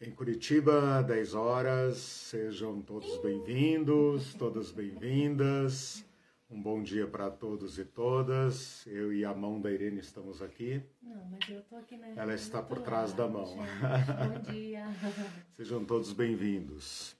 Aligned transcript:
em 0.00 0.10
Curitiba, 0.10 1.02
10 1.02 1.34
horas. 1.34 1.96
Sejam 1.96 2.80
todos 2.82 3.18
bem-vindos, 3.18 4.34
todas 4.34 4.70
bem-vindas. 4.70 6.04
Um 6.50 6.62
bom 6.62 6.82
dia 6.82 7.06
para 7.06 7.30
todos 7.30 7.78
e 7.78 7.84
todas. 7.84 8.86
Eu 8.86 9.12
e 9.12 9.24
a 9.24 9.34
mão 9.34 9.60
da 9.60 9.70
Irene 9.70 9.98
estamos 9.98 10.42
aqui. 10.42 10.82
Não, 11.02 11.24
mas 11.30 11.48
eu 11.48 11.62
tô 11.62 11.76
aqui 11.76 11.96
na 11.96 12.08
Ela 12.08 12.34
está 12.34 12.62
por 12.62 12.80
trás 12.80 13.12
da 13.12 13.26
mão. 13.26 13.46
Gente, 13.46 14.44
bom 14.44 14.52
dia. 14.52 14.86
Sejam 15.56 15.84
todos 15.84 16.12
bem-vindos. 16.12 17.16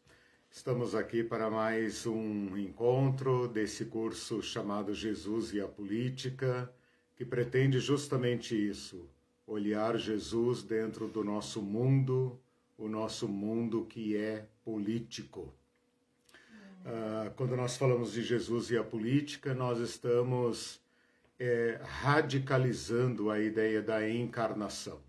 Estamos 0.50 0.94
aqui 0.94 1.24
para 1.24 1.50
mais 1.50 2.06
um 2.06 2.56
encontro 2.56 3.48
desse 3.48 3.86
curso 3.86 4.42
chamado 4.42 4.94
Jesus 4.94 5.52
e 5.52 5.60
a 5.60 5.66
Política, 5.66 6.72
que 7.14 7.24
pretende 7.24 7.78
justamente 7.78 8.54
isso: 8.54 9.08
olhar 9.46 9.98
Jesus 9.98 10.62
dentro 10.62 11.08
do 11.08 11.24
nosso 11.24 11.60
mundo, 11.60 12.40
o 12.78 12.88
nosso 12.88 13.26
mundo 13.28 13.86
que 13.86 14.16
é 14.16 14.46
político. 14.64 15.52
Uh, 16.84 17.30
quando 17.36 17.56
nós 17.56 17.76
falamos 17.76 18.12
de 18.12 18.22
Jesus 18.22 18.70
e 18.70 18.76
a 18.76 18.84
política, 18.84 19.54
nós 19.54 19.78
estamos 19.78 20.80
é, 21.38 21.80
radicalizando 21.82 23.30
a 23.30 23.40
ideia 23.40 23.82
da 23.82 24.08
encarnação. 24.08 25.00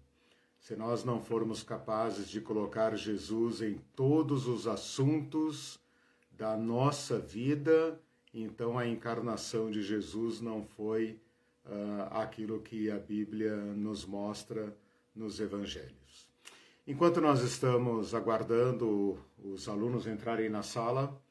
Se 0.59 0.75
nós 0.75 1.03
não 1.03 1.21
formos 1.21 1.63
capazes 1.63 2.27
de 2.27 2.41
colocar 2.41 2.95
Jesus 2.95 3.61
em 3.61 3.79
todos 3.95 4.47
os 4.47 4.67
assuntos 4.67 5.79
da 6.31 6.57
nossa 6.57 7.17
vida, 7.19 7.99
então 8.33 8.77
a 8.77 8.85
encarnação 8.85 9.71
de 9.71 9.81
Jesus 9.81 10.41
não 10.41 10.63
foi 10.63 11.19
uh, 11.65 12.13
aquilo 12.19 12.59
que 12.59 12.91
a 12.91 12.97
Bíblia 12.97 13.55
nos 13.55 14.05
mostra 14.05 14.75
nos 15.15 15.39
evangelhos. 15.39 16.06
Enquanto 16.89 17.19
nós 17.19 17.41
estamos 17.41 18.15
aguardando 18.15 19.19
os 19.43 19.67
alunos 19.67 20.07
entrarem 20.07 20.47
na 20.47 20.63
sala, 20.63 21.21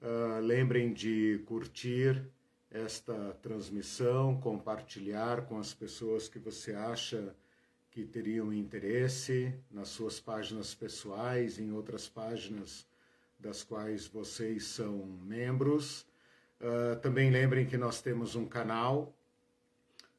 uh, 0.00 0.40
lembrem 0.40 0.94
de 0.94 1.42
curtir 1.44 2.26
esta 2.70 3.34
transmissão, 3.42 4.40
compartilhar 4.40 5.42
com 5.42 5.58
as 5.58 5.74
pessoas 5.74 6.26
que 6.26 6.38
você 6.38 6.74
acha 6.74 7.36
que 7.90 8.06
teriam 8.06 8.50
interesse 8.50 9.54
nas 9.70 9.88
suas 9.88 10.18
páginas 10.18 10.74
pessoais, 10.74 11.58
em 11.58 11.70
outras 11.70 12.08
páginas 12.08 12.86
das 13.38 13.62
quais 13.62 14.06
vocês 14.06 14.64
são 14.64 15.04
membros. 15.22 16.06
Uh, 16.58 16.98
também 17.02 17.30
lembrem 17.30 17.66
que 17.66 17.76
nós 17.76 18.00
temos 18.00 18.36
um 18.36 18.46
canal 18.46 19.13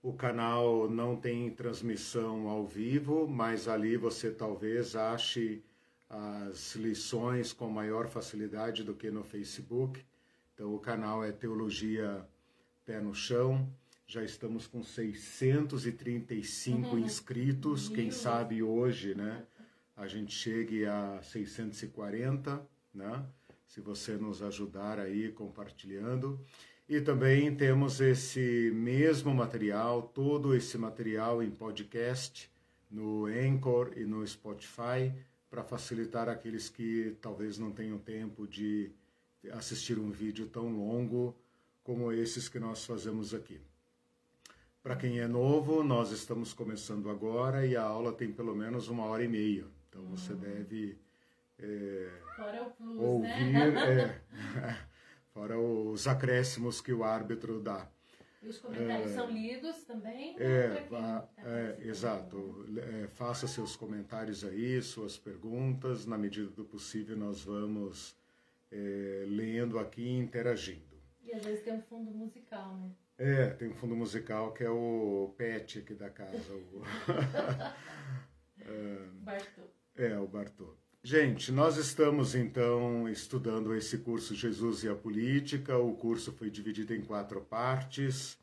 o 0.05 0.13
canal 0.13 0.87
não 0.87 1.15
tem 1.15 1.49
transmissão 1.49 2.47
ao 2.47 2.63
vivo, 2.63 3.27
mas 3.27 3.67
ali 3.67 3.97
você 3.97 4.29
talvez 4.29 4.95
ache 4.95 5.63
as 6.07 6.75
lições 6.75 7.51
com 7.51 7.67
maior 7.71 8.07
facilidade 8.07 8.83
do 8.83 8.93
que 8.93 9.09
no 9.09 9.23
Facebook. 9.23 10.05
Então, 10.53 10.75
o 10.75 10.79
canal 10.79 11.23
é 11.23 11.31
Teologia 11.31 12.23
Pé 12.85 13.01
no 13.01 13.15
Chão. 13.15 13.67
Já 14.05 14.23
estamos 14.23 14.67
com 14.67 14.83
635 14.83 16.87
uhum. 16.87 16.99
inscritos. 16.99 17.89
Quem 17.89 18.11
sabe 18.11 18.61
hoje, 18.61 19.15
né? 19.15 19.43
A 19.97 20.05
gente 20.05 20.35
chegue 20.35 20.85
a 20.85 21.19
640, 21.23 22.63
né? 22.93 23.25
Se 23.65 23.81
você 23.81 24.17
nos 24.17 24.43
ajudar 24.43 24.99
aí 24.99 25.31
compartilhando. 25.31 26.39
E 26.87 27.01
também 27.01 27.55
temos 27.55 27.99
esse 27.99 28.71
mesmo 28.73 29.33
material, 29.33 30.03
todo 30.03 30.55
esse 30.55 30.77
material 30.77 31.41
em 31.41 31.49
podcast, 31.49 32.51
no 32.91 33.25
Anchor 33.25 33.91
e 33.95 34.05
no 34.05 34.25
Spotify, 34.25 35.11
para 35.49 35.63
facilitar 35.63 36.29
aqueles 36.29 36.69
que 36.69 37.17
talvez 37.19 37.57
não 37.57 37.71
tenham 37.71 37.97
tempo 37.97 38.47
de 38.47 38.91
assistir 39.51 39.97
um 39.97 40.11
vídeo 40.11 40.47
tão 40.47 40.69
longo 40.69 41.35
como 41.83 42.11
esses 42.11 42.47
que 42.47 42.59
nós 42.59 42.85
fazemos 42.85 43.33
aqui. 43.33 43.59
Para 44.83 44.95
quem 44.95 45.19
é 45.19 45.27
novo, 45.27 45.83
nós 45.83 46.11
estamos 46.11 46.53
começando 46.53 47.09
agora 47.09 47.65
e 47.65 47.75
a 47.75 47.81
aula 47.81 48.13
tem 48.13 48.31
pelo 48.31 48.55
menos 48.55 48.87
uma 48.89 49.05
hora 49.05 49.23
e 49.23 49.27
meia. 49.27 49.65
Então 49.89 50.03
você 50.05 50.33
hum. 50.33 50.37
deve 50.37 50.99
é, 51.57 52.09
plus, 52.77 52.97
ouvir. 53.01 53.73
Né? 53.73 54.21
É, 54.57 54.94
fora 55.35 55.59
os 55.59 56.07
acréscimos 56.07 56.79
que 56.79 56.93
o 56.93 57.03
árbitro 57.03 57.59
dá. 57.59 57.85
E 58.41 58.47
os 58.47 58.57
comentários 58.57 59.11
é, 59.11 59.15
são 59.15 59.29
lidos 59.29 59.83
também? 59.83 60.33
É, 60.39 60.69
tá 60.89 61.27
é 61.43 61.77
exato. 61.81 62.65
É, 62.77 63.07
faça 63.07 63.45
seus 63.45 63.75
comentários 63.75 64.45
aí, 64.45 64.81
suas 64.81 65.17
perguntas. 65.17 66.05
Na 66.05 66.17
medida 66.17 66.49
do 66.51 66.63
possível, 66.63 67.17
nós 67.17 67.43
vamos 67.43 68.15
é, 68.71 69.25
lendo 69.27 69.77
aqui 69.77 70.03
e 70.03 70.17
interagindo. 70.17 70.95
E 71.21 71.33
às 71.33 71.43
vezes 71.43 71.65
tem 71.65 71.73
um 71.73 71.81
fundo 71.81 72.11
musical, 72.11 72.77
né? 72.77 72.91
É, 73.17 73.47
tem 73.47 73.67
um 73.67 73.73
fundo 73.73 73.95
musical 73.95 74.53
que 74.53 74.63
é 74.63 74.69
o 74.69 75.33
pet 75.37 75.79
aqui 75.79 75.95
da 75.95 76.09
casa. 76.09 76.53
o... 76.53 76.81
é, 78.63 79.07
Bartô. 79.21 79.61
É, 79.97 80.17
o 80.17 80.27
Bartô. 80.27 80.77
Gente, 81.07 81.51
nós 81.51 81.77
estamos 81.77 82.33
então 82.33 83.07
estudando 83.07 83.75
esse 83.75 83.99
curso 83.99 84.33
Jesus 84.33 84.83
e 84.83 84.89
a 84.89 84.95
Política. 84.95 85.77
O 85.77 85.93
curso 85.93 86.31
foi 86.31 86.49
dividido 86.49 86.95
em 86.95 87.01
quatro 87.01 87.41
partes. 87.41 88.39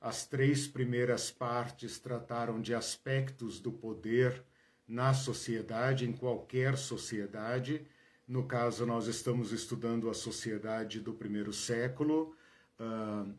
As 0.00 0.24
três 0.24 0.66
primeiras 0.66 1.30
partes 1.30 1.98
trataram 1.98 2.58
de 2.58 2.72
aspectos 2.72 3.60
do 3.60 3.70
poder 3.70 4.42
na 4.88 5.12
sociedade, 5.12 6.08
em 6.08 6.12
qualquer 6.14 6.78
sociedade. 6.78 7.86
No 8.26 8.44
caso, 8.44 8.86
nós 8.86 9.08
estamos 9.08 9.52
estudando 9.52 10.08
a 10.08 10.14
sociedade 10.14 11.00
do 11.00 11.12
primeiro 11.12 11.52
século, 11.52 12.34
uh, 12.80 13.30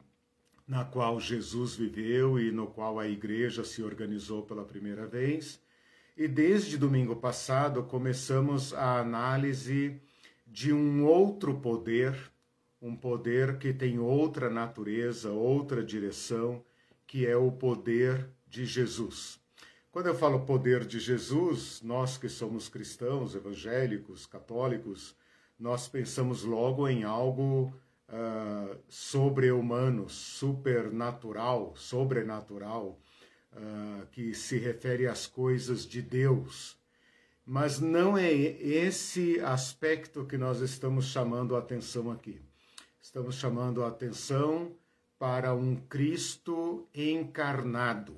na 0.67 0.85
qual 0.85 1.19
Jesus 1.19 1.73
viveu 1.73 2.39
e 2.39 2.51
no 2.51 2.67
qual 2.67 2.99
a 2.99 3.07
igreja 3.07 3.63
se 3.63 3.81
organizou 3.81 4.43
pela 4.43 4.63
primeira 4.63 5.07
vez. 5.07 5.59
E 6.17 6.27
desde 6.27 6.79
domingo 6.79 7.15
passado 7.15 7.83
começamos 7.83 8.73
a 8.73 8.99
análise 8.99 10.01
de 10.47 10.73
um 10.73 11.05
outro 11.05 11.59
poder, 11.59 12.17
um 12.81 12.95
poder 12.95 13.59
que 13.59 13.71
tem 13.71 13.99
outra 13.99 14.49
natureza, 14.49 15.29
outra 15.29 15.83
direção, 15.83 16.65
que 17.05 17.27
é 17.27 17.37
o 17.37 17.51
poder 17.51 18.31
de 18.47 18.65
Jesus. 18.65 19.39
Quando 19.91 20.07
eu 20.07 20.15
falo 20.15 20.39
poder 20.39 20.85
de 20.85 20.99
Jesus, 20.99 21.83
nós 21.83 22.17
que 22.17 22.27
somos 22.27 22.67
cristãos, 22.67 23.35
evangélicos, 23.35 24.25
católicos, 24.25 25.15
nós 25.59 25.87
pensamos 25.87 26.41
logo 26.41 26.87
em 26.87 27.03
algo 27.03 27.71
uh, 28.09 28.75
sobre-humano, 28.89 30.09
supernatural, 30.09 31.75
sobrenatural 31.75 32.99
uh, 33.57 34.05
que 34.07 34.33
se 34.33 34.57
refere 34.57 35.07
às 35.07 35.25
coisas 35.25 35.85
de 35.85 36.01
Deus. 36.01 36.77
Mas 37.45 37.79
não 37.79 38.17
é 38.17 38.31
esse 38.31 39.39
aspecto 39.39 40.25
que 40.25 40.37
nós 40.37 40.59
estamos 40.59 41.05
chamando 41.05 41.55
a 41.55 41.59
atenção 41.59 42.11
aqui. 42.11 42.41
Estamos 43.01 43.35
chamando 43.35 43.83
a 43.83 43.87
atenção 43.87 44.71
para 45.17 45.53
um 45.53 45.75
Cristo 45.75 46.87
encarnado 46.93 48.15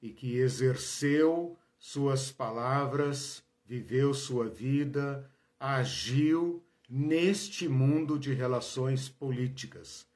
e 0.00 0.10
que 0.10 0.36
exerceu 0.36 1.56
suas 1.78 2.30
palavras, 2.30 3.42
viveu 3.64 4.12
sua 4.12 4.48
vida, 4.48 5.28
agiu 5.58 6.62
neste 6.88 7.66
mundo 7.66 8.18
de 8.18 8.32
relações 8.32 9.08
políticas. 9.08 10.06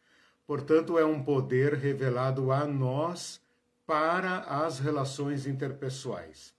Portanto, 0.46 0.98
é 0.98 1.04
um 1.04 1.22
poder 1.22 1.74
revelado 1.74 2.52
a 2.52 2.66
nós 2.66 3.40
para 3.90 4.42
as 4.42 4.78
relações 4.78 5.48
interpessoais, 5.48 6.54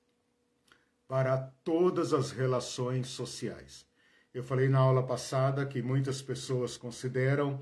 para 1.08 1.38
todas 1.64 2.12
as 2.12 2.32
relações 2.32 3.08
sociais. 3.08 3.88
Eu 4.34 4.44
falei 4.44 4.68
na 4.68 4.80
aula 4.80 5.02
passada 5.02 5.66
que 5.66 5.82
muitas 5.82 6.22
pessoas 6.22 6.76
consideram 6.76 7.58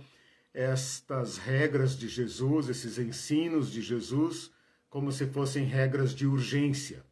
estas 0.52 1.38
regras 1.38 1.96
de 1.96 2.08
Jesus, 2.08 2.68
esses 2.68 2.98
ensinos 2.98 3.72
de 3.72 3.80
Jesus, 3.84 4.50
como 4.90 5.12
se 5.12 5.28
fossem 5.28 5.66
regras 5.66 6.16
de 6.16 6.26
urgência, 6.26 7.06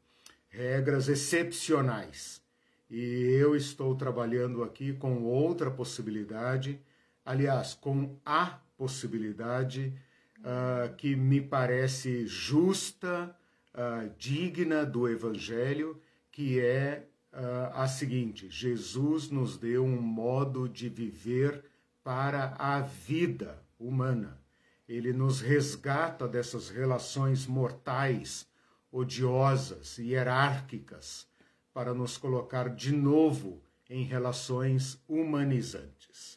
regras 0.50 1.10
excepcionais. 1.10 2.42
E 2.90 3.38
eu 3.40 3.56
estou 3.56 3.94
trabalhando 3.94 4.64
aqui 4.64 4.94
com 4.94 5.22
outra 5.26 5.70
possibilidade, 5.70 6.82
aliás, 7.24 7.76
com 7.76 8.18
a 8.26 8.60
possibilidade 8.76 9.94
uh, 10.40 10.96
que 10.96 11.16
me 11.16 11.42
parece 11.42 12.26
justa, 12.26 13.36
uh, 13.74 14.10
digna 14.18 14.86
do 14.86 15.08
Evangelho, 15.08 16.00
que 16.32 16.60
é 16.60 17.08
uh, 17.34 17.74
a 17.74 17.88
seguinte: 17.88 18.50
Jesus 18.50 19.30
nos 19.30 19.58
deu 19.58 19.84
um 19.84 20.02
modo 20.02 20.68
de 20.68 20.90
viver 20.90 21.64
para 22.04 22.56
a 22.58 22.82
vida 22.82 23.62
humana. 23.80 24.40
Ele 24.88 25.12
nos 25.12 25.42
resgata 25.42 26.28
dessas 26.28 26.70
relações 26.70 27.46
mortais, 27.46 28.48
odiosas, 28.92 29.98
hierárquicas, 29.98 31.28
para 31.74 31.94
nos 31.94 32.18
colocar 32.18 32.70
de 32.70 32.92
novo 32.92 33.62
em 33.90 34.04
relações 34.04 35.02
humanizantes. 35.08 36.37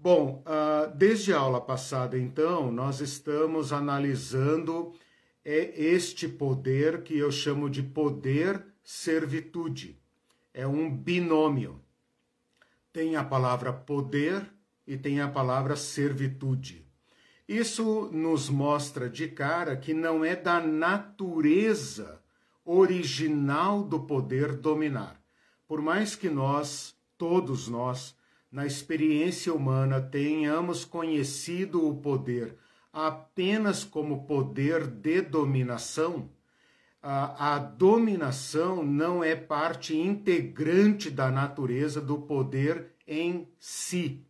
Bom, 0.00 0.44
uh, 0.46 0.96
desde 0.96 1.32
a 1.32 1.40
aula 1.40 1.60
passada, 1.60 2.16
então, 2.16 2.70
nós 2.70 3.00
estamos 3.00 3.72
analisando 3.72 4.92
é 5.44 5.72
este 5.76 6.28
poder 6.28 7.02
que 7.02 7.18
eu 7.18 7.32
chamo 7.32 7.68
de 7.68 7.82
poder-servitude. 7.82 10.00
É 10.54 10.64
um 10.66 10.88
binômio. 10.94 11.80
Tem 12.92 13.16
a 13.16 13.24
palavra 13.24 13.72
poder 13.72 14.48
e 14.86 14.96
tem 14.96 15.20
a 15.20 15.28
palavra 15.28 15.74
servitude. 15.74 16.86
Isso 17.48 18.08
nos 18.12 18.48
mostra 18.48 19.08
de 19.08 19.26
cara 19.26 19.76
que 19.76 19.92
não 19.92 20.24
é 20.24 20.36
da 20.36 20.60
natureza 20.60 22.22
original 22.64 23.82
do 23.82 23.98
poder 24.00 24.54
dominar. 24.54 25.20
Por 25.66 25.82
mais 25.82 26.14
que 26.14 26.30
nós, 26.30 26.94
todos 27.16 27.66
nós, 27.66 28.16
na 28.50 28.66
experiência 28.66 29.52
humana, 29.52 30.00
tenhamos 30.00 30.84
conhecido 30.84 31.86
o 31.86 31.96
poder 31.96 32.56
apenas 32.92 33.84
como 33.84 34.24
poder 34.26 34.86
de 34.86 35.20
dominação, 35.20 36.28
a, 37.00 37.54
a, 37.54 37.58
dominação 37.58 38.82
não 38.82 39.22
é 39.22 39.36
parte 39.36 39.96
integrante 39.96 41.10
da 41.10 41.30
natureza 41.30 42.00
do 42.00 42.18
poder 42.18 42.86
em 43.06 43.46
si. 43.60 44.24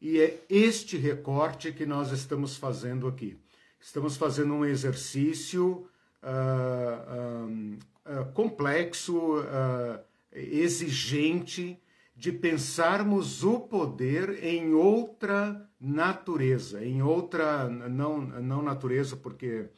E 0.00 0.18
é 0.18 0.38
este 0.48 0.96
recorte 0.98 1.72
que 1.72 1.86
nós 1.86 2.12
estamos 2.12 2.56
fazendo 2.56 3.06
aqui. 3.06 3.38
Estamos 3.80 4.16
fazendo 4.16 4.52
um 4.52 4.64
exercício 4.66 5.88
uh, 6.22 7.48
uh, 8.04 8.32
complexo, 8.34 9.36
exigente, 10.32 11.80
de 12.20 12.30
pensarmos 12.30 13.42
o 13.42 13.60
poder 13.60 14.44
em 14.44 14.74
outra 14.74 15.66
natureza, 15.80 16.84
em 16.84 17.00
outra, 17.00 17.66
não, 17.66 18.20
não 18.20 18.60
natureza, 18.60 19.16
porque, 19.16 19.70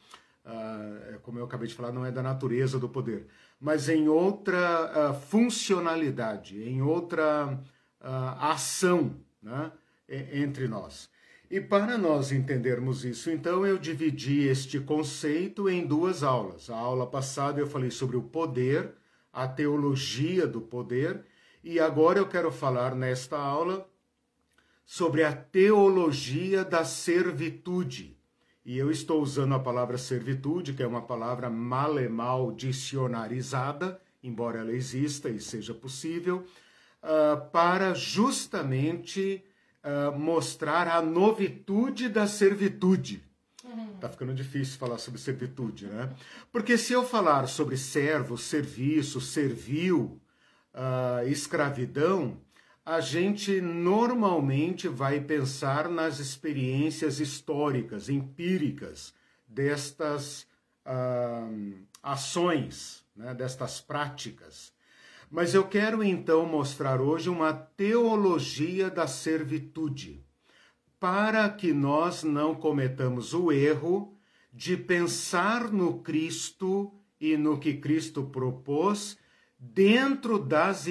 uh, 0.43 1.19
como 1.21 1.39
eu 1.39 1.45
acabei 1.45 1.69
de 1.69 1.73
falar, 1.73 1.93
não 1.93 2.05
é 2.05 2.11
da 2.11 2.21
natureza 2.21 2.77
do 2.77 2.89
poder, 2.89 3.27
mas 3.57 3.87
em 3.87 4.09
outra 4.09 4.59
uh, 4.91 5.13
funcionalidade, 5.13 6.61
em 6.61 6.81
outra 6.81 7.57
uh, 8.01 8.05
ação, 8.41 9.15
né? 9.41 9.71
entre 10.09 10.67
nós. 10.67 11.09
E 11.49 11.61
para 11.61 11.97
nós 11.97 12.33
entendermos 12.33 13.05
isso, 13.05 13.31
então 13.31 13.65
eu 13.65 13.77
dividi 13.77 14.41
este 14.49 14.81
conceito 14.81 15.69
em 15.69 15.87
duas 15.87 16.23
aulas. 16.23 16.69
A 16.69 16.75
aula 16.75 17.07
passada 17.07 17.61
eu 17.61 17.67
falei 17.67 17.89
sobre 17.89 18.17
o 18.17 18.21
poder, 18.21 18.91
a 19.31 19.47
teologia 19.47 20.45
do 20.45 20.59
poder, 20.59 21.23
e 21.63 21.79
agora 21.79 22.19
eu 22.19 22.27
quero 22.27 22.51
falar 22.51 22.93
nesta 22.93 23.37
aula 23.37 23.87
sobre 24.85 25.23
a 25.23 25.33
teologia 25.33 26.65
da 26.65 26.83
servitude. 26.83 28.17
E 28.65 28.77
eu 28.77 28.91
estou 28.91 29.21
usando 29.21 29.55
a 29.55 29.59
palavra 29.59 29.97
servitude, 29.97 30.73
que 30.73 30.83
é 30.83 30.87
uma 30.87 31.01
palavra 31.01 31.49
mal 31.49 31.99
e 31.99 32.07
mal 32.07 32.51
dicionarizada, 32.51 34.01
embora 34.21 34.59
ela 34.59 34.71
exista 34.71 35.29
e 35.29 35.39
seja 35.39 35.73
possível, 35.73 36.45
uh, 37.01 37.49
para 37.51 37.93
justamente 37.93 39.43
uh, 39.83 40.17
mostrar 40.17 40.87
a 40.87 41.01
novitude 41.01 42.09
da 42.09 42.27
servitude. 42.27 43.23
Uhum. 43.63 43.97
Tá 43.99 44.09
ficando 44.09 44.33
difícil 44.33 44.77
falar 44.77 44.97
sobre 44.97 45.19
servitude, 45.19 45.87
né? 45.87 46.09
Porque 46.51 46.77
se 46.77 46.91
eu 46.91 47.05
falar 47.05 47.47
sobre 47.47 47.77
servo, 47.77 48.37
serviço, 48.37 49.21
servil, 49.21 50.21
uh, 50.73 51.27
escravidão, 51.27 52.37
a 52.85 52.99
gente 52.99 53.61
normalmente 53.61 54.87
vai 54.87 55.21
pensar 55.21 55.87
nas 55.87 56.19
experiências 56.19 57.19
históricas, 57.19 58.09
empíricas 58.09 59.13
destas 59.47 60.45
uh, 60.85 61.73
ações, 62.01 63.05
né, 63.15 63.33
destas 63.33 63.79
práticas. 63.79 64.73
Mas 65.31 65.53
eu 65.53 65.67
quero 65.67 66.03
então 66.03 66.45
mostrar 66.45 67.01
hoje 67.01 67.29
uma 67.29 67.53
teologia 67.53 68.89
da 68.89 69.07
servitude, 69.07 70.23
para 70.99 71.49
que 71.49 71.73
nós 71.73 72.23
não 72.23 72.53
cometamos 72.53 73.33
o 73.33 73.51
erro 73.51 74.17
de 74.53 74.77
pensar 74.77 75.71
no 75.71 75.99
Cristo 75.99 76.93
e 77.19 77.35
no 77.35 77.57
que 77.57 77.73
Cristo 77.73 78.23
propôs 78.23 79.17
dentro 79.71 80.37
das, 80.37 80.85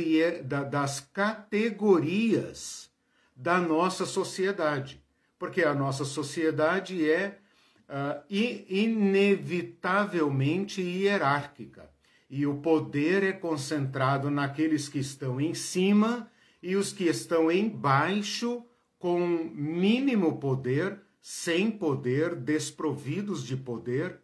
das 0.71 1.01
categorias 1.01 2.91
da 3.37 3.61
nossa 3.61 4.07
sociedade. 4.07 5.05
Porque 5.39 5.63
a 5.63 5.75
nossa 5.75 6.05
sociedade 6.05 7.11
é 7.11 7.39
uh, 7.89 8.23
inevitavelmente 8.31 10.81
hierárquica 10.81 11.91
e 12.31 12.47
o 12.47 12.55
poder 12.55 13.23
é 13.23 13.33
concentrado 13.33 14.31
naqueles 14.31 14.89
que 14.89 15.01
estão 15.01 15.39
em 15.39 15.53
cima 15.53 16.31
e 16.63 16.77
os 16.77 16.93
que 16.93 17.05
estão 17.05 17.53
embaixo 17.53 18.65
com 18.99 19.21
mínimo 19.53 20.39
poder, 20.39 20.99
sem 21.21 21.71
poder, 21.71 22.35
desprovidos 22.37 23.45
de 23.45 23.55
poder, 23.57 24.22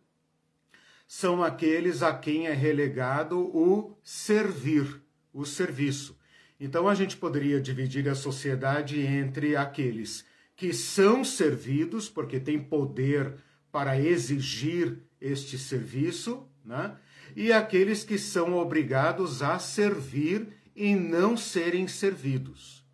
são 1.09 1.43
aqueles 1.43 2.03
a 2.03 2.13
quem 2.13 2.49
é 2.49 2.53
relegado 2.53 3.41
o 3.41 3.97
servir, 4.05 5.03
o 5.33 5.47
serviço. 5.47 6.19
Então 6.61 6.87
a 6.87 6.95
gente 6.95 7.17
poderia 7.17 7.59
dividir 7.59 8.07
a 8.11 8.15
sociedade 8.15 9.01
entre 9.01 9.57
aqueles 9.57 10.27
que 10.55 10.75
são 10.75 11.25
servidos, 11.25 12.11
porque 12.11 12.39
têm 12.39 12.63
poder 12.63 13.37
para 13.73 13.99
exigir 13.99 14.99
este 15.19 15.57
serviço, 15.57 16.47
né? 16.63 16.97
e 17.35 17.53
aqueles 17.53 18.05
que 18.05 18.19
são 18.19 18.55
obrigados 18.55 19.43
a 19.43 19.59
servir 19.59 20.49
e 20.77 20.95
não 20.95 21.39
serem 21.39 21.89
servidos. 21.89 22.85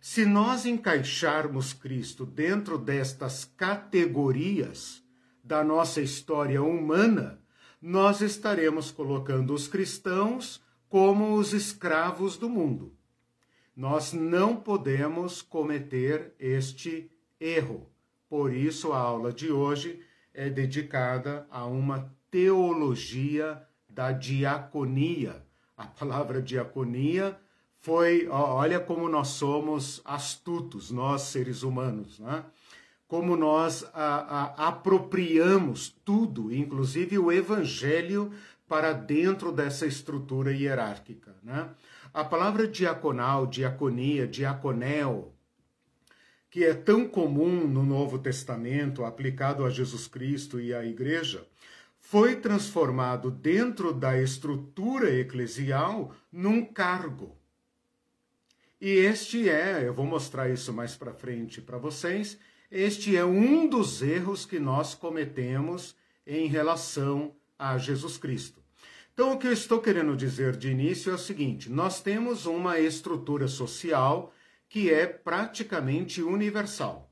Se 0.00 0.24
nós 0.24 0.66
encaixarmos 0.66 1.72
Cristo 1.72 2.26
dentro 2.26 2.76
destas 2.78 3.44
categorias 3.44 5.04
da 5.44 5.62
nossa 5.62 6.00
história 6.00 6.62
humana, 6.62 7.39
nós 7.80 8.20
estaremos 8.20 8.90
colocando 8.90 9.54
os 9.54 9.66
cristãos 9.66 10.62
como 10.88 11.34
os 11.34 11.52
escravos 11.52 12.36
do 12.36 12.48
mundo. 12.48 12.92
Nós 13.74 14.12
não 14.12 14.56
podemos 14.56 15.40
cometer 15.40 16.34
este 16.38 17.10
erro. 17.38 17.88
Por 18.28 18.52
isso, 18.52 18.92
a 18.92 18.98
aula 18.98 19.32
de 19.32 19.50
hoje 19.50 20.00
é 20.34 20.50
dedicada 20.50 21.46
a 21.50 21.64
uma 21.64 22.12
teologia 22.30 23.62
da 23.88 24.12
diaconia. 24.12 25.42
A 25.76 25.86
palavra 25.86 26.42
diaconia 26.42 27.38
foi, 27.78 28.28
olha 28.28 28.78
como 28.78 29.08
nós 29.08 29.28
somos 29.28 30.02
astutos, 30.04 30.90
nós 30.90 31.22
seres 31.22 31.62
humanos, 31.62 32.18
né? 32.18 32.44
Como 33.10 33.34
nós 33.34 33.84
a, 33.92 34.52
a, 34.54 34.68
apropriamos 34.68 35.92
tudo, 36.04 36.54
inclusive 36.54 37.18
o 37.18 37.32
evangelho, 37.32 38.32
para 38.68 38.92
dentro 38.92 39.50
dessa 39.50 39.84
estrutura 39.84 40.52
hierárquica, 40.52 41.34
né? 41.42 41.70
A 42.14 42.22
palavra 42.22 42.68
diaconal, 42.68 43.48
diaconia, 43.48 44.28
diaconel, 44.28 45.34
que 46.48 46.62
é 46.64 46.72
tão 46.72 47.08
comum 47.08 47.66
no 47.66 47.82
Novo 47.82 48.16
Testamento, 48.16 49.04
aplicado 49.04 49.64
a 49.64 49.70
Jesus 49.70 50.06
Cristo 50.06 50.60
e 50.60 50.72
à 50.72 50.84
Igreja, 50.84 51.44
foi 51.98 52.36
transformado 52.36 53.28
dentro 53.28 53.92
da 53.92 54.22
estrutura 54.22 55.10
eclesial 55.10 56.14
num 56.30 56.64
cargo. 56.64 57.36
E 58.80 58.88
este 58.88 59.48
é, 59.48 59.82
eu 59.84 59.92
vou 59.92 60.06
mostrar 60.06 60.48
isso 60.48 60.72
mais 60.72 60.94
para 60.94 61.12
frente 61.12 61.60
para 61.60 61.76
vocês, 61.76 62.38
este 62.70 63.16
é 63.16 63.24
um 63.24 63.68
dos 63.68 64.00
erros 64.00 64.46
que 64.46 64.60
nós 64.60 64.94
cometemos 64.94 65.96
em 66.26 66.46
relação 66.46 67.34
a 67.58 67.76
Jesus 67.76 68.16
Cristo. 68.16 68.62
Então, 69.12 69.32
o 69.32 69.38
que 69.38 69.48
eu 69.48 69.52
estou 69.52 69.80
querendo 69.80 70.16
dizer 70.16 70.56
de 70.56 70.70
início 70.70 71.10
é 71.10 71.14
o 71.14 71.18
seguinte: 71.18 71.68
nós 71.68 72.00
temos 72.00 72.46
uma 72.46 72.78
estrutura 72.78 73.48
social 73.48 74.32
que 74.68 74.90
é 74.90 75.06
praticamente 75.06 76.22
universal. 76.22 77.10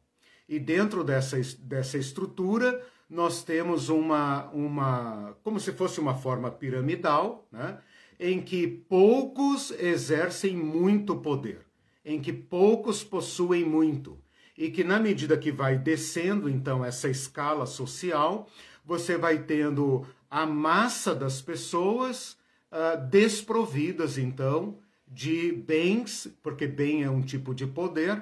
E 0.49 0.59
dentro 0.59 1.03
dessa, 1.03 1.37
dessa 1.59 1.99
estrutura, 1.99 2.83
nós 3.11 3.43
temos 3.43 3.89
uma, 3.89 4.49
uma 4.51 5.37
como 5.43 5.59
se 5.59 5.73
fosse 5.73 5.99
uma 5.99 6.15
forma 6.15 6.51
piramidal, 6.51 7.47
né? 7.51 7.79
em 8.19 8.41
que 8.41 8.67
poucos 8.67 9.71
exercem 9.73 10.57
muito 10.57 11.17
poder, 11.17 11.67
em 12.05 12.21
que 12.21 12.33
poucos 12.33 13.05
possuem 13.05 13.65
muito, 13.65 14.19
e 14.59 14.73
que 14.73 14.83
na 14.83 14.99
medida 14.99 15.39
que 15.39 15.53
vai 15.53 15.79
descendo 15.79 16.51
então 16.51 16.85
essa 16.85 17.09
escala 17.09 17.65
social, 17.65 18.51
você 18.85 19.17
vai 19.17 19.45
tendo 19.45 20.05
a 20.29 20.45
massa 20.45 21.15
das 21.15 21.41
pessoas 21.41 22.37
uh, 22.73 23.01
desprovidas, 23.09 24.19
então, 24.19 24.77
de 25.07 25.53
bens, 25.53 26.29
porque 26.43 26.67
bem 26.67 27.05
é 27.05 27.11
um 27.11 27.23
tipo 27.23 27.55
de 27.55 27.69
poder, 27.69 28.21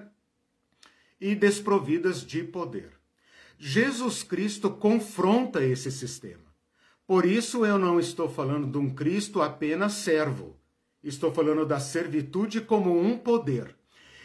e 1.19 1.35
desprovidas 1.35 2.21
de 2.23 2.45
poder. 2.45 2.93
Jesus 3.59 4.23
Cristo 4.23 4.69
confronta 4.69 5.65
esse 5.65 5.91
sistema. 5.91 6.45
Por 7.07 7.25
isso 7.25 7.65
eu 7.65 7.79
não 7.79 7.99
estou 7.99 8.29
falando 8.29 8.67
de 8.71 8.77
um 8.77 8.91
Cristo 8.91 9.41
apenas 9.41 9.95
servo. 9.95 10.55
Estou 11.03 11.33
falando 11.33 11.65
da 11.65 11.81
servitude 11.81 12.61
como 12.61 13.01
um 13.01 13.17
poder. 13.17 13.75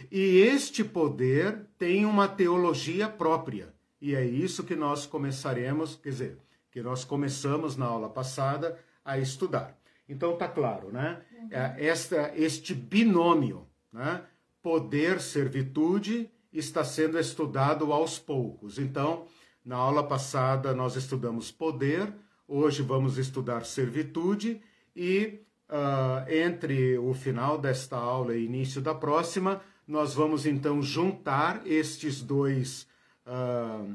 E 0.09 0.39
este 0.39 0.83
poder 0.83 1.67
tem 1.77 2.05
uma 2.05 2.27
teologia 2.27 3.09
própria. 3.09 3.73
E 4.01 4.15
é 4.15 4.25
isso 4.25 4.63
que 4.63 4.75
nós 4.75 5.05
começaremos, 5.05 5.95
quer 5.95 6.09
dizer, 6.09 6.37
que 6.71 6.81
nós 6.81 7.03
começamos 7.03 7.75
na 7.75 7.85
aula 7.85 8.09
passada 8.09 8.79
a 9.03 9.19
estudar. 9.19 9.77
Então 10.07 10.35
tá 10.35 10.47
claro, 10.47 10.91
né? 10.91 11.21
É, 11.49 11.87
esta, 11.87 12.31
este 12.35 12.73
binômio, 12.73 13.67
né? 13.91 14.23
Poder, 14.61 15.19
servitude, 15.21 16.29
está 16.51 16.83
sendo 16.83 17.17
estudado 17.17 17.91
aos 17.93 18.19
poucos. 18.19 18.77
Então, 18.77 19.25
na 19.63 19.75
aula 19.75 20.03
passada 20.03 20.73
nós 20.73 20.95
estudamos 20.95 21.51
poder, 21.51 22.13
hoje 22.47 22.81
vamos 22.81 23.17
estudar 23.17 23.65
servitude 23.65 24.61
e 24.95 25.39
uh, 25.69 26.29
entre 26.29 26.97
o 26.97 27.13
final 27.13 27.57
desta 27.57 27.97
aula 27.97 28.35
e 28.35 28.45
início 28.45 28.81
da 28.81 28.93
próxima, 28.93 29.61
nós 29.91 30.13
vamos 30.13 30.45
então 30.45 30.81
juntar 30.81 31.61
estes 31.65 32.21
dois 32.21 32.87
uh, 33.27 33.93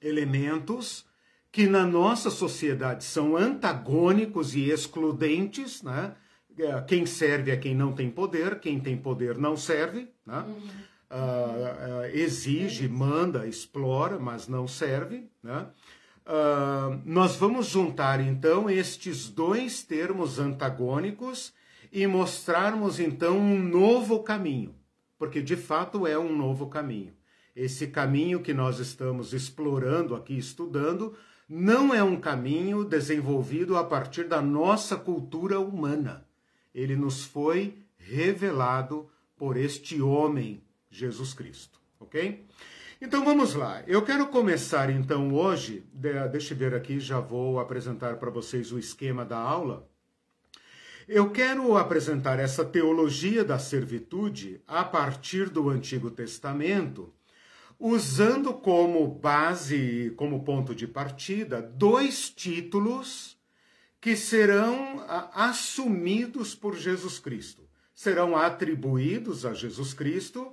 elementos 0.00 1.06
que 1.52 1.68
na 1.68 1.86
nossa 1.86 2.28
sociedade 2.28 3.04
são 3.04 3.36
antagônicos 3.36 4.56
e 4.56 4.68
excludentes, 4.68 5.80
né? 5.80 6.16
É, 6.58 6.80
quem 6.82 7.06
serve 7.06 7.50
é 7.50 7.56
quem 7.56 7.74
não 7.74 7.92
tem 7.92 8.10
poder, 8.10 8.58
quem 8.58 8.80
tem 8.80 8.96
poder 8.96 9.38
não 9.38 9.56
serve, 9.56 10.08
né? 10.26 10.40
Uhum. 10.40 10.68
Uh, 11.10 12.00
uh, 12.00 12.04
exige, 12.12 12.88
manda, 12.88 13.46
explora, 13.46 14.18
mas 14.18 14.48
não 14.48 14.66
serve, 14.66 15.30
né? 15.42 15.66
Uh, 16.26 17.00
nós 17.04 17.36
vamos 17.36 17.66
juntar 17.66 18.20
então 18.20 18.68
estes 18.68 19.28
dois 19.28 19.82
termos 19.82 20.38
antagônicos 20.38 21.52
e 21.92 22.06
mostrarmos 22.08 22.98
então 22.98 23.38
um 23.38 23.62
novo 23.62 24.22
caminho, 24.22 24.74
porque 25.22 25.40
de 25.40 25.54
fato 25.54 26.04
é 26.04 26.18
um 26.18 26.36
novo 26.36 26.66
caminho. 26.66 27.14
Esse 27.54 27.86
caminho 27.86 28.42
que 28.42 28.52
nós 28.52 28.80
estamos 28.80 29.32
explorando 29.32 30.16
aqui, 30.16 30.36
estudando, 30.36 31.16
não 31.48 31.94
é 31.94 32.02
um 32.02 32.16
caminho 32.16 32.84
desenvolvido 32.84 33.76
a 33.76 33.84
partir 33.84 34.24
da 34.24 34.42
nossa 34.42 34.96
cultura 34.96 35.60
humana. 35.60 36.26
Ele 36.74 36.96
nos 36.96 37.24
foi 37.24 37.78
revelado 37.96 39.08
por 39.36 39.56
este 39.56 40.02
homem, 40.02 40.60
Jesus 40.90 41.32
Cristo, 41.32 41.78
ok? 42.00 42.44
Então 43.00 43.24
vamos 43.24 43.54
lá. 43.54 43.80
Eu 43.86 44.02
quero 44.02 44.26
começar 44.26 44.90
então 44.90 45.32
hoje, 45.32 45.86
deixa 46.32 46.52
eu 46.52 46.58
ver 46.58 46.74
aqui, 46.74 46.98
já 46.98 47.20
vou 47.20 47.60
apresentar 47.60 48.16
para 48.16 48.28
vocês 48.28 48.72
o 48.72 48.78
esquema 48.78 49.24
da 49.24 49.38
aula. 49.38 49.88
Eu 51.08 51.30
quero 51.30 51.76
apresentar 51.76 52.38
essa 52.38 52.64
teologia 52.64 53.44
da 53.44 53.58
servitude 53.58 54.60
a 54.66 54.84
partir 54.84 55.48
do 55.48 55.68
Antigo 55.68 56.10
Testamento 56.10 57.12
usando 57.78 58.54
como 58.54 59.08
base, 59.08 60.12
como 60.16 60.44
ponto 60.44 60.72
de 60.72 60.86
partida, 60.86 61.60
dois 61.60 62.30
títulos 62.30 63.36
que 64.00 64.14
serão 64.14 65.04
assumidos 65.34 66.54
por 66.54 66.76
Jesus 66.76 67.18
Cristo. 67.18 67.68
Serão 67.92 68.36
atribuídos 68.36 69.44
a 69.44 69.52
Jesus 69.52 69.92
Cristo 69.92 70.52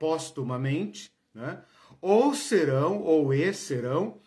postumamente, 0.00 1.12
né? 1.32 1.62
ou 2.00 2.34
serão, 2.34 3.00
ou 3.00 3.32
e 3.32 3.52
serão, 3.54 4.18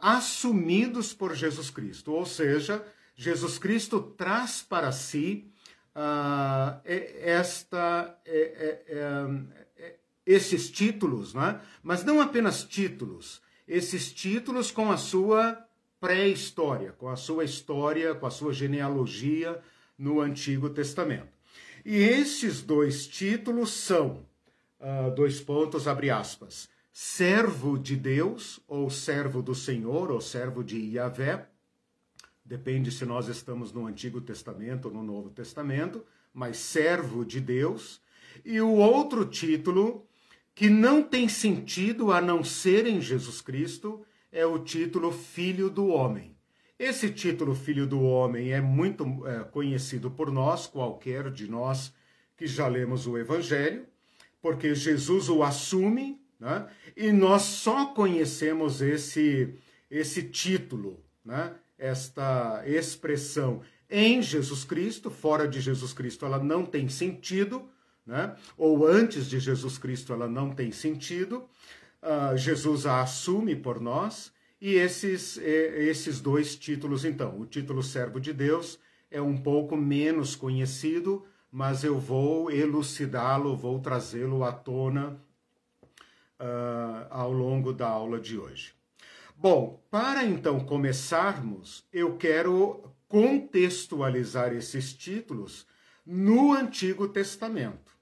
assumidos 0.00 1.12
por 1.12 1.34
Jesus 1.34 1.70
Cristo. 1.70 2.12
Ou 2.12 2.24
seja, 2.24 2.84
Jesus 3.20 3.58
Cristo 3.58 4.00
traz 4.00 4.62
para 4.62 4.92
si 4.92 5.50
esta, 7.24 8.16
é, 8.24 8.84
é, 8.88 9.64
é, 9.76 9.96
esses 10.24 10.70
títulos, 10.70 11.34
né? 11.34 11.60
mas 11.82 12.04
não 12.04 12.20
apenas 12.20 12.62
títulos, 12.62 13.42
esses 13.66 14.12
títulos 14.12 14.70
com 14.70 14.92
a 14.92 14.96
sua 14.96 15.58
pré-história, 16.00 16.92
com 16.92 17.08
a 17.08 17.16
sua 17.16 17.44
história, 17.44 18.14
com 18.14 18.24
a 18.24 18.30
sua 18.30 18.52
genealogia 18.52 19.60
no 19.98 20.20
Antigo 20.20 20.70
Testamento. 20.70 21.36
E 21.84 21.96
esses 21.96 22.62
dois 22.62 23.08
títulos 23.08 23.70
são, 23.70 24.24
uh, 24.78 25.12
dois 25.12 25.40
pontos, 25.40 25.88
abre 25.88 26.08
aspas, 26.08 26.68
servo 26.92 27.76
de 27.76 27.96
Deus, 27.96 28.60
ou 28.68 28.88
servo 28.88 29.42
do 29.42 29.56
Senhor, 29.56 30.12
ou 30.12 30.20
servo 30.20 30.62
de 30.62 30.78
Yahvé, 30.78 31.48
depende 32.48 32.90
se 32.90 33.04
nós 33.04 33.28
estamos 33.28 33.72
no 33.74 33.86
Antigo 33.86 34.22
Testamento 34.22 34.88
ou 34.88 34.94
no 34.94 35.02
Novo 35.02 35.28
Testamento, 35.28 36.02
mas 36.32 36.56
servo 36.56 37.22
de 37.22 37.40
Deus. 37.40 38.00
E 38.42 38.58
o 38.58 38.70
outro 38.70 39.26
título 39.26 40.06
que 40.54 40.70
não 40.70 41.02
tem 41.02 41.28
sentido 41.28 42.10
a 42.10 42.22
não 42.22 42.42
ser 42.42 42.86
em 42.86 43.00
Jesus 43.00 43.42
Cristo, 43.42 44.04
é 44.32 44.44
o 44.46 44.58
título 44.58 45.12
Filho 45.12 45.68
do 45.70 45.88
Homem. 45.88 46.36
Esse 46.78 47.10
título 47.10 47.54
Filho 47.54 47.86
do 47.86 48.00
Homem 48.02 48.52
é 48.52 48.60
muito 48.60 49.04
é, 49.26 49.44
conhecido 49.44 50.10
por 50.10 50.32
nós, 50.32 50.66
qualquer 50.66 51.30
de 51.30 51.48
nós 51.48 51.92
que 52.36 52.46
já 52.46 52.66
lemos 52.66 53.06
o 53.06 53.18
Evangelho, 53.18 53.86
porque 54.40 54.74
Jesus 54.74 55.28
o 55.28 55.42
assume, 55.42 56.20
né? 56.40 56.66
e 56.96 57.12
nós 57.12 57.42
só 57.42 57.86
conhecemos 57.86 58.80
esse, 58.80 59.54
esse 59.90 60.22
título, 60.22 61.04
né? 61.24 61.54
Esta 61.78 62.62
expressão 62.66 63.62
em 63.88 64.20
Jesus 64.20 64.64
Cristo, 64.64 65.10
fora 65.10 65.48
de 65.48 65.60
Jesus 65.60 65.92
Cristo 65.92 66.26
ela 66.26 66.38
não 66.38 66.66
tem 66.66 66.88
sentido, 66.88 67.68
né? 68.04 68.36
ou 68.56 68.86
antes 68.86 69.28
de 69.28 69.38
Jesus 69.38 69.78
Cristo, 69.78 70.12
ela 70.12 70.28
não 70.28 70.50
tem 70.50 70.70
sentido. 70.72 71.48
Uh, 72.02 72.36
Jesus 72.36 72.84
a 72.86 73.00
assume 73.00 73.56
por 73.56 73.80
nós, 73.80 74.32
e 74.60 74.74
esses, 74.74 75.36
esses 75.38 76.20
dois 76.20 76.56
títulos, 76.56 77.04
então, 77.04 77.38
o 77.38 77.46
título 77.46 77.82
Servo 77.82 78.20
de 78.20 78.32
Deus 78.32 78.78
é 79.10 79.20
um 79.22 79.36
pouco 79.36 79.76
menos 79.76 80.34
conhecido, 80.34 81.24
mas 81.50 81.84
eu 81.84 81.98
vou 81.98 82.50
elucidá-lo, 82.50 83.56
vou 83.56 83.78
trazê-lo 83.78 84.44
à 84.44 84.52
tona 84.52 85.18
uh, 86.40 87.06
ao 87.08 87.32
longo 87.32 87.72
da 87.72 87.88
aula 87.88 88.20
de 88.20 88.36
hoje. 88.36 88.77
Bom, 89.40 89.80
para 89.88 90.24
então 90.24 90.58
começarmos, 90.58 91.86
eu 91.92 92.16
quero 92.16 92.92
contextualizar 93.06 94.52
esses 94.52 94.92
títulos 94.92 95.64
no 96.04 96.52
Antigo 96.52 97.06
Testamento. 97.06 97.92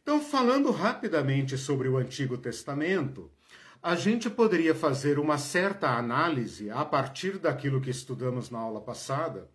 Então, 0.00 0.20
falando 0.20 0.70
rapidamente 0.70 1.58
sobre 1.58 1.88
o 1.88 1.96
Antigo 1.96 2.38
Testamento, 2.38 3.28
a 3.82 3.96
gente 3.96 4.30
poderia 4.30 4.72
fazer 4.72 5.18
uma 5.18 5.36
certa 5.36 5.98
análise 5.98 6.70
a 6.70 6.84
partir 6.84 7.38
daquilo 7.38 7.80
que 7.80 7.90
estudamos 7.90 8.48
na 8.48 8.60
aula 8.60 8.80
passada 8.80 9.50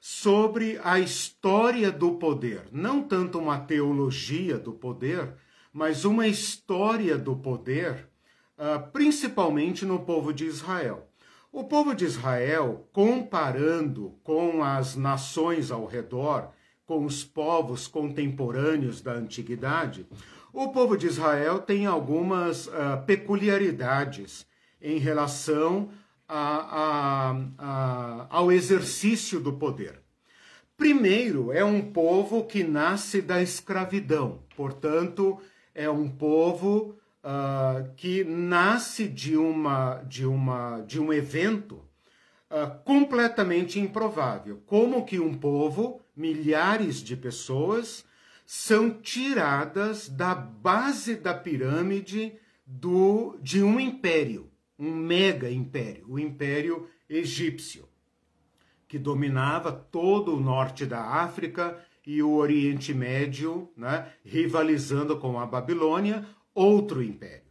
sobre 0.00 0.80
a 0.82 0.98
história 0.98 1.92
do 1.92 2.16
poder, 2.16 2.64
não 2.72 3.00
tanto 3.00 3.38
uma 3.38 3.60
teologia 3.60 4.58
do 4.58 4.72
poder, 4.72 5.36
mas 5.72 6.04
uma 6.04 6.26
história 6.26 7.16
do 7.16 7.36
poder, 7.36 8.08
ah, 8.56 8.78
principalmente 8.78 9.84
no 9.84 10.00
povo 10.00 10.32
de 10.32 10.44
Israel. 10.44 11.08
O 11.52 11.64
povo 11.64 11.94
de 11.94 12.04
Israel, 12.04 12.88
comparando 12.92 14.18
com 14.22 14.62
as 14.62 14.96
nações 14.96 15.70
ao 15.70 15.86
redor, 15.86 16.50
com 16.86 17.04
os 17.04 17.24
povos 17.24 17.86
contemporâneos 17.86 19.00
da 19.00 19.12
antiguidade, 19.12 20.06
o 20.52 20.68
povo 20.68 20.96
de 20.96 21.06
Israel 21.06 21.60
tem 21.60 21.86
algumas 21.86 22.66
uh, 22.66 23.02
peculiaridades 23.06 24.46
em 24.80 24.98
relação 24.98 25.90
a, 26.28 27.30
a, 27.30 27.36
a, 27.58 28.26
ao 28.30 28.52
exercício 28.52 29.40
do 29.40 29.52
poder. 29.52 30.00
Primeiro, 30.76 31.52
é 31.52 31.64
um 31.64 31.80
povo 31.80 32.44
que 32.44 32.62
nasce 32.62 33.22
da 33.22 33.40
escravidão, 33.42 34.40
portanto, 34.56 35.38
é 35.74 35.88
um 35.88 36.08
povo 36.08 36.96
uh, 37.24 37.90
que 37.96 38.22
nasce 38.22 39.08
de, 39.08 39.36
uma, 39.36 40.02
de, 40.02 40.26
uma, 40.26 40.80
de 40.82 41.00
um 41.00 41.12
evento 41.12 41.76
uh, 42.50 42.78
completamente 42.84 43.80
improvável. 43.80 44.62
Como 44.66 45.04
que 45.04 45.18
um 45.18 45.34
povo, 45.34 46.02
milhares 46.14 46.96
de 47.02 47.16
pessoas, 47.16 48.04
são 48.46 48.90
tiradas 48.90 50.08
da 50.08 50.34
base 50.34 51.16
da 51.16 51.32
pirâmide 51.32 52.34
do, 52.66 53.38
de 53.40 53.62
um 53.62 53.80
império, 53.80 54.50
um 54.78 54.94
mega 54.94 55.50
império, 55.50 56.04
o 56.08 56.18
Império 56.18 56.88
Egípcio. 57.08 57.88
que 58.86 58.98
dominava 58.98 59.72
todo 59.72 60.36
o 60.36 60.40
norte 60.40 60.86
da 60.86 61.00
África 61.00 61.78
e 62.06 62.22
o 62.22 62.34
Oriente 62.34 62.92
Médio, 62.94 63.70
né, 63.76 64.12
rivalizando 64.24 65.18
com 65.18 65.40
a 65.40 65.46
Babilônia, 65.46 66.24
outro 66.54 67.02
império. 67.02 67.44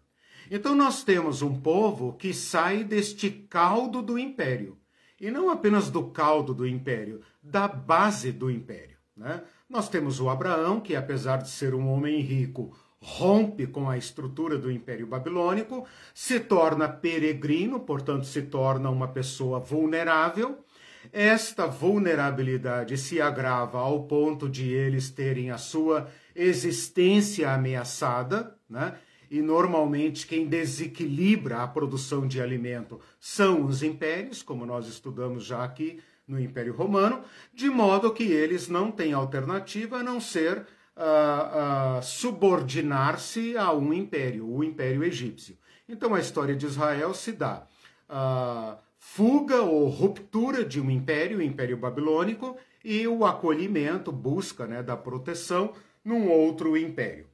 Então 0.50 0.75
nós 0.75 1.03
temos 1.03 1.41
um 1.41 1.60
povo 1.60 2.13
que 2.13 2.33
sai 2.33 2.83
deste 2.83 3.29
caldo 3.29 4.01
do 4.01 4.17
império. 4.17 4.77
E 5.19 5.31
não 5.31 5.50
apenas 5.50 5.89
do 5.89 6.10
caldo 6.10 6.53
do 6.53 6.67
império, 6.67 7.22
da 7.41 7.67
base 7.67 8.31
do 8.31 8.51
império. 8.51 8.98
Né? 9.15 9.41
Nós 9.69 9.88
temos 9.88 10.19
o 10.19 10.29
Abraão, 10.29 10.79
que 10.79 10.95
apesar 10.95 11.38
de 11.38 11.50
ser 11.50 11.74
um 11.74 11.88
homem 11.88 12.19
rico, 12.19 12.75
rompe 13.03 13.67
com 13.67 13.89
a 13.89 13.98
estrutura 13.98 14.57
do 14.57 14.72
Império 14.72 15.05
Babilônico, 15.05 15.86
se 16.13 16.39
torna 16.39 16.88
peregrino, 16.88 17.81
portanto, 17.81 18.25
se 18.25 18.43
torna 18.43 18.89
uma 18.89 19.10
pessoa 19.10 19.60
vulnerável. 19.60 20.63
Esta 21.12 21.67
vulnerabilidade 21.67 22.98
se 22.98 23.19
agrava 23.19 23.77
ao 23.77 24.03
ponto 24.03 24.50
de 24.50 24.72
eles 24.72 25.10
terem 25.10 25.51
a 25.51 25.57
sua 25.57 26.07
existência 26.33 27.51
ameaçada, 27.51 28.57
né? 28.74 28.98
E 29.32 29.42
normalmente 29.42 30.27
quem 30.27 30.46
desequilibra 30.46 31.63
a 31.63 31.68
produção 31.68 32.27
de 32.27 32.42
alimento 32.42 33.00
são 33.20 33.65
os 33.65 33.82
impérios, 33.82 34.44
como 34.44 34.65
nós 34.65 34.88
estudamos 34.88 35.46
já 35.46 35.63
aqui 35.63 36.00
no 36.27 36.39
Império 36.39 36.74
Romano, 36.74 37.24
de 37.53 37.70
modo 37.70 38.13
que 38.13 38.24
eles 38.24 38.68
não 38.68 38.92
têm 38.92 39.13
alternativa 39.13 39.98
a 39.98 40.03
não 40.03 40.20
ser 40.20 40.60
uh, 40.96 42.00
uh, 42.00 42.03
subordinar-se 42.03 43.58
a 43.58 43.74
um 43.74 43.94
império, 43.94 44.48
o 44.48 44.63
Império 44.63 45.03
Egípcio. 45.03 45.58
Então 45.88 46.13
a 46.13 46.20
história 46.20 46.56
de 46.56 46.65
Israel 46.65 47.13
se 47.13 47.32
dá 47.32 47.65
uh, 48.10 48.77
fuga 48.98 49.62
ou 49.62 49.88
ruptura 49.89 50.63
de 50.63 50.80
um 50.80 50.89
império, 50.89 51.39
o 51.39 51.42
Império 51.42 51.77
Babilônico, 51.77 52.58
e 52.84 53.08
o 53.08 53.25
acolhimento, 53.25 54.12
busca 54.12 54.65
né, 54.68 54.84
da 54.84 54.96
proteção 54.96 55.74
num 56.03 56.30
outro 56.30 56.75
império. 56.77 57.33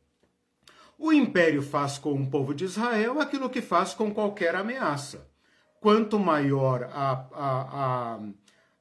O 0.99 1.11
império 1.11 1.63
faz 1.63 1.97
com 1.97 2.13
o 2.13 2.29
povo 2.29 2.53
de 2.53 2.65
Israel 2.65 3.19
aquilo 3.19 3.49
que 3.49 3.61
faz 3.61 3.95
com 3.95 4.13
qualquer 4.13 4.53
ameaça. 4.53 5.27
Quanto 5.79 6.19
maior 6.19 6.83
a, 6.93 7.25
a, 7.33 8.15
a 8.15 8.19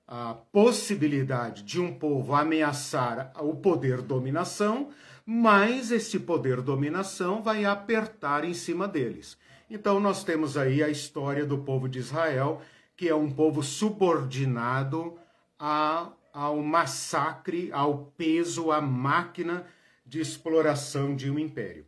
a 0.09 0.33
possibilidade 0.51 1.63
de 1.63 1.79
um 1.79 1.93
povo 1.93 2.35
ameaçar 2.35 3.31
o 3.41 3.55
poder 3.57 4.01
dominação, 4.01 4.89
mais 5.27 5.93
esse 5.93 6.19
poder 6.19 6.63
dominação 6.63 7.43
vai 7.43 7.67
apertar 7.67 8.43
em 8.43 8.55
cima 8.55 8.89
deles. 8.89 9.37
Então 9.69 10.01
nós 10.01 10.25
temos 10.25 10.57
aí 10.57 10.83
a 10.83 10.89
história 10.89 11.45
do 11.45 11.59
povo 11.59 11.87
de 11.87 11.99
Israel, 11.99 12.63
que 12.97 13.07
é 13.07 13.15
um 13.15 13.31
povo 13.31 13.63
subordinado 13.63 15.19
a, 15.59 16.11
ao 16.33 16.57
massacre, 16.63 17.71
ao 17.71 18.11
peso, 18.17 18.73
à 18.73 18.81
máquina 18.81 19.67
de 20.07 20.21
exploração 20.21 21.15
de 21.15 21.31
um 21.31 21.39
império. 21.39 21.85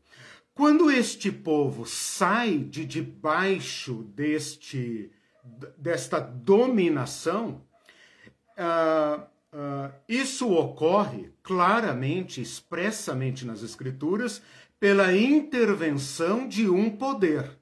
Quando 0.60 0.90
este 0.90 1.32
povo 1.32 1.86
sai 1.86 2.58
de 2.58 2.84
debaixo 2.84 4.04
deste 4.14 5.10
desta 5.78 6.20
dominação, 6.20 7.64
uh, 8.58 9.22
uh, 9.56 9.90
isso 10.06 10.52
ocorre 10.52 11.32
claramente, 11.42 12.42
expressamente 12.42 13.46
nas 13.46 13.62
Escrituras, 13.62 14.42
pela 14.78 15.16
intervenção 15.16 16.46
de 16.46 16.68
um 16.68 16.90
poder. 16.90 17.58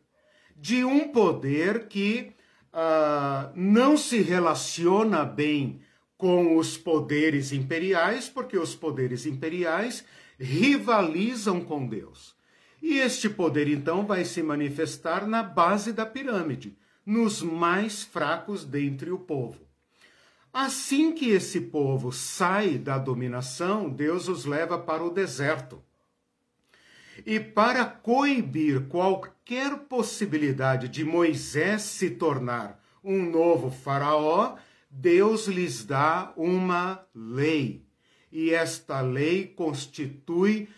De 0.57 0.85
um 0.85 1.07
poder 1.13 1.87
que 1.87 2.33
uh, 2.73 3.53
não 3.55 3.97
se 3.97 4.21
relaciona 4.23 5.25
bem 5.25 5.81
com 6.17 6.57
os 6.57 6.77
poderes 6.77 7.53
imperiais, 7.53 8.29
porque 8.29 8.59
os 8.59 8.75
poderes 8.75 9.25
imperiais 9.25 10.05
rivalizam 10.37 11.61
com 11.61 11.87
Deus. 11.87 12.37
E 12.81 12.99
este 12.99 13.29
poder, 13.29 13.69
então, 13.69 14.07
vai 14.07 14.25
se 14.25 14.43
manifestar 14.43 15.27
na 15.27 15.43
base 15.43 15.93
da 15.93 16.07
pirâmide, 16.07 16.77
nos 17.05 17.43
mais 17.43 18.03
fracos 18.03 18.65
dentre 18.65 19.11
o 19.11 19.19
povo. 19.19 19.67
Assim 20.53 21.13
que 21.13 21.29
esse 21.29 21.61
povo 21.61 22.13
sai 22.13 22.79
da 22.79 22.99
dominação, 22.99 23.89
Deus 23.89 24.29
os 24.29 24.45
leva 24.45 24.79
para 24.79 25.05
o 25.05 25.11
deserto. 25.11 25.83
E 27.27 27.41
para 27.41 27.85
coibir 27.85 28.87
qualquer 28.89 29.77
possibilidade 29.81 30.89
de 30.89 31.05
Moisés 31.05 31.83
se 31.83 32.11
tornar 32.11 32.83
um 33.03 33.23
novo 33.31 33.71
faraó, 33.71 34.57
Deus 34.91 35.47
lhes 35.47 35.85
dá 35.85 36.33
uma 36.37 37.05
lei. 37.15 37.85
E 38.31 38.51
esta 38.51 39.01
lei 39.01 39.47
constitui 39.47 40.69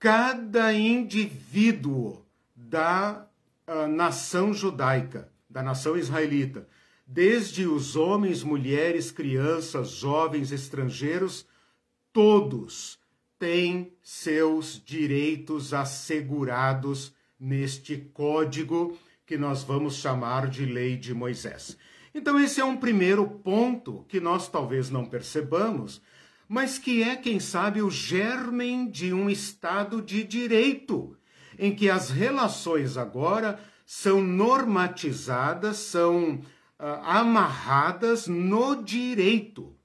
cada 0.00 0.72
indivíduo 0.72 2.26
da 2.56 3.24
uh, 3.68 3.86
nação 3.86 4.52
judaica, 4.52 5.30
da 5.48 5.62
nação 5.62 5.96
israelita 5.96 6.66
desde 7.12 7.66
os 7.66 7.96
homens, 7.96 8.44
mulheres, 8.44 9.10
crianças, 9.10 9.90
jovens, 9.90 10.52
estrangeiros, 10.52 11.44
todos 12.12 13.00
têm 13.36 13.92
seus 14.00 14.80
direitos 14.84 15.74
assegurados 15.74 17.12
neste 17.38 17.96
código 17.96 18.96
que 19.26 19.36
nós 19.36 19.64
vamos 19.64 19.96
chamar 19.96 20.48
de 20.48 20.64
Lei 20.64 20.96
de 20.96 21.12
Moisés. 21.12 21.76
Então, 22.14 22.38
esse 22.38 22.60
é 22.60 22.64
um 22.64 22.76
primeiro 22.76 23.26
ponto 23.26 24.04
que 24.08 24.20
nós 24.20 24.46
talvez 24.46 24.88
não 24.88 25.04
percebamos, 25.04 26.00
mas 26.50 26.78
que 26.78 27.00
é, 27.00 27.14
quem 27.14 27.38
sabe, 27.38 27.80
o 27.80 27.88
germen 27.88 28.90
de 28.90 29.12
um 29.12 29.30
Estado 29.30 30.02
de 30.02 30.24
direito, 30.24 31.16
em 31.56 31.72
que 31.72 31.88
as 31.88 32.10
relações 32.10 32.96
agora 32.96 33.60
são 33.86 34.20
normatizadas, 34.20 35.76
são 35.76 36.40
amarradas 36.76 38.26
no 38.26 38.82
direito. 38.82 39.76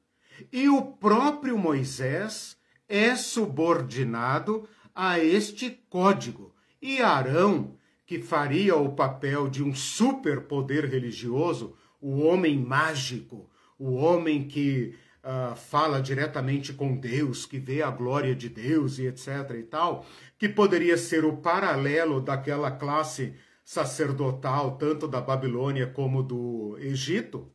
E 0.51 0.67
o 0.67 0.82
próprio 0.82 1.56
Moisés 1.56 2.58
é 2.89 3.15
subordinado 3.15 4.67
a 4.95 5.19
este 5.19 5.69
código. 5.88 6.56
E 6.82 6.99
Arão, 6.99 7.78
que 8.08 8.19
faria 8.19 8.75
o 8.75 8.93
papel 8.95 9.47
de 9.47 9.62
um 9.62 9.75
superpoder 9.75 10.89
religioso, 10.89 11.75
o 12.01 12.21
homem 12.23 12.58
mágico, 12.58 13.51
o 13.78 13.93
homem 13.93 14.47
que 14.47 14.95
uh, 15.26 15.56
fala 15.56 16.02
diretamente 16.02 16.72
com 16.72 16.96
Deus, 16.96 17.46
que 17.46 17.58
vê 17.58 17.82
a 17.82 17.90
glória 17.90 18.36
de 18.36 18.48
Deus 18.48 19.00
e 19.00 19.08
etc 19.08 19.52
e 19.58 19.64
tal, 19.64 20.06
que 20.38 20.48
poderia 20.48 20.98
ser 20.98 21.26
o 21.26 21.38
paralelo 21.38 22.22
daquela 22.22 22.70
classe 22.70 23.34
sacerdotal, 23.64 24.78
tanto 24.78 25.08
da 25.08 25.20
Babilônia 25.20 25.88
como 25.88 26.22
do 26.22 26.78
Egito, 26.80 27.52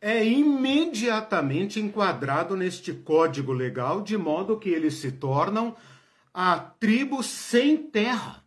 é 0.00 0.24
imediatamente 0.24 1.80
enquadrado 1.80 2.56
neste 2.56 2.92
código 2.92 3.52
legal, 3.52 4.02
de 4.02 4.18
modo 4.18 4.58
que 4.58 4.68
eles 4.68 4.94
se 4.94 5.12
tornam 5.12 5.76
a 6.34 6.58
tribo 6.58 7.22
sem 7.22 7.76
terra. 7.76 8.44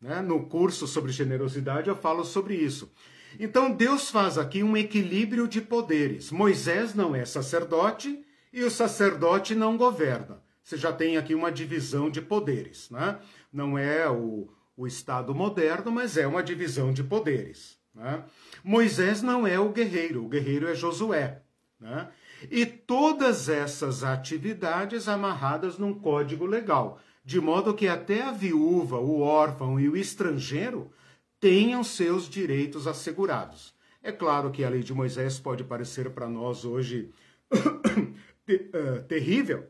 Né? 0.00 0.20
No 0.20 0.48
curso 0.48 0.86
sobre 0.86 1.12
generosidade 1.12 1.88
eu 1.88 1.96
falo 1.96 2.24
sobre 2.24 2.54
isso. 2.54 2.90
Então 3.38 3.70
Deus 3.70 4.10
faz 4.10 4.38
aqui 4.38 4.62
um 4.62 4.76
equilíbrio 4.76 5.46
de 5.46 5.60
poderes. 5.60 6.30
Moisés 6.30 6.94
não 6.94 7.14
é 7.14 7.24
sacerdote 7.24 8.24
e 8.52 8.62
o 8.62 8.70
sacerdote 8.70 9.54
não 9.54 9.76
governa. 9.76 10.42
Você 10.62 10.76
já 10.76 10.92
tem 10.92 11.16
aqui 11.16 11.34
uma 11.34 11.52
divisão 11.52 12.10
de 12.10 12.20
poderes. 12.20 12.90
Né? 12.90 13.18
Não 13.52 13.78
é 13.78 14.08
o, 14.08 14.48
o 14.76 14.86
Estado 14.86 15.34
moderno, 15.34 15.92
mas 15.92 16.16
é 16.16 16.26
uma 16.26 16.42
divisão 16.42 16.92
de 16.92 17.04
poderes. 17.04 17.78
Né? 17.94 18.24
Moisés 18.64 19.22
não 19.22 19.46
é 19.46 19.58
o 19.58 19.70
guerreiro, 19.70 20.24
o 20.24 20.28
guerreiro 20.28 20.68
é 20.68 20.74
Josué. 20.74 21.42
Né? 21.78 22.08
E 22.50 22.66
todas 22.66 23.48
essas 23.48 24.02
atividades 24.02 25.08
amarradas 25.08 25.78
num 25.78 25.94
código 25.94 26.44
legal, 26.46 26.98
de 27.24 27.40
modo 27.40 27.74
que 27.74 27.88
até 27.88 28.22
a 28.22 28.32
viúva, 28.32 28.98
o 28.98 29.20
órfão 29.20 29.80
e 29.80 29.88
o 29.88 29.96
estrangeiro 29.96 30.90
tenham 31.40 31.82
seus 31.84 32.28
direitos 32.28 32.86
assegurados. 32.86 33.74
É 34.02 34.12
claro 34.12 34.50
que 34.50 34.64
a 34.64 34.68
lei 34.68 34.82
de 34.82 34.94
Moisés 34.94 35.38
pode 35.38 35.64
parecer 35.64 36.10
para 36.10 36.28
nós 36.28 36.64
hoje 36.64 37.10
eh, 38.48 38.98
terrível, 39.08 39.66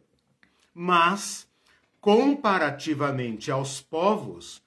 mas 0.75 1.49
comparativamente 2.01 3.51
aos 3.51 3.81
povos, 3.81 4.63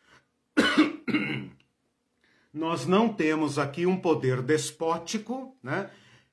nós 2.54 2.86
não 2.86 3.14
temos 3.14 3.60
aqui 3.60 3.86
um 3.86 3.96
poder 3.96 4.42
despótico, 4.42 5.56
né, 5.62 5.90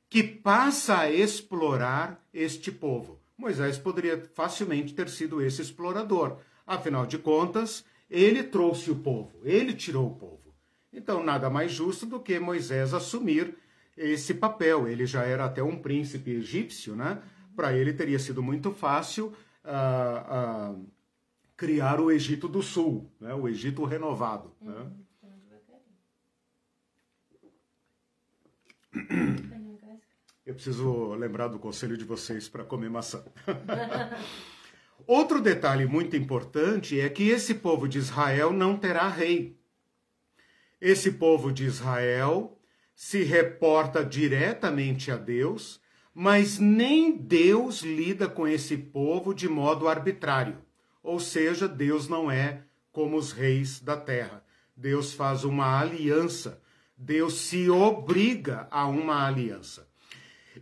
que 0.08 0.22
passa 0.22 1.00
a 1.00 1.10
explorar 1.10 2.24
este 2.32 2.72
povo. 2.72 3.20
Moisés 3.36 3.76
poderia 3.76 4.30
facilmente 4.34 4.94
ter 4.94 5.08
sido 5.08 5.42
esse 5.42 5.60
explorador. 5.60 6.38
Afinal 6.66 7.06
de 7.06 7.18
contas, 7.18 7.84
ele 8.10 8.42
trouxe 8.42 8.90
o 8.90 8.96
povo, 8.96 9.38
ele 9.44 9.74
tirou 9.74 10.06
o 10.06 10.14
povo. 10.14 10.45
Então, 10.92 11.22
nada 11.22 11.50
mais 11.50 11.72
justo 11.72 12.06
do 12.06 12.20
que 12.20 12.38
Moisés 12.38 12.94
assumir 12.94 13.56
esse 13.96 14.34
papel. 14.34 14.88
Ele 14.88 15.06
já 15.06 15.24
era 15.24 15.44
até 15.44 15.62
um 15.62 15.76
príncipe 15.76 16.30
egípcio, 16.30 16.94
né? 16.94 17.22
Para 17.54 17.72
ele 17.72 17.92
teria 17.92 18.18
sido 18.18 18.42
muito 18.42 18.70
fácil 18.70 19.32
uh, 19.64 20.72
uh, 20.72 20.86
criar 21.56 22.00
o 22.00 22.10
Egito 22.10 22.48
do 22.48 22.62
Sul, 22.62 23.10
né? 23.18 23.34
o 23.34 23.48
Egito 23.48 23.84
renovado. 23.84 24.52
Né? 24.60 24.90
Uhum. 28.92 29.46
Eu 30.44 30.54
preciso 30.54 31.12
lembrar 31.14 31.48
do 31.48 31.58
conselho 31.58 31.96
de 31.96 32.04
vocês 32.04 32.48
para 32.48 32.62
comer 32.62 32.88
maçã. 32.88 33.24
Outro 35.04 35.40
detalhe 35.40 35.86
muito 35.86 36.16
importante 36.16 37.00
é 37.00 37.08
que 37.08 37.28
esse 37.28 37.54
povo 37.54 37.88
de 37.88 37.98
Israel 37.98 38.52
não 38.52 38.76
terá 38.76 39.08
rei. 39.08 39.55
Esse 40.80 41.12
povo 41.12 41.52
de 41.52 41.64
Israel 41.64 42.58
se 42.94 43.22
reporta 43.22 44.04
diretamente 44.04 45.10
a 45.10 45.16
Deus, 45.16 45.80
mas 46.14 46.58
nem 46.58 47.16
Deus 47.16 47.82
lida 47.82 48.28
com 48.28 48.46
esse 48.46 48.76
povo 48.76 49.34
de 49.34 49.48
modo 49.48 49.88
arbitrário. 49.88 50.58
Ou 51.02 51.18
seja, 51.18 51.68
Deus 51.68 52.08
não 52.08 52.30
é 52.30 52.62
como 52.92 53.16
os 53.16 53.32
reis 53.32 53.80
da 53.80 53.96
terra. 53.96 54.44
Deus 54.76 55.12
faz 55.12 55.44
uma 55.44 55.78
aliança. 55.80 56.62
Deus 56.96 57.34
se 57.40 57.70
obriga 57.70 58.66
a 58.70 58.86
uma 58.86 59.26
aliança. 59.26 59.88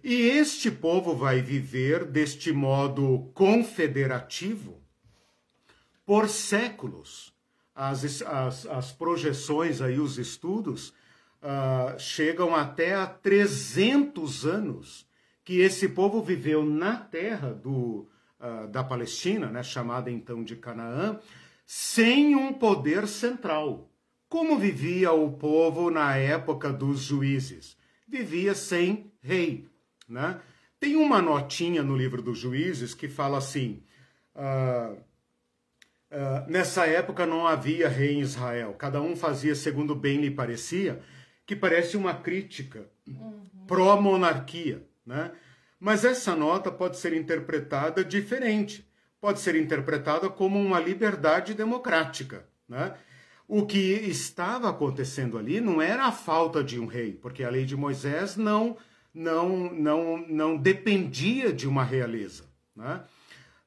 E 0.02 0.14
este 0.14 0.70
povo 0.70 1.14
vai 1.14 1.40
viver 1.40 2.04
deste 2.04 2.52
modo 2.52 3.30
confederativo 3.34 4.82
por 6.04 6.28
séculos. 6.28 7.33
As, 7.74 8.22
as, 8.22 8.66
as 8.66 8.92
projeções 8.92 9.80
aí, 9.80 9.98
os 9.98 10.18
estudos, 10.18 10.94
uh, 11.42 11.98
chegam 11.98 12.54
até 12.54 12.94
a 12.94 13.06
300 13.06 14.46
anos 14.46 15.06
que 15.44 15.60
esse 15.60 15.88
povo 15.88 16.22
viveu 16.22 16.64
na 16.64 16.96
terra 16.96 17.52
do, 17.52 18.08
uh, 18.40 18.68
da 18.68 18.82
Palestina, 18.82 19.48
né, 19.48 19.62
chamada 19.62 20.10
então 20.10 20.42
de 20.42 20.56
Canaã, 20.56 21.18
sem 21.66 22.34
um 22.34 22.52
poder 22.52 23.06
central. 23.06 23.90
Como 24.28 24.58
vivia 24.58 25.12
o 25.12 25.32
povo 25.32 25.90
na 25.90 26.16
época 26.16 26.72
dos 26.72 27.00
juízes? 27.00 27.76
Vivia 28.08 28.54
sem 28.54 29.12
rei. 29.20 29.68
Né? 30.08 30.40
Tem 30.80 30.96
uma 30.96 31.22
notinha 31.22 31.82
no 31.82 31.96
livro 31.96 32.20
dos 32.20 32.38
juízes 32.38 32.94
que 32.94 33.08
fala 33.08 33.38
assim: 33.38 33.82
uh, 34.34 34.98
uh, 36.14 36.50
nessa 36.50 36.86
época 36.86 37.26
não 37.26 37.46
havia 37.46 37.88
rei 37.88 38.14
em 38.14 38.20
Israel, 38.20 38.74
cada 38.78 39.00
um 39.02 39.16
fazia 39.16 39.54
segundo 39.54 39.94
bem 39.94 40.20
lhe 40.20 40.30
parecia, 40.30 41.00
que 41.44 41.54
parece 41.56 41.96
uma 41.96 42.14
crítica 42.14 42.86
uhum. 43.06 43.42
pró-monarquia. 43.66 44.86
Né? 45.04 45.32
Mas 45.78 46.04
essa 46.04 46.34
nota 46.34 46.70
pode 46.70 46.96
ser 46.96 47.12
interpretada 47.12 48.04
diferente, 48.04 48.88
pode 49.20 49.40
ser 49.40 49.54
interpretada 49.56 50.30
como 50.30 50.58
uma 50.58 50.80
liberdade 50.80 51.52
democrática. 51.52 52.46
Né? 52.68 52.94
O 53.46 53.66
que 53.66 53.78
estava 53.78 54.70
acontecendo 54.70 55.36
ali 55.36 55.60
não 55.60 55.82
era 55.82 56.06
a 56.06 56.12
falta 56.12 56.64
de 56.64 56.80
um 56.80 56.86
rei, 56.86 57.12
porque 57.12 57.44
a 57.44 57.50
lei 57.50 57.64
de 57.64 57.76
Moisés 57.76 58.36
não 58.36 58.76
não, 59.14 59.72
não, 59.72 60.26
não 60.26 60.56
dependia 60.56 61.52
de 61.52 61.68
uma 61.68 61.84
realeza. 61.84 62.44
Né? 62.74 63.00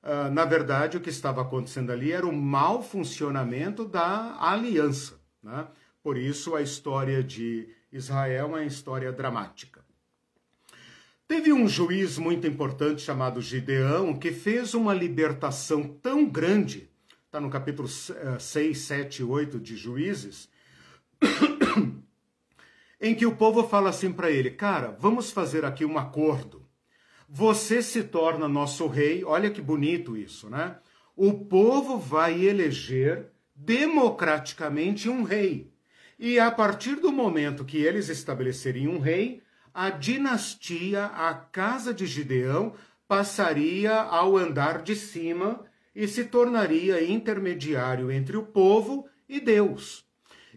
Uh, 0.08 0.32
na 0.32 0.46
verdade, 0.46 0.96
o 0.96 1.02
que 1.02 1.10
estava 1.10 1.42
acontecendo 1.42 1.92
ali 1.92 2.14
era 2.14 2.26
o 2.26 2.32
mau 2.32 2.82
funcionamento 2.82 3.84
da 3.84 4.38
aliança. 4.40 5.20
Né? 5.44 5.68
Por 6.02 6.18
isso, 6.18 6.56
a 6.56 6.62
história 6.62 7.22
de 7.22 7.68
Israel 7.92 8.38
é 8.38 8.44
uma 8.46 8.64
história 8.64 9.12
dramática. 9.12 9.84
Teve 11.28 11.52
um 11.52 11.68
juiz 11.68 12.18
muito 12.18 12.48
importante 12.48 13.02
chamado 13.02 13.42
Gideão 13.42 14.18
que 14.18 14.32
fez 14.32 14.74
uma 14.74 14.94
libertação 14.94 15.84
tão 15.84 16.26
grande, 16.26 16.90
está 17.26 17.42
no 17.42 17.50
capítulo 17.50 17.90
6, 17.90 18.78
7 18.78 19.20
e 19.20 19.26
8 19.26 19.60
de 19.60 19.76
Juízes, 19.76 20.48
em 23.02 23.14
que 23.14 23.26
o 23.26 23.36
povo 23.36 23.68
fala 23.68 23.90
assim 23.90 24.14
para 24.14 24.32
ele: 24.32 24.52
Cara, 24.52 24.96
vamos 24.98 25.30
fazer 25.30 25.66
aqui 25.66 25.84
um 25.84 25.98
acordo. 25.98 26.66
Você 27.30 27.82
se 27.82 28.04
torna 28.04 28.48
nosso 28.48 28.88
rei, 28.88 29.24
olha 29.26 29.50
que 29.52 29.62
bonito 29.62 30.16
isso, 30.16 30.50
né? 30.50 30.78
O 31.14 31.34
povo 31.34 31.98
vai 31.98 32.46
eleger 32.46 33.32
democraticamente 33.54 35.10
um 35.10 35.24
rei. 35.24 35.70
E 36.18 36.40
a 36.40 36.50
partir 36.50 36.96
do 36.96 37.12
momento 37.12 37.66
que 37.66 37.78
eles 37.78 38.08
estabelecerem 38.08 38.88
um 38.88 39.00
rei, 39.00 39.42
a 39.74 39.90
dinastia, 39.90 41.06
a 41.06 41.34
casa 41.34 41.94
de 41.94 42.06
Gideão, 42.06 42.74
passaria 43.08 43.94
ao 43.94 44.38
andar 44.38 44.82
de 44.82 44.96
cima 44.96 45.66
e 45.94 46.08
se 46.08 46.24
tornaria 46.24 47.04
intermediário 47.04 48.10
entre 48.10 48.38
o 48.38 48.44
povo 48.44 49.06
e 49.28 49.40
Deus. 49.40 50.06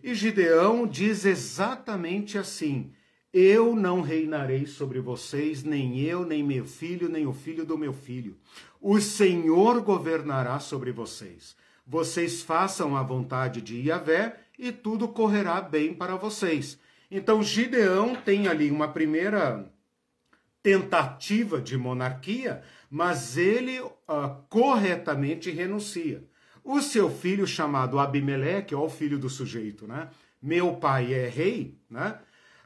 E 0.03 0.15
Gideão 0.15 0.87
diz 0.87 1.25
exatamente 1.25 2.39
assim: 2.39 2.93
Eu 3.33 3.77
não 3.77 4.01
reinarei 4.01 4.67
sobre 4.67 4.99
vocês, 5.01 5.63
nem 5.63 6.01
eu, 6.01 6.27
nem 6.27 6.43
meu 6.43 6.65
filho, 6.65 7.09
nem 7.09 7.27
o 7.27 7.33
filho 7.33 7.65
do 7.65 7.79
meu 7.79 7.93
filho. 7.93 8.37
O 8.81 9.01
Senhor 9.01 9.81
governará 9.83 10.59
sobre 10.59 10.91
vocês. 10.91 11.57
Vocês 11.87 12.43
façam 12.43 12.97
a 12.97 13.03
vontade 13.03 13.61
de 13.61 13.81
Yahvé 13.81 14.37
e 14.59 14.73
tudo 14.73 15.07
correrá 15.09 15.61
bem 15.61 15.95
para 15.95 16.17
vocês. 16.17 16.79
Então 17.11 17.43
Gideão 17.43 18.17
tem 18.17 18.49
ali 18.49 18.71
uma 18.71 18.89
primeira 18.89 19.71
tentativa 20.63 21.61
de 21.61 21.77
monarquia, 21.77 22.63
mas 22.91 23.37
ele 23.37 23.81
uh, 23.81 23.91
corretamente 24.49 25.51
renuncia. 25.51 26.25
O 26.63 26.81
seu 26.81 27.11
filho 27.11 27.47
chamado 27.47 27.99
Abimeleque, 27.99 28.75
ó, 28.75 28.85
o 28.85 28.91
filho 28.91 29.19
do 29.19 29.31
sujeito, 29.31 29.87
né? 29.87 30.09
Meu 30.43 30.77
pai 30.77 31.15
é 31.15 31.29
rei, 31.29 31.79
né? 31.89 32.19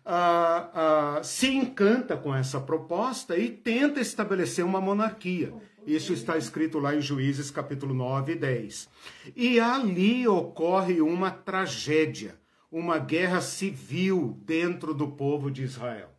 Ah, 0.06 1.16
ah, 1.18 1.22
se 1.22 1.48
encanta 1.48 2.14
com 2.16 2.34
essa 2.34 2.60
proposta 2.60 3.38
e 3.38 3.48
tenta 3.50 4.00
estabelecer 4.00 4.64
uma 4.64 4.80
monarquia. 4.80 5.54
Isso 5.86 6.12
está 6.12 6.36
escrito 6.36 6.78
lá 6.78 6.94
em 6.94 7.00
Juízes 7.00 7.50
capítulo 7.50 7.94
9 7.94 8.32
e 8.32 8.36
10. 8.36 8.88
E 9.34 9.58
ali 9.58 10.28
ocorre 10.28 11.00
uma 11.00 11.30
tragédia, 11.30 12.38
uma 12.70 12.98
guerra 12.98 13.40
civil 13.40 14.38
dentro 14.44 14.92
do 14.92 15.08
povo 15.08 15.50
de 15.50 15.62
Israel. 15.62 16.10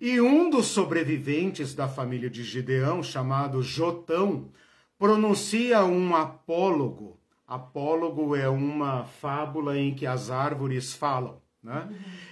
E 0.00 0.20
um 0.20 0.50
dos 0.50 0.66
sobreviventes 0.66 1.74
da 1.74 1.88
família 1.88 2.28
de 2.28 2.44
Gideão, 2.44 3.02
chamado 3.02 3.62
Jotão, 3.62 4.50
pronuncia 4.98 5.84
um 5.84 6.14
apólogo. 6.14 7.18
Apólogo 7.46 8.36
é 8.36 8.48
uma 8.48 9.04
fábula 9.04 9.78
em 9.78 9.94
que 9.94 10.06
as 10.06 10.30
árvores 10.30 10.92
falam, 10.92 11.40
né? 11.62 11.88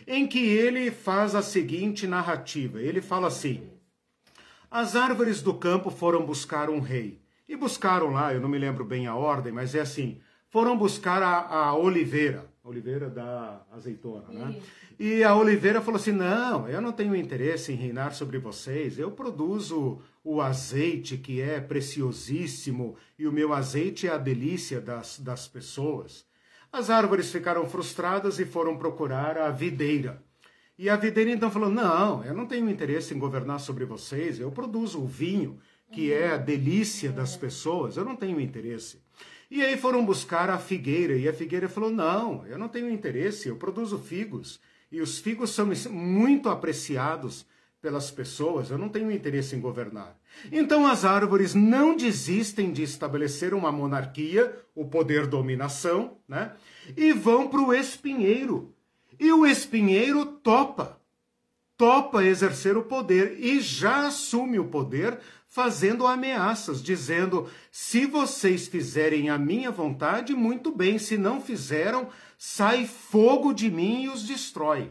Em 0.07 0.27
que 0.27 0.39
ele 0.39 0.91
faz 0.91 1.35
a 1.35 1.43
seguinte 1.43 2.07
narrativa: 2.07 2.81
ele 2.81 3.01
fala 3.01 3.29
assim. 3.29 3.71
As 4.71 4.97
árvores 4.97 5.41
do 5.41 5.55
campo 5.55 5.91
foram 5.91 6.27
buscar 6.27 6.69
um 6.69 6.81
rei. 6.81 7.21
E 7.49 7.57
buscaram 7.57 8.11
lá, 8.11 8.35
eu 8.35 8.41
não 8.41 8.49
me 8.49 8.59
lembro 8.59 8.85
bem 8.85 9.07
a 9.07 9.15
ordem, 9.15 9.53
mas 9.53 9.75
é 9.75 9.81
assim: 9.81 10.21
foram 10.51 10.77
buscar 10.77 11.23
a, 11.23 11.47
a 11.47 11.77
oliveira, 11.77 12.45
a 12.65 12.69
oliveira 12.69 13.09
da 13.09 13.65
azeitona, 13.73 14.29
né? 14.29 14.61
E 14.99 15.23
a 15.23 15.37
oliveira 15.37 15.81
falou 15.81 16.01
assim: 16.01 16.13
não, 16.13 16.69
eu 16.69 16.81
não 16.81 16.91
tenho 16.91 17.15
interesse 17.15 17.73
em 17.73 17.77
reinar 17.77 18.15
sobre 18.15 18.39
vocês, 18.39 18.99
eu 18.99 19.13
produzo 19.13 20.01
o 20.25 20.41
azeite 20.41 21.17
que 21.17 21.41
é 21.41 21.61
preciosíssimo 21.61 22.97
e 23.17 23.29
o 23.29 23.33
meu 23.33 23.53
azeite 23.53 24.09
é 24.09 24.11
a 24.11 24.19
delícia 24.19 24.81
das, 24.81 25.21
das 25.21 25.47
pessoas. 25.47 26.26
As 26.77 26.91
árvores 26.91 27.33
ficaram 27.33 27.67
frustradas 27.67 28.39
e 28.39 28.45
foram 28.45 28.77
procurar 28.77 29.39
a 29.39 29.51
videira. 29.51 30.23
E 30.79 30.91
a 30.91 30.97
videira 30.97 31.31
então 31.31 31.51
falou: 31.51 31.71
Não, 31.71 32.23
eu 32.23 32.35
não 32.35 32.45
tenho 32.45 32.69
interesse 32.69 33.15
em 33.15 33.19
governar 33.19 33.61
sobre 33.61 33.87
vocês, 33.87 34.39
eu 34.39 34.53
produzo 34.53 35.01
o 35.01 35.07
vinho, 35.07 35.59
que 35.91 36.13
é 36.13 36.35
a 36.35 36.37
delícia 36.37 37.11
das 37.11 37.35
pessoas, 37.35 37.97
eu 37.97 38.05
não 38.05 38.15
tenho 38.15 38.39
interesse. 38.39 39.03
E 39.51 39.65
aí 39.65 39.79
foram 39.79 40.05
buscar 40.05 40.51
a 40.51 40.59
figueira, 40.59 41.17
e 41.17 41.27
a 41.27 41.33
figueira 41.33 41.67
falou: 41.67 41.91
Não, 41.91 42.47
eu 42.47 42.59
não 42.59 42.69
tenho 42.69 42.91
interesse, 42.91 43.49
eu 43.49 43.57
produzo 43.57 43.99
figos, 43.99 44.61
e 44.93 45.01
os 45.01 45.19
figos 45.19 45.53
são 45.53 45.71
muito 45.91 46.51
apreciados 46.51 47.47
pelas 47.87 48.11
pessoas, 48.11 48.69
eu 48.69 48.77
não 48.77 48.89
tenho 48.89 49.13
interesse 49.13 49.55
em 49.55 49.61
governar. 49.61 50.19
Então 50.51 50.89
as 50.89 51.05
árvores 51.05 51.55
não 51.55 51.97
desistem 51.97 52.73
de 52.73 52.83
estabelecer 52.83 53.55
uma 53.55 53.71
monarquia, 53.71 54.61
o 54.75 54.87
poder 54.87 55.29
dominação, 55.29 56.17
né? 56.29 56.51
E 56.97 57.13
vão 57.13 57.47
para 57.47 57.61
o 57.61 57.73
espinheiro. 57.73 58.75
E 59.21 59.31
o 59.31 59.47
espinheiro 59.47 60.27
topa. 60.27 61.01
Topa 61.77 62.25
exercer 62.25 62.77
o 62.77 62.83
poder 62.83 63.39
e 63.39 63.61
já 63.61 64.09
assume 64.09 64.59
o 64.59 64.67
poder 64.67 65.21
fazendo 65.47 66.09
ameaças, 66.09 66.83
dizendo: 66.83 67.49
se 67.71 68.05
vocês 68.05 68.67
fizerem 68.67 69.31
a 69.31 69.39
minha 69.39 69.71
vontade, 69.71 70.35
muito 70.35 70.75
bem, 70.75 70.99
se 70.99 71.17
não 71.17 71.41
fizeram, 71.41 72.09
sai 72.37 72.85
fogo 72.85 73.53
de 73.53 73.71
mim 73.71 74.03
e 74.03 74.09
os 74.09 74.25
destrói. 74.25 74.91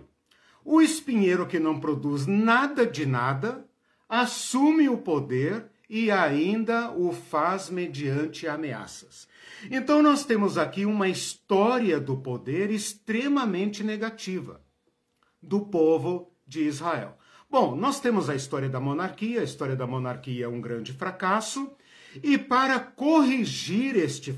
O 0.66 0.82
espinheiro 0.82 1.46
que 1.46 1.60
não 1.60 1.80
produz 1.80 2.26
nada 2.26 2.88
de 2.88 3.06
nada 3.06 3.64
assume 4.10 4.90
o 4.90 4.98
poder 4.98 5.68
e 5.88 6.10
ainda 6.10 6.92
o 6.92 7.12
faz 7.12 7.70
mediante 7.70 8.48
ameaças. 8.48 9.28
Então, 9.70 10.02
nós 10.02 10.26
temos 10.26 10.58
aqui 10.58 10.84
uma 10.84 11.08
história 11.08 12.00
do 12.00 12.18
poder 12.18 12.72
extremamente 12.72 13.84
negativa 13.84 14.60
do 15.42 15.62
povo 15.62 16.32
de 16.48 16.64
Israel. 16.64 17.16
Bom, 17.50 17.76
nós 17.76 18.00
temos 18.00 18.28
a 18.28 18.36
história 18.36 18.68
da 18.68 18.80
monarquia, 18.80 19.42
a 19.42 19.44
história 19.44 19.76
da 19.76 19.86
monarquia 19.86 20.46
é 20.46 20.48
um 20.48 20.60
grande 20.60 20.94
fracasso, 20.94 21.72
e 22.24 22.38
para 22.38 22.80
corrigir 22.80 23.96
este 23.96 24.36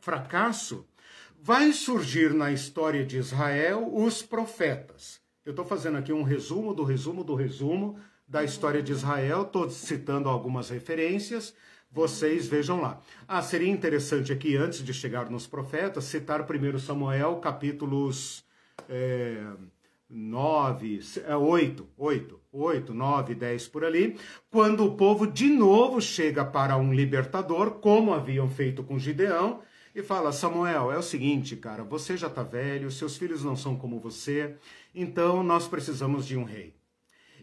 fracasso, 0.00 0.86
vai 1.42 1.72
surgir 1.72 2.34
na 2.34 2.52
história 2.52 3.06
de 3.06 3.16
Israel 3.16 3.88
os 3.90 4.20
profetas. 4.20 5.20
Eu 5.50 5.52
estou 5.52 5.64
fazendo 5.64 5.98
aqui 5.98 6.12
um 6.12 6.22
resumo 6.22 6.72
do 6.72 6.84
resumo 6.84 7.24
do 7.24 7.34
resumo 7.34 7.98
da 8.24 8.44
história 8.44 8.80
de 8.80 8.92
Israel, 8.92 9.42
estou 9.42 9.68
citando 9.68 10.28
algumas 10.28 10.70
referências, 10.70 11.52
vocês 11.90 12.46
vejam 12.46 12.80
lá. 12.80 13.00
Ah, 13.26 13.42
seria 13.42 13.68
interessante 13.68 14.32
aqui, 14.32 14.56
antes 14.56 14.78
de 14.78 14.94
chegar 14.94 15.28
nos 15.28 15.48
profetas, 15.48 16.04
citar 16.04 16.46
primeiro 16.46 16.78
Samuel, 16.78 17.38
capítulos 17.38 18.44
é, 18.88 19.44
9, 20.08 21.00
8, 21.36 21.88
8, 21.98 22.40
8, 22.52 22.94
9, 22.94 23.34
10 23.34 23.66
por 23.66 23.84
ali, 23.84 24.16
quando 24.52 24.84
o 24.84 24.94
povo 24.94 25.26
de 25.26 25.48
novo 25.48 26.00
chega 26.00 26.44
para 26.44 26.76
um 26.76 26.94
libertador, 26.94 27.72
como 27.80 28.14
haviam 28.14 28.48
feito 28.48 28.84
com 28.84 29.00
Gideão, 29.00 29.62
e 29.94 30.02
fala: 30.02 30.32
Samuel, 30.32 30.92
é 30.92 30.98
o 30.98 31.02
seguinte, 31.02 31.56
cara, 31.56 31.82
você 31.82 32.16
já 32.16 32.28
está 32.28 32.42
velho, 32.42 32.90
seus 32.90 33.16
filhos 33.16 33.42
não 33.42 33.56
são 33.56 33.76
como 33.76 33.98
você, 33.98 34.56
então 34.94 35.42
nós 35.42 35.68
precisamos 35.68 36.26
de 36.26 36.36
um 36.36 36.44
rei. 36.44 36.74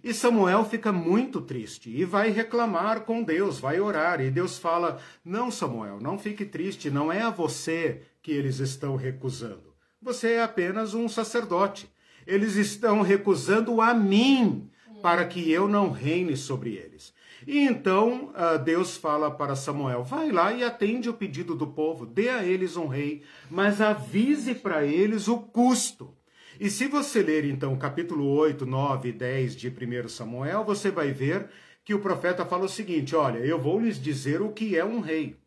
E 0.04 0.14
Samuel 0.14 0.64
fica 0.64 0.92
muito 0.92 1.42
triste 1.42 1.90
e 1.90 2.06
vai 2.06 2.30
reclamar 2.30 3.02
com 3.02 3.24
Deus, 3.24 3.60
vai 3.60 3.80
orar. 3.80 4.22
E 4.22 4.30
Deus 4.30 4.58
fala: 4.58 5.00
Não, 5.26 5.50
Samuel, 5.52 6.00
não 6.00 6.18
fique 6.18 6.46
triste, 6.46 6.90
não 6.90 7.12
é 7.12 7.22
a 7.22 7.30
você 7.30 8.04
que 8.22 8.32
eles 8.32 8.60
estão 8.60 8.96
recusando. 8.96 9.74
Você 10.02 10.34
é 10.34 10.44
apenas 10.44 10.94
um 10.94 11.10
sacerdote. 11.10 11.92
Eles 12.26 12.56
estão 12.56 13.02
recusando 13.02 13.82
a 13.82 13.94
mim 13.94 14.70
para 15.02 15.26
que 15.26 15.52
eu 15.52 15.68
não 15.68 15.92
reine 15.92 16.36
sobre 16.36 16.76
eles. 16.76 17.14
E 17.46 17.60
então 17.60 18.34
uh, 18.34 18.60
Deus 18.64 18.98
fala 18.98 19.32
para 19.32 19.56
Samuel: 19.56 20.04
vai 20.04 20.32
lá 20.32 20.54
e 20.54 20.64
atende 20.64 21.10
o 21.10 21.14
pedido 21.14 21.56
do 21.56 21.68
povo, 21.68 22.06
dê 22.06 22.30
a 22.30 22.44
eles 22.44 22.78
um 22.78 22.88
rei, 22.88 23.24
mas 23.50 23.82
avise 23.82 24.56
para 24.56 24.86
eles 24.86 25.28
o 25.28 25.38
custo. 25.38 26.17
E 26.60 26.72
se 26.72 26.88
você 26.88 27.22
ler 27.22 27.46
então 27.46 27.74
o 27.74 27.78
capítulo 27.78 28.26
8, 28.26 28.66
9 28.66 29.10
e 29.10 29.12
10 29.12 29.56
de 29.56 29.70
1 29.70 30.08
Samuel, 30.10 30.64
você 30.64 30.90
vai 30.90 31.12
ver 31.12 31.50
que 31.84 31.94
o 31.94 32.00
profeta 32.00 32.46
fala 32.46 32.66
o 32.66 32.70
seguinte: 32.70 33.16
olha, 33.16 33.38
eu 33.40 33.60
vou 33.60 33.80
lhes 33.80 34.02
dizer 34.02 34.42
o 34.42 34.52
que 34.52 34.76
é 34.76 34.84
um 34.84 35.00
rei. 35.00 35.40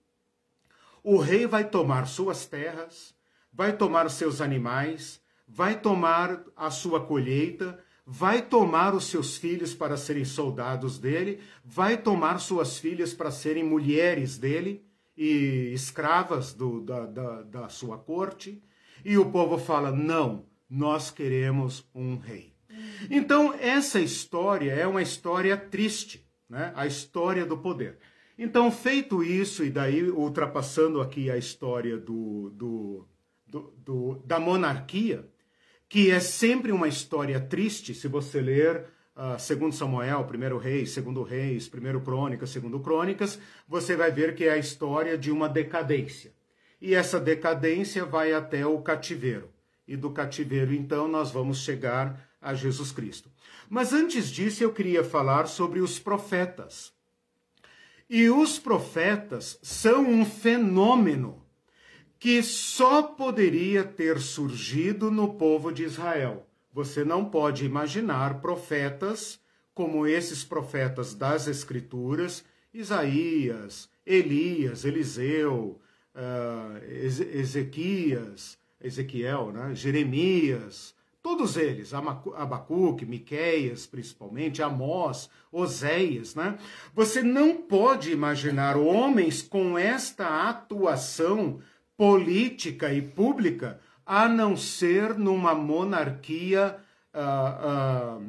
O 1.03 1.19
rei 1.19 1.47
vai 1.47 1.69
tomar 1.69 2.07
suas 2.07 2.47
terras, 2.47 3.15
vai 3.53 3.77
tomar 3.77 4.09
seus 4.09 4.41
animais, 4.41 5.21
vai 5.49 5.81
tomar 5.81 6.45
a 6.57 6.71
sua 6.71 7.05
colheita, 7.05 7.79
vai 8.07 8.41
tomar 8.43 8.95
os 8.95 9.07
seus 9.07 9.37
filhos 9.37 9.75
para 9.75 9.97
serem 9.97 10.25
soldados 10.25 10.99
dele, 10.99 11.41
vai 11.65 11.97
tomar 11.97 12.39
suas 12.39 12.79
filhas 12.79 13.13
para 13.13 13.33
serem 13.33 13.65
mulheres 13.65 14.39
dele 14.39 14.85
e 15.17 15.73
escravas 15.75 16.55
do, 16.55 16.81
da, 16.81 17.05
da, 17.07 17.43
da 17.43 17.69
sua 17.69 17.99
corte. 17.99 18.63
E 19.05 19.19
o 19.19 19.31
povo 19.31 19.59
fala: 19.59 19.91
não, 19.91 20.50
nós 20.71 21.11
queremos 21.11 21.85
um 21.93 22.17
rei. 22.17 22.53
Então, 23.11 23.53
essa 23.59 24.01
história 24.01 24.73
é 24.73 24.87
uma 24.87 25.03
história 25.03 25.57
triste, 25.57 26.25
né? 26.49 26.73
a 26.77 26.87
história 26.87 27.45
do 27.45 27.59
poder. 27.59 27.99
Então, 28.39 28.71
feito 28.71 29.23
isso, 29.23 29.65
e 29.65 29.71
daí 29.71 30.09
ultrapassando 30.09 31.01
aqui 31.01 31.31
a 31.31 31.37
história 31.37 31.99
do, 31.99 32.51
do, 32.51 33.09
do, 33.47 33.75
do 33.77 34.23
da 34.25 34.39
monarquia, 34.39 35.29
que 35.89 36.11
é 36.11 36.21
sempre 36.21 36.71
uma 36.73 36.89
história 36.89 37.41
triste, 37.41 37.93
se 37.93 38.07
você 38.07 38.41
ler 38.41 38.87
uh, 39.17 39.39
segundo 39.39 39.75
Samuel, 39.75 40.25
primeiro 40.25 40.57
Reis, 40.57 40.93
segundo 40.93 41.23
Reis, 41.23 41.69
primeiro 41.69 42.01
Crônicas, 42.01 42.51
segundo 42.51 42.81
Crônicas, 42.81 43.39
você 43.69 43.97
vai 43.97 44.11
ver 44.11 44.35
que 44.35 44.45
é 44.45 44.53
a 44.53 44.59
história 44.59 45.19
de 45.19 45.31
uma 45.31 45.49
decadência. 45.49 46.33
E 46.81 46.95
essa 46.95 47.21
decadência 47.21 48.07
vai 48.07 48.33
até 48.33 48.65
o 48.65 48.81
cativeiro 48.81 49.50
e 49.91 49.97
do 49.97 50.11
cativeiro, 50.11 50.73
então, 50.73 51.09
nós 51.09 51.33
vamos 51.33 51.59
chegar 51.59 52.31
a 52.41 52.55
Jesus 52.55 52.93
Cristo. 52.93 53.29
Mas 53.69 53.93
antes 53.93 54.31
disso, 54.31 54.63
eu 54.63 54.73
queria 54.73 55.03
falar 55.03 55.49
sobre 55.49 55.81
os 55.81 55.99
profetas. 55.99 56.93
E 58.09 58.31
os 58.31 58.57
profetas 58.57 59.59
são 59.61 60.09
um 60.09 60.25
fenômeno 60.25 61.45
que 62.21 62.41
só 62.41 63.03
poderia 63.03 63.83
ter 63.83 64.21
surgido 64.21 65.11
no 65.11 65.35
povo 65.35 65.73
de 65.73 65.83
Israel. 65.83 66.47
Você 66.73 67.03
não 67.05 67.25
pode 67.25 67.65
imaginar 67.65 68.41
profetas 68.41 69.41
como 69.75 70.07
esses 70.07 70.45
profetas 70.45 71.15
das 71.15 71.49
Escrituras, 71.49 72.45
Isaías, 72.73 73.89
Elias, 74.07 74.85
Eliseu, 74.85 75.81
uh, 76.15 76.85
Ezequias, 76.85 78.60
Ezequiel, 78.81 79.53
né? 79.53 79.75
Jeremias, 79.75 80.95
todos 81.23 81.57
eles, 81.57 81.93
Abacuque, 81.95 83.05
Miqueias, 83.05 83.87
principalmente, 83.87 84.63
Amós, 84.63 85.29
Oséias, 85.53 86.35
né? 86.35 86.59
Você 86.95 87.23
não 87.23 87.57
pode 87.57 88.11
imaginar 88.13 88.77
homens 88.77 89.43
com 89.43 89.79
esta 89.79 90.49
atuação 90.49 91.61
política 91.97 92.93
e 92.93 93.03
pública 93.03 93.79
a 94.07 94.29
não 94.29 94.57
ser 94.57 95.19
numa 95.19 95.55
monarquia 95.55 96.77
uh, 97.15 98.21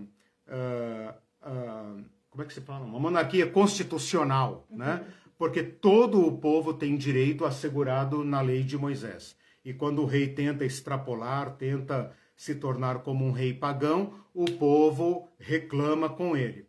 uh, 0.48 1.14
uh, 1.42 2.12
como 2.32 2.44
é 2.44 2.46
que 2.46 2.54
se 2.54 2.62
fala? 2.62 2.86
Uma 2.86 3.00
monarquia 3.00 3.46
constitucional, 3.46 4.66
né? 4.70 5.04
Porque 5.38 5.62
todo 5.62 6.26
o 6.26 6.38
povo 6.38 6.74
tem 6.74 6.96
direito 6.96 7.46
assegurado 7.46 8.24
na 8.24 8.40
lei 8.42 8.64
de 8.64 8.78
Moisés. 8.78 9.36
E 9.64 9.74
quando 9.74 10.02
o 10.02 10.06
rei 10.06 10.28
tenta 10.28 10.66
extrapolar, 10.66 11.56
tenta 11.56 12.16
se 12.36 12.56
tornar 12.56 13.04
como 13.04 13.24
um 13.24 13.32
rei 13.32 13.54
pagão, 13.54 14.16
o 14.34 14.46
povo 14.46 15.30
reclama 15.38 16.10
com 16.10 16.36
ele. 16.36 16.66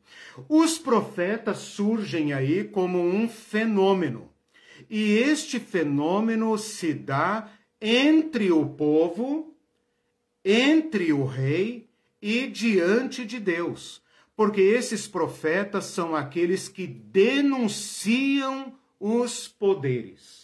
Os 0.49 0.79
profetas 0.79 1.59
surgem 1.59 2.33
aí 2.35 2.65
como 2.65 3.01
um 3.01 3.27
fenômeno. 3.27 4.29
E 4.91 5.15
este 5.15 5.59
fenômeno 5.59 6.59
se 6.59 6.93
dá 6.93 7.49
entre 7.81 8.53
o 8.53 8.67
povo, 8.67 9.57
entre 10.45 11.13
o 11.13 11.25
rei 11.25 11.89
e 12.21 12.47
diante 12.47 13.25
de 13.25 13.41
Deus. 13.41 14.03
Porque 14.37 14.61
esses 14.61 15.09
profetas 15.09 15.87
são 15.87 16.15
aqueles 16.15 16.69
que 16.69 16.87
denunciam 16.87 18.75
os 19.01 19.49
poderes. 19.49 20.42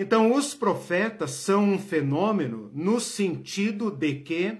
Então, 0.00 0.32
os 0.32 0.54
profetas 0.54 1.32
são 1.32 1.72
um 1.72 1.76
fenômeno 1.76 2.70
no 2.72 3.00
sentido 3.00 3.90
de 3.90 4.14
que 4.14 4.56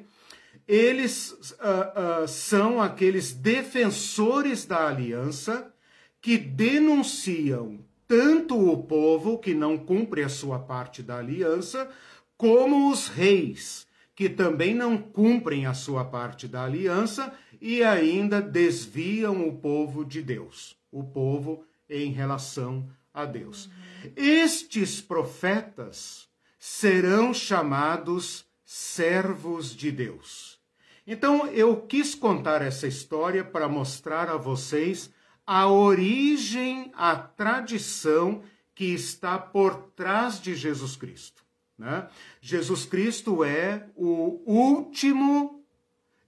eles 0.66 1.30
uh, 1.30 2.24
uh, 2.24 2.26
são 2.26 2.82
aqueles 2.82 3.32
defensores 3.32 4.66
da 4.66 4.88
aliança 4.88 5.72
que 6.20 6.36
denunciam 6.36 7.78
tanto 8.08 8.58
o 8.58 8.82
povo 8.82 9.38
que 9.38 9.54
não 9.54 9.78
cumpre 9.78 10.24
a 10.24 10.28
sua 10.28 10.58
parte 10.58 11.04
da 11.04 11.18
aliança, 11.18 11.88
como 12.36 12.90
os 12.90 13.06
reis 13.06 13.86
que 14.16 14.28
também 14.28 14.74
não 14.74 14.98
cumprem 14.98 15.66
a 15.66 15.72
sua 15.72 16.04
parte 16.04 16.48
da 16.48 16.64
aliança 16.64 17.32
e 17.60 17.84
ainda 17.84 18.42
desviam 18.42 19.46
o 19.46 19.52
povo 19.52 20.04
de 20.04 20.20
Deus, 20.20 20.76
o 20.90 21.04
povo 21.04 21.64
em 21.88 22.10
relação 22.10 22.88
a 23.14 23.24
Deus. 23.24 23.70
Estes 24.16 25.00
profetas 25.00 26.28
serão 26.58 27.32
chamados 27.32 28.46
servos 28.64 29.74
de 29.74 29.90
Deus. 29.90 30.58
Então 31.06 31.46
eu 31.46 31.82
quis 31.82 32.14
contar 32.14 32.60
essa 32.60 32.86
história 32.86 33.42
para 33.42 33.68
mostrar 33.68 34.28
a 34.28 34.36
vocês 34.36 35.10
a 35.46 35.66
origem, 35.66 36.92
a 36.94 37.16
tradição 37.16 38.42
que 38.74 38.92
está 38.92 39.38
por 39.38 39.76
trás 39.96 40.38
de 40.38 40.54
Jesus 40.54 40.96
Cristo. 40.96 41.42
Né? 41.78 42.06
Jesus 42.40 42.84
Cristo 42.84 43.42
é 43.42 43.88
o 43.96 44.42
último 44.44 45.64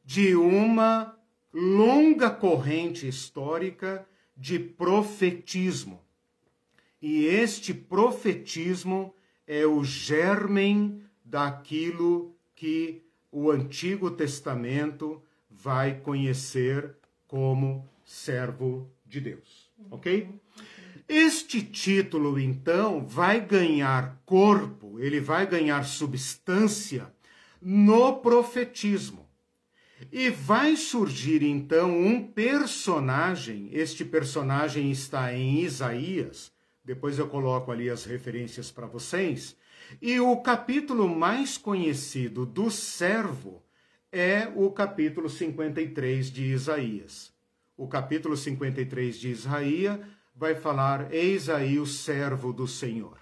de 0.02 0.34
uma 0.34 1.14
longa 1.52 2.30
corrente 2.30 3.06
histórica 3.06 4.06
de 4.36 4.58
profetismo. 4.58 6.02
E 7.00 7.26
este 7.26 7.72
profetismo 7.72 9.14
é 9.46 9.66
o 9.66 9.82
germen 9.82 11.02
daquilo 11.24 12.36
que 12.54 13.02
o 13.32 13.50
Antigo 13.50 14.10
Testamento 14.10 15.22
vai 15.48 16.00
conhecer 16.00 16.94
como 17.26 17.88
servo 18.04 18.90
de 19.06 19.20
Deus. 19.20 19.70
Ok? 19.90 20.28
Este 21.08 21.62
título, 21.62 22.38
então, 22.38 23.04
vai 23.06 23.40
ganhar 23.40 24.20
corpo, 24.24 25.00
ele 25.00 25.20
vai 25.20 25.46
ganhar 25.46 25.84
substância 25.84 27.12
no 27.60 28.16
profetismo. 28.18 29.28
E 30.12 30.30
vai 30.30 30.76
surgir 30.76 31.42
então 31.42 31.90
um 31.90 32.26
personagem, 32.26 33.68
este 33.72 34.04
personagem 34.04 34.90
está 34.90 35.34
em 35.34 35.60
Isaías, 35.60 36.52
depois 36.84 37.18
eu 37.18 37.28
coloco 37.28 37.70
ali 37.70 37.90
as 37.90 38.04
referências 38.04 38.70
para 38.70 38.86
vocês, 38.86 39.56
e 40.00 40.20
o 40.20 40.36
capítulo 40.38 41.08
mais 41.08 41.58
conhecido 41.58 42.46
do 42.46 42.70
servo 42.70 43.62
é 44.12 44.50
o 44.54 44.70
capítulo 44.70 45.28
53 45.28 46.30
de 46.30 46.44
Isaías. 46.44 47.32
O 47.76 47.88
capítulo 47.88 48.36
53 48.36 49.18
de 49.18 49.28
Isaías 49.30 50.00
vai 50.34 50.54
falar: 50.54 51.12
Eis 51.12 51.48
aí 51.48 51.78
o 51.78 51.86
servo 51.86 52.52
do 52.52 52.66
Senhor. 52.66 53.18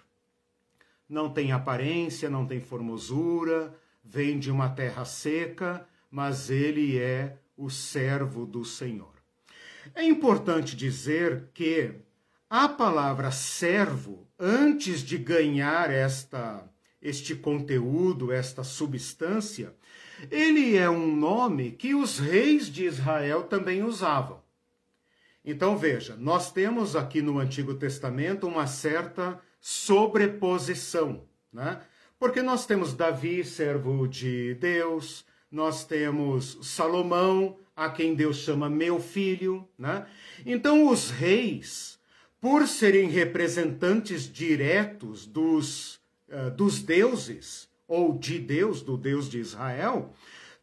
Não 1.09 1.31
tem 1.31 1.53
aparência, 1.53 2.29
não 2.29 2.47
tem 2.47 2.61
formosura, 2.61 3.75
vem 4.05 4.39
de 4.39 4.51
uma 4.51 4.69
terra 4.69 5.05
seca, 5.05 5.87
mas 6.11 6.51
ele 6.51 6.99
é 6.99 7.39
o 7.57 7.71
servo 7.71 8.47
do 8.47 8.65
Senhor. 8.65 9.15
É 9.95 10.05
importante 10.05 10.77
dizer 10.77 11.49
que 11.55 11.95
a 12.51 12.69
palavra 12.69 13.31
servo, 13.31 14.27
antes 14.39 15.01
de 15.03 15.19
ganhar 15.19 15.91
esta 15.91 16.65
este 17.01 17.37
conteúdo, 17.37 18.33
esta 18.33 18.65
substância, 18.65 19.73
ele 20.33 20.77
é 20.77 20.91
um 20.91 21.15
nome 21.15 21.71
que 21.71 21.95
os 21.95 22.19
reis 22.19 22.67
de 22.67 22.85
Israel 22.85 23.45
também 23.45 23.85
usavam. 23.85 24.43
Então 25.45 25.79
veja, 25.79 26.17
nós 26.17 26.51
temos 26.51 26.97
aqui 26.97 27.23
no 27.23 27.39
Antigo 27.39 27.75
Testamento 27.75 28.49
uma 28.49 28.67
certa 28.67 29.41
sobreposição, 29.61 31.25
né? 31.53 31.81
Porque 32.19 32.43
nós 32.43 32.67
temos 32.67 32.93
Davi, 32.93 33.45
servo 33.45 34.09
de 34.09 34.55
Deus, 34.55 35.25
nós 35.51 35.85
temos 35.85 36.59
Salomão, 36.63 37.57
a 37.77 37.89
quem 37.89 38.15
Deus 38.15 38.39
chama 38.39 38.69
meu 38.69 38.99
filho, 38.99 39.69
né? 39.79 40.05
Então 40.45 40.89
os 40.89 41.11
reis, 41.11 41.98
por 42.41 42.67
serem 42.67 43.09
representantes 43.09 44.33
diretos 44.33 45.27
dos, 45.27 46.01
uh, 46.29 46.51
dos 46.57 46.83
deuses, 46.83 47.69
ou 47.87 48.17
de 48.17 48.39
Deus, 48.39 48.83
do 48.83 48.97
Deus 48.97 49.29
de 49.29 49.39
Israel, 49.39 50.13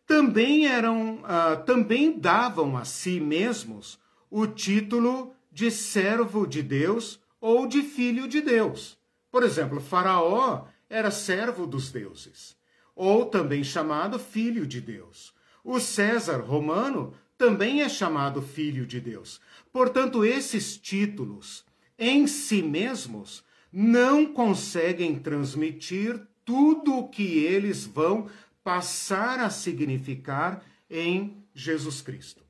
também 0.06 0.68
eram, 0.68 1.16
uh, 1.24 1.64
também 1.66 2.18
davam 2.18 2.78
a 2.78 2.86
si 2.86 3.20
mesmos 3.20 4.00
o 4.30 4.46
título 4.46 5.34
de 5.52 5.72
servo 5.72 6.46
de 6.46 6.62
Deus 6.62 7.20
ou 7.42 7.68
de 7.68 7.82
filho 7.82 8.28
de 8.28 8.42
Deus. 8.42 8.98
Por 9.32 9.44
exemplo, 9.44 9.82
Faraó 9.82 10.66
era 10.90 11.12
servo 11.12 11.66
dos 11.66 11.92
deuses, 11.92 12.56
ou 12.96 13.26
também 13.26 13.64
chamado 13.64 14.20
filho 14.20 14.66
de 14.68 14.80
Deus. 14.80 15.34
O 15.64 15.80
César 15.80 16.42
romano 16.42 17.14
também 17.38 17.82
é 17.82 17.90
chamado 17.90 18.42
filho 18.42 18.86
de 18.86 19.00
Deus. 19.00 19.42
Portanto, 19.72 20.24
esses 20.24 20.78
títulos 20.78 21.66
em 21.98 22.28
si 22.28 22.62
mesmos 22.62 23.44
não 23.72 24.26
conseguem 24.26 25.20
transmitir 25.20 26.20
tudo 26.46 26.98
o 26.98 27.10
que 27.10 27.44
eles 27.44 27.86
vão 27.86 28.30
passar 28.64 29.40
a 29.40 29.50
significar 29.50 30.64
em 30.90 31.44
Jesus 31.54 32.02
Cristo. 32.02 32.44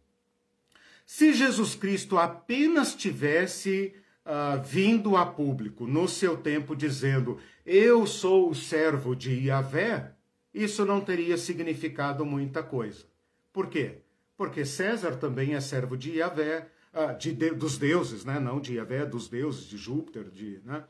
Se 1.05 1.33
Jesus 1.33 1.75
Cristo 1.75 2.17
apenas 2.17 2.95
tivesse 2.95 3.93
uh, 4.25 4.61
vindo 4.63 5.15
a 5.15 5.25
público 5.25 5.85
no 5.85 6.07
seu 6.07 6.35
tempo 6.37 6.75
dizendo 6.75 7.39
eu 7.65 8.05
sou 8.07 8.49
o 8.49 8.55
servo 8.55 9.15
de 9.15 9.31
Yahvé, 9.47 10.13
isso 10.53 10.85
não 10.85 11.01
teria 11.01 11.37
significado 11.37 12.25
muita 12.25 12.63
coisa. 12.63 13.05
Por 13.51 13.67
quê? 13.67 13.99
Porque 14.37 14.65
César 14.65 15.15
também 15.15 15.55
é 15.55 15.61
servo 15.61 15.97
de 15.97 16.17
Yahvé, 16.17 16.69
uh, 16.93 17.17
de, 17.17 17.33
de, 17.33 17.51
dos 17.51 17.77
deuses, 17.77 18.25
né? 18.25 18.39
não 18.39 18.59
de 18.59 18.75
Yahvé, 18.75 19.05
dos 19.05 19.27
deuses, 19.27 19.65
de 19.65 19.77
Júpiter, 19.77 20.29
de, 20.29 20.61
né? 20.65 20.83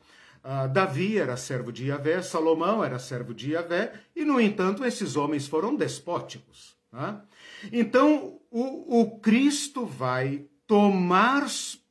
Uh, 0.44 0.68
Davi 0.72 1.18
era 1.18 1.36
servo 1.36 1.72
de 1.72 1.86
Yahvé, 1.86 2.22
Salomão 2.22 2.84
era 2.84 3.00
servo 3.00 3.34
de 3.34 3.52
Yahvé, 3.52 3.92
e, 4.14 4.24
no 4.24 4.40
entanto, 4.40 4.84
esses 4.84 5.16
homens 5.16 5.48
foram 5.48 5.74
despóticos. 5.74 6.76
Né? 6.92 7.20
Então, 7.72 8.38
o, 8.48 9.00
o 9.00 9.18
Cristo 9.18 9.84
vai 9.84 10.46
tomar 10.64 11.48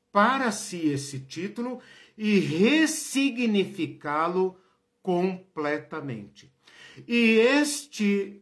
para 0.09 0.51
si 0.51 0.87
esse 0.87 1.19
título 1.19 1.81
e 2.17 2.39
ressignificá-lo 2.39 4.57
completamente. 5.03 6.49
E 7.05 7.39
este 7.39 8.41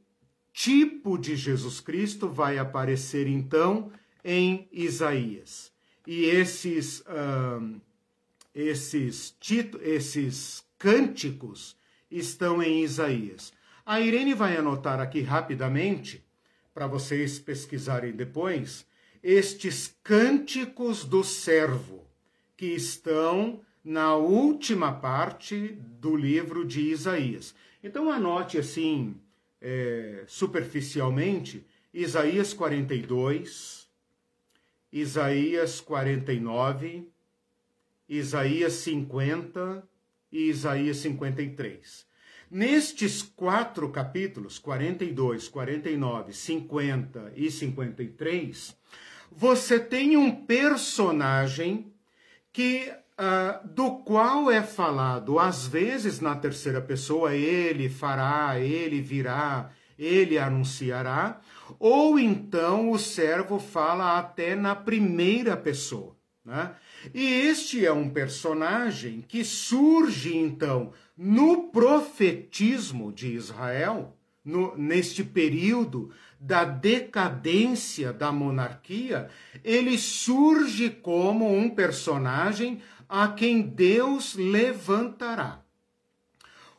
tipo 0.54 1.18
de 1.18 1.36
Jesus 1.36 1.80
Cristo 1.80 2.30
vai 2.30 2.58
aparecer 2.60 3.28
então 3.28 3.92
em 4.24 4.68
Isaías. 4.72 5.72
E 6.06 6.26
esses, 6.26 7.04
esses, 8.54 9.36
esses 9.82 10.64
cânticos 10.78 11.76
estão 12.10 12.62
em 12.62 12.84
Isaías. 12.84 13.52
A 13.86 14.00
Irene 14.00 14.34
vai 14.34 14.56
anotar 14.56 15.00
aqui 15.00 15.22
rapidamente, 15.22 16.24
para 16.74 16.88
vocês 16.88 17.40
pesquisarem 17.40 18.14
depois, 18.14 18.86
estes 19.22 19.96
cânticos 20.04 21.04
do 21.04 21.24
servo, 21.24 22.06
que 22.56 22.68
estão 22.68 23.62
na 23.84 24.16
última 24.16 24.92
parte 24.94 25.78
do 26.00 26.16
livro 26.16 26.66
de 26.66 26.82
Isaías. 26.82 27.54
Então 27.84 28.10
anote 28.10 28.58
assim, 28.58 29.16
é, 29.64 30.26
superficialmente, 30.28 31.66
Isaías 31.94 32.54
42, 32.54 33.88
Isaías 34.92 35.80
49, 35.80 37.08
Isaías 38.10 38.74
50 38.74 39.88
e 40.30 40.50
Isaías 40.50 40.98
53. 40.98 42.06
Nestes 42.52 43.24
quatro 43.24 43.90
capítulos, 43.90 44.60
42, 44.60 45.48
49, 45.48 46.34
50 46.34 47.34
e 47.36 47.50
53, 47.50 48.78
você 49.32 49.80
tem 49.80 50.18
um 50.18 50.46
personagem 50.46 51.92
que 52.52 52.94
uh, 53.20 53.68
do 53.68 53.92
qual 53.98 54.52
é 54.52 54.62
falado 54.62 55.40
às 55.40 55.68
vezes 55.68 56.20
na 56.20 56.36
terceira 56.36 56.82
pessoa 56.82 57.36
ele 57.36 57.90
fará, 57.90 58.60
ele 58.60 59.02
virá, 59.02 59.70
ele 59.98 60.38
anunciará, 60.38 61.40
ou 61.80 62.20
então 62.20 62.92
o 62.92 63.00
servo 63.00 63.60
fala 63.60 64.18
até 64.18 64.56
na 64.56 64.76
primeira 64.76 65.56
pessoa, 65.56 66.16
né? 66.44 66.76
E 67.14 67.26
este 67.26 67.86
é 67.86 67.92
um 67.92 68.10
personagem 68.10 69.22
que 69.28 69.44
surge 69.44 70.38
então 70.38 70.94
no 71.18 71.70
profetismo 71.70 73.12
de 73.12 73.34
Israel, 73.34 74.16
no, 74.44 74.76
neste 74.78 75.24
período 75.24 76.12
da 76.40 76.66
decadência 76.66 78.12
da 78.12 78.32
monarquia, 78.32 79.30
ele 79.64 79.98
surge 79.98 80.90
como 80.90 81.54
um 81.54 81.70
personagem 81.70 82.82
a 83.16 83.28
quem 83.28 83.62
Deus 83.62 84.34
levantará. 84.34 85.64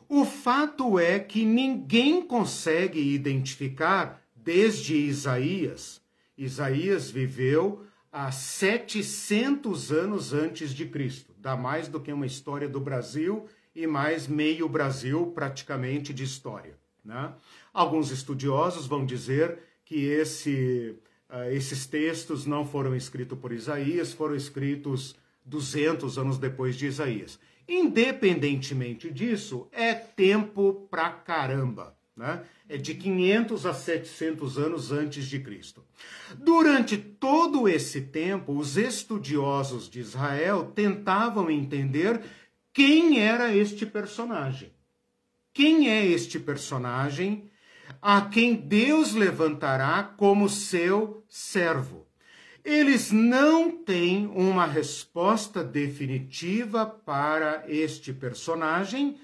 O 0.09 0.25
fato 0.25 0.99
é 0.99 1.21
que 1.21 1.45
ninguém 1.45 2.27
consegue 2.27 3.15
identificar 3.15 4.21
desde 4.35 4.97
Isaías. 4.97 6.03
Isaías 6.37 7.09
viveu 7.09 7.87
há 8.11 8.33
700 8.33 9.93
anos 9.93 10.33
antes 10.33 10.75
de 10.75 10.87
Cristo, 10.87 11.33
dá 11.39 11.57
mais 11.57 11.87
do 11.87 12.01
que 12.01 12.13
uma 12.13 12.27
história 12.27 12.69
do 12.69 12.81
Brasil 12.81 13.47
e 13.73 13.87
mais 13.87 14.27
meio 14.27 14.69
Brasil 14.69 15.31
praticamente 15.37 16.13
de 16.13 16.25
história. 16.25 16.77
Né? 17.05 17.33
Alguns 17.73 18.11
estudiosos 18.11 18.89
vão 18.89 19.07
dizer 19.07 19.61
que 19.85 20.05
esse, 20.07 20.97
uh, 21.31 21.49
esses 21.53 21.87
textos 21.87 22.45
não 22.45 22.67
foram 22.67 22.97
escritos 22.97 23.39
por 23.39 23.53
Isaías, 23.53 24.13
foram 24.13 24.35
escritos 24.35 25.15
200 25.45 26.19
anos 26.19 26.39
depois 26.39 26.77
de 26.77 26.87
Isaías. 26.87 27.39
Independentemente 27.69 29.11
disso, 29.11 29.69
é 29.73 29.95
tempo 29.95 30.87
pra 30.91 31.11
caramba. 31.11 31.97
Né? 32.17 32.45
É 32.69 32.77
de 32.77 32.95
500 32.95 33.67
a 33.67 33.75
700 33.75 34.59
anos 34.59 34.93
antes 34.93 35.27
de 35.27 35.41
Cristo. 35.41 35.85
Durante 36.39 36.97
todo 36.97 37.69
esse 37.69 38.03
tempo, 38.03 38.57
os 38.57 38.77
estudiosos 38.77 39.89
de 39.89 40.01
Israel 40.01 40.71
tentavam 40.75 41.51
entender 41.51 42.23
quem 42.73 43.21
era 43.21 43.55
este 43.55 43.85
personagem. 43.85 44.73
Quem 45.53 45.89
é 45.89 46.05
este 46.05 46.39
personagem 46.39 47.51
a 48.01 48.23
quem 48.23 48.55
Deus 48.55 49.15
levantará 49.15 50.03
como 50.03 50.49
seu 50.49 51.25
servo. 51.29 52.04
Eles 52.65 53.13
não 53.13 53.71
têm 53.71 54.27
uma 54.27 54.65
resposta 54.65 55.63
definitiva 55.63 56.87
para 56.87 57.65
este 57.69 58.13
personagem 58.13 59.19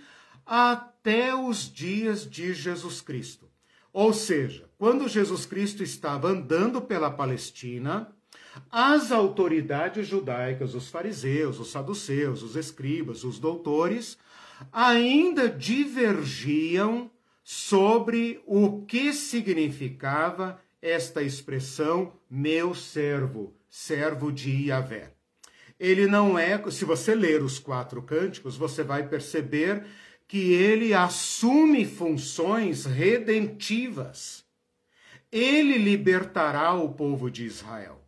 até 0.44 1.34
os 1.34 1.72
dias 1.72 2.28
de 2.28 2.52
Jesus 2.52 3.00
Cristo. 3.00 3.48
Ou 3.92 4.12
seja, 4.12 4.68
quando 4.76 5.08
Jesus 5.08 5.46
Cristo 5.46 5.82
estava 5.82 6.28
andando 6.28 6.82
pela 6.82 7.10
Palestina, 7.10 8.14
as 8.70 9.10
autoridades 9.10 10.06
judaicas, 10.06 10.74
os 10.74 10.88
fariseus, 10.88 11.58
os 11.58 11.70
saduceus, 11.70 12.42
os 12.42 12.56
escribas, 12.56 13.24
os 13.24 13.38
doutores, 13.38 14.18
ainda 14.72 15.48
divergiam 15.48 17.10
sobre 17.42 18.40
o 18.46 18.82
que 18.82 19.12
significava 19.12 20.60
esta 20.82 21.22
expressão 21.22 22.12
meu 22.28 22.74
servo, 22.74 23.54
servo 23.68 24.32
de 24.32 24.68
Yahvé. 24.68 25.12
Ele 25.78 26.06
não 26.06 26.38
é, 26.38 26.62
se 26.70 26.84
você 26.84 27.14
ler 27.14 27.42
os 27.42 27.58
quatro 27.58 28.02
cânticos, 28.02 28.56
você 28.56 28.82
vai 28.82 29.08
perceber 29.08 29.86
que 30.28 30.52
ele 30.52 30.94
assume 30.94 31.84
funções 31.84 32.84
redentivas. 32.84 34.44
Ele 35.32 35.78
libertará 35.78 36.74
o 36.74 36.92
povo 36.92 37.30
de 37.30 37.44
Israel. 37.44 38.00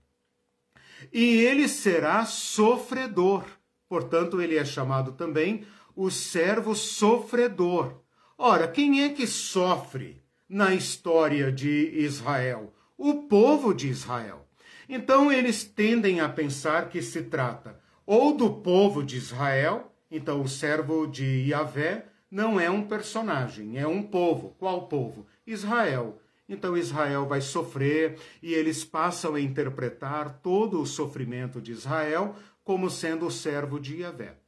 E 1.12 1.40
ele 1.40 1.66
será 1.66 2.24
sofredor. 2.24 3.44
Portanto, 3.88 4.40
ele 4.40 4.56
é 4.56 4.64
chamado 4.64 5.12
também 5.12 5.66
o 5.96 6.10
servo 6.10 6.74
sofredor. 6.74 8.00
Ora, 8.38 8.68
quem 8.68 9.02
é 9.02 9.08
que 9.08 9.26
sofre 9.26 10.21
na 10.52 10.74
história 10.74 11.50
de 11.50 11.90
Israel? 11.94 12.74
O 12.98 13.22
povo 13.22 13.72
de 13.72 13.88
Israel. 13.88 14.46
Então 14.86 15.32
eles 15.32 15.64
tendem 15.64 16.20
a 16.20 16.28
pensar 16.28 16.90
que 16.90 17.00
se 17.00 17.22
trata 17.22 17.80
ou 18.04 18.36
do 18.36 18.52
povo 18.52 19.02
de 19.02 19.16
Israel, 19.16 19.90
então 20.10 20.42
o 20.42 20.48
servo 20.48 21.06
de 21.06 21.48
Yahvé 21.48 22.04
não 22.30 22.60
é 22.60 22.68
um 22.70 22.86
personagem, 22.86 23.78
é 23.78 23.86
um 23.86 24.02
povo. 24.02 24.54
Qual 24.58 24.88
povo? 24.88 25.26
Israel. 25.46 26.20
Então 26.46 26.76
Israel 26.76 27.26
vai 27.26 27.40
sofrer 27.40 28.18
e 28.42 28.52
eles 28.52 28.84
passam 28.84 29.36
a 29.36 29.40
interpretar 29.40 30.40
todo 30.42 30.82
o 30.82 30.86
sofrimento 30.86 31.62
de 31.62 31.72
Israel 31.72 32.36
como 32.62 32.90
sendo 32.90 33.24
o 33.24 33.30
servo 33.30 33.80
de 33.80 34.02
Yahvé. 34.02 34.41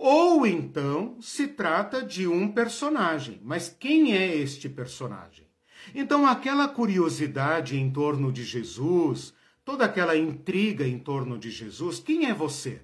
Ou 0.00 0.46
então 0.46 1.20
se 1.20 1.48
trata 1.48 2.04
de 2.04 2.28
um 2.28 2.52
personagem. 2.52 3.40
Mas 3.42 3.68
quem 3.68 4.16
é 4.16 4.32
este 4.32 4.68
personagem? 4.68 5.44
Então, 5.92 6.24
aquela 6.24 6.68
curiosidade 6.68 7.76
em 7.76 7.90
torno 7.90 8.30
de 8.30 8.44
Jesus, 8.44 9.34
toda 9.64 9.84
aquela 9.84 10.16
intriga 10.16 10.86
em 10.86 11.00
torno 11.00 11.36
de 11.36 11.50
Jesus, 11.50 11.98
quem 11.98 12.26
é 12.26 12.32
você? 12.32 12.80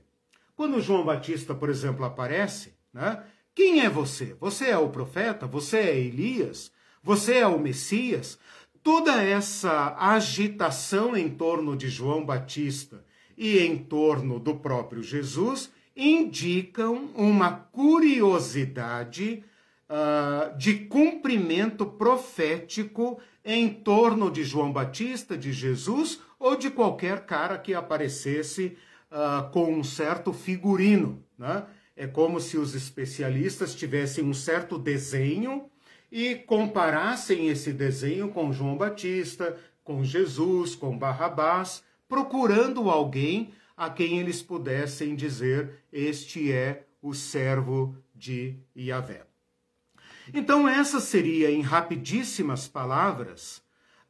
Quando 0.56 0.80
João 0.80 1.04
Batista, 1.04 1.54
por 1.54 1.70
exemplo, 1.70 2.04
aparece, 2.04 2.74
né? 2.92 3.22
Quem 3.54 3.82
é 3.82 3.88
você? 3.88 4.36
Você 4.40 4.66
é 4.66 4.78
o 4.78 4.88
profeta? 4.88 5.46
Você 5.46 5.78
é 5.78 5.96
Elias? 5.96 6.72
Você 7.00 7.34
é 7.34 7.46
o 7.46 7.60
Messias? 7.60 8.40
Toda 8.82 9.22
essa 9.22 9.94
agitação 9.96 11.16
em 11.16 11.30
torno 11.30 11.76
de 11.76 11.88
João 11.88 12.26
Batista 12.26 13.04
e 13.38 13.58
em 13.58 13.76
torno 13.78 14.40
do 14.40 14.56
próprio 14.56 15.02
Jesus 15.02 15.70
indicam 15.96 17.10
uma 17.14 17.52
curiosidade 17.52 19.44
uh, 19.88 20.56
de 20.56 20.74
cumprimento 20.86 21.86
profético 21.86 23.20
em 23.44 23.68
torno 23.68 24.30
de 24.30 24.42
João 24.42 24.72
Batista, 24.72 25.36
de 25.36 25.52
Jesus 25.52 26.20
ou 26.38 26.56
de 26.56 26.70
qualquer 26.70 27.26
cara 27.26 27.58
que 27.58 27.74
aparecesse 27.74 28.76
uh, 29.10 29.50
com 29.50 29.72
um 29.72 29.84
certo 29.84 30.32
figurino. 30.32 31.22
Né? 31.38 31.64
É 31.96 32.06
como 32.06 32.40
se 32.40 32.56
os 32.56 32.74
especialistas 32.74 33.74
tivessem 33.74 34.24
um 34.24 34.34
certo 34.34 34.78
desenho 34.78 35.66
e 36.10 36.34
comparassem 36.34 37.48
esse 37.48 37.72
desenho 37.72 38.28
com 38.28 38.52
João 38.52 38.76
Batista, 38.76 39.56
com 39.82 40.02
Jesus, 40.02 40.74
com 40.74 40.96
Barrabás, 40.96 41.82
procurando 42.08 42.88
alguém 42.88 43.52
a 43.76 43.90
quem 43.90 44.18
eles 44.18 44.42
pudessem 44.42 45.14
dizer: 45.14 45.84
Este 45.92 46.52
é 46.52 46.86
o 47.02 47.14
servo 47.14 47.96
de 48.14 48.56
Yahvé. 48.76 49.26
Então, 50.32 50.68
essa 50.68 51.00
seria, 51.00 51.50
em 51.50 51.60
rapidíssimas 51.60 52.66
palavras, 52.66 53.62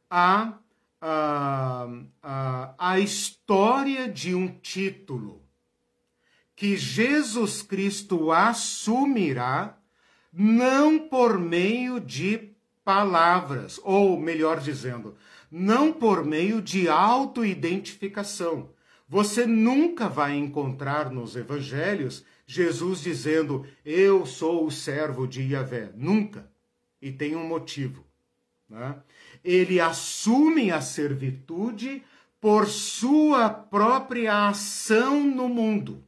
a, 0.09 0.53
a, 1.01 1.87
a, 2.23 2.75
a 2.77 2.99
história 2.99 4.07
de 4.07 4.33
um 4.33 4.47
título 4.47 5.41
que 6.55 6.77
Jesus 6.77 7.61
Cristo 7.61 8.31
assumirá 8.31 9.77
não 10.31 10.99
por 10.99 11.37
meio 11.37 11.99
de 11.99 12.55
palavras, 12.83 13.79
ou 13.83 14.19
melhor 14.19 14.59
dizendo, 14.59 15.17
não 15.51 15.91
por 15.91 16.23
meio 16.23 16.61
de 16.61 16.87
autoidentificação, 16.87 18.69
você 19.07 19.45
nunca 19.45 20.09
vai 20.09 20.35
encontrar 20.35 21.11
nos 21.11 21.35
evangelhos 21.35 22.25
Jesus 22.47 23.01
dizendo: 23.01 23.65
Eu 23.83 24.25
sou 24.25 24.65
o 24.65 24.71
servo 24.71 25.27
de 25.27 25.41
Yahvé. 25.41 25.91
Nunca. 25.95 26.49
E 27.01 27.11
tem 27.11 27.35
um 27.35 27.47
motivo. 27.47 28.03
Né? 28.69 28.95
Ele 29.43 29.79
assume 29.79 30.71
a 30.71 30.81
servitude 30.81 32.03
por 32.39 32.67
sua 32.67 33.49
própria 33.49 34.47
ação 34.47 35.23
no 35.23 35.47
mundo. 35.47 36.03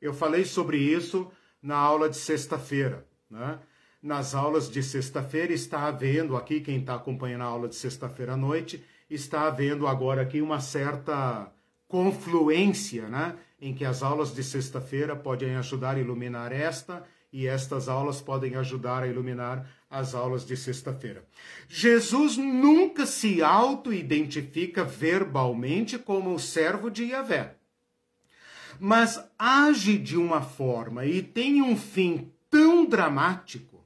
Eu 0.00 0.12
falei 0.12 0.44
sobre 0.44 0.78
isso 0.78 1.30
na 1.62 1.76
aula 1.76 2.08
de 2.08 2.16
sexta-feira. 2.16 3.06
Né? 3.30 3.58
Nas 4.02 4.34
aulas 4.34 4.68
de 4.68 4.82
sexta-feira 4.82 5.52
está 5.52 5.86
havendo 5.86 6.36
aqui, 6.36 6.60
quem 6.60 6.80
está 6.80 6.96
acompanhando 6.96 7.42
a 7.42 7.46
aula 7.46 7.68
de 7.68 7.76
sexta-feira 7.76 8.32
à 8.32 8.36
noite, 8.36 8.84
está 9.08 9.46
havendo 9.46 9.86
agora 9.86 10.22
aqui 10.22 10.40
uma 10.40 10.60
certa 10.60 11.52
confluência, 11.92 13.06
né? 13.06 13.36
Em 13.60 13.74
que 13.74 13.84
as 13.84 14.02
aulas 14.02 14.34
de 14.34 14.42
sexta-feira 14.42 15.14
podem 15.14 15.56
ajudar 15.56 15.96
a 15.96 16.00
iluminar 16.00 16.50
esta 16.50 17.04
e 17.30 17.46
estas 17.46 17.86
aulas 17.86 18.18
podem 18.18 18.56
ajudar 18.56 19.02
a 19.02 19.06
iluminar 19.06 19.68
as 19.90 20.14
aulas 20.14 20.46
de 20.46 20.56
sexta-feira. 20.56 21.22
Jesus 21.68 22.38
nunca 22.38 23.04
se 23.04 23.42
auto-identifica 23.42 24.82
verbalmente 24.84 25.98
como 25.98 26.34
o 26.34 26.40
servo 26.40 26.90
de 26.90 27.04
Yahvé, 27.04 27.56
mas 28.80 29.22
age 29.38 29.98
de 29.98 30.16
uma 30.16 30.40
forma 30.40 31.04
e 31.04 31.22
tem 31.22 31.60
um 31.60 31.76
fim 31.76 32.32
tão 32.48 32.86
dramático 32.86 33.84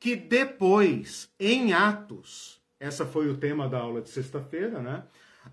que 0.00 0.16
depois, 0.16 1.30
em 1.38 1.72
Atos, 1.72 2.60
essa 2.80 3.06
foi 3.06 3.30
o 3.30 3.36
tema 3.36 3.68
da 3.68 3.78
aula 3.78 4.02
de 4.02 4.10
sexta-feira, 4.10 4.80
né? 4.82 5.04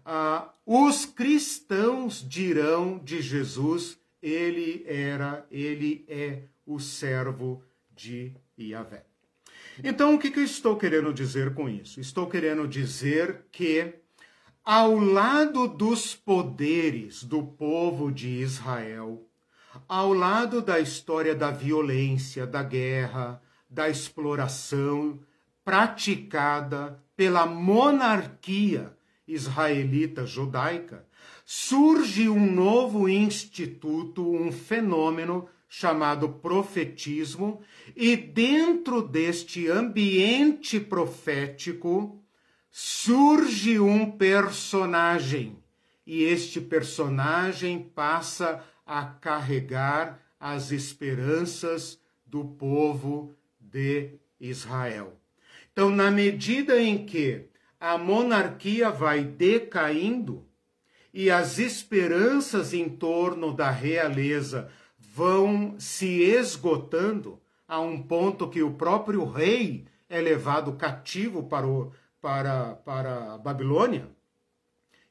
Ah, 0.06 0.50
os 0.66 1.06
cristãos 1.06 2.26
dirão 2.28 3.00
de 3.00 3.22
Jesus: 3.22 3.98
ele 4.22 4.84
era, 4.88 5.46
ele 5.52 6.06
é 6.08 6.44
o 6.66 6.80
servo 6.80 7.64
de 7.96 8.34
Yahvé. 8.60 9.06
Então, 9.84 10.16
o 10.16 10.20
que, 10.20 10.30
que 10.30 10.40
eu 10.40 10.44
estou 10.44 10.76
querendo 10.76 11.14
dizer 11.14 11.54
com 11.54 11.70
isso? 11.70 12.00
Estou 12.00 12.28
querendo 12.28 12.68
dizer 12.68 13.46
que, 13.52 13.94
ao 14.64 14.98
lado 14.98 15.68
dos 15.68 16.16
poderes 16.16 17.24
do 17.24 17.44
povo 17.44 18.12
de 18.12 18.28
Israel, 18.28 19.26
ao 19.88 20.14
lado 20.14 20.62
da 20.62 20.80
história 20.80 21.34
da 21.34 21.50
violência, 21.50 22.46
da 22.46 22.62
guerra, 22.62 23.42
da 23.70 23.90
exploração 23.90 25.20
praticada 25.64 27.02
pela 27.16 27.46
monarquia 27.46 28.98
israelita 29.30 30.26
judaica, 30.26 31.06
surge 31.46 32.28
um 32.28 32.52
novo 32.52 33.08
instituto, 33.08 34.30
um 34.30 34.52
fenômeno 34.52 35.48
chamado 35.68 36.30
profetismo, 36.30 37.62
e 37.96 38.16
dentro 38.18 39.02
deste 39.02 39.68
ambiente 39.68 40.80
profético 40.80 42.20
surge 42.72 43.80
um 43.80 44.10
personagem, 44.10 45.58
e 46.06 46.24
este 46.24 46.60
personagem 46.60 47.80
passa 47.80 48.64
a 48.86 49.06
carregar 49.06 50.20
as 50.40 50.72
esperanças 50.72 52.00
do 52.26 52.46
povo 52.46 53.36
de 53.60 54.14
Israel. 54.40 55.20
Então, 55.72 55.90
na 55.90 56.10
medida 56.10 56.82
em 56.82 57.06
que 57.06 57.49
a 57.80 57.98
monarquia 57.98 58.92
vai 58.92 59.24
decaindo 59.24 60.46
e 61.14 61.32
as 61.32 61.58
esperanças 61.58 62.74
em 62.74 62.90
torno 62.90 63.54
da 63.54 63.72
realeza 63.72 64.70
vão 64.98 65.76
se 65.80 66.22
esgotando 66.22 67.40
a 67.68 67.80
um 67.80 68.02
ponto 68.02 68.50
que 68.50 68.62
o 68.62 68.74
próprio 68.74 69.26
rei 69.26 69.86
é 70.10 70.20
levado 70.20 70.74
cativo 70.74 71.44
para, 71.44 71.68
o, 71.68 71.94
para, 72.22 72.76
para 72.76 73.36
a 73.36 73.38
Babilônia, 73.38 74.10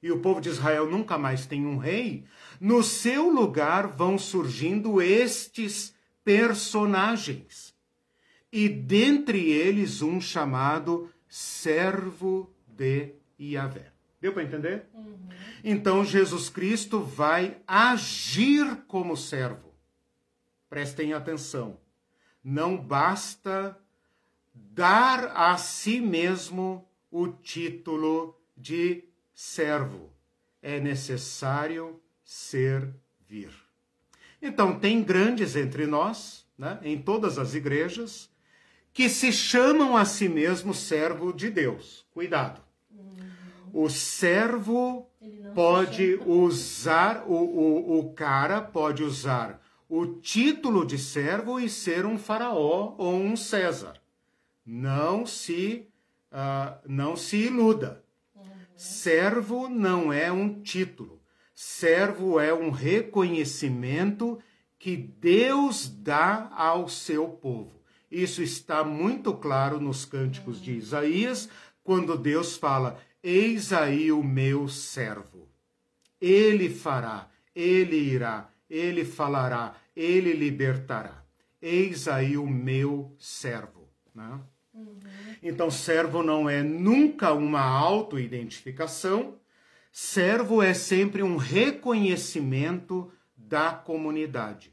e 0.02 0.12
o 0.12 0.20
povo 0.20 0.40
de 0.40 0.48
Israel 0.48 0.88
nunca 0.88 1.18
mais 1.18 1.46
tem 1.46 1.66
um 1.66 1.76
rei, 1.76 2.24
no 2.60 2.82
seu 2.82 3.28
lugar 3.28 3.88
vão 3.88 4.16
surgindo 4.16 5.02
estes 5.02 5.94
personagens. 6.24 7.74
E 8.52 8.68
dentre 8.68 9.50
eles 9.50 10.00
um 10.00 10.20
chamado 10.20 11.10
servo 11.28 12.50
de 12.78 13.14
Yahvé. 13.38 13.92
Deu 14.20 14.32
para 14.32 14.44
entender? 14.44 14.86
Uhum. 14.94 15.28
Então 15.64 16.04
Jesus 16.04 16.48
Cristo 16.48 17.00
vai 17.02 17.58
agir 17.66 18.84
como 18.86 19.16
servo. 19.16 19.74
Prestem 20.70 21.12
atenção. 21.12 21.78
Não 22.42 22.76
basta 22.76 23.76
dar 24.54 25.32
a 25.36 25.56
si 25.56 26.00
mesmo 26.00 26.88
o 27.10 27.28
título 27.28 28.40
de 28.56 29.04
servo. 29.34 30.12
É 30.62 30.80
necessário 30.80 32.00
servir. 32.24 33.50
Então, 34.40 34.78
tem 34.78 35.02
grandes 35.02 35.56
entre 35.56 35.86
nós, 35.86 36.46
né, 36.56 36.78
em 36.82 37.00
todas 37.00 37.38
as 37.38 37.54
igrejas, 37.54 38.30
que 38.92 39.08
se 39.08 39.32
chamam 39.32 39.96
a 39.96 40.04
si 40.04 40.28
mesmos 40.28 40.78
servo 40.78 41.32
de 41.32 41.50
Deus. 41.50 42.06
Cuidado. 42.12 42.67
O 43.72 43.88
servo 43.88 45.10
pode 45.54 46.20
usar, 46.26 47.24
o, 47.26 47.34
o, 47.34 47.98
o 47.98 48.12
cara 48.12 48.60
pode 48.60 49.02
usar 49.02 49.60
o 49.88 50.06
título 50.06 50.84
de 50.84 50.98
servo 50.98 51.58
e 51.58 51.68
ser 51.68 52.04
um 52.04 52.18
faraó 52.18 52.94
ou 52.98 53.14
um 53.14 53.36
César. 53.36 53.94
Não 54.64 55.24
se, 55.24 55.88
uh, 56.30 56.78
não 56.86 57.16
se 57.16 57.38
iluda. 57.38 58.04
Servo 58.76 59.68
não 59.68 60.12
é 60.12 60.30
um 60.30 60.60
título. 60.60 61.20
Servo 61.54 62.38
é 62.38 62.52
um 62.52 62.70
reconhecimento 62.70 64.38
que 64.78 64.96
Deus 64.96 65.88
dá 65.88 66.48
ao 66.54 66.88
seu 66.88 67.28
povo. 67.28 67.82
Isso 68.10 68.42
está 68.42 68.84
muito 68.84 69.34
claro 69.34 69.80
nos 69.80 70.04
cânticos 70.04 70.62
de 70.62 70.72
Isaías, 70.72 71.48
quando 71.82 72.16
Deus 72.16 72.56
fala: 72.56 73.00
Eis 73.22 73.72
aí 73.72 74.12
o 74.12 74.22
meu 74.22 74.68
servo. 74.68 75.48
Ele 76.20 76.70
fará, 76.70 77.28
ele 77.54 77.96
irá, 77.96 78.50
ele 78.68 79.04
falará, 79.04 79.76
ele 79.94 80.32
libertará. 80.32 81.24
Eis 81.60 82.06
aí 82.06 82.36
o 82.36 82.46
meu 82.46 83.14
servo. 83.18 83.88
Né? 84.14 84.40
Uhum. 84.72 84.98
Então, 85.42 85.70
servo 85.70 86.22
não 86.22 86.48
é 86.48 86.62
nunca 86.62 87.32
uma 87.32 87.62
autoidentificação, 87.62 89.36
servo 89.90 90.62
é 90.62 90.72
sempre 90.74 91.22
um 91.22 91.36
reconhecimento 91.36 93.12
da 93.36 93.72
comunidade. 93.72 94.72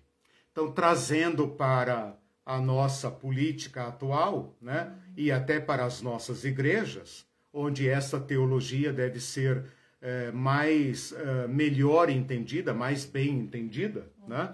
Então, 0.52 0.72
trazendo 0.72 1.48
para 1.48 2.18
a 2.46 2.60
nossa 2.60 3.10
política 3.10 3.88
atual, 3.88 4.56
né, 4.62 4.96
e 5.18 5.32
até 5.32 5.60
para 5.60 5.84
as 5.84 6.02
nossas 6.02 6.46
igrejas, 6.46 7.26
onde 7.56 7.88
essa 7.88 8.20
teologia 8.20 8.92
deve 8.92 9.22
ser 9.22 9.64
é, 10.02 10.30
mais 10.32 11.14
é, 11.14 11.48
melhor 11.48 12.10
entendida, 12.10 12.74
mais 12.74 13.06
bem 13.06 13.40
entendida, 13.40 14.12
né? 14.28 14.54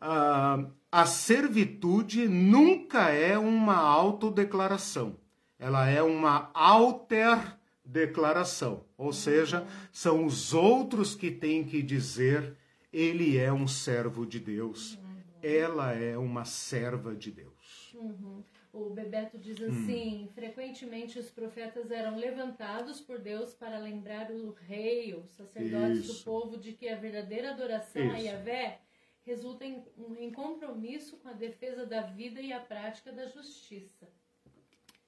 Ah, 0.00 0.64
a 0.90 1.04
servitude 1.04 2.26
nunca 2.28 3.10
é 3.10 3.36
uma 3.36 3.76
autodeclaração, 3.76 5.18
ela 5.58 5.88
é 5.88 6.00
uma 6.02 6.50
alterdeclaração, 6.54 8.84
ou 8.96 9.12
seja, 9.12 9.66
são 9.92 10.24
os 10.24 10.54
outros 10.54 11.16
que 11.16 11.32
têm 11.32 11.64
que 11.64 11.82
dizer 11.82 12.54
ele 12.92 13.36
é 13.36 13.52
um 13.52 13.66
servo 13.66 14.24
de 14.24 14.38
Deus, 14.38 14.96
ela 15.42 15.92
é 15.92 16.16
uma 16.16 16.44
serva 16.44 17.12
de 17.14 17.32
Deus. 17.32 17.92
Uhum. 17.94 18.44
O 18.76 18.90
Bebeto 18.90 19.38
diz 19.38 19.60
assim: 19.62 20.24
hum. 20.24 20.28
frequentemente 20.34 21.18
os 21.18 21.30
profetas 21.30 21.90
eram 21.90 22.18
levantados 22.18 23.00
por 23.00 23.18
Deus 23.18 23.54
para 23.54 23.78
lembrar 23.78 24.30
o 24.30 24.50
rei, 24.50 25.14
os 25.14 25.30
sacerdotes 25.30 26.00
Isso. 26.00 26.18
do 26.18 26.24
povo, 26.24 26.58
de 26.58 26.72
que 26.72 26.86
a 26.86 26.96
verdadeira 26.96 27.52
adoração 27.52 28.04
Isso. 28.04 28.14
a 28.14 28.18
Yahvé 28.18 28.80
resulta 29.22 29.64
em, 29.64 29.82
em 30.18 30.30
compromisso 30.30 31.16
com 31.16 31.28
a 31.28 31.32
defesa 31.32 31.86
da 31.86 32.02
vida 32.02 32.40
e 32.40 32.52
a 32.52 32.60
prática 32.60 33.10
da 33.10 33.26
justiça. 33.26 34.06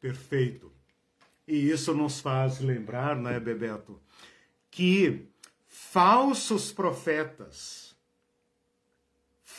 Perfeito. 0.01 0.73
E 1.47 1.71
isso 1.71 1.95
nos 1.95 2.21
faz 2.21 2.61
lembrar, 2.61 3.17
né, 3.17 3.39
Bebeto, 3.39 4.01
que 4.71 5.29
falsos 5.67 6.73
profetas 6.73 7.88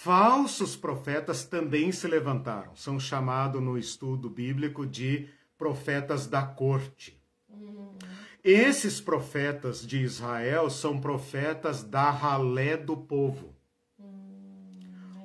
falsos 0.02 0.78
profetas 0.78 1.44
também 1.44 1.92
se 1.92 2.08
levantaram. 2.08 2.74
São 2.74 2.98
chamados 2.98 3.62
no 3.62 3.78
estudo 3.78 4.30
bíblico 4.30 4.86
de 4.86 5.28
profetas 5.58 6.26
da 6.26 6.42
corte. 6.42 7.22
Esses 8.42 9.02
profetas 9.02 9.86
de 9.86 9.98
Israel 9.98 10.70
são 10.70 11.02
profetas 11.02 11.84
da 11.84 12.10
ralé 12.10 12.78
do 12.78 12.96
povo. 12.96 13.54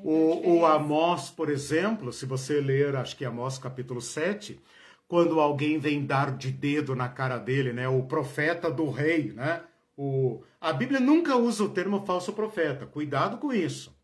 O, 0.02 0.56
o 0.56 0.66
Amós, 0.66 1.30
por 1.30 1.48
exemplo, 1.48 2.12
se 2.12 2.26
você 2.26 2.60
ler, 2.60 2.96
acho 2.96 3.16
que 3.16 3.24
Amós 3.24 3.56
capítulo 3.56 4.00
7, 4.00 4.60
quando 5.06 5.38
alguém 5.38 5.78
vem 5.78 6.04
dar 6.04 6.36
de 6.36 6.50
dedo 6.50 6.96
na 6.96 7.08
cara 7.08 7.38
dele, 7.38 7.72
né? 7.72 7.86
O 7.88 8.02
profeta 8.02 8.68
do 8.68 8.90
rei, 8.90 9.32
né? 9.32 9.62
O, 9.96 10.42
a 10.60 10.72
Bíblia 10.72 10.98
nunca 10.98 11.36
usa 11.36 11.62
o 11.62 11.68
termo 11.68 12.04
falso 12.04 12.32
profeta. 12.32 12.84
Cuidado 12.84 13.38
com 13.38 13.52
isso. 13.52 13.94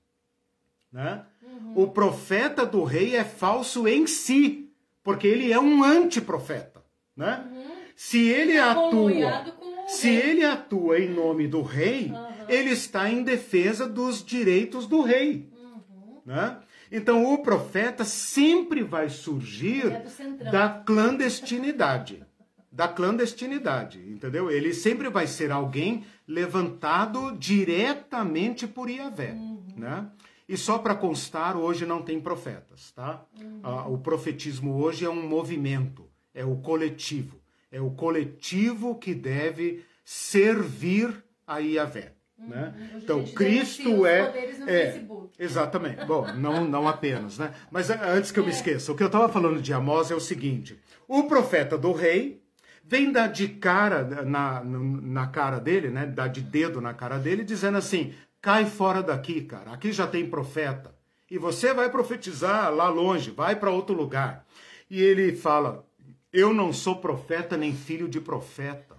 Né? 0.92 1.22
Uhum. 1.42 1.72
O 1.82 1.88
profeta 1.88 2.66
do 2.66 2.82
rei 2.82 3.16
é 3.16 3.24
falso 3.24 3.86
em 3.86 4.06
si, 4.06 4.70
porque 5.02 5.26
ele 5.26 5.52
é 5.52 5.58
um 5.58 5.84
antiprofeta. 5.84 6.82
Né? 7.16 7.44
Uhum. 7.50 7.70
Se 7.94 8.28
ele 8.28 8.52
é 8.52 8.60
atua, 8.60 9.44
se 9.86 10.08
ele 10.08 10.44
atua 10.44 10.98
em 10.98 11.10
nome 11.10 11.46
do 11.46 11.62
rei, 11.62 12.06
uhum. 12.06 12.26
ele 12.48 12.70
está 12.70 13.10
em 13.10 13.22
defesa 13.22 13.86
dos 13.86 14.24
direitos 14.24 14.86
do 14.86 15.02
rei. 15.02 15.50
Uhum. 15.52 16.20
Né? 16.24 16.56
Então 16.90 17.32
o 17.32 17.38
profeta 17.38 18.04
sempre 18.04 18.82
vai 18.82 19.08
surgir 19.08 19.86
é 19.92 20.50
da 20.50 20.68
clandestinidade. 20.68 22.24
da 22.72 22.88
clandestinidade, 22.88 23.98
entendeu? 23.98 24.50
Ele 24.50 24.74
sempre 24.74 25.08
vai 25.08 25.26
ser 25.26 25.52
alguém 25.52 26.04
levantado 26.26 27.36
diretamente 27.38 28.66
por 28.66 28.90
Iavé, 28.90 29.32
uhum. 29.32 29.62
né? 29.76 30.06
E 30.50 30.56
só 30.56 30.78
para 30.78 30.96
constar, 30.96 31.56
hoje 31.56 31.86
não 31.86 32.02
tem 32.02 32.20
profetas, 32.20 32.90
tá? 32.90 33.24
Uhum. 33.40 33.60
Ah, 33.62 33.86
o 33.86 33.98
profetismo 33.98 34.82
hoje 34.82 35.04
é 35.04 35.08
um 35.08 35.28
movimento, 35.28 36.10
é 36.34 36.44
o 36.44 36.56
coletivo. 36.56 37.40
É 37.70 37.80
o 37.80 37.92
coletivo 37.92 38.96
que 38.96 39.14
deve 39.14 39.84
servir 40.04 41.22
a 41.46 41.58
Iavé. 41.58 42.14
Uhum. 42.36 42.48
Né? 42.48 42.90
Então, 42.96 43.24
Cristo 43.26 44.04
é. 44.04 44.50
é 44.66 45.04
exatamente. 45.38 46.04
Bom, 46.04 46.26
não, 46.32 46.64
não 46.64 46.88
apenas, 46.88 47.38
né? 47.38 47.54
Mas 47.70 47.88
antes 47.88 48.32
que 48.32 48.40
eu 48.40 48.44
me 48.44 48.50
é. 48.50 48.54
esqueça, 48.54 48.90
o 48.90 48.96
que 48.96 49.04
eu 49.04 49.06
estava 49.06 49.28
falando 49.28 49.62
de 49.62 49.72
Amós 49.72 50.10
é 50.10 50.16
o 50.16 50.20
seguinte: 50.20 50.80
o 51.06 51.28
profeta 51.28 51.78
do 51.78 51.92
rei 51.92 52.42
vem 52.82 53.12
dar 53.12 53.28
de 53.28 53.46
cara 53.46 54.02
na, 54.24 54.64
na 54.64 55.28
cara 55.28 55.60
dele, 55.60 55.90
né? 55.90 56.06
Dar 56.06 56.26
de 56.26 56.40
dedo 56.40 56.80
na 56.80 56.92
cara 56.92 57.18
dele, 57.18 57.44
dizendo 57.44 57.78
assim: 57.78 58.12
cai 58.40 58.66
fora 58.66 59.02
daqui, 59.02 59.42
cara. 59.42 59.72
Aqui 59.72 59.92
já 59.92 60.06
tem 60.06 60.28
profeta. 60.28 60.94
E 61.30 61.38
você 61.38 61.72
vai 61.72 61.90
profetizar 61.90 62.72
lá 62.74 62.88
longe, 62.88 63.30
vai 63.30 63.54
para 63.54 63.70
outro 63.70 63.94
lugar. 63.94 64.44
E 64.90 65.00
ele 65.00 65.36
fala: 65.36 65.86
Eu 66.32 66.52
não 66.52 66.72
sou 66.72 66.96
profeta 66.96 67.56
nem 67.56 67.72
filho 67.72 68.08
de 68.08 68.20
profeta. 68.20 68.96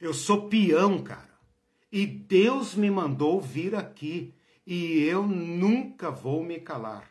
Eu 0.00 0.14
sou 0.14 0.48
peão, 0.48 1.02
cara. 1.02 1.32
E 1.90 2.06
Deus 2.06 2.74
me 2.74 2.90
mandou 2.90 3.40
vir 3.40 3.74
aqui. 3.74 4.34
E 4.66 5.02
eu 5.02 5.26
nunca 5.26 6.10
vou 6.10 6.42
me 6.42 6.58
calar. 6.58 7.10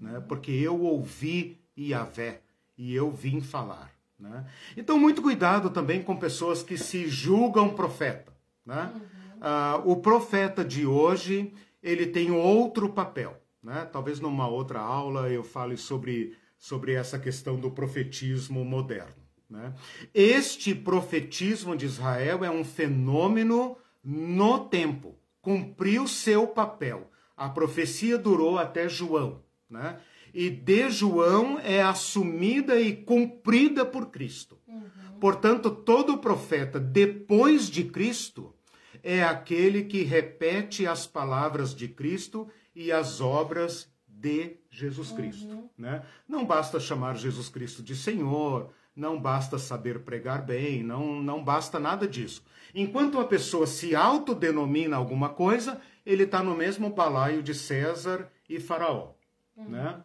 Né? 0.00 0.22
Porque 0.26 0.50
eu 0.50 0.80
ouvi 0.80 1.58
Yahvé 1.78 2.40
e 2.78 2.94
eu 2.94 3.10
vim 3.10 3.40
falar. 3.40 3.92
Né? 4.18 4.46
Então, 4.76 4.98
muito 4.98 5.20
cuidado 5.20 5.70
também 5.70 6.02
com 6.02 6.16
pessoas 6.16 6.62
que 6.62 6.78
se 6.78 7.08
julgam 7.08 7.74
profeta. 7.74 8.32
Né? 8.64 8.92
Uhum. 8.94 9.21
Uh, 9.42 9.90
o 9.90 9.96
profeta 9.96 10.64
de 10.64 10.86
hoje 10.86 11.52
ele 11.82 12.06
tem 12.06 12.30
outro 12.30 12.88
papel. 12.88 13.42
Né? 13.60 13.84
Talvez 13.92 14.20
numa 14.20 14.46
outra 14.46 14.78
aula 14.78 15.28
eu 15.28 15.42
fale 15.42 15.76
sobre, 15.76 16.36
sobre 16.56 16.92
essa 16.92 17.18
questão 17.18 17.56
do 17.56 17.68
profetismo 17.68 18.64
moderno. 18.64 19.20
Né? 19.50 19.74
Este 20.14 20.74
profetismo 20.76 21.76
de 21.76 21.86
Israel 21.86 22.44
é 22.44 22.50
um 22.50 22.64
fenômeno 22.64 23.76
no 24.02 24.60
tempo, 24.60 25.18
cumpriu 25.40 26.06
seu 26.06 26.46
papel. 26.46 27.10
A 27.36 27.48
profecia 27.48 28.16
durou 28.16 28.58
até 28.58 28.88
João. 28.88 29.42
Né? 29.68 29.98
e 30.34 30.48
de 30.48 30.90
João 30.90 31.58
é 31.58 31.82
assumida 31.82 32.80
e 32.80 32.94
cumprida 32.94 33.84
por 33.84 34.06
Cristo. 34.06 34.58
Uhum. 34.66 34.82
Portanto, 35.20 35.70
todo 35.70 36.18
profeta 36.18 36.80
depois 36.80 37.68
de 37.68 37.84
Cristo 37.84 38.54
é 39.02 39.22
aquele 39.22 39.84
que 39.84 40.02
repete 40.02 40.86
as 40.86 41.06
palavras 41.06 41.74
de 41.74 41.88
Cristo 41.88 42.48
e 42.74 42.92
as 42.92 43.20
obras 43.20 43.90
de 44.06 44.56
Jesus 44.70 45.10
Cristo. 45.10 45.52
Uhum. 45.52 45.68
Né? 45.76 46.02
Não 46.28 46.46
basta 46.46 46.78
chamar 46.78 47.16
Jesus 47.16 47.48
Cristo 47.48 47.82
de 47.82 47.96
Senhor, 47.96 48.70
não 48.94 49.20
basta 49.20 49.58
saber 49.58 50.00
pregar 50.00 50.44
bem, 50.44 50.82
não, 50.82 51.20
não 51.20 51.42
basta 51.42 51.80
nada 51.80 52.06
disso. 52.06 52.44
Enquanto 52.74 53.18
a 53.18 53.26
pessoa 53.26 53.66
se 53.66 53.94
autodenomina 53.94 54.96
alguma 54.96 55.30
coisa, 55.30 55.80
ele 56.06 56.22
está 56.22 56.42
no 56.42 56.54
mesmo 56.54 56.90
balaio 56.90 57.42
de 57.42 57.54
César 57.54 58.30
e 58.48 58.60
Faraó. 58.60 59.14
Uhum. 59.56 59.68
Né? 59.68 60.02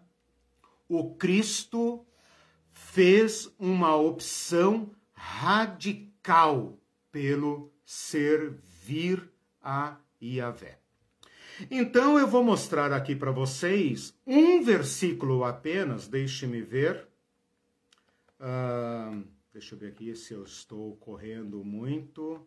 O 0.90 1.16
Cristo 1.16 2.06
fez 2.72 3.54
uma 3.60 3.96
opção 3.96 4.92
radical 5.14 6.78
pelo 7.12 7.72
servir 8.88 9.30
a 9.62 9.98
Yahvé. 10.22 10.80
Então 11.70 12.18
eu 12.18 12.28
vou 12.28 12.44
mostrar 12.44 12.94
aqui 12.94 13.16
para 13.16 13.32
vocês 13.32 14.18
um 14.26 14.64
versículo 14.64 15.44
apenas, 15.44 16.08
deixe-me 16.08 16.62
ver. 16.62 17.06
Uh, 18.40 19.24
deixa 19.52 19.76
eu 19.76 19.80
ver 19.80 19.88
aqui 19.88 20.16
se 20.16 20.34
eu 20.34 20.44
estou 20.44 20.96
correndo 20.98 21.64
muito. 21.66 22.40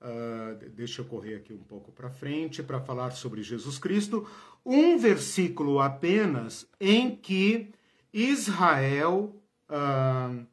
Uh, 0.00 0.54
deixa 0.70 1.00
eu 1.00 1.06
correr 1.06 1.36
aqui 1.36 1.52
um 1.52 1.64
pouco 1.64 1.90
para 1.90 2.10
frente 2.10 2.62
para 2.62 2.80
falar 2.80 3.10
sobre 3.12 3.42
Jesus 3.42 3.78
Cristo. 3.78 4.28
Um 4.64 4.98
versículo 4.98 5.80
apenas 5.80 6.68
em 6.78 7.16
que 7.16 7.70
Israel. 8.12 9.34
Uh, 9.68 10.46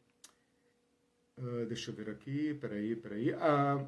deixa 1.67 1.91
eu 1.91 1.95
ver 1.95 2.09
aqui, 2.09 2.53
peraí, 2.55 2.95
peraí. 2.95 3.33
Uh, 3.33 3.87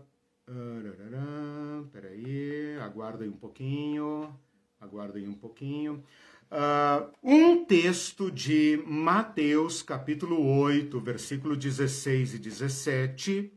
uh, 0.49 1.87
peraí, 1.91 2.77
aguardem 2.79 3.29
um 3.29 3.37
pouquinho. 3.37 4.33
Aguardem 4.79 5.27
um 5.27 5.33
pouquinho. 5.33 6.03
Uh, 6.51 7.09
um 7.23 7.65
texto 7.65 8.29
de 8.29 8.81
Mateus, 8.85 9.81
capítulo 9.81 10.45
8, 10.59 10.99
versículo 10.99 11.55
16 11.55 12.35
e 12.35 12.39
17, 12.39 13.51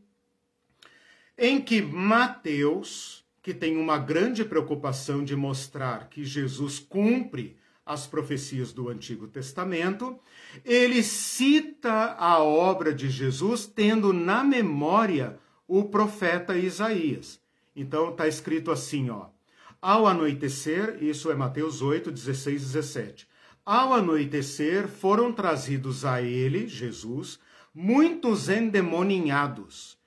em 1.37 1.61
que 1.61 1.81
Mateus, 1.81 3.23
que 3.41 3.53
tem 3.53 3.77
uma 3.77 3.99
grande 3.99 4.43
preocupação 4.43 5.23
de 5.23 5.35
mostrar 5.35 6.09
que 6.09 6.23
Jesus 6.23 6.79
cumpre 6.79 7.57
as 7.85 8.07
profecias 8.07 8.73
do 8.73 8.89
Antigo 8.89 9.27
Testamento, 9.27 10.19
ele 10.65 11.03
cita 11.03 12.15
a 12.17 12.41
obra 12.41 12.93
de 12.93 13.09
Jesus 13.09 13.65
tendo 13.65 14.11
na 14.11 14.43
memória 14.43 15.39
o 15.67 15.85
profeta 15.85 16.57
Isaías. 16.57 17.39
Então 17.75 18.09
está 18.09 18.27
escrito 18.27 18.71
assim, 18.71 19.09
ó: 19.09 19.27
ao 19.81 20.07
anoitecer, 20.07 20.97
isso 21.03 21.29
é 21.29 21.35
Mateus 21.35 21.81
8, 21.81 22.11
16 22.11 22.61
e 22.61 22.65
17. 22.65 23.27
Ao 23.63 23.93
anoitecer, 23.93 24.87
foram 24.87 25.31
trazidos 25.31 26.03
a 26.03 26.21
ele, 26.21 26.67
Jesus, 26.67 27.39
muitos 27.75 28.49
endemoninhados. 28.49 29.97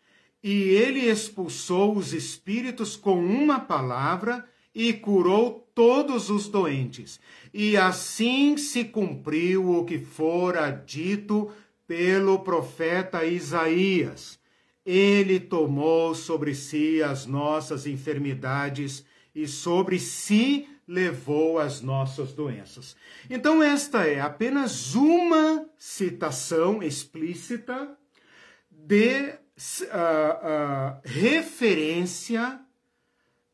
E 0.43 0.51
ele 0.71 1.01
expulsou 1.01 1.97
os 1.97 2.13
espíritos 2.13 2.97
com 2.97 3.23
uma 3.23 3.61
palavra 3.61 4.45
e 4.75 4.93
curou 4.93 5.71
todos 5.75 6.31
os 6.31 6.49
doentes. 6.49 7.21
E 7.55 7.77
assim 7.77 8.57
se 8.57 8.85
cumpriu 8.85 9.71
o 9.71 9.85
que 9.85 9.99
fora 9.99 10.71
dito 10.71 11.53
pelo 11.87 12.41
profeta 12.41 13.25
Isaías. 13.25 14.40
Ele 14.85 15.39
tomou 15.39 16.15
sobre 16.15 16.55
si 16.55 17.03
as 17.03 17.27
nossas 17.27 17.87
enfermidades 17.87 19.05
e 19.35 19.47
sobre 19.47 19.99
si 19.99 20.69
levou 20.87 21.59
as 21.59 21.81
nossas 21.81 22.33
doenças. 22.33 22.97
Então, 23.29 23.63
esta 23.63 24.05
é 24.07 24.21
apenas 24.21 24.95
uma 24.95 25.65
citação 25.79 26.83
explícita 26.83 27.97
de 28.71 29.29
uh, 29.29 29.87
uh, 29.87 31.01
referência 31.05 32.61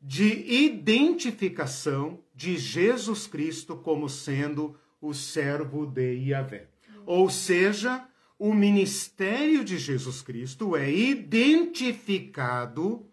de 0.01 0.63
identificação 0.63 2.23
de 2.33 2.57
Jesus 2.57 3.27
Cristo 3.27 3.75
como 3.75 4.09
sendo 4.09 4.75
o 5.01 5.13
servo 5.13 5.85
de 5.85 6.13
Yahvé. 6.29 6.69
Ou 7.05 7.29
seja, 7.29 8.07
o 8.39 8.53
ministério 8.53 9.63
de 9.63 9.77
Jesus 9.77 10.21
Cristo 10.21 10.75
é 10.75 10.91
identificado 10.91 13.05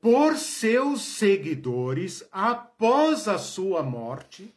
por 0.00 0.36
seus 0.36 1.02
seguidores 1.02 2.24
após 2.30 3.28
a 3.28 3.38
sua 3.38 3.82
morte, 3.82 4.52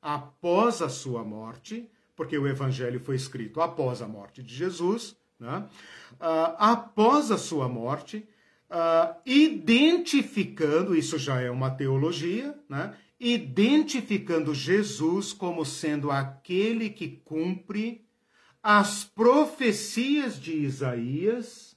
após 0.00 0.82
a 0.82 0.88
sua 0.88 1.24
morte, 1.24 1.88
porque 2.14 2.38
o 2.38 2.46
evangelho 2.46 2.98
foi 2.98 3.16
escrito 3.16 3.60
após 3.60 4.00
a 4.00 4.08
morte 4.08 4.42
de 4.42 4.54
Jesus, 4.54 5.16
né? 5.38 5.68
uh, 6.14 6.56
após 6.58 7.30
a 7.30 7.38
sua 7.38 7.68
morte, 7.68 8.26
uh, 8.70 9.14
identificando, 9.24 10.96
isso 10.96 11.18
já 11.18 11.40
é 11.40 11.50
uma 11.50 11.70
teologia, 11.70 12.58
né? 12.68 12.96
identificando 13.18 14.54
Jesus 14.54 15.32
como 15.32 15.64
sendo 15.64 16.10
aquele 16.10 16.90
que 16.90 17.08
cumpre 17.24 18.05
as 18.68 19.04
profecias 19.04 20.40
de 20.40 20.52
Isaías 20.52 21.76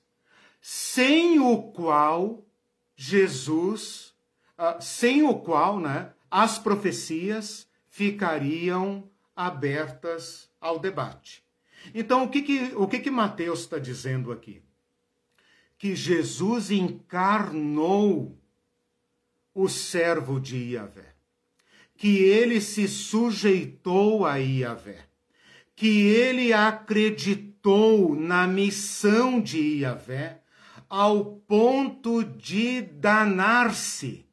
sem 0.60 1.40
o 1.40 1.62
qual 1.72 2.44
Jesus, 2.96 4.16
uh, 4.58 4.82
sem 4.82 5.22
o 5.22 5.36
qual 5.36 5.80
né, 5.80 6.12
as 6.32 6.58
profecias 6.58 7.68
ficariam 7.88 9.08
abertas 9.36 10.50
ao 10.60 10.80
debate. 10.80 11.44
Então, 11.94 12.24
o 12.24 12.28
que, 12.28 12.42
que, 12.42 12.74
o 12.76 12.88
que, 12.88 12.98
que 12.98 13.12
Mateus 13.12 13.60
está 13.60 13.78
dizendo 13.78 14.32
aqui? 14.32 14.64
Que 15.78 15.96
Jesus 15.96 16.72
encarnou 16.72 18.36
o 19.54 19.70
servo 19.70 20.40
de 20.40 20.58
Iavé, 20.72 21.14
que 21.96 22.18
ele 22.18 22.60
se 22.60 22.88
sujeitou 22.88 24.26
a 24.26 24.38
Iavé, 24.38 25.09
que 25.80 26.02
ele 26.08 26.52
acreditou 26.52 28.14
na 28.14 28.46
missão 28.46 29.40
de 29.40 29.78
Iavé 29.78 30.42
ao 30.90 31.24
ponto 31.48 32.22
de 32.22 32.82
danar-se, 32.82 34.26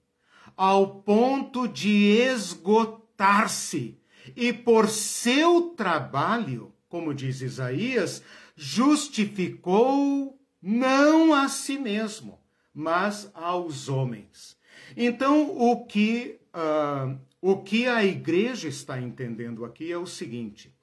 ao 0.57 1.03
ponto 1.03 1.69
de 1.69 1.89
esgotar-se, 2.19 3.97
e 4.35 4.53
por 4.53 4.89
seu 4.89 5.71
trabalho, 5.77 6.75
como 6.89 7.15
diz 7.15 7.41
Isaías, 7.41 8.25
justificou 8.57 10.37
não 10.61 11.33
a 11.33 11.49
si 11.49 11.79
mesmo, 11.79 12.41
mas 12.75 13.31
aos 13.33 13.89
homens. 13.89 14.57
Então, 14.97 15.57
o 15.57 15.87
que, 15.87 16.41
uh, 16.53 17.17
o 17.41 17.59
que 17.63 17.87
a 17.87 18.05
igreja 18.05 18.67
está 18.67 19.01
entendendo 19.01 19.65
aqui 19.65 19.93
é 19.93 19.97
o 19.97 20.07
seguinte: 20.07 20.76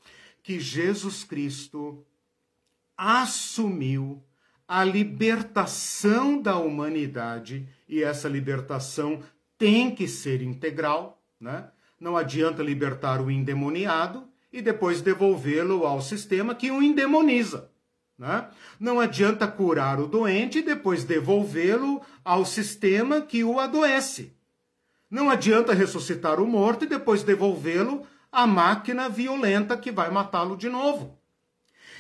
que 0.44 0.60
Jesus 0.60 1.24
Cristo 1.24 2.06
assumiu 2.96 4.22
a 4.68 4.84
libertação 4.84 6.42
da 6.42 6.58
humanidade, 6.58 7.68
e 7.88 8.04
essa 8.04 8.28
libertação 8.28 9.22
tem 9.58 9.94
que 9.96 10.08
ser 10.08 10.42
integral, 10.42 11.22
né? 11.40 11.70
Não 12.00 12.18
adianta 12.18 12.62
libertar 12.62 13.22
o 13.22 13.32
endemoniado 13.32 14.28
e 14.52 14.62
depois 14.62 15.00
devolvê-lo 15.00 15.86
ao 15.86 16.02
sistema 16.02 16.54
que 16.54 16.70
o 16.70 16.84
endemoniza. 16.84 17.72
Né? 18.18 18.48
Não 18.80 19.00
adianta 19.00 19.48
curar 19.48 20.00
o 20.00 20.08
doente 20.08 20.60
e 20.60 20.62
depois 20.62 21.04
devolvê-lo 21.04 22.02
ao 22.24 22.46
sistema 22.46 23.22
que 23.22 23.44
o 23.44 23.60
adoece. 23.60 24.34
Não 25.10 25.30
adianta 25.30 25.74
ressuscitar 25.74 26.42
o 26.42 26.48
morto 26.48 26.84
e 26.84 26.88
depois 26.88 27.24
devolvê-lo 27.24 28.06
à 28.34 28.48
máquina 28.48 29.08
violenta 29.08 29.78
que 29.78 29.92
vai 29.92 30.10
matá-lo 30.10 30.58
de 30.58 30.68
novo. 30.68 31.20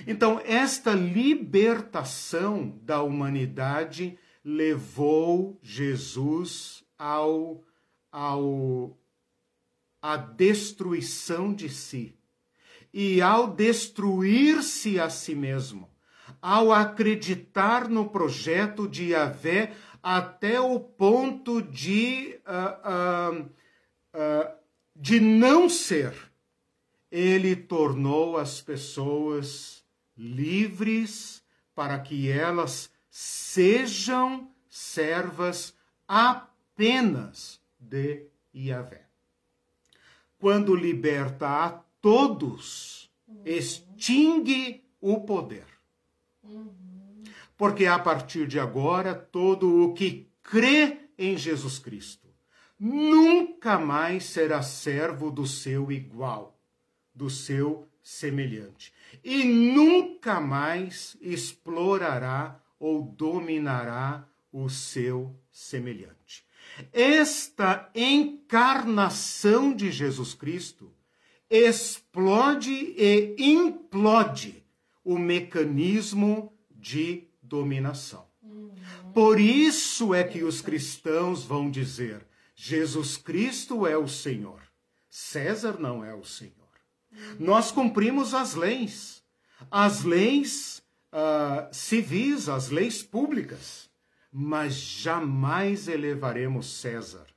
Então, 0.07 0.41
esta 0.43 0.91
libertação 0.91 2.75
da 2.81 3.03
humanidade 3.03 4.17
levou 4.43 5.59
Jesus 5.61 6.83
ao, 6.97 7.63
ao 8.11 8.97
à 10.01 10.17
destruição 10.17 11.53
de 11.53 11.69
si. 11.69 12.17
E 12.91 13.21
ao 13.21 13.47
destruir-se 13.47 14.99
a 14.99 15.09
si 15.09 15.35
mesmo, 15.35 15.89
ao 16.41 16.71
acreditar 16.71 17.87
no 17.87 18.09
projeto 18.09 18.87
de 18.87 19.09
Yahvé 19.11 19.73
até 20.01 20.59
o 20.59 20.79
ponto 20.79 21.61
de, 21.61 22.39
uh, 22.45 23.39
uh, 23.39 23.41
uh, 23.43 24.62
de 24.95 25.19
não 25.19 25.67
ser 25.67 26.13
ele 27.13 27.55
tornou 27.55 28.37
as 28.37 28.59
pessoas 28.59 29.85
livres 30.17 31.43
para 31.75 31.99
que 31.99 32.27
elas 32.27 32.91
sejam 33.07 34.49
servas 34.67 35.75
apenas 36.07 37.61
de 37.79 38.25
Yahvé. 38.55 39.05
Quando 40.39 40.75
liberta 40.75 41.47
a 41.47 41.69
todos, 42.01 43.11
extingue 43.45 44.83
o 44.99 45.21
poder. 45.21 45.67
Porque 47.55 47.85
a 47.85 47.99
partir 47.99 48.47
de 48.47 48.59
agora, 48.59 49.13
todo 49.13 49.83
o 49.83 49.93
que 49.93 50.27
crê 50.41 51.09
em 51.15 51.37
Jesus 51.37 51.77
Cristo 51.77 52.22
nunca 52.79 53.77
mais 53.79 54.25
será 54.25 54.61
servo 54.61 55.31
do 55.31 55.45
seu 55.45 55.91
igual, 55.91 56.59
do 57.13 57.29
seu 57.29 57.87
semelhante, 58.01 58.93
e 59.23 59.43
nunca 59.43 60.41
mais 60.41 61.15
explorará 61.21 62.59
ou 62.79 63.03
dominará 63.03 64.27
o 64.51 64.69
seu 64.69 65.35
semelhante. 65.51 66.45
Esta 66.91 67.89
encarnação 67.95 69.73
de 69.73 69.91
Jesus 69.91 70.33
Cristo 70.33 70.91
explode 71.49 72.95
e 72.97 73.35
implode 73.37 74.63
o 75.03 75.17
mecanismo 75.17 76.51
de 76.71 77.27
dominação. 77.41 78.25
Por 79.13 79.39
isso 79.39 80.13
é 80.13 80.23
que 80.23 80.43
os 80.43 80.61
cristãos 80.61 81.43
vão 81.43 81.69
dizer: 81.69 82.25
Jesus 82.55 83.17
Cristo 83.17 83.87
é 83.87 83.97
o 83.97 84.07
Senhor, 84.07 84.61
César 85.09 85.79
não 85.79 86.03
é 86.03 86.13
o 86.13 86.23
Senhor. 86.23 86.53
Nós 87.39 87.71
cumprimos 87.71 88.33
as 88.33 88.55
leis, 88.55 89.23
as 89.69 90.03
leis 90.03 90.83
uh, 91.11 91.73
civis, 91.73 92.49
as 92.49 92.69
leis 92.69 93.03
públicas, 93.03 93.89
mas 94.31 94.73
jamais 94.73 95.87
elevaremos 95.87 96.79
César 96.79 97.27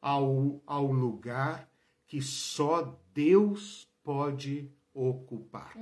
ao, 0.00 0.60
ao 0.66 0.90
lugar 0.90 1.68
que 2.06 2.20
só 2.20 2.98
Deus 3.14 3.88
pode 4.02 4.68
ocupar. 4.92 5.72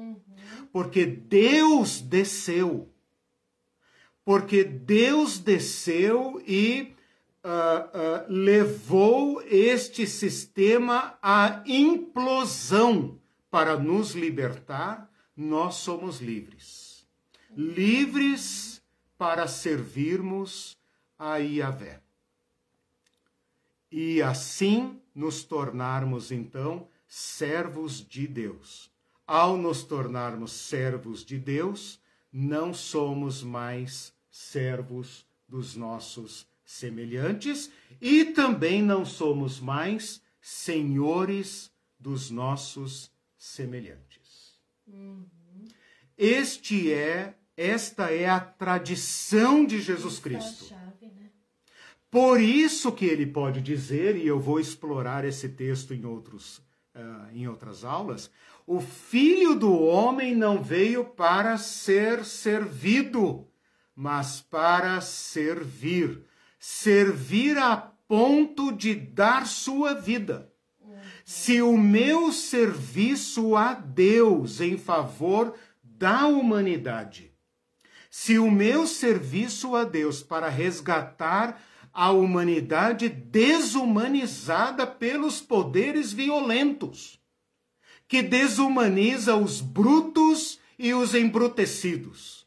Porque 0.73 1.07
Deus 1.07 2.01
desceu. 2.01 2.93
Porque 4.25 4.63
Deus 4.63 5.39
desceu 5.39 6.41
e 6.47 6.95
uh, 7.45 7.49
uh, 7.49 8.33
levou 8.33 9.43
este 9.43 10.07
sistema 10.07 11.19
à 11.23 11.63
implosão 11.67 13.19
para 13.51 13.79
nos 13.79 14.13
libertar. 14.13 15.11
Nós 15.37 15.77
somos 15.77 16.21
livres. 16.21 17.07
Livres 17.57 18.83
para 19.17 19.47
servirmos 19.47 20.77
a 21.19 21.37
Yahvé. 21.37 22.01
E 23.91 24.23
assim 24.23 25.01
nos 25.15 25.43
tornarmos, 25.43 26.31
então, 26.31 26.87
servos 27.09 28.07
de 28.07 28.27
Deus. 28.27 28.91
Ao 29.27 29.57
nos 29.57 29.83
tornarmos 29.83 30.53
servos 30.53 31.25
de 31.25 31.39
Deus, 31.39 32.01
não 32.33 32.73
somos 32.73 33.43
mais 33.43 34.13
servos 34.31 35.27
dos 35.49 35.75
nossos 35.75 36.47
semelhantes 36.71 37.71
e 38.01 38.25
também 38.27 38.81
não 38.81 39.05
somos 39.05 39.59
mais 39.59 40.23
senhores 40.41 41.71
dos 41.99 42.31
nossos 42.31 43.11
semelhantes. 43.37 44.61
Uhum. 44.87 45.27
Este 46.17 46.93
é, 46.93 47.35
esta 47.57 48.11
é 48.13 48.29
a 48.29 48.39
tradição 48.39 49.65
de 49.67 49.81
Jesus 49.81 50.19
é 50.19 50.21
Cristo. 50.21 50.75
Né? 51.03 51.31
Por 52.09 52.41
isso 52.41 52.93
que 52.93 53.05
ele 53.05 53.27
pode 53.27 53.61
dizer, 53.61 54.17
e 54.17 54.27
eu 54.27 54.39
vou 54.39 54.61
explorar 54.61 55.25
esse 55.25 55.49
texto 55.49 55.93
em 55.93 56.05
outros 56.05 56.59
uh, 56.95 57.35
em 57.35 57.49
outras 57.49 57.85
aulas, 57.85 58.31
o 58.67 58.81
filho 58.81 59.55
do 59.55 59.73
homem 59.73 60.37
não 60.37 60.63
veio 60.63 61.05
para 61.05 61.57
ser 61.59 62.25
servido, 62.25 63.49
mas 63.95 64.41
para 64.41 65.01
servir. 65.01 66.30
Servir 66.61 67.57
a 67.57 67.75
ponto 68.07 68.71
de 68.71 68.95
dar 68.95 69.47
sua 69.47 69.95
vida. 69.95 70.53
Se 71.25 71.63
o 71.63 71.77
meu 71.79 72.31
serviço 72.33 73.57
a 73.57 73.73
Deus 73.73 74.61
em 74.61 74.77
favor 74.77 75.55
da 75.83 76.27
humanidade, 76.27 77.33
se 78.11 78.39
o 78.39 78.51
meu 78.51 78.87
serviço 78.87 79.75
a 79.75 79.85
Deus 79.85 80.23
para 80.23 80.49
resgatar 80.49 81.63
a 81.93 82.11
humanidade 82.11 83.09
desumanizada 83.09 84.87
pelos 84.87 85.41
poderes 85.41 86.13
violentos, 86.13 87.21
que 88.07 88.23
desumaniza 88.23 89.35
os 89.37 89.61
brutos 89.61 90.59
e 90.79 90.93
os 90.93 91.15
embrutecidos. 91.15 92.47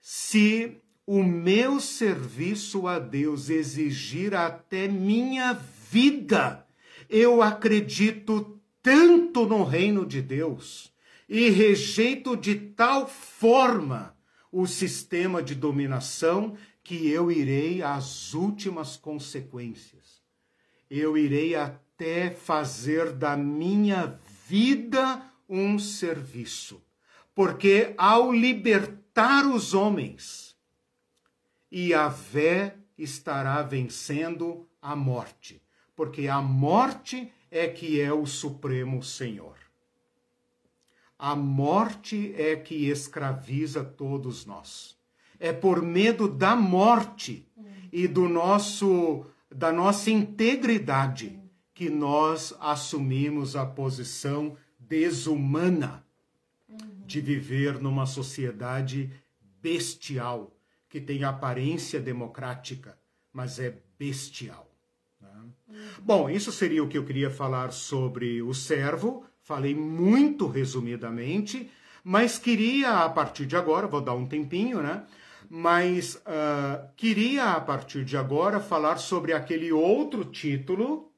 Se 0.00 0.80
o 1.08 1.22
meu 1.24 1.80
serviço 1.80 2.86
a 2.86 2.98
Deus 2.98 3.48
exigir 3.48 4.34
até 4.34 4.86
minha 4.86 5.54
vida, 5.90 6.66
eu 7.08 7.40
acredito 7.40 8.60
tanto 8.82 9.46
no 9.46 9.64
reino 9.64 10.04
de 10.04 10.20
Deus 10.20 10.92
e 11.26 11.48
rejeito 11.48 12.36
de 12.36 12.56
tal 12.56 13.08
forma 13.08 14.14
o 14.52 14.66
sistema 14.66 15.42
de 15.42 15.54
dominação 15.54 16.54
que 16.84 17.08
eu 17.08 17.32
irei 17.32 17.80
às 17.82 18.34
últimas 18.34 18.98
consequências. 18.98 20.22
Eu 20.90 21.16
irei 21.16 21.54
até 21.54 22.30
fazer 22.30 23.12
da 23.12 23.34
minha 23.34 24.20
vida 24.46 25.22
um 25.48 25.78
serviço. 25.78 26.82
Porque 27.34 27.94
ao 27.96 28.30
libertar 28.30 29.46
os 29.46 29.72
homens, 29.72 30.47
Yahvé 31.72 32.76
estará 32.96 33.62
vencendo 33.62 34.68
a 34.80 34.94
morte. 34.96 35.62
Porque 35.94 36.28
a 36.28 36.40
morte 36.40 37.32
é 37.50 37.66
que 37.68 38.00
é 38.00 38.12
o 38.12 38.26
Supremo 38.26 39.02
Senhor. 39.02 39.56
A 41.18 41.34
morte 41.34 42.32
é 42.36 42.54
que 42.54 42.88
escraviza 42.88 43.82
todos 43.82 44.46
nós 44.46 44.98
é 45.38 45.52
por 45.52 45.82
medo 45.82 46.28
da 46.28 46.56
morte 46.56 47.46
e 47.92 48.08
do 48.08 48.28
nosso 48.28 49.24
da 49.50 49.72
nossa 49.72 50.10
integridade 50.10 51.40
que 51.72 51.88
nós 51.88 52.54
assumimos 52.60 53.56
a 53.56 53.64
posição 53.64 54.56
desumana 54.78 56.04
de 57.06 57.20
viver 57.20 57.80
numa 57.80 58.04
sociedade 58.04 59.10
bestial 59.62 60.52
que 60.88 61.00
tem 61.00 61.24
aparência 61.24 62.00
democrática, 62.00 62.98
mas 63.32 63.58
é 63.58 63.76
bestial. 63.98 64.70
Né? 65.20 65.28
Bom, 66.00 66.30
isso 66.30 66.50
seria 66.50 66.82
o 66.82 66.88
que 66.88 66.96
eu 66.96 67.04
queria 67.04 67.30
falar 67.30 67.72
sobre 67.72 68.40
o 68.42 68.54
servo. 68.54 69.24
Falei 69.42 69.74
muito 69.74 70.46
resumidamente, 70.46 71.70
mas 72.02 72.38
queria 72.38 73.04
a 73.04 73.08
partir 73.08 73.46
de 73.46 73.56
agora, 73.56 73.86
vou 73.86 74.00
dar 74.00 74.14
um 74.14 74.26
tempinho, 74.26 74.82
né? 74.82 75.04
mas 75.48 76.16
uh, 76.16 76.88
queria, 76.96 77.52
a 77.52 77.60
partir 77.60 78.04
de 78.04 78.16
agora, 78.16 78.60
falar 78.60 78.98
sobre 78.98 79.32
aquele 79.32 79.72
outro 79.72 80.24
título 80.24 81.12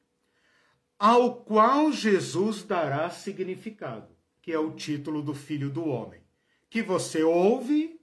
ao 0.98 1.36
qual 1.36 1.90
Jesus 1.90 2.62
dará 2.62 3.08
significado, 3.10 4.14
que 4.42 4.52
é 4.52 4.58
o 4.58 4.72
título 4.72 5.22
do 5.22 5.34
Filho 5.34 5.70
do 5.70 5.88
Homem, 5.88 6.20
que 6.68 6.82
você 6.82 7.22
ouve, 7.22 7.99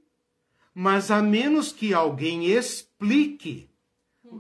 mas 0.80 1.10
a 1.10 1.24
menos 1.24 1.72
que 1.72 1.92
alguém 1.92 2.52
explique, 2.52 3.68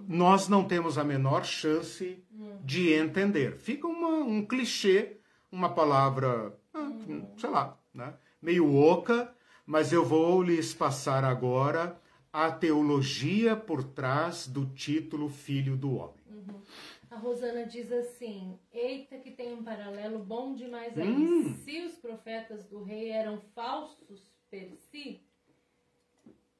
nós 0.07 0.47
não 0.47 0.67
temos 0.67 0.95
a 0.95 1.03
menor 1.03 1.43
chance 1.43 2.23
de 2.63 2.93
entender. 2.93 3.57
Fica 3.57 3.87
uma, 3.87 4.19
um 4.19 4.45
clichê, 4.45 5.17
uma 5.51 5.73
palavra, 5.73 6.55
ah, 6.75 6.91
sei 7.35 7.49
lá, 7.49 7.75
né? 7.91 8.13
meio 8.39 8.71
oca, 8.75 9.33
mas 9.65 9.91
eu 9.91 10.05
vou 10.05 10.43
lhes 10.43 10.75
passar 10.75 11.23
agora 11.23 11.99
a 12.31 12.51
teologia 12.51 13.55
por 13.55 13.83
trás 13.83 14.45
do 14.45 14.67
título 14.67 15.29
Filho 15.29 15.75
do 15.75 15.95
Homem. 15.95 16.23
Uhum. 16.29 16.61
A 17.09 17.15
Rosana 17.15 17.65
diz 17.65 17.91
assim: 17.91 18.59
Eita, 18.71 19.17
que 19.17 19.31
tem 19.31 19.55
um 19.55 19.63
paralelo 19.63 20.19
bom 20.19 20.53
demais 20.53 20.95
aí. 20.95 21.07
Hum. 21.07 21.55
Se 21.65 21.81
os 21.81 21.95
profetas 21.95 22.63
do 22.65 22.83
rei 22.83 23.09
eram 23.09 23.39
falsos 23.55 24.31
per 24.51 24.77
si, 24.91 25.26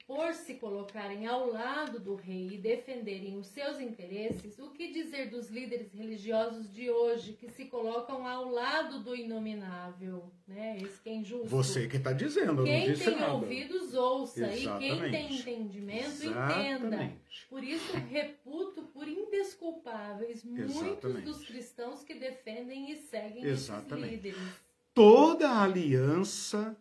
por 0.08 0.34
se 0.34 0.54
colocarem 0.54 1.28
ao 1.28 1.52
lado 1.52 2.00
do 2.00 2.16
rei 2.16 2.48
e 2.54 2.58
defenderem 2.58 3.38
os 3.38 3.48
seus 3.48 3.78
interesses, 3.78 4.58
o 4.58 4.70
que 4.70 4.94
dizer 4.94 5.30
dos 5.30 5.50
líderes 5.50 5.92
religiosos 5.94 6.74
de 6.74 6.90
hoje 6.90 7.34
que 7.34 7.50
se 7.50 7.66
colocam 7.66 8.26
ao 8.26 8.50
lado 8.50 9.04
do 9.04 9.14
inominável? 9.14 10.32
Né? 10.48 10.78
Esse 10.82 11.02
que 11.02 11.10
é 11.10 11.16
injusto. 11.16 11.48
Você 11.48 11.90
que 11.90 11.98
está 11.98 12.14
dizendo, 12.14 12.64
Quem 12.64 12.94
tem 12.96 13.16
nada. 13.18 13.34
ouvidos, 13.34 13.94
ouça. 13.94 14.48
Exatamente. 14.50 14.86
E 14.86 15.00
quem 15.02 15.12
tem 15.12 15.36
entendimento, 15.40 16.24
Exatamente. 16.24 16.86
entenda. 16.86 17.12
Por 17.50 17.62
isso, 17.62 17.98
reputo 18.10 18.84
por 18.84 19.06
indesculpáveis 19.06 20.42
muitos 20.46 20.74
Exatamente. 20.74 21.26
dos 21.26 21.46
cristãos 21.46 22.04
que 22.06 22.16
defendem 22.16 22.92
e 22.92 22.96
seguem 22.96 23.44
Exatamente. 23.44 24.14
esses 24.14 24.24
líderes. 24.24 24.68
Toda 24.94 25.62
aliança 25.62 26.78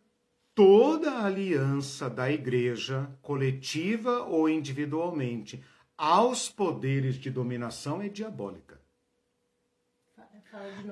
toda 0.56 1.22
aliança 1.22 2.08
da 2.08 2.32
igreja, 2.32 3.14
coletiva 3.20 4.22
ou 4.22 4.48
individualmente, 4.48 5.62
aos 5.98 6.48
poderes 6.48 7.16
de 7.16 7.30
dominação 7.30 8.00
é 8.00 8.08
diabólica. 8.08 8.80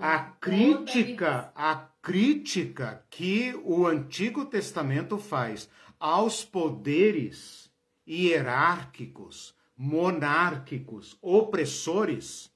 A 0.02 0.18
crítica, 0.18 1.50
a 1.54 1.76
crítica 2.02 3.06
que 3.08 3.58
o 3.64 3.86
Antigo 3.86 4.44
Testamento 4.44 5.16
faz 5.16 5.70
aos 5.98 6.44
poderes 6.44 7.72
hierárquicos, 8.06 9.54
monárquicos, 9.74 11.16
opressores 11.22 12.52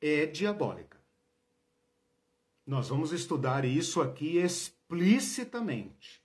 é 0.00 0.24
diabólica. 0.26 1.00
Nós 2.64 2.88
vamos 2.90 3.10
estudar 3.10 3.64
isso 3.64 4.00
aqui 4.00 4.38
explicitamente. 4.86 6.20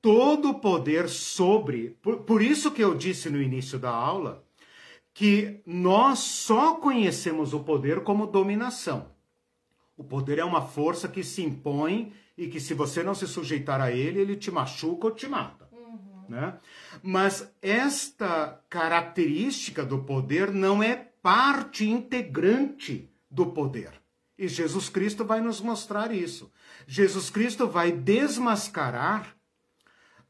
Todo 0.00 0.50
o 0.50 0.60
poder 0.60 1.08
sobre. 1.08 1.96
Por, 2.02 2.18
por 2.18 2.42
isso 2.42 2.70
que 2.70 2.82
eu 2.82 2.94
disse 2.94 3.30
no 3.30 3.40
início 3.40 3.78
da 3.78 3.90
aula 3.90 4.44
que 5.12 5.60
nós 5.66 6.20
só 6.20 6.76
conhecemos 6.76 7.52
o 7.52 7.60
poder 7.60 8.02
como 8.04 8.26
dominação. 8.26 9.10
O 9.96 10.04
poder 10.04 10.38
é 10.38 10.44
uma 10.44 10.62
força 10.62 11.08
que 11.08 11.24
se 11.24 11.42
impõe 11.42 12.12
e 12.36 12.46
que, 12.46 12.60
se 12.60 12.72
você 12.72 13.02
não 13.02 13.16
se 13.16 13.26
sujeitar 13.26 13.80
a 13.80 13.90
ele, 13.90 14.20
ele 14.20 14.36
te 14.36 14.48
machuca 14.48 15.08
ou 15.08 15.12
te 15.12 15.26
mata. 15.26 15.68
Uhum. 15.72 16.24
Né? 16.28 16.56
Mas 17.02 17.52
esta 17.60 18.62
característica 18.70 19.84
do 19.84 20.04
poder 20.04 20.52
não 20.52 20.80
é 20.80 20.94
parte 21.20 21.88
integrante 21.88 23.10
do 23.28 23.46
poder. 23.46 23.90
E 24.38 24.46
Jesus 24.46 24.88
Cristo 24.88 25.24
vai 25.24 25.40
nos 25.40 25.60
mostrar 25.60 26.14
isso. 26.14 26.48
Jesus 26.90 27.28
Cristo 27.28 27.68
vai 27.68 27.92
desmascarar 27.92 29.36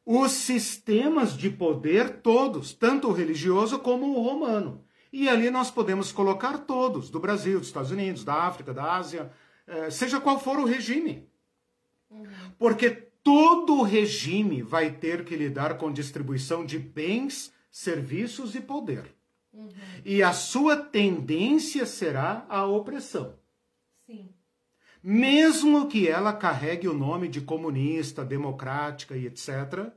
os 0.05 0.33
sistemas 0.33 1.37
de 1.37 1.49
poder 1.51 2.21
todos, 2.21 2.75
tanto 2.75 3.07
o 3.07 3.13
religioso 3.13 3.79
como 3.79 4.07
o 4.07 4.23
romano. 4.25 4.85
E 5.13 5.29
ali 5.29 5.51
nós 5.51 5.71
podemos 5.71 6.11
colocar 6.11 6.59
todos, 6.59 7.11
do 7.11 7.21
Brasil, 7.21 7.61
dos 7.61 7.69
Estados 7.69 7.93
Unidos, 7.93 8.25
da 8.25 8.35
África, 8.43 8.75
da 8.75 8.97
Ásia, 8.97 9.31
eh, 9.69 9.89
seja 9.89 10.21
qual 10.21 10.41
for 10.41 10.59
o 10.59 10.65
regime. 10.65 11.29
Porque 12.59 12.91
todo 13.23 13.83
regime 13.83 14.61
vai 14.61 14.91
ter 14.91 15.25
que 15.25 15.37
lidar 15.37 15.79
com 15.79 15.93
distribuição 15.93 16.67
de 16.67 16.77
bens, 16.77 17.53
serviços 17.71 18.57
e 18.57 18.61
poder. 18.61 19.15
Uhum. 19.53 19.69
E 20.05 20.25
a 20.25 20.33
sua 20.33 20.77
tendência 20.77 21.87
será 21.87 22.45
a 22.49 22.67
opressão. 22.67 23.37
Sim. 24.07 24.29
Mesmo 25.11 25.89
que 25.89 26.07
ela 26.07 26.35
carregue 26.35 26.87
o 26.87 26.93
nome 26.93 27.29
de 27.29 27.41
comunista, 27.41 28.23
democrática 28.23 29.17
e 29.17 29.25
etc., 29.25 29.91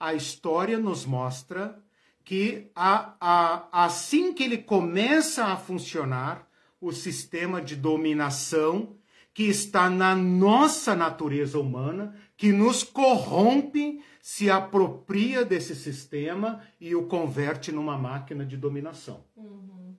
a 0.00 0.14
história 0.14 0.78
nos 0.78 1.04
mostra 1.04 1.78
que 2.24 2.70
a, 2.74 3.14
a, 3.20 3.84
assim 3.84 4.32
que 4.32 4.42
ele 4.42 4.56
começa 4.56 5.44
a 5.44 5.58
funcionar, 5.58 6.48
o 6.80 6.92
sistema 6.92 7.60
de 7.60 7.76
dominação 7.76 8.96
que 9.34 9.42
está 9.42 9.90
na 9.90 10.16
nossa 10.16 10.96
natureza 10.96 11.58
humana, 11.60 12.16
que 12.34 12.50
nos 12.50 12.82
corrompe, 12.82 14.02
se 14.22 14.50
apropria 14.50 15.44
desse 15.44 15.76
sistema 15.76 16.62
e 16.80 16.94
o 16.94 17.06
converte 17.06 17.70
numa 17.70 17.98
máquina 17.98 18.46
de 18.46 18.56
dominação. 18.56 19.26
Uhum. 19.36 19.94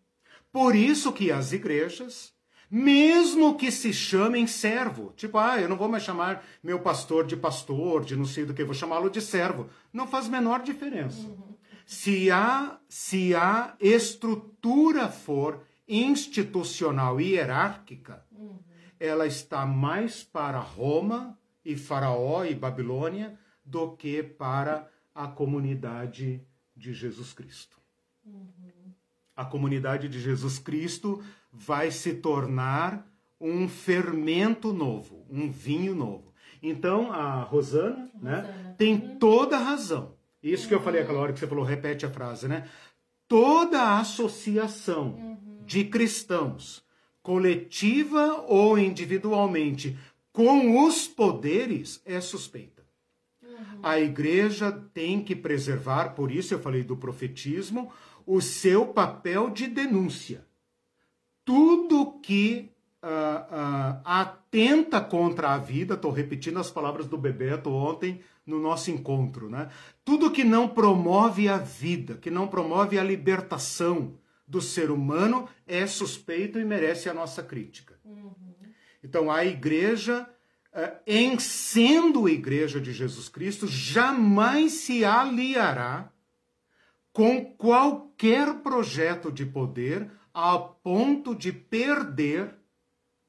Por 0.52 0.76
isso 0.76 1.14
que 1.14 1.32
as 1.32 1.54
igrejas 1.54 2.35
mesmo 2.70 3.56
que 3.58 3.72
se 3.72 3.94
chamem 3.94 4.48
servo. 4.48 5.14
Tipo, 5.16 5.38
ah, 5.38 5.60
eu 5.60 5.70
não 5.70 5.78
vou 5.78 5.88
mais 5.88 6.04
chamar 6.04 6.44
meu 6.64 6.80
pastor 6.80 7.26
de 7.26 7.38
pastor, 7.38 8.04
de 8.04 8.16
não 8.16 8.26
sei 8.26 8.46
do 8.46 8.54
que, 8.54 8.64
vou 8.64 8.74
chamá-lo 8.74 9.10
de 9.10 9.22
servo. 9.22 9.70
Não 9.94 10.08
faz 10.08 10.28
menor 10.28 10.62
diferença. 10.62 11.30
Se, 11.86 12.32
a, 12.32 12.80
se 12.90 13.36
a 13.36 13.76
estrutura 13.80 15.10
for 15.10 15.62
institucional 15.88 17.22
e 17.22 17.34
hierárquica, 17.34 18.26
ela 19.00 19.28
está 19.28 19.66
mais 19.66 20.24
para 20.24 20.60
Roma 20.60 21.38
e 21.64 21.76
Faraó 21.76 22.44
e 22.44 22.56
Babilônia 22.56 23.38
do 23.64 23.96
que 23.96 24.24
para 24.24 24.90
a 25.14 25.28
comunidade 25.28 26.42
de 26.76 26.94
Jesus 26.94 27.34
Cristo. 27.34 27.78
Uhum. 28.26 28.94
A 29.36 29.46
comunidade 29.46 30.08
de 30.08 30.20
Jesus 30.20 30.60
Cristo 30.60 31.24
vai 31.58 31.92
se 31.92 32.16
tornar 32.16 33.08
um 33.40 33.68
fermento 33.68 34.74
novo, 34.74 35.26
um 35.30 35.52
vinho 35.52 35.96
novo. 35.96 36.34
Então, 36.62 37.12
a 37.12 37.42
Rosana, 37.42 38.10
Rosana. 38.14 38.42
Né, 38.42 38.76
tem 38.78 38.96
uhum. 38.96 39.20
toda 39.20 39.58
a 39.58 39.64
razão. 39.64 40.16
Isso 40.42 40.64
uhum. 40.64 40.70
que 40.70 40.76
eu 40.76 40.82
falei 40.82 41.02
aquela 41.02 41.20
hora 41.20 41.34
que 41.34 41.40
você 41.40 41.48
falou, 41.48 41.64
repete 41.64 42.06
a 42.06 42.10
frase, 42.10 42.48
né? 42.48 42.68
Toda 43.28 44.00
associação 44.00 45.10
uhum. 45.10 45.64
de 45.66 45.86
cristãos, 45.86 46.84
coletiva 47.22 48.44
ou 48.48 48.78
individualmente, 48.78 49.98
com 50.32 50.86
os 50.86 51.08
poderes 51.08 52.02
é 52.06 52.20
suspeita. 52.20 52.84
Uhum. 53.42 53.80
A 53.82 54.00
igreja 54.00 54.72
tem 54.94 55.24
que 55.24 55.36
preservar, 55.36 56.10
por 56.10 56.32
isso 56.32 56.54
eu 56.54 56.60
falei 56.60 56.84
do 56.84 56.98
profetismo, 56.98 57.92
o 58.26 58.42
seu 58.42 58.88
papel 58.88 59.50
de 59.50 59.68
denúncia 59.68 60.46
tudo 61.46 62.20
que 62.22 62.72
uh, 63.04 63.08
uh, 63.08 64.02
atenta 64.04 65.00
contra 65.00 65.52
a 65.54 65.58
vida, 65.58 65.94
estou 65.94 66.12
repetindo 66.12 66.60
as 66.60 66.72
palavras 66.72 67.08
do 67.08 67.18
Bebeto 67.18 67.70
ontem 67.70 68.20
no 68.46 68.60
nosso 68.60 68.92
encontro, 68.92 69.50
né? 69.50 69.70
Tudo 70.04 70.32
que 70.32 70.44
não 70.44 70.68
promove 70.68 71.48
a 71.48 71.58
vida, 71.58 72.16
que 72.16 72.32
não 72.32 72.48
promove 72.48 72.98
a 72.98 73.04
libertação 73.04 74.16
do 74.48 74.62
ser 74.62 74.92
humano 74.92 75.48
é 75.66 75.88
suspeito 75.88 76.60
e 76.60 76.66
merece 76.66 77.10
a 77.10 77.14
nossa 77.14 77.42
crítica. 77.42 77.96
Uhum. 78.04 78.34
Então 79.04 79.32
a 79.32 79.46
igreja, 79.46 80.28
uh, 80.74 80.98
em 81.06 81.38
sendo 81.38 82.28
igreja 82.28 82.82
de 82.82 82.92
Jesus 82.92 83.30
Cristo, 83.30 83.68
jamais 83.68 84.74
se 84.74 85.06
aliará 85.06 86.12
com 87.14 87.46
qualquer 87.46 88.56
projeto 88.56 89.32
de 89.32 89.46
poder 89.46 90.12
a 90.36 90.60
ponto 90.60 91.34
de 91.34 91.54
perder 91.54 92.54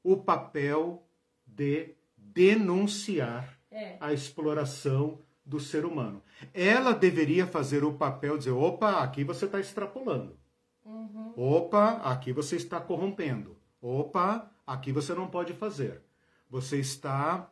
o 0.03 0.17
papel 0.17 1.07
de 1.47 1.95
denunciar 2.17 3.57
é. 3.71 3.97
a 4.01 4.13
exploração 4.13 5.21
do 5.45 5.61
ser 5.61 5.85
humano. 5.85 6.21
Ela 6.53 6.93
deveria 6.93 7.47
fazer 7.47 7.85
o 7.85 7.95
papel 7.95 8.33
de 8.33 8.39
dizer: 8.39 8.51
opa, 8.51 9.05
aqui 9.05 9.23
você 9.23 9.45
está 9.45 9.61
extrapolando. 9.61 10.37
Uhum. 10.85 11.33
Opa, 11.37 11.99
aqui 11.99 12.33
você 12.33 12.57
está 12.57 12.81
corrompendo. 12.81 13.57
Opa, 13.81 14.51
aqui 14.67 14.91
você 14.91 15.15
não 15.15 15.29
pode 15.29 15.53
fazer. 15.53 16.03
Você 16.51 16.81
está 16.81 17.49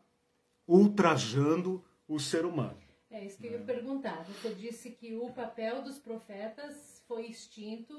ultrajando 0.66 1.84
o 2.08 2.18
ser 2.18 2.44
humano. 2.44 2.78
É 3.08 3.24
isso 3.24 3.38
que 3.38 3.46
eu 3.46 3.52
ia 3.52 3.60
perguntar. 3.60 4.24
Você 4.24 4.52
disse 4.52 4.90
que 4.90 5.14
o 5.14 5.30
papel 5.30 5.82
dos 5.82 5.98
profetas 5.98 7.04
foi 7.06 7.26
extinto 7.26 7.94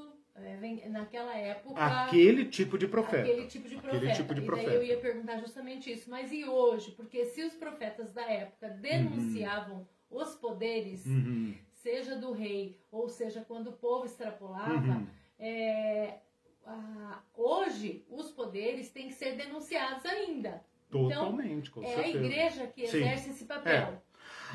naquela 0.90 1.36
época. 1.36 1.80
Aquele 1.80 2.46
tipo 2.46 2.78
de 2.78 2.88
profeta. 2.88 3.24
Aquele 3.24 3.48
tipo 3.48 3.70
de 3.70 3.76
profeta. 3.76 3.98
Aquele 3.98 4.14
tipo 4.14 4.36
de 4.36 4.42
profeta. 4.42 4.72
Eu 4.72 4.84
ia 4.84 4.98
perguntar 4.98 5.40
justamente 5.40 5.92
isso. 5.92 6.10
Mas 6.10 6.32
e 6.32 6.46
hoje? 6.46 6.92
Porque 6.92 7.26
se 7.26 7.44
os 7.44 7.54
profetas 7.54 8.12
da 8.12 8.30
época 8.30 8.70
denunciavam 8.70 9.88
uhum. 10.10 10.22
os 10.22 10.36
poderes, 10.36 11.06
uhum. 11.06 11.56
seja 11.74 12.16
do 12.16 12.34
rei, 12.34 12.80
ou 12.92 13.08
seja, 13.08 13.46
quando 13.48 13.68
o 13.70 13.74
povo 13.74 14.06
extrapolava, 14.06 14.76
uhum. 14.76 15.08
é, 15.40 16.20
a, 16.66 17.22
hoje 17.36 18.06
os 18.10 18.30
poderes 18.32 18.90
têm 18.90 19.08
que 19.08 19.14
ser 19.14 19.38
denunciados 19.38 20.06
ainda. 20.06 20.64
Totalmente, 20.90 21.70
então, 21.70 21.82
com 21.82 21.90
é 21.90 21.96
certeza. 21.96 22.18
a 22.18 22.22
igreja 22.22 22.68
que 22.68 22.84
exerce 22.84 23.24
Sim. 23.26 23.32
esse 23.32 23.46
papel. 23.46 23.74
É. 23.74 24.02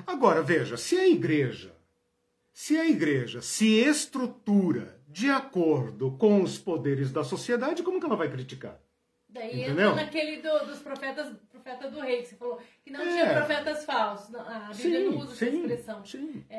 Agora, 0.06 0.42
veja, 0.42 0.76
se 0.76 0.96
a 0.98 1.06
igreja, 1.06 1.74
se 2.52 2.78
a 2.78 2.86
igreja 2.86 3.42
se 3.42 3.80
estrutura 3.80 4.99
de 5.10 5.28
acordo 5.28 6.12
com 6.12 6.40
os 6.40 6.56
poderes 6.56 7.10
da 7.10 7.24
sociedade, 7.24 7.82
como 7.82 7.98
que 7.98 8.06
ela 8.06 8.16
vai 8.16 8.30
criticar? 8.30 8.80
Daí 9.32 9.62
Entendeu? 9.62 9.90
entra 9.90 10.04
naquele 10.04 10.42
do, 10.42 10.66
dos 10.66 10.80
profetas, 10.80 11.32
profeta 11.50 11.88
do 11.88 12.00
rei, 12.00 12.22
que 12.22 12.28
você 12.28 12.36
falou, 12.36 12.60
que 12.82 12.90
não 12.90 13.00
é. 13.00 13.08
tinha 13.08 13.34
profetas 13.34 13.84
falsos. 13.84 14.34
a 14.34 14.70
Bíblia 14.74 15.00
sim, 15.00 15.04
não 15.04 15.18
usa 15.18 15.32
essa 15.32 15.56
expressão. 15.56 16.04
Sim. 16.04 16.44
É, 16.50 16.56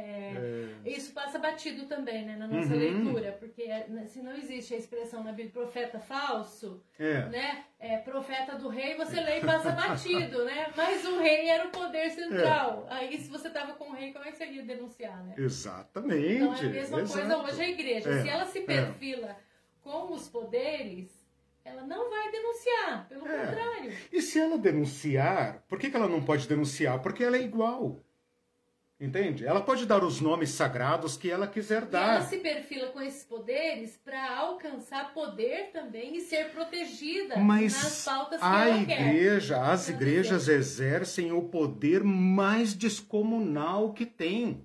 é... 0.85 0.89
Isso 0.89 1.13
passa 1.13 1.37
batido 1.37 1.85
também, 1.85 2.25
né, 2.25 2.37
na 2.37 2.47
nossa 2.47 2.73
uhum. 2.73 2.79
leitura, 2.79 3.33
porque 3.33 3.63
é, 3.63 3.87
né, 3.89 4.05
se 4.05 4.21
não 4.21 4.33
existe 4.33 4.73
a 4.73 4.77
expressão 4.77 5.21
na 5.23 5.31
Bíblia 5.31 5.51
profeta 5.51 5.99
falso, 5.99 6.81
é. 6.97 7.25
né, 7.25 7.65
é, 7.77 7.97
profeta 7.97 8.55
do 8.55 8.69
rei, 8.69 8.95
você 8.95 9.19
lê 9.19 9.39
e 9.39 9.41
passa 9.41 9.71
batido, 9.71 10.45
né? 10.45 10.71
Mas 10.75 11.03
o 11.05 11.19
rei 11.19 11.49
era 11.49 11.67
o 11.67 11.71
poder 11.71 12.09
central. 12.11 12.87
Aí 12.89 13.17
se 13.17 13.29
você 13.29 13.47
estava 13.47 13.73
com 13.73 13.89
o 13.89 13.93
rei, 13.93 14.13
como 14.13 14.23
é 14.23 14.31
que 14.31 14.37
você 14.37 14.45
ia 14.45 14.63
denunciar, 14.63 15.21
né? 15.25 15.33
Exatamente. 15.37 16.35
Então 16.35 16.53
é 16.53 16.59
a 16.59 16.69
mesma 16.69 17.01
Exato. 17.01 17.19
coisa 17.19 17.37
hoje 17.37 17.61
a 17.61 17.69
igreja. 17.69 18.21
Se 18.21 18.29
ela 18.29 18.45
se 18.45 18.61
perfila 18.61 19.35
com 19.81 20.13
os 20.13 20.29
poderes 20.29 21.20
ela 21.63 21.83
não 21.83 22.09
vai 22.09 22.31
denunciar, 22.31 23.07
pelo 23.07 23.27
é. 23.27 23.45
contrário. 23.45 23.93
E 24.11 24.21
se 24.21 24.39
ela 24.39 24.57
denunciar, 24.57 25.63
por 25.67 25.77
que, 25.79 25.89
que 25.89 25.95
ela 25.95 26.07
não 26.07 26.23
pode 26.23 26.47
denunciar? 26.47 26.99
Porque 27.01 27.23
ela 27.23 27.37
é 27.37 27.41
igual. 27.41 28.03
Entende? 29.01 29.43
Ela 29.43 29.61
pode 29.61 29.87
dar 29.87 30.03
os 30.03 30.21
nomes 30.21 30.51
sagrados 30.51 31.17
que 31.17 31.27
ela 31.27 31.47
quiser 31.47 31.85
dar. 31.85 32.13
E 32.13 32.15
ela 32.17 32.25
se 32.27 32.37
perfila 32.37 32.87
com 32.89 33.01
esses 33.01 33.23
poderes 33.23 33.97
para 33.97 34.37
alcançar 34.37 35.11
poder 35.11 35.71
também 35.71 36.15
e 36.17 36.21
ser 36.21 36.51
protegida 36.51 37.35
Mas 37.37 37.73
nas 37.73 38.05
pautas 38.05 38.39
que 38.39 38.45
a 38.45 38.67
ela 38.67 38.77
igreja, 38.77 39.55
quer. 39.55 39.63
as 39.63 39.89
igrejas 39.89 40.41
dizer. 40.41 40.59
exercem 40.59 41.31
o 41.31 41.41
poder 41.41 42.03
mais 42.03 42.75
descomunal 42.75 43.91
que 43.91 44.05
tem. 44.05 44.63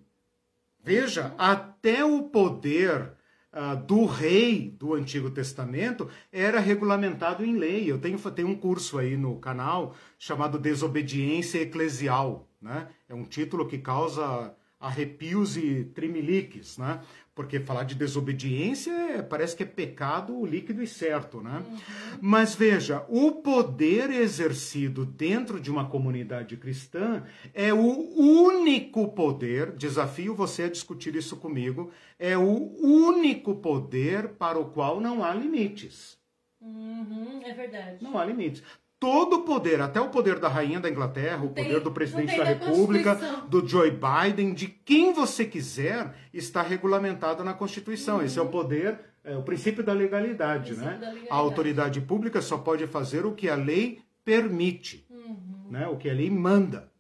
Veja, 0.84 1.28
uhum. 1.28 1.34
até 1.38 2.05
o 2.05 2.24
poder 2.24 3.16
uh, 3.57 3.76
do 3.76 4.04
rei 4.04 4.70
do 4.78 4.94
Antigo 4.94 5.30
Testamento 5.30 6.09
era 6.30 6.61
regulamentado 6.61 7.44
em 7.44 7.57
lei. 7.57 7.90
Eu 7.90 7.98
tenho, 7.98 8.18
tenho 8.30 8.48
um 8.48 8.54
curso 8.54 8.98
aí 8.98 9.16
no 9.16 9.36
canal 9.38 9.94
chamado 10.18 10.59
Desobediência 10.59 11.62
Eclesial. 11.62 12.46
Né? 12.61 12.88
É 13.09 13.14
um 13.14 13.24
título 13.24 13.66
que 13.66 13.78
causa 13.78 14.54
arrepios 14.87 15.57
e 15.57 15.84
trimeliques, 15.84 16.78
né? 16.78 17.01
Porque 17.34 17.61
falar 17.61 17.84
de 17.84 17.95
desobediência 17.95 18.91
é, 18.91 19.22
parece 19.22 19.55
que 19.55 19.62
é 19.62 19.66
pecado 19.66 20.47
líquido 20.47 20.82
e 20.82 20.87
certo, 20.87 21.43
né? 21.43 21.62
Uhum. 21.68 21.78
Mas 22.20 22.55
veja, 22.55 23.05
o 23.09 23.32
poder 23.32 24.11
exercido 24.11 25.05
dentro 25.05 25.61
de 25.61 25.70
uma 25.70 25.89
comunidade 25.89 26.57
cristã 26.57 27.24
é 27.53 27.74
o 27.74 27.78
único 28.16 29.09
poder, 29.09 29.72
desafio 29.72 30.34
você 30.34 30.62
a 30.62 30.70
discutir 30.70 31.14
isso 31.14 31.37
comigo, 31.37 31.91
é 32.18 32.39
o 32.39 32.72
único 32.80 33.57
poder 33.57 34.28
para 34.28 34.59
o 34.59 34.70
qual 34.70 35.01
não 35.01 35.22
há 35.22 35.34
limites. 35.34 36.16
Uhum, 36.61 37.43
é 37.45 37.53
verdade. 37.53 38.03
Não 38.03 38.18
há 38.18 38.24
limites 38.24 38.62
todo 38.99 39.36
o 39.36 39.42
poder, 39.42 39.80
até 39.80 40.01
o 40.01 40.09
poder 40.09 40.38
da 40.38 40.49
rainha 40.49 40.80
da 40.80 40.88
Inglaterra, 40.88 41.44
o 41.44 41.51
poder 41.51 41.80
do 41.80 41.92
presidente 41.92 42.36
da 42.36 42.44
República, 42.44 43.14
do 43.49 43.66
Joe 43.66 43.90
Biden, 43.90 44.55
de 44.55 44.66
quem 44.66 45.12
você 45.12 45.44
quiser, 45.44 46.14
está 46.32 46.62
regulamentado 46.62 47.44
na 47.44 47.53
Constituição. 47.53 48.16
Uhum. 48.16 48.22
Esse 48.22 48.38
é 48.38 48.42
o 48.42 48.49
poder, 48.49 48.99
é, 49.22 49.36
o 49.36 49.42
princípio 49.42 49.84
da 49.84 49.92
legalidade, 49.92 50.74
né? 50.74 50.84
Da 50.84 50.90
legalidade. 50.92 51.28
A 51.30 51.34
autoridade 51.34 52.01
pública 52.01 52.40
só 52.40 52.57
pode 52.59 52.86
fazer 52.86 53.26
o 53.26 53.32
que 53.32 53.49
a 53.49 53.55
lei 53.55 54.01
permite, 54.24 55.07
uhum. 55.11 55.68
né? 55.70 55.86
O 55.88 55.97
que 55.97 56.09
a 56.09 56.14
lei 56.14 56.30
manda, 56.30 56.90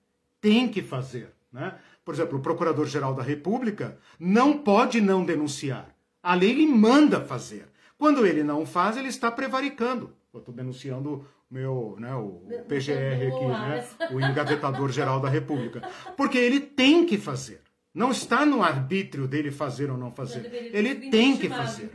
tem 0.40 0.68
que 0.68 0.82
fazer, 0.82 1.32
né? 1.52 1.74
Por 2.04 2.14
exemplo, 2.14 2.38
o 2.38 2.42
Procurador-Geral 2.42 3.14
da 3.14 3.22
República 3.22 3.98
não 4.20 4.58
pode 4.58 5.00
não 5.00 5.24
denunciar. 5.24 5.88
A 6.22 6.34
lei 6.34 6.52
lhe 6.52 6.66
manda 6.66 7.20
fazer. 7.20 7.68
Quando 7.98 8.26
ele 8.26 8.44
não 8.44 8.64
faz, 8.64 8.96
ele 8.96 9.08
está 9.08 9.30
prevaricando. 9.30 10.12
Eu 10.32 10.40
estou 10.40 10.54
denunciando 10.54 11.26
meu, 11.56 11.96
né, 11.98 12.14
o 12.14 12.42
PGR 12.68 13.34
aqui, 13.34 13.46
né, 13.46 13.88
o 14.12 14.20
engavetador 14.20 14.92
geral 14.92 15.18
da 15.20 15.28
República. 15.28 15.82
Porque 16.16 16.36
ele 16.36 16.60
tem 16.60 17.06
que 17.06 17.16
fazer. 17.16 17.62
Não 17.94 18.10
está 18.10 18.44
no 18.44 18.62
arbítrio 18.62 19.26
dele 19.26 19.50
fazer 19.50 19.90
ou 19.90 19.96
não 19.96 20.12
fazer. 20.12 20.52
Ele 20.52 21.10
tem 21.10 21.34
que 21.34 21.48
fazer. 21.48 21.90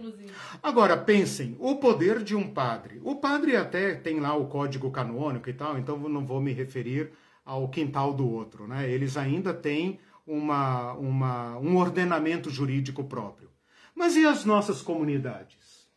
Agora, 0.64 0.98
pensem, 0.98 1.56
o 1.60 1.76
poder 1.76 2.24
de 2.24 2.36
um 2.36 2.52
padre. 2.52 3.00
O 3.04 3.18
padre 3.18 3.56
até 3.56 3.94
tem 3.94 4.20
lá 4.20 4.36
o 4.36 4.48
código 4.48 4.90
canônico 4.90 5.48
e 5.48 5.54
tal, 5.54 5.78
então 5.78 6.00
não 6.00 6.26
vou 6.26 6.42
me 6.42 6.52
referir 6.52 7.12
ao 7.46 7.70
quintal 7.70 8.16
do 8.16 8.28
outro. 8.28 8.68
Né? 8.68 8.90
Eles 8.90 9.16
ainda 9.16 9.54
têm 9.54 10.00
uma, 10.26 10.94
uma, 10.94 11.60
um 11.60 11.78
ordenamento 11.78 12.50
jurídico 12.50 13.04
próprio. 13.04 13.52
Mas 13.94 14.16
e 14.16 14.26
as 14.26 14.44
nossas 14.44 14.82
comunidades? 14.82 15.88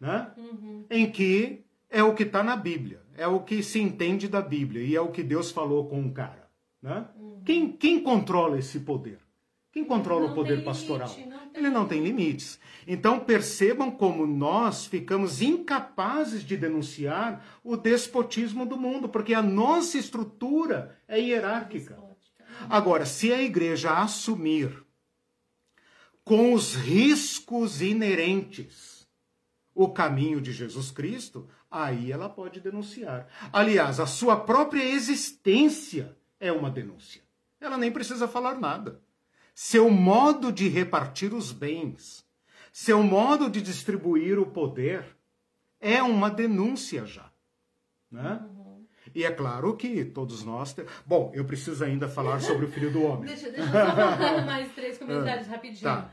Né? 0.00 0.30
Uhum. 0.38 0.86
Em 0.88 1.10
que 1.10 1.65
é 1.90 2.02
o 2.02 2.14
que 2.14 2.24
está 2.24 2.42
na 2.42 2.56
Bíblia, 2.56 3.00
é 3.16 3.26
o 3.26 3.40
que 3.40 3.62
se 3.62 3.80
entende 3.80 4.28
da 4.28 4.42
Bíblia 4.42 4.82
e 4.82 4.94
é 4.94 5.00
o 5.00 5.10
que 5.10 5.22
Deus 5.22 5.50
falou 5.50 5.88
com 5.88 6.04
o 6.04 6.12
cara. 6.12 6.48
Né? 6.82 7.06
Uhum. 7.16 7.42
Quem, 7.44 7.72
quem 7.72 8.02
controla 8.02 8.58
esse 8.58 8.80
poder? 8.80 9.18
Quem 9.72 9.84
controla 9.84 10.24
não 10.24 10.32
o 10.32 10.34
poder 10.34 10.64
pastoral? 10.64 11.08
Limite, 11.08 11.28
não 11.28 11.50
Ele 11.54 11.68
não 11.68 11.86
tem 11.86 12.02
limites. 12.02 12.58
Então 12.86 13.20
percebam 13.20 13.90
como 13.90 14.26
nós 14.26 14.86
ficamos 14.86 15.42
incapazes 15.42 16.42
de 16.42 16.56
denunciar 16.56 17.44
o 17.62 17.76
despotismo 17.76 18.64
do 18.64 18.78
mundo, 18.78 19.06
porque 19.06 19.34
a 19.34 19.42
nossa 19.42 19.98
estrutura 19.98 20.98
é 21.06 21.20
hierárquica. 21.20 21.98
Agora, 22.70 23.04
se 23.04 23.30
a 23.32 23.42
igreja 23.42 23.92
assumir 24.00 24.82
com 26.24 26.54
os 26.54 26.74
riscos 26.74 27.82
inerentes 27.82 29.06
o 29.74 29.90
caminho 29.90 30.40
de 30.40 30.52
Jesus 30.52 30.90
Cristo, 30.90 31.48
aí 31.70 32.12
ela 32.12 32.28
pode 32.28 32.60
denunciar. 32.60 33.28
Aliás, 33.52 34.00
a 34.00 34.06
sua 34.06 34.36
própria 34.36 34.82
existência 34.82 36.16
é 36.38 36.52
uma 36.52 36.70
denúncia. 36.70 37.22
Ela 37.60 37.78
nem 37.78 37.90
precisa 37.90 38.28
falar 38.28 38.58
nada. 38.58 39.00
Seu 39.54 39.88
modo 39.90 40.52
de 40.52 40.68
repartir 40.68 41.32
os 41.32 41.50
bens, 41.50 42.26
seu 42.72 43.02
modo 43.02 43.48
de 43.48 43.62
distribuir 43.62 44.38
o 44.38 44.46
poder 44.46 45.16
é 45.80 46.02
uma 46.02 46.30
denúncia 46.30 47.06
já. 47.06 47.30
Né? 48.10 48.40
Uhum. 48.44 48.86
E 49.14 49.24
é 49.24 49.30
claro 49.30 49.74
que 49.76 50.04
todos 50.04 50.44
nós. 50.44 50.74
Te... 50.74 50.84
Bom, 51.06 51.32
eu 51.34 51.44
preciso 51.44 51.82
ainda 51.84 52.06
falar 52.08 52.40
sobre 52.44 52.66
o 52.66 52.68
filho 52.68 52.92
do 52.92 53.02
homem. 53.02 53.26
deixa, 53.26 53.50
deixa 53.50 53.62
eu 53.62 53.72
só 53.72 53.96
falar 53.96 54.44
mais 54.44 54.72
três 54.74 54.98
comentários 54.98 55.46
rapidinho. 55.46 55.82
Tá. 55.82 56.10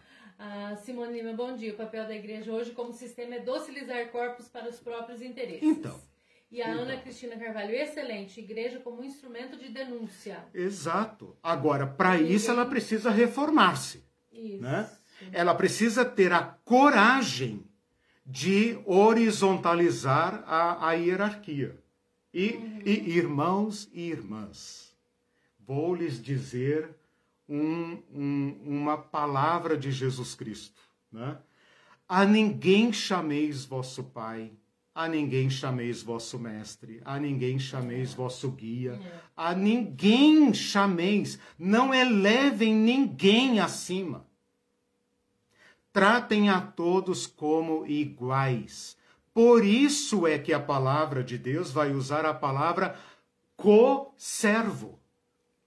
Simone 0.83 1.13
Lima, 1.13 1.33
bom 1.33 1.55
dia. 1.55 1.73
O 1.73 1.77
papel 1.77 2.05
da 2.05 2.15
igreja 2.15 2.51
hoje 2.51 2.71
como 2.71 2.91
sistema 2.93 3.35
é 3.35 3.39
docilizar 3.39 4.09
corpos 4.09 4.47
para 4.47 4.69
os 4.69 4.79
próprios 4.79 5.21
interesses. 5.21 5.63
Então. 5.63 5.99
E 6.51 6.61
a 6.61 6.69
então. 6.69 6.83
Ana 6.83 6.97
Cristina 6.97 7.35
Carvalho, 7.37 7.73
excelente. 7.73 8.39
Igreja 8.39 8.79
como 8.79 9.03
instrumento 9.03 9.57
de 9.57 9.69
denúncia. 9.69 10.45
Exato. 10.53 11.35
Agora, 11.41 11.87
para 11.87 12.19
isso 12.19 12.51
ela 12.51 12.65
precisa 12.65 13.09
reformar-se. 13.09 14.03
Isso. 14.31 14.61
Né? 14.61 14.89
Ela 15.31 15.55
precisa 15.55 16.03
ter 16.03 16.31
a 16.31 16.43
coragem 16.65 17.63
de 18.25 18.79
horizontalizar 18.85 20.43
a, 20.45 20.89
a 20.89 20.93
hierarquia. 20.93 21.77
E, 22.33 22.53
uhum. 22.53 22.81
e 22.85 23.17
irmãos 23.17 23.89
e 23.93 24.09
irmãs, 24.09 24.95
vou 25.59 25.93
lhes 25.93 26.21
dizer 26.21 26.89
um, 27.47 28.01
um, 28.13 28.57
uma 28.65 28.97
palavra 28.97 29.77
de 29.77 29.91
Jesus 29.91 30.35
Cristo. 30.35 30.81
Né? 31.11 31.37
A 32.07 32.25
ninguém 32.25 32.91
chameis 32.91 33.65
vosso 33.65 34.03
Pai, 34.03 34.51
a 34.93 35.07
ninguém 35.07 35.49
chameis 35.49 36.01
vosso 36.01 36.37
Mestre, 36.37 37.01
a 37.03 37.19
ninguém 37.19 37.57
chameis 37.57 38.13
vosso 38.13 38.51
Guia, 38.51 38.99
a 39.35 39.53
ninguém 39.53 40.53
chameis, 40.53 41.39
não 41.57 41.93
elevem 41.93 42.73
ninguém 42.73 43.59
acima. 43.59 44.25
Tratem 45.91 46.49
a 46.49 46.59
todos 46.59 47.27
como 47.27 47.85
iguais. 47.85 48.97
Por 49.33 49.65
isso 49.65 50.27
é 50.27 50.37
que 50.37 50.53
a 50.53 50.59
palavra 50.59 51.23
de 51.23 51.37
Deus 51.37 51.71
vai 51.71 51.91
usar 51.91 52.25
a 52.25 52.33
palavra 52.33 52.97
co-servo. 53.55 54.99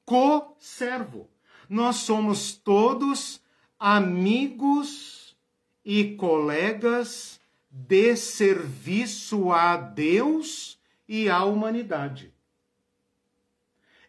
Co-servo 0.04 1.28
nós 1.68 1.96
somos 1.96 2.52
todos 2.52 3.40
amigos 3.78 5.36
e 5.84 6.16
colegas 6.16 7.40
de 7.70 8.16
serviço 8.16 9.52
a 9.52 9.76
Deus 9.76 10.78
e 11.08 11.28
à 11.28 11.44
humanidade. 11.44 12.32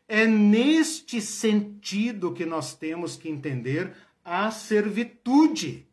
É 0.08 0.26
neste 0.26 1.22
sentido 1.22 2.34
que 2.34 2.46
nós 2.46 2.74
temos 2.74 3.18
que 3.18 3.30
entender 3.30 3.94
a 4.24 4.50
servitude. 4.52 5.86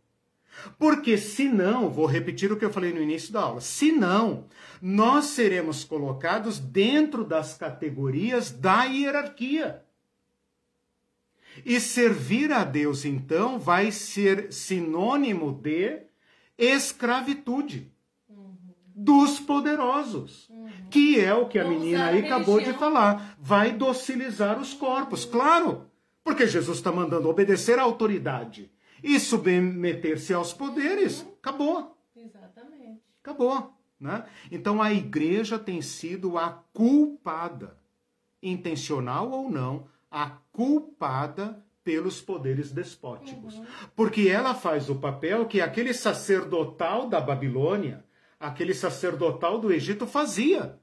Porque 0.78 1.18
senão, 1.18 1.90
vou 1.90 2.06
repetir 2.06 2.52
o 2.52 2.56
que 2.56 2.64
eu 2.64 2.72
falei 2.72 2.92
no 2.92 3.02
início 3.02 3.32
da 3.32 3.40
aula, 3.40 3.60
senão 3.60 4.46
nós 4.80 5.26
seremos 5.26 5.84
colocados 5.84 6.58
dentro 6.58 7.24
das 7.24 7.58
categorias 7.58 8.50
da 8.50 8.84
hierarquia. 8.84 9.83
E 11.64 11.78
servir 11.80 12.52
a 12.52 12.64
Deus, 12.64 13.04
então, 13.04 13.58
vai 13.58 13.90
ser 13.90 14.52
sinônimo 14.52 15.52
de 15.52 16.02
escravitude. 16.56 17.92
Uhum. 18.28 18.56
dos 18.94 19.40
poderosos, 19.40 20.48
uhum. 20.48 20.68
que 20.88 21.20
é 21.20 21.34
o 21.34 21.48
que 21.48 21.58
a 21.58 21.68
menina 21.68 22.06
aí 22.06 22.24
acabou 22.24 22.60
de 22.60 22.72
falar. 22.72 23.36
Vai 23.40 23.72
docilizar 23.72 24.60
os 24.60 24.72
corpos, 24.72 25.24
claro, 25.24 25.90
porque 26.22 26.46
Jesus 26.46 26.78
está 26.78 26.92
mandando 26.92 27.28
obedecer 27.28 27.78
à 27.78 27.82
autoridade 27.82 28.70
e 29.02 29.20
submeter-se 29.20 30.32
aos 30.32 30.52
poderes. 30.52 31.20
Uhum. 31.20 31.32
Acabou. 31.40 31.98
Exatamente. 32.16 33.02
Acabou. 33.22 33.74
Né? 34.00 34.24
Então 34.50 34.80
a 34.80 34.92
igreja 34.92 35.58
tem 35.58 35.82
sido 35.82 36.38
a 36.38 36.62
culpada, 36.72 37.76
intencional 38.42 39.30
ou 39.30 39.50
não, 39.50 39.86
a 40.14 40.30
culpada 40.52 41.60
pelos 41.82 42.20
poderes 42.20 42.70
despóticos. 42.70 43.56
Uhum. 43.56 43.66
Porque 43.96 44.28
ela 44.28 44.54
faz 44.54 44.88
o 44.88 44.94
papel 44.94 45.44
que 45.46 45.60
aquele 45.60 45.92
sacerdotal 45.92 47.08
da 47.08 47.20
Babilônia, 47.20 48.04
aquele 48.38 48.72
sacerdotal 48.72 49.58
do 49.58 49.72
Egito 49.72 50.06
fazia. 50.06 50.78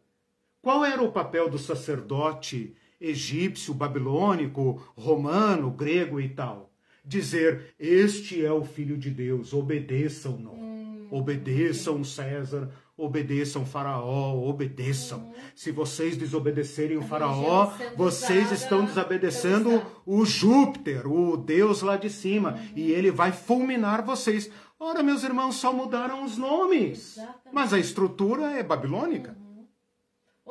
Qual 0.61 0.83
era 0.83 1.01
o 1.01 1.13
papel 1.13 1.49
do 1.49 1.57
sacerdote 1.57 2.75
egípcio, 2.99 3.73
babilônico, 3.73 4.83
romano, 4.97 5.71
grego 5.71 6.19
e 6.19 6.27
tal? 6.27 6.69
Dizer: 7.03 7.73
Este 7.79 8.45
é 8.45 8.51
o 8.51 8.65
Filho 8.65 8.97
de 8.97 9.09
Deus, 9.09 9.53
obedeçam-no. 9.53 10.51
Hum, 10.51 11.07
obedeçam 11.09 12.03
César, 12.03 12.69
obedeçam 13.01 13.65
Faraó, 13.65 14.35
obedeçam. 14.35 15.19
Uhum. 15.19 15.33
Se 15.55 15.71
vocês 15.71 16.15
desobedecerem 16.15 16.97
o 16.97 17.01
Faraó, 17.01 17.71
vocês 17.95 18.51
estão 18.51 18.85
desobedecendo 18.85 19.81
o 20.05 20.23
Júpiter, 20.25 21.07
o 21.07 21.35
Deus 21.35 21.81
lá 21.81 21.97
de 21.97 22.09
cima, 22.09 22.51
uhum. 22.51 22.73
e 22.75 22.91
ele 22.91 23.09
vai 23.09 23.31
fulminar 23.31 24.03
vocês. 24.03 24.51
Ora, 24.79 25.01
meus 25.01 25.23
irmãos, 25.23 25.55
só 25.55 25.73
mudaram 25.73 26.23
os 26.23 26.37
nomes, 26.37 27.17
Exatamente. 27.17 27.49
mas 27.51 27.73
a 27.73 27.79
estrutura 27.79 28.51
é 28.51 28.63
babilônica. 28.63 29.35
Uhum. 29.39 29.67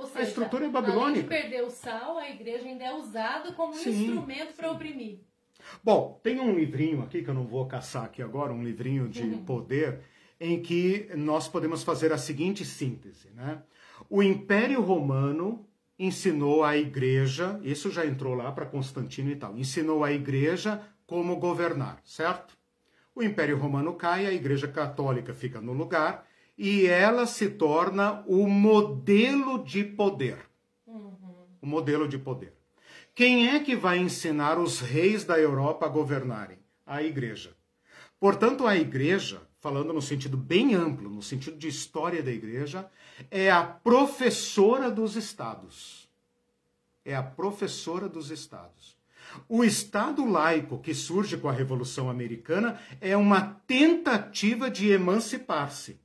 Seja, 0.06 0.18
a 0.18 0.22
estrutura 0.22 0.66
é 0.66 0.68
babilônica. 0.68 1.04
Além 1.06 1.22
de 1.22 1.28
perder 1.28 1.64
o 1.64 1.70
sal, 1.70 2.18
a 2.18 2.28
igreja 2.30 2.66
ainda 2.66 2.84
é 2.84 2.94
usada 2.94 3.52
como 3.52 3.74
sim, 3.74 3.90
um 3.90 3.92
instrumento 3.92 4.54
para 4.54 4.70
oprimir. 4.70 5.20
Bom, 5.84 6.18
tem 6.22 6.40
um 6.40 6.54
livrinho 6.54 7.02
aqui 7.02 7.22
que 7.22 7.28
eu 7.28 7.34
não 7.34 7.46
vou 7.46 7.66
caçar 7.66 8.04
aqui 8.04 8.22
agora, 8.22 8.52
um 8.52 8.64
livrinho 8.64 9.08
de 9.08 9.22
uhum. 9.22 9.44
poder 9.44 10.00
em 10.40 10.62
que 10.62 11.10
nós 11.14 11.46
podemos 11.46 11.82
fazer 11.82 12.12
a 12.12 12.18
seguinte 12.18 12.64
síntese. 12.64 13.28
Né? 13.34 13.62
O 14.08 14.22
Império 14.22 14.80
Romano 14.80 15.66
ensinou 15.98 16.64
a 16.64 16.76
igreja, 16.76 17.60
isso 17.62 17.90
já 17.90 18.06
entrou 18.06 18.34
lá 18.34 18.50
para 18.50 18.64
Constantino 18.64 19.30
e 19.30 19.36
tal, 19.36 19.56
ensinou 19.58 20.02
a 20.02 20.10
igreja 20.10 20.82
como 21.06 21.36
governar, 21.36 22.00
certo? 22.04 22.56
O 23.14 23.22
Império 23.22 23.58
Romano 23.58 23.94
cai, 23.94 24.24
a 24.24 24.32
Igreja 24.32 24.68
Católica 24.68 25.34
fica 25.34 25.60
no 25.60 25.72
lugar 25.72 26.26
e 26.56 26.86
ela 26.86 27.26
se 27.26 27.50
torna 27.50 28.24
o 28.26 28.46
modelo 28.46 29.62
de 29.62 29.84
poder. 29.84 30.38
Uhum. 30.86 31.46
O 31.60 31.66
modelo 31.66 32.08
de 32.08 32.16
poder. 32.16 32.54
Quem 33.14 33.48
é 33.48 33.60
que 33.60 33.74
vai 33.74 33.98
ensinar 33.98 34.58
os 34.58 34.80
reis 34.80 35.24
da 35.24 35.38
Europa 35.38 35.84
a 35.84 35.88
governarem? 35.88 36.58
A 36.86 37.02
Igreja. 37.02 37.54
Portanto, 38.18 38.66
a 38.66 38.76
Igreja 38.76 39.42
falando 39.60 39.92
no 39.92 40.00
sentido 40.00 40.36
bem 40.36 40.74
amplo, 40.74 41.10
no 41.10 41.22
sentido 41.22 41.56
de 41.56 41.68
história 41.68 42.22
da 42.22 42.32
igreja, 42.32 42.90
é 43.30 43.50
a 43.50 43.62
professora 43.62 44.90
dos 44.90 45.16
estados. 45.16 46.08
É 47.04 47.14
a 47.14 47.22
professora 47.22 48.08
dos 48.08 48.30
estados. 48.30 48.98
O 49.48 49.62
Estado 49.62 50.24
laico 50.28 50.78
que 50.78 50.94
surge 50.94 51.36
com 51.36 51.48
a 51.48 51.52
Revolução 51.52 52.10
Americana 52.10 52.80
é 53.00 53.16
uma 53.16 53.40
tentativa 53.66 54.70
de 54.70 54.90
emancipar-se. 54.90 56.00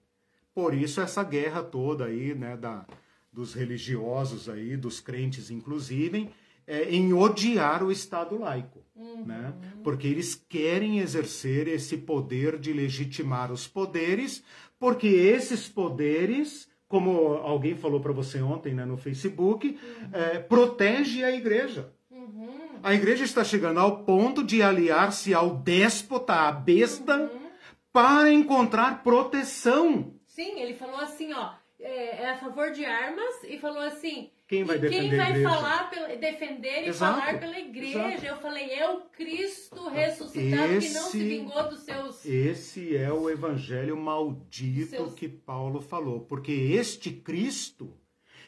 Por 0.53 0.73
isso 0.73 1.01
essa 1.01 1.23
guerra 1.23 1.63
toda 1.63 2.05
aí, 2.05 2.35
né, 2.35 2.55
da, 2.55 2.85
dos 3.31 3.53
religiosos 3.53 4.47
aí, 4.47 4.77
dos 4.77 4.99
crentes 4.99 5.49
inclusive, 5.49 6.29
é, 6.67 6.89
em 6.89 7.13
odiar 7.13 7.83
o 7.83 7.91
Estado 7.91 8.37
laico. 8.37 8.83
Uhum. 8.95 9.25
Né? 9.25 9.53
Porque 9.83 10.07
eles 10.07 10.35
querem 10.35 10.99
exercer 10.99 11.67
esse 11.67 11.97
poder 11.97 12.57
de 12.57 12.71
legitimar 12.71 13.51
os 13.51 13.67
poderes, 13.67 14.43
porque 14.79 15.07
esses 15.07 15.67
poderes, 15.67 16.69
como 16.87 17.35
alguém 17.35 17.75
falou 17.75 17.99
para 17.99 18.13
você 18.13 18.41
ontem 18.41 18.73
né, 18.73 18.85
no 18.85 18.97
Facebook, 18.97 19.67
uhum. 19.67 20.09
é, 20.13 20.39
protege 20.39 21.23
a 21.23 21.31
igreja. 21.31 21.93
Uhum. 22.09 22.79
A 22.81 22.93
igreja 22.93 23.23
está 23.23 23.43
chegando 23.43 23.79
ao 23.79 24.03
ponto 24.03 24.43
de 24.43 24.61
aliar-se 24.61 25.33
ao 25.33 25.57
déspota, 25.57 26.33
à 26.33 26.51
besta, 26.51 27.17
uhum. 27.17 27.49
para 27.91 28.31
encontrar 28.31 29.03
proteção. 29.03 30.13
Sim, 30.25 30.59
ele 30.59 30.73
falou 30.73 30.99
assim, 30.99 31.33
ó, 31.33 31.53
é, 31.79 32.23
é 32.23 32.29
a 32.29 32.37
favor 32.37 32.71
de 32.71 32.85
armas 32.85 33.43
e 33.43 33.57
falou 33.57 33.81
assim, 33.81 34.31
quem 34.47 34.63
vai 34.63 34.77
defender 34.77 35.09
quem 35.09 35.17
vai 35.17 35.41
falar 35.41 35.89
pela, 35.89 36.07
defender 36.15 36.87
Exato. 36.87 37.19
e 37.19 37.21
falar 37.21 37.39
pela 37.39 37.59
igreja? 37.59 38.07
Exato. 38.07 38.25
Eu 38.25 38.37
falei, 38.37 38.69
é 38.71 38.89
o 38.89 39.01
Cristo 39.01 39.89
ressuscitado 39.89 40.73
esse, 40.73 40.87
que 40.87 40.93
não 40.93 41.09
se 41.09 41.19
vingou 41.19 41.69
dos 41.69 41.79
seus. 41.79 42.25
Esse 42.25 42.95
é 42.95 43.11
o 43.11 43.29
evangelho 43.29 43.97
maldito 43.97 44.89
seus... 44.89 45.13
que 45.13 45.27
Paulo 45.27 45.81
falou, 45.81 46.21
porque 46.21 46.51
este 46.51 47.09
Cristo 47.11 47.97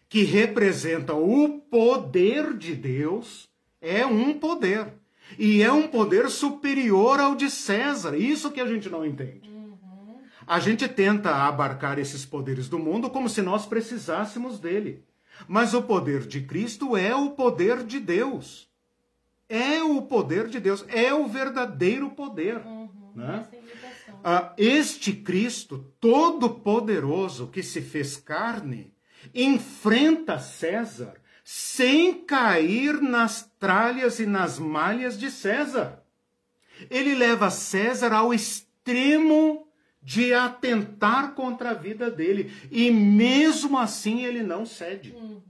que 0.07 0.23
representa 0.23 1.13
o 1.13 1.59
poder 1.59 2.55
de 2.55 2.75
Deus 2.75 3.49
é 3.81 4.05
um 4.05 4.33
poder. 4.37 4.93
E 5.37 5.61
é 5.61 5.71
um 5.71 5.87
poder 5.87 6.29
superior 6.29 7.19
ao 7.19 7.35
de 7.35 7.49
César. 7.49 8.15
Isso 8.15 8.51
que 8.51 8.61
a 8.61 8.67
gente 8.67 8.89
não 8.89 9.05
entende. 9.05 9.49
Uhum. 9.49 10.21
A 10.45 10.59
gente 10.59 10.87
tenta 10.87 11.35
abarcar 11.35 11.99
esses 11.99 12.25
poderes 12.25 12.69
do 12.69 12.79
mundo 12.79 13.09
como 13.09 13.27
se 13.27 13.41
nós 13.41 13.65
precisássemos 13.65 14.59
dele. 14.59 15.03
Mas 15.47 15.73
o 15.73 15.81
poder 15.81 16.25
de 16.25 16.41
Cristo 16.41 16.95
é 16.95 17.15
o 17.15 17.31
poder 17.31 17.83
de 17.83 17.99
Deus. 17.99 18.69
É 19.49 19.81
o 19.81 20.01
poder 20.01 20.47
de 20.47 20.59
Deus, 20.59 20.85
é 20.89 21.13
o 21.13 21.27
verdadeiro 21.27 22.09
poder. 22.09 22.57
Uhum, 22.57 22.89
né? 23.15 23.47
Ah, 24.23 24.53
este 24.57 25.13
Cristo 25.13 25.85
todo-poderoso 25.99 27.47
que 27.47 27.63
se 27.63 27.81
fez 27.81 28.17
carne 28.17 28.93
enfrenta 29.33 30.39
César 30.39 31.13
sem 31.43 32.25
cair 32.25 33.01
nas 33.01 33.49
tralhas 33.57 34.19
e 34.19 34.25
nas 34.25 34.59
malhas 34.59 35.17
de 35.17 35.31
César. 35.31 36.03
Ele 36.89 37.15
leva 37.15 37.49
César 37.49 38.11
ao 38.11 38.33
extremo 38.33 39.66
de 40.01 40.33
atentar 40.33 41.33
contra 41.33 41.71
a 41.71 41.73
vida 41.73 42.09
dele. 42.09 42.51
E 42.71 42.89
mesmo 42.91 43.77
assim 43.77 44.23
ele 44.23 44.43
não 44.43 44.65
cede. 44.65 45.11
Uhum. 45.11 45.41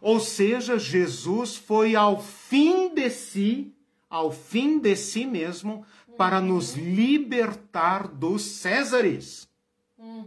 Ou 0.00 0.18
seja, 0.18 0.78
Jesus 0.78 1.56
foi 1.56 1.94
ao 1.94 2.22
fim 2.22 2.94
de 2.94 3.10
si, 3.10 3.74
ao 4.08 4.32
fim 4.32 4.78
de 4.78 4.96
si 4.96 5.26
mesmo, 5.26 5.84
uhum. 6.08 6.16
para 6.16 6.40
nos 6.40 6.74
libertar 6.74 8.08
dos 8.08 8.42
Césares. 8.42 9.48
Uhum. 9.98 10.24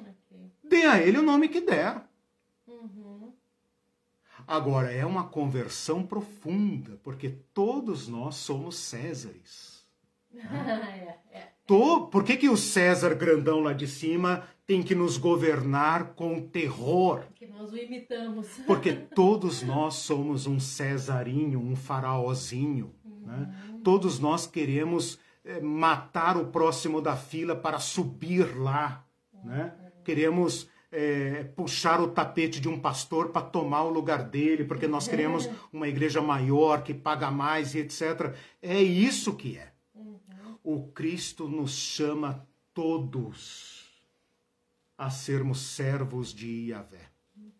Okay. 0.00 0.50
Dê 0.64 0.84
a 0.86 1.00
ele 1.00 1.18
o 1.18 1.22
nome 1.22 1.48
que 1.48 1.60
der. 1.60 2.02
Uhum. 2.66 3.32
Agora, 4.46 4.90
é 4.90 5.06
uma 5.06 5.28
conversão 5.28 6.04
profunda, 6.04 6.98
porque 7.04 7.30
todos 7.52 8.08
nós 8.08 8.36
somos 8.36 8.76
Césares. 8.76 9.74
Né? 10.34 11.20
é, 11.30 11.38
é. 11.38 11.53
Tô, 11.66 12.06
por 12.08 12.24
que, 12.24 12.36
que 12.36 12.48
o 12.48 12.56
César 12.56 13.14
grandão 13.14 13.60
lá 13.60 13.72
de 13.72 13.88
cima 13.88 14.46
tem 14.66 14.82
que 14.82 14.94
nos 14.94 15.16
governar 15.16 16.14
com 16.14 16.40
terror? 16.40 17.20
Porque 17.28 17.46
nós 17.46 17.72
o 17.72 17.76
imitamos. 17.76 18.46
Porque 18.66 18.92
todos 18.92 19.62
nós 19.62 19.94
somos 19.94 20.46
um 20.46 20.60
Cesarinho, 20.60 21.58
um 21.58 21.74
faraózinho. 21.74 22.94
Uhum. 23.02 23.26
Né? 23.26 23.54
Todos 23.82 24.18
nós 24.18 24.46
queremos 24.46 25.18
é, 25.42 25.58
matar 25.60 26.36
o 26.36 26.46
próximo 26.46 27.00
da 27.00 27.16
fila 27.16 27.56
para 27.56 27.78
subir 27.78 28.56
lá. 28.58 29.02
Uhum. 29.32 29.50
Né? 29.50 29.72
Queremos 30.04 30.68
é, 30.92 31.44
puxar 31.56 31.98
o 31.98 32.08
tapete 32.08 32.60
de 32.60 32.68
um 32.68 32.78
pastor 32.78 33.30
para 33.30 33.40
tomar 33.40 33.84
o 33.84 33.90
lugar 33.90 34.22
dele, 34.24 34.64
porque 34.64 34.86
nós 34.86 35.08
queremos 35.08 35.48
uma 35.72 35.88
igreja 35.88 36.20
maior, 36.20 36.82
que 36.82 36.92
paga 36.92 37.30
mais 37.30 37.74
e 37.74 37.78
etc. 37.78 38.34
É 38.60 38.82
isso 38.82 39.34
que 39.34 39.56
é 39.56 39.73
o 40.64 40.88
Cristo 40.88 41.46
nos 41.46 41.72
chama 41.72 42.48
todos 42.72 44.02
a 44.96 45.10
sermos 45.10 45.60
servos 45.60 46.32
de 46.32 46.70
Yahvé. 46.70 47.10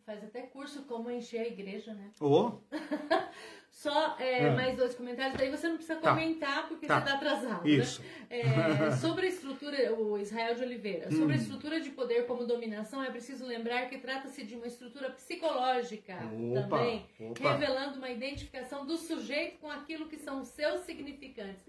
Faz 0.06 0.24
até 0.24 0.42
curso 0.42 0.84
como 0.84 1.10
encher 1.10 1.40
a 1.40 1.48
igreja, 1.48 1.92
né? 1.92 2.10
Oh. 2.18 2.60
Só 3.74 4.16
é, 4.20 4.46
ah. 4.46 4.52
mais 4.52 4.76
dois 4.76 4.94
comentários, 4.94 5.36
daí 5.36 5.50
você 5.50 5.66
não 5.66 5.76
precisa 5.76 5.98
tá. 5.98 6.14
comentar 6.14 6.68
porque 6.68 6.86
tá. 6.86 6.94
você 6.94 7.00
está 7.00 7.16
atrasado. 7.16 7.64
Né? 7.64 7.70
Isso. 7.70 8.00
Né? 8.00 8.40
É, 8.40 8.90
sobre 8.96 9.26
a 9.26 9.28
estrutura, 9.28 9.94
o 9.94 10.16
Israel 10.16 10.54
de 10.54 10.62
Oliveira, 10.62 11.10
sobre 11.10 11.26
hum. 11.26 11.32
a 11.32 11.34
estrutura 11.34 11.80
de 11.80 11.90
poder 11.90 12.24
como 12.24 12.46
dominação, 12.46 13.02
é 13.02 13.10
preciso 13.10 13.44
lembrar 13.44 13.88
que 13.88 13.98
trata-se 13.98 14.44
de 14.44 14.54
uma 14.54 14.68
estrutura 14.68 15.10
psicológica 15.10 16.14
opa, 16.14 16.68
também, 16.68 17.06
opa. 17.18 17.52
revelando 17.52 17.98
uma 17.98 18.08
identificação 18.08 18.86
do 18.86 18.96
sujeito 18.96 19.58
com 19.58 19.68
aquilo 19.68 20.06
que 20.06 20.18
são 20.18 20.44
seus 20.44 20.82
significantes. 20.82 21.64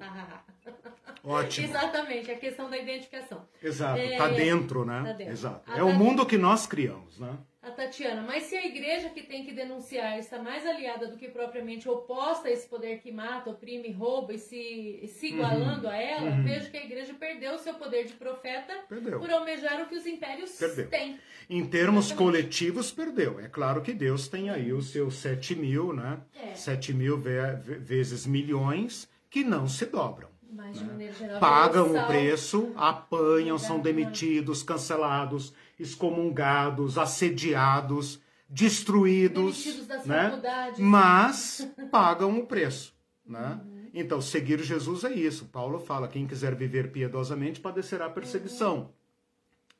Ótimo. 1.23 1.65
Exatamente, 1.68 2.30
a 2.30 2.38
questão 2.38 2.69
da 2.69 2.77
identificação. 2.77 3.48
Exato, 3.61 3.99
está 3.99 4.30
é, 4.30 4.34
dentro, 4.36 4.86
né? 4.86 5.02
Tá 5.03 5.14
dentro. 5.14 5.34
Exato. 5.34 5.72
A 5.72 5.80
é 5.80 5.84
o 5.84 5.91
mundo 5.91 6.23
que 6.23 6.38
nós 6.38 6.68
criamos, 6.68 7.19
né? 7.19 7.36
A 7.65 7.71
Tatiana, 7.71 8.21
mas 8.21 8.43
se 8.43 8.55
a 8.55 8.63
igreja 8.63 9.09
que 9.09 9.23
tem 9.23 9.43
que 9.43 9.51
denunciar 9.51 10.19
está 10.19 10.37
mais 10.37 10.65
aliada 10.67 11.07
do 11.07 11.17
que 11.17 11.27
propriamente 11.27 11.89
oposta 11.89 12.47
a 12.47 12.51
esse 12.51 12.67
poder 12.67 12.99
que 12.99 13.11
mata, 13.11 13.49
oprime, 13.49 13.91
rouba 13.91 14.33
e 14.33 14.37
se, 14.37 15.01
se 15.07 15.29
uhum. 15.29 15.33
igualando 15.33 15.87
uhum. 15.87 15.93
a 15.93 15.97
ela, 15.97 16.29
uhum. 16.29 16.43
vejo 16.43 16.69
que 16.69 16.77
a 16.77 16.85
igreja 16.85 17.15
perdeu 17.15 17.55
o 17.55 17.57
seu 17.57 17.73
poder 17.73 18.05
de 18.05 18.13
profeta 18.13 18.71
perdeu. 18.87 19.19
por 19.19 19.31
almejar 19.31 19.81
o 19.81 19.87
que 19.87 19.95
os 19.95 20.05
impérios 20.05 20.51
perdeu. 20.51 20.87
têm. 20.89 21.19
Em 21.49 21.65
termos 21.65 22.05
Exatamente. 22.05 22.37
coletivos, 22.37 22.91
perdeu. 22.91 23.39
É 23.39 23.47
claro 23.47 23.81
que 23.81 23.93
Deus 23.93 24.27
tem 24.27 24.51
aí 24.51 24.71
os 24.71 24.91
seus 24.91 25.15
7 25.15 25.55
mil, 25.55 25.91
né? 25.91 26.19
É. 26.35 26.53
7 26.53 26.93
mil 26.93 27.19
vezes 27.19 28.27
milhões 28.27 29.09
que 29.27 29.43
não 29.43 29.67
se 29.67 29.87
dobram. 29.87 30.29
Mas, 30.51 30.81
né? 30.81 31.11
geral, 31.11 31.39
Pagam 31.39 31.95
o 31.95 32.05
preço, 32.07 32.71
apanham, 32.75 33.57
são 33.57 33.79
demitidos, 33.79 34.63
cancelados 34.63 35.53
excomungados, 35.80 36.97
assediados, 36.97 38.22
destruídos, 38.49 39.65
né? 40.06 40.41
mas 40.77 41.69
pagam 41.91 42.38
o 42.39 42.45
preço. 42.45 42.93
Né? 43.26 43.60
Uhum. 43.64 43.89
Então, 43.93 44.22
seguir 44.22 44.60
Jesus 44.60 45.03
é 45.03 45.11
isso. 45.11 45.45
Paulo 45.45 45.80
fala: 45.80 46.07
quem 46.07 46.27
quiser 46.27 46.53
viver 46.53 46.91
piedosamente 46.91 47.60
padecerá 47.60 48.10
perseguição. 48.10 48.77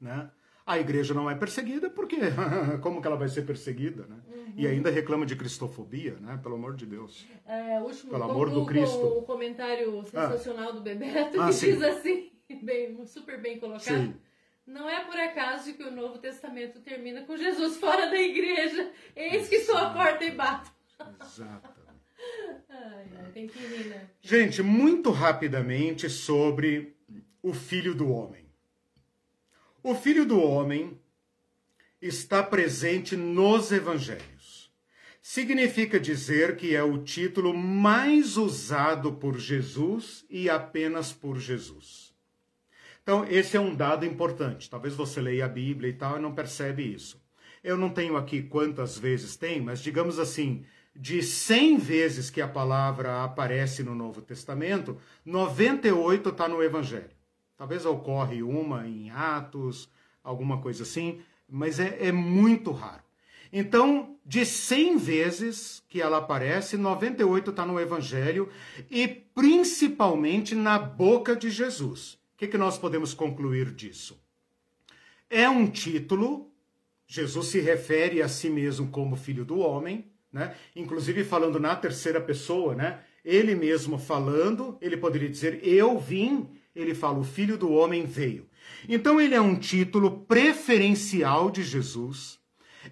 Uhum. 0.02 0.08
Né? 0.08 0.30
A 0.66 0.80
igreja 0.80 1.14
não 1.14 1.30
é 1.30 1.36
perseguida 1.36 1.92
porque 1.92 2.18
como 2.82 3.00
que 3.00 3.08
ela 3.08 3.16
vai 3.16 3.28
ser 3.28 3.44
perseguida, 3.44 4.08
né? 4.08 4.16
Uhum. 4.28 4.54
E 4.58 4.66
ainda 4.66 4.90
reclama 4.90 5.24
de 5.24 5.36
cristofobia, 5.36 6.18
né? 6.20 6.40
Pelo 6.42 6.56
amor 6.56 6.76
de 6.76 6.88
Deus. 6.88 7.24
É, 7.46 7.80
último, 7.80 8.10
Pelo 8.10 8.24
amor 8.24 8.50
do 8.50 8.66
Cristo. 8.66 9.20
O 9.20 9.22
comentário 9.22 10.04
sensacional 10.06 10.70
ah. 10.70 10.72
do 10.72 10.82
Bebeto 10.82 11.40
ah, 11.40 11.48
que 11.48 11.54
sim. 11.54 11.74
diz 11.74 11.84
assim, 11.84 12.32
bem, 12.64 13.06
super 13.06 13.40
bem 13.40 13.60
colocado. 13.60 13.84
Sim. 13.84 14.16
Não 14.66 14.90
é 14.90 15.04
por 15.06 15.16
acaso 15.16 15.74
que 15.74 15.84
o 15.84 15.92
Novo 15.92 16.18
Testamento 16.18 16.80
termina 16.80 17.22
com 17.22 17.38
Jesus 17.38 17.78
fora 17.78 18.10
da 18.10 18.20
igreja. 18.20 18.92
Eis 19.16 19.48
que 19.48 19.60
sou 19.60 19.78
a 19.78 19.92
porta 19.92 20.26
e 20.26 20.32
bato. 20.32 20.72
Exato. 21.22 21.70
Ai, 22.68 23.10
ai, 23.18 23.32
tem 23.32 23.48
que 23.48 23.60
rir, 23.60 23.86
né? 23.86 24.10
Gente, 24.22 24.64
muito 24.64 25.12
rapidamente 25.12 26.10
sobre 26.10 26.96
o 27.44 27.54
Filho 27.54 27.94
do 27.94 28.12
Homem. 28.12 28.50
O 29.84 29.94
Filho 29.94 30.26
do 30.26 30.42
Homem 30.42 31.00
está 32.02 32.42
presente 32.42 33.16
nos 33.16 33.72
evangelhos. 33.72 34.72
Significa 35.22 36.00
dizer 36.00 36.56
que 36.56 36.76
é 36.76 36.82
o 36.82 37.04
título 37.04 37.56
mais 37.56 38.36
usado 38.36 39.14
por 39.14 39.38
Jesus 39.38 40.26
e 40.28 40.50
apenas 40.50 41.14
por 41.14 41.40
Jesus. 41.40 42.15
Então, 43.06 43.24
esse 43.30 43.56
é 43.56 43.60
um 43.60 43.76
dado 43.76 44.04
importante. 44.04 44.68
Talvez 44.68 44.96
você 44.96 45.22
leia 45.22 45.46
a 45.46 45.48
Bíblia 45.48 45.92
e 45.92 45.94
tal 45.94 46.18
e 46.18 46.20
não 46.20 46.34
percebe 46.34 46.82
isso. 46.92 47.24
Eu 47.64 47.78
não 47.78 47.88
tenho 47.88 48.18
aqui 48.18 48.42
quantas 48.42 48.98
vezes 48.98 49.36
tem, 49.36 49.62
mas 49.62 49.80
digamos 49.80 50.18
assim, 50.18 50.66
de 50.96 51.22
100 51.22 51.78
vezes 51.78 52.32
que 52.32 52.42
a 52.42 52.48
palavra 52.48 53.24
aparece 53.24 53.84
no 53.84 53.94
Novo 53.94 54.24
Testamento, 54.24 54.98
98 55.24 56.30
está 56.30 56.48
no 56.48 56.64
Evangelho. 56.64 57.12
Talvez 57.56 57.86
ocorre 57.86 58.42
uma 58.42 58.88
em 58.88 59.12
Atos, 59.12 59.88
alguma 60.24 60.60
coisa 60.60 60.82
assim, 60.82 61.22
mas 61.48 61.80
é, 61.80 62.08
é 62.08 62.12
muito 62.12 62.72
raro. 62.72 63.04
Então, 63.54 64.18
de 64.26 64.44
100 64.44 64.98
vezes 64.98 65.84
que 65.88 66.02
ela 66.02 66.18
aparece, 66.18 66.76
98 66.76 67.52
está 67.52 67.68
no 67.68 67.80
Evangelho 67.80 68.50
e 68.90 69.08
principalmente 69.08 70.56
na 70.56 70.80
boca 70.80 71.36
de 71.36 71.52
Jesus. 71.52 72.18
O 72.36 72.38
que, 72.38 72.48
que 72.48 72.58
nós 72.58 72.78
podemos 72.78 73.14
concluir 73.14 73.72
disso? 73.72 74.22
É 75.30 75.50
um 75.50 75.68
título, 75.68 76.52
Jesus 77.08 77.48
se 77.48 77.62
refere 77.62 78.22
a 78.22 78.28
si 78.28 78.50
mesmo 78.50 78.90
como 78.90 79.16
filho 79.16 79.46
do 79.46 79.60
homem, 79.60 80.12
né? 80.34 80.54
inclusive 80.76 81.24
falando 81.24 81.62
na 81.62 81.74
terceira 81.78 82.20
pessoa, 82.20 82.76
né? 82.76 83.00
ele 83.24 83.56
mesmo 83.56 83.98
falando, 83.98 84.78
ele 84.82 84.98
poderia 84.98 85.30
dizer 85.30 85.66
eu 85.66 85.98
vim, 85.98 86.50
ele 86.76 86.94
fala 86.94 87.20
o 87.20 87.24
filho 87.24 87.58
do 87.58 87.72
homem 87.72 88.06
veio. 88.06 88.50
Então 88.90 89.22
ele 89.22 89.34
é 89.34 89.40
um 89.40 89.56
título 89.56 90.26
preferencial 90.26 91.50
de 91.50 91.64
Jesus, 91.64 92.38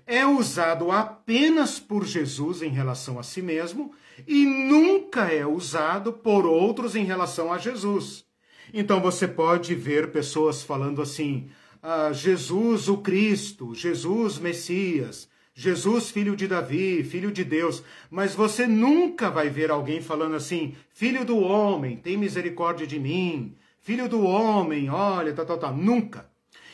é 0.08 0.26
usado 0.26 0.90
apenas 0.90 1.82
por 1.82 2.06
Jesus 2.06 2.62
em 2.62 2.70
relação 2.70 3.20
a 3.20 3.24
si 3.24 3.42
mesmo 3.42 3.94
e 4.26 4.46
nunca 4.46 5.30
é 5.34 5.46
usado 5.46 6.14
por 6.14 6.46
outros 6.46 6.96
em 6.96 7.04
relação 7.04 7.52
a 7.52 7.58
Jesus. 7.58 8.26
Então 8.74 9.00
você 9.00 9.28
pode 9.28 9.76
ver 9.76 10.12
pessoas 10.12 10.64
falando 10.64 11.00
assim: 11.00 11.48
ah, 11.82 12.12
Jesus 12.12 12.90
o 12.90 12.98
Cristo, 12.98 13.76
Jesus 13.76 14.40
Messias, 14.40 15.30
Jesus 15.54 16.10
filho 16.10 16.36
de 16.36 16.48
Davi, 16.48 17.04
filho 17.04 17.32
de 17.32 17.44
Deus, 17.44 17.84
mas 18.10 18.34
você 18.34 18.66
nunca 18.66 19.30
vai 19.30 19.48
ver 19.48 19.70
alguém 19.70 20.02
falando 20.02 20.36
assim: 20.36 20.76
filho 20.92 21.24
do 21.24 21.38
homem, 21.38 21.98
tem 21.98 22.18
misericórdia 22.18 22.88
de 22.88 23.00
mim, 23.00 23.56
filho 23.80 24.10
do 24.10 24.24
homem, 24.24 24.90
olha, 24.90 25.34
tal, 25.34 25.46
tal, 25.46 25.60
tal. 25.60 25.76
Nunca. 25.78 26.28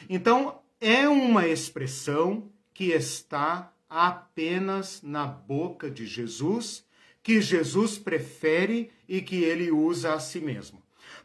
Então 0.09 0.61
é 0.79 1.09
uma 1.09 1.45
expressão 1.45 2.49
que 2.73 2.91
está 2.91 3.73
apenas 3.89 5.01
na 5.03 5.27
boca 5.27 5.91
de 5.91 6.05
Jesus, 6.05 6.85
que 7.21 7.41
Jesus 7.41 7.97
prefere 7.97 8.89
e 9.05 9.21
que 9.21 9.43
ele 9.43 9.69
usa 9.69 10.13
a 10.13 10.19
si 10.19 10.39
mesmo. 10.39 10.81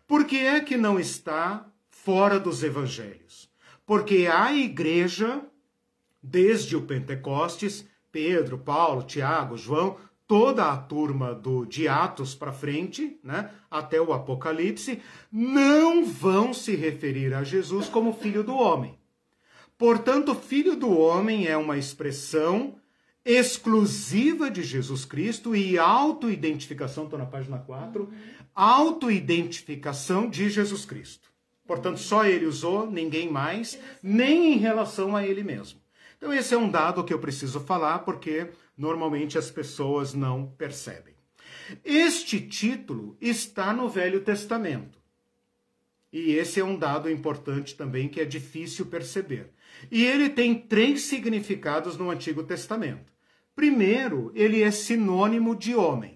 Por 0.06 0.24
que 0.24 0.38
é 0.38 0.60
que 0.60 0.76
não 0.76 0.98
está 0.98 1.66
fora 1.90 2.38
dos 2.38 2.62
evangelhos? 2.62 3.50
Porque 3.86 4.26
a 4.26 4.52
igreja, 4.52 5.42
desde 6.22 6.76
o 6.76 6.82
Pentecostes, 6.82 7.86
Pedro, 8.10 8.58
Paulo, 8.58 9.02
Tiago, 9.02 9.56
João, 9.56 9.96
toda 10.26 10.70
a 10.70 10.76
turma 10.76 11.34
do 11.34 11.66
de 11.66 11.86
Atos 11.86 12.34
para 12.34 12.52
frente, 12.52 13.18
né, 13.22 13.50
até 13.70 14.00
o 14.00 14.12
Apocalipse, 14.12 15.02
não 15.30 16.04
vão 16.04 16.54
se 16.54 16.74
referir 16.74 17.34
a 17.34 17.42
Jesus 17.42 17.88
como 17.88 18.12
filho 18.12 18.42
do 18.42 18.54
homem. 18.54 18.98
Portanto, 19.76 20.34
filho 20.34 20.76
do 20.76 20.96
homem 20.96 21.46
é 21.46 21.56
uma 21.56 21.76
expressão 21.76 22.76
exclusiva 23.24 24.50
de 24.50 24.62
Jesus 24.62 25.04
Cristo 25.04 25.56
e 25.56 25.78
autoidentificação, 25.78 27.04
estou 27.04 27.18
na 27.18 27.26
página 27.26 27.58
4, 27.58 28.10
autoidentificação 28.54 30.28
de 30.28 30.48
Jesus 30.48 30.84
Cristo. 30.84 31.32
Portanto, 31.66 31.98
só 31.98 32.26
ele 32.26 32.46
usou, 32.46 32.90
ninguém 32.90 33.30
mais, 33.30 33.78
nem 34.02 34.52
em 34.52 34.58
relação 34.58 35.16
a 35.16 35.26
ele 35.26 35.42
mesmo. 35.42 35.80
Então, 36.16 36.32
esse 36.32 36.54
é 36.54 36.58
um 36.58 36.70
dado 36.70 37.04
que 37.04 37.12
eu 37.12 37.18
preciso 37.18 37.60
falar 37.60 38.00
porque 38.00 38.50
normalmente 38.76 39.38
as 39.38 39.50
pessoas 39.50 40.14
não 40.14 40.46
percebem. 40.46 41.14
Este 41.84 42.40
título 42.40 43.16
está 43.20 43.72
no 43.72 43.88
Velho 43.88 44.20
Testamento. 44.20 44.98
E 46.12 46.32
esse 46.32 46.60
é 46.60 46.64
um 46.64 46.78
dado 46.78 47.10
importante 47.10 47.74
também 47.74 48.08
que 48.08 48.20
é 48.20 48.24
difícil 48.24 48.86
perceber. 48.86 49.50
E 49.90 50.04
ele 50.04 50.30
tem 50.30 50.54
três 50.54 51.02
significados 51.02 51.96
no 51.96 52.10
Antigo 52.10 52.44
Testamento. 52.44 53.12
Primeiro, 53.56 54.30
ele 54.34 54.62
é 54.62 54.70
sinônimo 54.70 55.56
de 55.56 55.74
homem. 55.74 56.13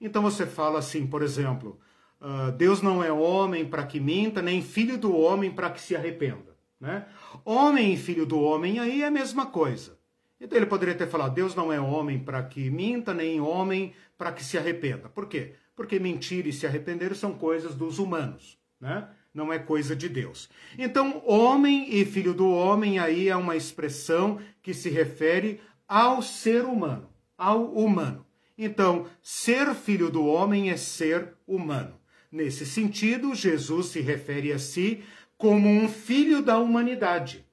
Então 0.00 0.22
você 0.22 0.46
fala 0.46 0.78
assim, 0.78 1.06
por 1.06 1.22
exemplo, 1.22 1.78
uh, 2.20 2.52
Deus 2.52 2.82
não 2.82 3.02
é 3.02 3.10
homem 3.10 3.64
para 3.64 3.86
que 3.86 3.98
minta, 3.98 4.42
nem 4.42 4.62
filho 4.62 4.98
do 4.98 5.16
homem 5.16 5.50
para 5.50 5.70
que 5.70 5.80
se 5.80 5.96
arrependa. 5.96 6.56
Né? 6.80 7.06
Homem 7.44 7.94
e 7.94 7.96
filho 7.96 8.26
do 8.26 8.38
homem 8.38 8.78
aí 8.78 9.02
é 9.02 9.06
a 9.06 9.10
mesma 9.10 9.46
coisa. 9.46 9.98
Então 10.40 10.58
ele 10.58 10.66
poderia 10.66 10.94
ter 10.94 11.06
falado: 11.06 11.34
Deus 11.34 11.54
não 11.54 11.72
é 11.72 11.80
homem 11.80 12.18
para 12.18 12.42
que 12.42 12.68
minta, 12.70 13.14
nem 13.14 13.40
homem 13.40 13.94
para 14.18 14.32
que 14.32 14.44
se 14.44 14.58
arrependa. 14.58 15.08
Por 15.08 15.26
quê? 15.26 15.54
Porque 15.74 15.98
mentir 15.98 16.46
e 16.46 16.52
se 16.52 16.66
arrepender 16.66 17.14
são 17.14 17.34
coisas 17.34 17.74
dos 17.74 17.98
humanos, 17.98 18.58
né? 18.80 19.08
não 19.36 19.52
é 19.52 19.58
coisa 19.58 19.94
de 19.94 20.08
Deus. 20.08 20.48
Então, 20.78 21.22
homem 21.26 21.94
e 21.94 22.04
filho 22.04 22.32
do 22.32 22.48
homem 22.48 22.98
aí 22.98 23.28
é 23.28 23.36
uma 23.36 23.54
expressão 23.54 24.40
que 24.62 24.72
se 24.72 24.88
refere 24.88 25.60
ao 25.86 26.22
ser 26.22 26.64
humano, 26.64 27.08
ao 27.36 27.72
humano. 27.74 28.25
Então, 28.58 29.06
ser 29.22 29.74
filho 29.74 30.10
do 30.10 30.24
homem 30.24 30.70
é 30.70 30.76
ser 30.76 31.34
humano. 31.46 31.94
Nesse 32.30 32.64
sentido, 32.66 33.34
Jesus 33.34 33.86
se 33.86 34.00
refere 34.00 34.52
a 34.52 34.58
si 34.58 35.02
como 35.36 35.68
um 35.68 35.88
filho 35.88 36.42
da 36.42 36.58
humanidade. 36.58 37.44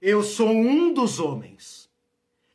Eu 0.00 0.22
sou 0.22 0.50
um 0.50 0.92
dos 0.92 1.18
homens. 1.20 1.88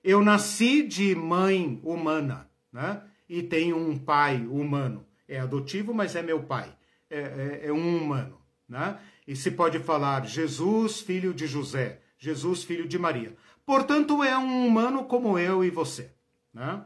Eu 0.03 0.23
nasci 0.23 0.83
de 0.83 1.15
mãe 1.15 1.79
humana, 1.83 2.49
né? 2.71 3.01
e 3.29 3.41
tem 3.41 3.71
um 3.71 3.97
pai 3.97 4.45
humano. 4.45 5.05
É 5.27 5.39
adotivo, 5.39 5.93
mas 5.93 6.15
é 6.15 6.21
meu 6.21 6.43
pai. 6.43 6.75
É, 7.09 7.19
é, 7.19 7.67
é 7.67 7.71
um 7.71 7.97
humano. 7.97 8.37
Né? 8.67 8.99
E 9.27 9.35
se 9.35 9.51
pode 9.51 9.79
falar 9.79 10.25
Jesus, 10.25 10.99
filho 10.99 11.33
de 11.33 11.47
José, 11.47 12.01
Jesus, 12.17 12.63
filho 12.63 12.87
de 12.87 12.99
Maria. 12.99 13.35
Portanto, 13.65 14.23
é 14.23 14.37
um 14.37 14.67
humano 14.67 15.05
como 15.05 15.37
eu 15.39 15.63
e 15.63 15.69
você. 15.69 16.11
Né? 16.53 16.83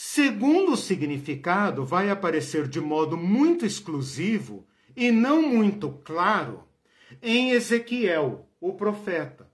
Segundo 0.00 0.76
significado, 0.76 1.84
vai 1.84 2.08
aparecer 2.08 2.68
de 2.68 2.80
modo 2.80 3.16
muito 3.16 3.66
exclusivo 3.66 4.64
e 4.96 5.10
não 5.10 5.42
muito 5.42 5.90
claro 6.04 6.62
em 7.20 7.50
Ezequiel, 7.50 8.48
o 8.60 8.74
profeta, 8.74 9.50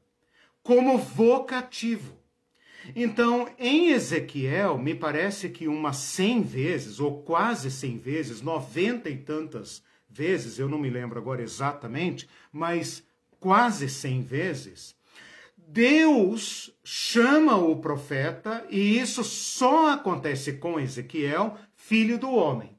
como 0.62 0.98
vocativo. 0.98 2.18
Então, 2.94 3.48
em 3.58 3.92
Ezequiel, 3.92 4.76
me 4.76 4.94
parece 4.94 5.48
que 5.48 5.66
umas 5.66 5.96
cem 5.96 6.42
vezes, 6.42 7.00
ou 7.00 7.22
quase 7.22 7.70
cem 7.70 7.96
vezes, 7.96 8.42
noventa 8.42 9.08
e 9.08 9.16
tantas 9.16 9.82
vezes, 10.10 10.58
eu 10.58 10.68
não 10.68 10.78
me 10.78 10.90
lembro 10.90 11.18
agora 11.18 11.40
exatamente, 11.40 12.28
mas 12.52 13.02
quase 13.40 13.88
cem 13.88 14.20
vezes, 14.20 14.94
Deus 15.74 16.72
chama 16.84 17.56
o 17.56 17.74
profeta, 17.74 18.64
e 18.70 18.96
isso 18.96 19.24
só 19.24 19.90
acontece 19.90 20.52
com 20.52 20.78
Ezequiel, 20.78 21.58
filho 21.74 22.16
do 22.16 22.30
homem. 22.30 22.78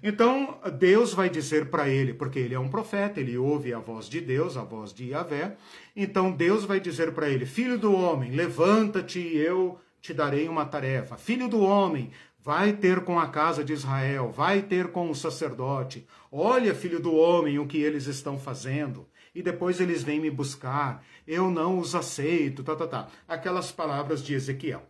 Então, 0.00 0.60
Deus 0.78 1.12
vai 1.12 1.28
dizer 1.28 1.68
para 1.68 1.88
ele, 1.88 2.14
porque 2.14 2.38
ele 2.38 2.54
é 2.54 2.60
um 2.60 2.68
profeta, 2.68 3.18
ele 3.18 3.36
ouve 3.36 3.74
a 3.74 3.80
voz 3.80 4.08
de 4.08 4.20
Deus, 4.20 4.56
a 4.56 4.62
voz 4.62 4.92
de 4.92 5.06
Yahvé. 5.06 5.56
Então, 5.96 6.30
Deus 6.30 6.64
vai 6.64 6.78
dizer 6.78 7.12
para 7.12 7.28
ele: 7.28 7.44
Filho 7.44 7.76
do 7.76 7.92
homem, 7.92 8.30
levanta-te 8.30 9.18
e 9.18 9.36
eu 9.36 9.76
te 10.00 10.14
darei 10.14 10.48
uma 10.48 10.64
tarefa. 10.64 11.16
Filho 11.16 11.48
do 11.48 11.58
homem, 11.58 12.12
vai 12.38 12.72
ter 12.72 13.00
com 13.00 13.18
a 13.18 13.26
casa 13.26 13.64
de 13.64 13.72
Israel, 13.72 14.30
vai 14.30 14.62
ter 14.62 14.92
com 14.92 15.10
o 15.10 15.14
sacerdote. 15.14 16.06
Olha, 16.30 16.72
filho 16.72 17.00
do 17.00 17.16
homem, 17.16 17.58
o 17.58 17.66
que 17.66 17.78
eles 17.78 18.06
estão 18.06 18.38
fazendo. 18.38 19.08
E 19.34 19.42
depois 19.42 19.80
eles 19.80 20.02
vêm 20.02 20.20
me 20.20 20.30
buscar. 20.30 21.04
Eu 21.26 21.50
não 21.50 21.78
os 21.78 21.94
aceito, 21.94 22.62
tá, 22.62 22.74
tá, 22.74 22.86
tá. 22.86 23.08
Aquelas 23.26 23.70
palavras 23.72 24.22
de 24.22 24.34
Ezequiel. 24.34 24.82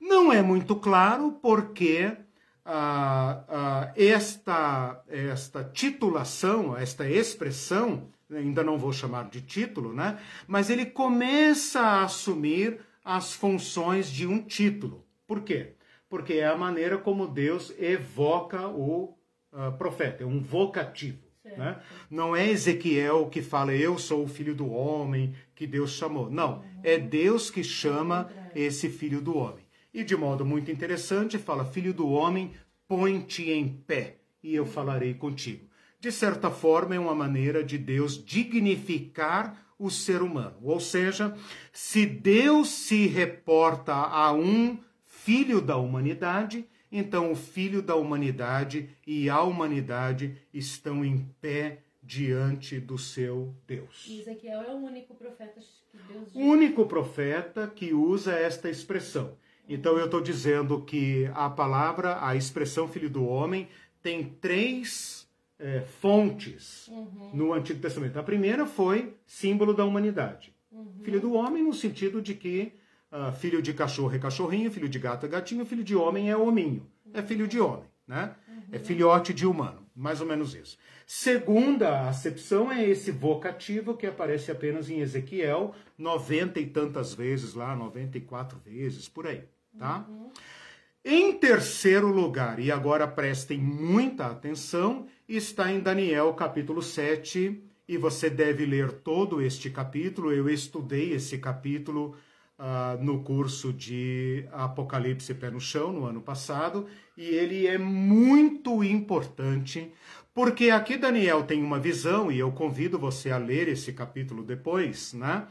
Não 0.00 0.32
é 0.32 0.42
muito 0.42 0.76
claro 0.76 1.32
porque 1.42 2.16
ah, 2.64 3.44
ah, 3.48 3.92
esta, 3.96 5.02
esta 5.08 5.64
titulação, 5.64 6.76
esta 6.76 7.08
expressão, 7.08 8.08
ainda 8.30 8.62
não 8.62 8.78
vou 8.78 8.92
chamar 8.92 9.28
de 9.30 9.40
título, 9.40 9.94
né? 9.94 10.18
Mas 10.46 10.70
ele 10.70 10.86
começa 10.86 11.80
a 11.80 12.04
assumir 12.04 12.78
as 13.02 13.32
funções 13.32 14.10
de 14.10 14.26
um 14.26 14.42
título. 14.42 15.04
Por 15.26 15.40
quê? 15.40 15.76
Porque 16.08 16.34
é 16.34 16.46
a 16.46 16.56
maneira 16.56 16.98
como 16.98 17.26
Deus 17.26 17.72
evoca 17.78 18.68
o 18.68 19.16
uh, 19.52 19.72
profeta, 19.78 20.22
é 20.22 20.26
um 20.26 20.40
vocativo. 20.40 21.27
Né? 21.58 21.76
Não 22.08 22.36
é 22.36 22.48
Ezequiel 22.48 23.26
que 23.26 23.42
fala, 23.42 23.74
eu 23.74 23.98
sou 23.98 24.24
o 24.24 24.28
filho 24.28 24.54
do 24.54 24.70
homem 24.70 25.34
que 25.54 25.66
Deus 25.66 25.90
chamou. 25.90 26.30
Não, 26.30 26.64
é 26.84 26.96
Deus 26.96 27.50
que 27.50 27.64
chama 27.64 28.30
esse 28.54 28.88
filho 28.88 29.20
do 29.20 29.36
homem. 29.36 29.64
E 29.92 30.04
de 30.04 30.16
modo 30.16 30.46
muito 30.46 30.70
interessante, 30.70 31.36
fala: 31.36 31.64
Filho 31.64 31.92
do 31.92 32.08
homem, 32.08 32.52
põe-te 32.86 33.50
em 33.50 33.68
pé, 33.68 34.18
e 34.42 34.54
eu 34.54 34.64
falarei 34.64 35.14
contigo. 35.14 35.66
De 35.98 36.12
certa 36.12 36.48
forma, 36.48 36.94
é 36.94 36.98
uma 36.98 37.14
maneira 37.14 37.64
de 37.64 37.76
Deus 37.76 38.24
dignificar 38.24 39.66
o 39.76 39.90
ser 39.90 40.22
humano. 40.22 40.56
Ou 40.62 40.78
seja, 40.78 41.34
se 41.72 42.06
Deus 42.06 42.68
se 42.68 43.06
reporta 43.08 43.94
a 43.94 44.32
um 44.32 44.78
filho 45.04 45.60
da 45.60 45.76
humanidade, 45.76 46.64
então 46.90 47.30
o 47.32 47.36
filho 47.36 47.82
da 47.82 47.94
humanidade 47.94 48.88
e 49.06 49.28
a 49.28 49.42
humanidade 49.42 50.36
estão 50.52 51.04
em 51.04 51.28
pé 51.40 51.78
diante 52.02 52.80
do 52.80 52.96
seu 52.96 53.54
Deus. 53.66 54.06
E 54.08 54.20
Ezequiel 54.20 54.62
é 54.62 54.72
o 54.72 54.78
único 54.78 55.14
profeta 55.14 55.60
que 55.60 55.98
Deus 56.10 56.32
diz. 56.32 56.34
único 56.34 56.86
profeta 56.86 57.66
que 57.66 57.92
usa 57.92 58.32
esta 58.32 58.70
expressão. 58.70 59.36
Então 59.68 59.98
eu 59.98 60.06
estou 60.06 60.20
dizendo 60.20 60.80
que 60.82 61.30
a 61.34 61.50
palavra, 61.50 62.24
a 62.26 62.34
expressão 62.34 62.88
filho 62.88 63.10
do 63.10 63.26
homem, 63.26 63.68
tem 64.02 64.24
três 64.24 65.28
é, 65.58 65.80
fontes 66.00 66.88
uhum. 66.88 67.30
no 67.34 67.52
Antigo 67.52 67.80
Testamento. 67.80 68.18
A 68.18 68.22
primeira 68.22 68.64
foi 68.64 69.14
símbolo 69.26 69.74
da 69.74 69.84
humanidade. 69.84 70.54
Uhum. 70.72 71.00
Filho 71.02 71.20
do 71.20 71.34
homem, 71.34 71.62
no 71.62 71.74
sentido 71.74 72.22
de 72.22 72.34
que 72.34 72.72
uh, 73.12 73.32
filho 73.32 73.60
de 73.60 73.72
cachorro 73.72 74.14
é 74.14 74.18
cachorrinho, 74.18 74.70
filho 74.70 74.88
de 74.88 74.98
gato 74.98 75.26
é 75.26 75.28
gatinho, 75.28 75.64
filho 75.66 75.84
de 75.84 75.94
homem 75.94 76.30
é 76.30 76.36
hominho. 76.36 76.86
É 77.12 77.22
filho 77.22 77.48
de 77.48 77.58
homem, 77.60 77.88
né? 78.06 78.34
Uhum. 78.48 78.62
É 78.72 78.78
filhote 78.78 79.32
de 79.32 79.46
humano, 79.46 79.86
mais 79.94 80.20
ou 80.20 80.26
menos 80.26 80.54
isso. 80.54 80.76
Segunda 81.06 82.08
acepção 82.08 82.70
é 82.70 82.84
esse 82.84 83.10
vocativo 83.10 83.96
que 83.96 84.06
aparece 84.06 84.50
apenas 84.50 84.90
em 84.90 85.00
Ezequiel, 85.00 85.74
noventa 85.96 86.60
e 86.60 86.66
tantas 86.66 87.14
vezes 87.14 87.54
lá, 87.54 87.74
94 87.74 88.58
vezes, 88.58 89.08
por 89.08 89.26
aí 89.26 89.42
tá? 89.78 90.04
Uhum. 90.08 90.30
Em 91.04 91.32
terceiro 91.38 92.08
lugar, 92.08 92.58
e 92.58 92.70
agora 92.70 93.06
prestem 93.06 93.58
muita 93.58 94.26
atenção, 94.26 95.06
está 95.28 95.72
em 95.72 95.80
Daniel 95.80 96.34
capítulo 96.34 96.82
7, 96.82 97.62
e 97.86 97.96
você 97.96 98.28
deve 98.28 98.66
ler 98.66 98.92
todo 98.92 99.40
este 99.40 99.70
capítulo. 99.70 100.32
Eu 100.32 100.50
estudei 100.50 101.14
esse 101.14 101.38
capítulo 101.38 102.16
uh, 102.58 103.02
no 103.02 103.22
curso 103.22 103.72
de 103.72 104.46
Apocalipse 104.52 105.32
Pé 105.34 105.50
no 105.50 105.60
Chão, 105.60 105.92
no 105.92 106.04
ano 106.04 106.20
passado, 106.20 106.86
e 107.16 107.24
ele 107.24 107.66
é 107.66 107.78
muito 107.78 108.82
importante, 108.82 109.92
porque 110.34 110.70
aqui 110.70 110.96
Daniel 110.96 111.44
tem 111.44 111.62
uma 111.62 111.78
visão, 111.78 112.30
e 112.30 112.38
eu 112.38 112.50
convido 112.52 112.98
você 112.98 113.30
a 113.30 113.38
ler 113.38 113.68
esse 113.68 113.92
capítulo 113.92 114.42
depois, 114.42 115.12
né? 115.12 115.46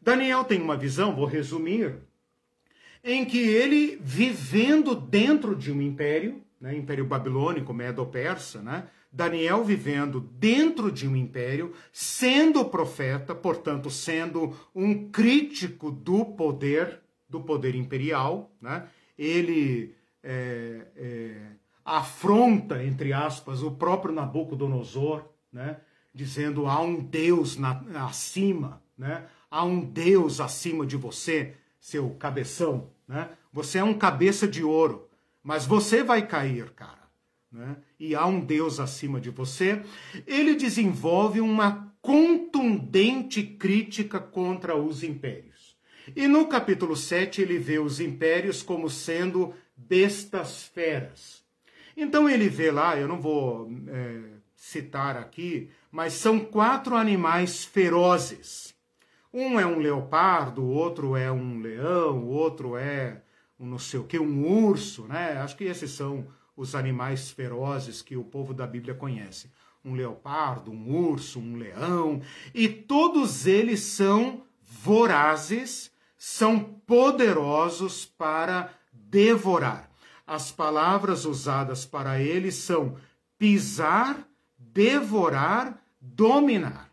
Daniel 0.00 0.44
tem 0.44 0.60
uma 0.60 0.76
visão, 0.76 1.14
vou 1.14 1.26
resumir, 1.26 1.96
em 3.02 3.24
que 3.24 3.38
ele, 3.38 3.98
vivendo 4.02 4.94
dentro 4.94 5.54
de 5.54 5.72
um 5.72 5.80
império, 5.80 6.42
né, 6.60 6.76
império 6.76 7.04
babilônico, 7.04 7.72
medo-persa, 7.72 8.62
né, 8.62 8.88
Daniel 9.16 9.64
vivendo 9.64 10.20
dentro 10.20 10.92
de 10.92 11.08
um 11.08 11.16
império, 11.16 11.72
sendo 11.90 12.66
profeta, 12.66 13.34
portanto, 13.34 13.90
sendo 13.90 14.54
um 14.74 15.10
crítico 15.10 15.90
do 15.90 16.22
poder, 16.22 17.00
do 17.26 17.40
poder 17.40 17.74
imperial, 17.74 18.54
né, 18.60 18.86
ele 19.16 19.94
é, 20.22 20.86
é, 20.94 21.36
afronta, 21.82 22.84
entre 22.84 23.14
aspas, 23.14 23.62
o 23.62 23.70
próprio 23.70 24.14
Nabucodonosor, 24.14 25.24
né, 25.50 25.78
dizendo 26.12 26.66
há 26.66 26.78
um 26.82 27.02
Deus 27.02 27.56
na, 27.56 27.82
acima, 28.06 28.82
né, 28.98 29.24
há 29.50 29.64
um 29.64 29.80
Deus 29.80 30.40
acima 30.40 30.84
de 30.84 30.98
você, 30.98 31.54
seu 31.80 32.10
cabeção, 32.10 32.90
né? 33.08 33.30
Você 33.52 33.78
é 33.78 33.84
um 33.84 33.94
cabeça 33.94 34.46
de 34.46 34.62
ouro, 34.64 35.08
mas 35.42 35.64
você 35.64 36.02
vai 36.02 36.26
cair, 36.26 36.70
cara. 36.72 37.05
Né? 37.56 37.76
E 37.98 38.14
há 38.14 38.26
um 38.26 38.38
Deus 38.38 38.78
acima 38.78 39.20
de 39.20 39.30
você. 39.30 39.82
Ele 40.26 40.54
desenvolve 40.54 41.40
uma 41.40 41.92
contundente 42.00 43.42
crítica 43.42 44.20
contra 44.20 44.76
os 44.76 45.02
impérios. 45.02 45.76
E 46.14 46.28
no 46.28 46.46
capítulo 46.46 46.94
7 46.94 47.42
ele 47.42 47.58
vê 47.58 47.78
os 47.78 47.98
impérios 47.98 48.62
como 48.62 48.88
sendo 48.88 49.52
bestas 49.76 50.64
feras. 50.64 51.42
Então 51.96 52.28
ele 52.28 52.48
vê 52.48 52.70
lá, 52.70 52.96
eu 52.96 53.08
não 53.08 53.20
vou 53.20 53.68
é, 53.88 54.20
citar 54.54 55.16
aqui, 55.16 55.70
mas 55.90 56.12
são 56.12 56.38
quatro 56.38 56.94
animais 56.94 57.64
ferozes 57.64 58.76
um 59.36 59.60
é 59.60 59.66
um 59.66 59.78
leopardo, 59.78 60.62
o 60.62 60.70
outro 60.70 61.14
é 61.14 61.30
um 61.30 61.60
leão, 61.60 62.24
o 62.24 62.28
outro 62.28 62.74
é 62.74 63.20
um 63.60 63.66
não 63.66 63.78
sei 63.78 64.00
o 64.00 64.04
que, 64.04 64.18
um 64.18 64.46
urso, 64.46 65.06
né? 65.06 65.36
Acho 65.36 65.54
que 65.58 65.64
esses 65.64 65.90
são 65.90 66.26
os 66.56 66.74
animais 66.74 67.30
ferozes 67.30 68.00
que 68.00 68.16
o 68.16 68.24
povo 68.24 68.54
da 68.54 68.66
Bíblia 68.66 68.94
conhece. 68.94 69.50
Um 69.84 69.94
leopardo, 69.94 70.72
um 70.72 70.96
urso, 70.96 71.38
um 71.38 71.56
leão, 71.56 72.20
e 72.54 72.68
todos 72.68 73.46
eles 73.46 73.80
são 73.80 74.42
vorazes, 74.62 75.92
são 76.16 76.58
poderosos 76.58 78.04
para 78.04 78.72
devorar. 78.90 79.90
As 80.26 80.50
palavras 80.50 81.24
usadas 81.24 81.84
para 81.84 82.20
eles 82.20 82.56
são 82.56 82.96
pisar, 83.38 84.26
devorar, 84.58 85.80
dominar. 86.00 86.90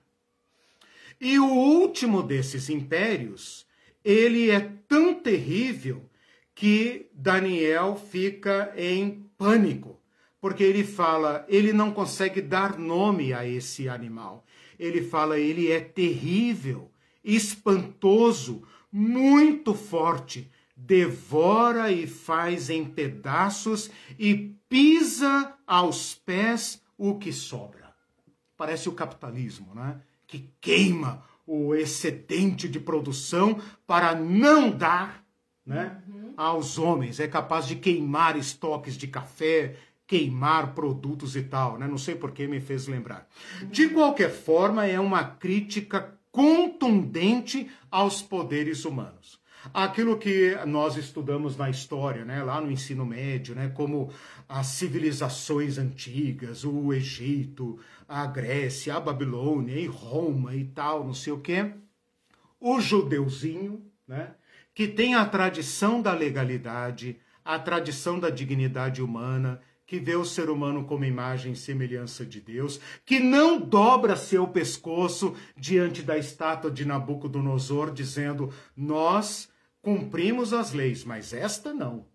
E 1.19 1.39
o 1.39 1.47
último 1.47 2.21
desses 2.21 2.69
impérios, 2.69 3.65
ele 4.03 4.51
é 4.51 4.59
tão 4.87 5.15
terrível 5.15 6.07
que 6.53 7.09
Daniel 7.13 7.95
fica 7.95 8.73
em 8.77 9.25
pânico, 9.43 9.99
porque 10.39 10.63
ele 10.63 10.85
fala, 10.85 11.45
ele 11.49 11.73
não 11.73 11.91
consegue 11.91 12.41
dar 12.41 12.79
nome 12.79 13.33
a 13.33 13.45
esse 13.45 13.89
animal. 13.89 14.45
Ele 14.79 15.01
fala, 15.01 15.37
ele 15.37 15.69
é 15.69 15.81
terrível, 15.81 16.89
espantoso, 17.21 18.63
muito 18.89 19.73
forte, 19.73 20.49
devora 20.77 21.91
e 21.91 22.07
faz 22.07 22.69
em 22.69 22.85
pedaços 22.85 23.91
e 24.17 24.55
pisa 24.69 25.53
aos 25.67 26.15
pés 26.15 26.81
o 26.97 27.17
que 27.17 27.33
sobra. 27.33 27.93
Parece 28.55 28.87
o 28.87 28.93
capitalismo, 28.93 29.75
né? 29.75 29.99
Que 30.25 30.49
queima 30.61 31.21
o 31.45 31.75
excedente 31.75 32.69
de 32.69 32.79
produção 32.79 33.59
para 33.85 34.15
não 34.15 34.71
dar 34.71 35.23
né, 35.65 36.01
uhum. 36.07 36.22
Aos 36.37 36.77
homens. 36.77 37.19
É 37.19 37.27
capaz 37.27 37.67
de 37.67 37.75
queimar 37.75 38.37
estoques 38.37 38.97
de 38.97 39.07
café, 39.07 39.75
queimar 40.07 40.73
produtos 40.73 41.35
e 41.35 41.43
tal. 41.43 41.77
Né? 41.77 41.87
Não 41.87 41.97
sei 41.97 42.15
por 42.15 42.31
que 42.31 42.47
me 42.47 42.59
fez 42.59 42.87
lembrar. 42.87 43.27
De 43.71 43.89
qualquer 43.89 44.29
forma, 44.29 44.85
é 44.85 44.99
uma 44.99 45.23
crítica 45.23 46.17
contundente 46.31 47.69
aos 47.91 48.21
poderes 48.21 48.85
humanos. 48.85 49.39
Aquilo 49.73 50.17
que 50.17 50.57
nós 50.65 50.97
estudamos 50.97 51.55
na 51.55 51.69
história, 51.69 52.25
né, 52.25 52.43
lá 52.43 52.59
no 52.59 52.69
ensino 52.69 53.05
médio, 53.05 53.55
né, 53.55 53.69
como 53.69 54.11
as 54.49 54.67
civilizações 54.67 55.77
antigas, 55.77 56.65
o 56.65 56.91
Egito, 56.91 57.79
a 58.07 58.25
Grécia, 58.25 58.95
a 58.95 58.99
Babilônia 58.99 59.79
e 59.79 59.85
Roma 59.85 60.53
e 60.53 60.65
tal, 60.65 61.05
não 61.05 61.13
sei 61.13 61.31
o 61.31 61.39
quê. 61.39 61.71
O 62.59 62.81
judeuzinho, 62.81 63.85
né, 64.05 64.35
que 64.73 64.87
tem 64.87 65.15
a 65.15 65.25
tradição 65.25 66.01
da 66.01 66.13
legalidade, 66.13 67.19
a 67.43 67.59
tradição 67.59 68.19
da 68.19 68.29
dignidade 68.29 69.01
humana, 69.01 69.61
que 69.85 69.99
vê 69.99 70.15
o 70.15 70.25
ser 70.25 70.49
humano 70.49 70.85
como 70.85 71.05
imagem 71.05 71.53
e 71.53 71.55
semelhança 71.55 72.25
de 72.25 72.39
Deus, 72.41 72.79
que 73.05 73.19
não 73.19 73.59
dobra 73.59 74.15
seu 74.15 74.47
pescoço 74.47 75.35
diante 75.55 76.01
da 76.01 76.17
estátua 76.17 76.71
de 76.71 76.85
Nabucodonosor, 76.85 77.91
dizendo: 77.91 78.51
Nós 78.75 79.49
cumprimos 79.81 80.53
as 80.53 80.71
leis, 80.71 81.03
mas 81.03 81.33
esta 81.33 81.73
não. 81.73 82.07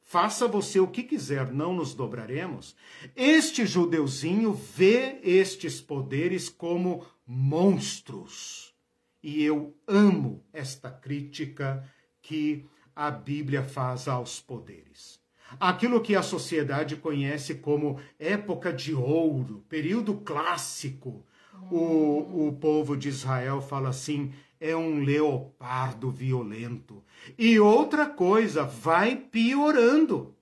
Faça 0.00 0.48
você 0.48 0.80
o 0.80 0.88
que 0.88 1.04
quiser, 1.04 1.52
não 1.52 1.72
nos 1.72 1.94
dobraremos. 1.94 2.74
Este 3.14 3.64
judeuzinho 3.64 4.52
vê 4.52 5.20
estes 5.22 5.80
poderes 5.80 6.48
como 6.48 7.06
monstros. 7.24 8.74
E 9.22 9.40
eu 9.44 9.76
amo 9.86 10.44
esta 10.52 10.90
crítica 10.90 11.88
que 12.30 12.64
a 12.94 13.10
Bíblia 13.10 13.64
faz 13.64 14.06
aos 14.06 14.38
poderes. 14.38 15.18
Aquilo 15.58 16.00
que 16.00 16.14
a 16.14 16.22
sociedade 16.22 16.94
conhece 16.94 17.56
como 17.56 17.98
época 18.20 18.72
de 18.72 18.94
ouro, 18.94 19.64
período 19.68 20.14
clássico, 20.14 21.26
o, 21.72 22.46
o 22.46 22.52
povo 22.60 22.96
de 22.96 23.08
Israel 23.08 23.60
fala 23.60 23.88
assim: 23.88 24.32
é 24.60 24.76
um 24.76 25.02
leopardo 25.02 26.08
violento. 26.08 27.02
E 27.36 27.58
outra 27.58 28.06
coisa, 28.06 28.62
vai 28.62 29.16
piorando. 29.16 30.36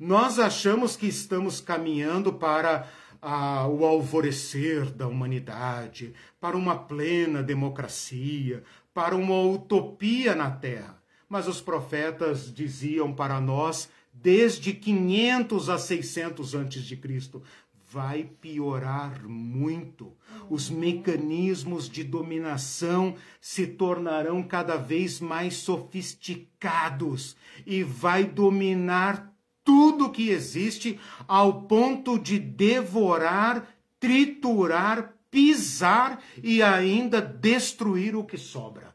Nós 0.00 0.38
achamos 0.38 0.96
que 0.96 1.06
estamos 1.06 1.60
caminhando 1.60 2.32
para 2.32 2.88
ah, 3.20 3.68
o 3.68 3.84
alvorecer 3.84 4.90
da 4.90 5.06
humanidade, 5.06 6.14
para 6.40 6.56
uma 6.56 6.74
plena 6.74 7.42
democracia, 7.42 8.64
para 8.94 9.14
uma 9.14 9.42
utopia 9.42 10.34
na 10.34 10.50
Terra. 10.50 11.03
Mas 11.28 11.48
os 11.48 11.60
profetas 11.60 12.52
diziam 12.52 13.12
para 13.12 13.40
nós 13.40 13.88
desde 14.12 14.72
500 14.72 15.68
a 15.68 15.76
600 15.76 16.54
antes 16.54 16.84
de 16.84 16.96
Cristo, 16.96 17.42
vai 17.90 18.24
piorar 18.40 19.22
muito. 19.28 20.12
Os 20.48 20.70
mecanismos 20.70 21.88
de 21.88 22.02
dominação 22.02 23.14
se 23.40 23.66
tornarão 23.66 24.42
cada 24.42 24.76
vez 24.76 25.20
mais 25.20 25.54
sofisticados 25.56 27.36
e 27.66 27.82
vai 27.82 28.24
dominar 28.24 29.32
tudo 29.62 30.10
que 30.10 30.28
existe 30.28 30.98
ao 31.26 31.62
ponto 31.62 32.18
de 32.18 32.38
devorar, 32.38 33.66
triturar, 33.98 35.14
pisar 35.30 36.22
e 36.42 36.62
ainda 36.62 37.20
destruir 37.20 38.14
o 38.14 38.24
que 38.24 38.36
sobra. 38.36 38.93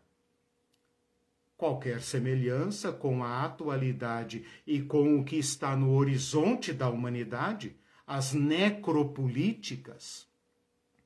Qualquer 1.60 2.02
semelhança 2.02 2.90
com 2.90 3.22
a 3.22 3.44
atualidade 3.44 4.46
e 4.66 4.82
com 4.82 5.20
o 5.20 5.26
que 5.26 5.36
está 5.36 5.76
no 5.76 5.94
horizonte 5.94 6.72
da 6.72 6.90
humanidade 6.90 7.76
as 8.08 8.32
necropolíticas, 8.32 10.26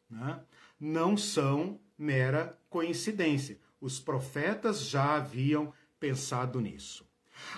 né, 0.07 0.39
não 0.79 1.17
são 1.17 1.79
mera 1.97 2.55
coincidência. 2.69 3.57
Os 3.81 3.99
profetas 3.99 4.87
já 4.87 5.15
haviam 5.15 5.73
pensado 5.99 6.61
nisso. 6.61 7.03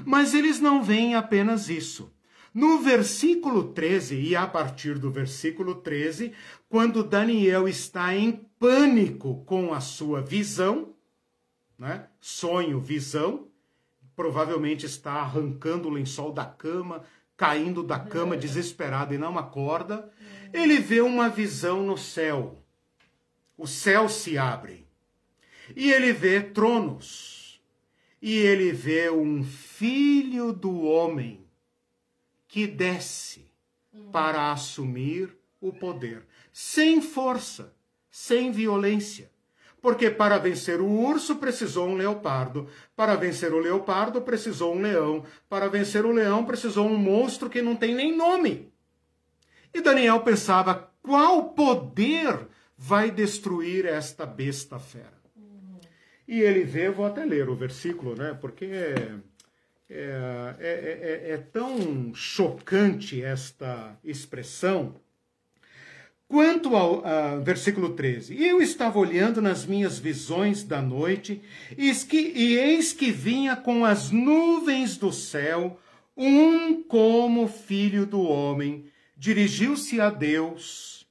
Mas 0.06 0.34
eles 0.34 0.62
não 0.62 0.82
veem 0.82 1.16
apenas 1.16 1.68
isso. 1.68 2.16
No 2.54 2.80
versículo 2.80 3.74
13, 3.74 4.16
e 4.16 4.38
a 4.38 4.48
partir 4.48 4.98
do 4.98 5.12
versículo 5.12 5.76
13, 5.76 6.32
quando 6.70 7.04
Daniel 7.04 7.68
está 7.68 8.16
em 8.16 8.32
pânico 8.58 9.44
com 9.44 9.74
a 9.74 9.82
sua 9.82 10.22
visão, 10.22 10.95
né? 11.78 12.08
sonho, 12.20 12.80
visão, 12.80 13.48
provavelmente 14.16 14.86
está 14.86 15.14
arrancando 15.14 15.88
o 15.88 15.92
lençol 15.92 16.32
da 16.32 16.46
cama, 16.46 17.04
caindo 17.36 17.84
da 17.84 18.00
cama 18.00 18.38
desesperado 18.38 19.14
e 19.14 19.18
não 19.18 19.38
acorda, 19.38 20.10
ele 20.54 20.80
vê 20.80 21.02
uma 21.02 21.30
visão 21.30 21.84
no 21.84 21.98
céu. 21.98 22.64
O 23.58 23.68
céu 23.68 24.08
se 24.08 24.38
abre. 24.38 24.88
E 25.76 25.92
ele 25.92 26.14
vê 26.14 26.42
tronos. 26.42 27.62
E 28.22 28.38
ele 28.38 28.72
vê 28.72 29.10
um 29.10 29.44
filho 29.44 30.54
do 30.54 30.82
homem 30.84 31.46
que 32.48 32.66
desce 32.66 33.46
para 34.12 34.52
assumir 34.52 35.36
o 35.60 35.74
poder, 35.74 36.26
sem 36.54 37.02
força, 37.02 37.74
sem 38.10 38.52
violência. 38.52 39.30
Porque 39.86 40.10
para 40.10 40.40
vencer 40.40 40.82
o 40.82 40.90
urso 40.90 41.36
precisou 41.36 41.88
um 41.88 41.94
leopardo, 41.94 42.68
para 42.96 43.14
vencer 43.14 43.54
o 43.54 43.60
leopardo 43.60 44.20
precisou 44.20 44.74
um 44.74 44.82
leão, 44.82 45.24
para 45.48 45.70
vencer 45.70 46.08
o 46.08 46.12
leão 46.12 46.44
precisou 46.44 46.88
um 46.88 46.98
monstro 46.98 47.52
que 47.52 47.62
não 47.62 47.76
tem 47.76 47.94
nem 47.94 48.18
nome. 48.18 48.74
E 49.72 49.82
Daniel 49.82 50.22
pensava: 50.22 50.92
qual 51.04 51.50
poder 51.50 52.48
vai 52.76 53.12
destruir 53.12 53.86
esta 53.86 54.26
besta 54.26 54.80
fera? 54.80 55.22
E 56.28 56.42
ele 56.42 56.64
vê, 56.64 56.90
vou 56.90 57.06
até 57.06 57.24
ler 57.24 57.48
o 57.48 57.56
versículo, 57.56 58.16
né? 58.16 58.36
Porque 58.42 58.66
é, 58.66 59.12
é, 59.88 60.56
é, 60.60 61.32
é 61.34 61.38
tão 61.38 62.12
chocante 62.16 63.24
esta 63.24 63.96
expressão 64.04 64.96
Quanto 66.36 66.76
ao 66.76 66.98
uh, 66.98 67.42
versículo 67.42 67.92
13, 67.92 68.44
eu 68.44 68.62
estava 68.62 69.00
olhando 69.00 69.42
nas 69.42 69.66
minhas 69.66 69.98
visões 69.98 70.66
da 70.66 70.82
noite, 70.82 71.42
e, 71.78 71.90
e 72.14 72.58
eis 72.58 72.92
que 72.92 73.10
vinha 73.10 73.56
com 73.56 73.86
as 73.86 74.12
nuvens 74.12 74.98
do 74.98 75.14
céu 75.14 75.80
um 76.18 76.84
como 76.84 77.48
filho 77.48 78.06
do 78.06 78.22
homem, 78.22 78.84
dirigiu-se 79.16 80.02
a 80.02 80.10
Deus 80.10 81.08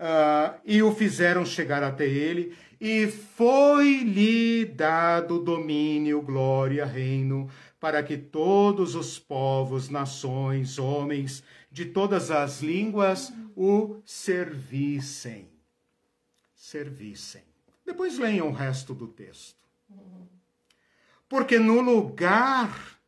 uh, 0.00 0.58
e 0.64 0.82
o 0.82 0.94
fizeram 0.94 1.44
chegar 1.44 1.82
até 1.82 2.06
ele, 2.06 2.54
e 2.80 3.08
foi-lhe 3.08 4.64
dado 4.64 5.40
domínio, 5.40 6.22
glória, 6.22 6.86
reino, 6.86 7.50
para 7.78 8.02
que 8.02 8.16
todos 8.16 8.94
os 8.94 9.18
povos, 9.18 9.90
nações, 9.90 10.78
homens, 10.78 11.44
de 11.72 11.86
todas 11.86 12.30
as 12.30 12.60
línguas 12.60 13.32
o 13.56 14.00
servissem. 14.04 15.48
Servissem. 16.54 17.42
Depois 17.84 18.18
leiam 18.18 18.48
o 18.48 18.52
resto 18.52 18.94
do 18.94 19.08
texto. 19.08 19.56
Porque 21.28 21.58
no 21.58 21.80
lugar 21.80 23.00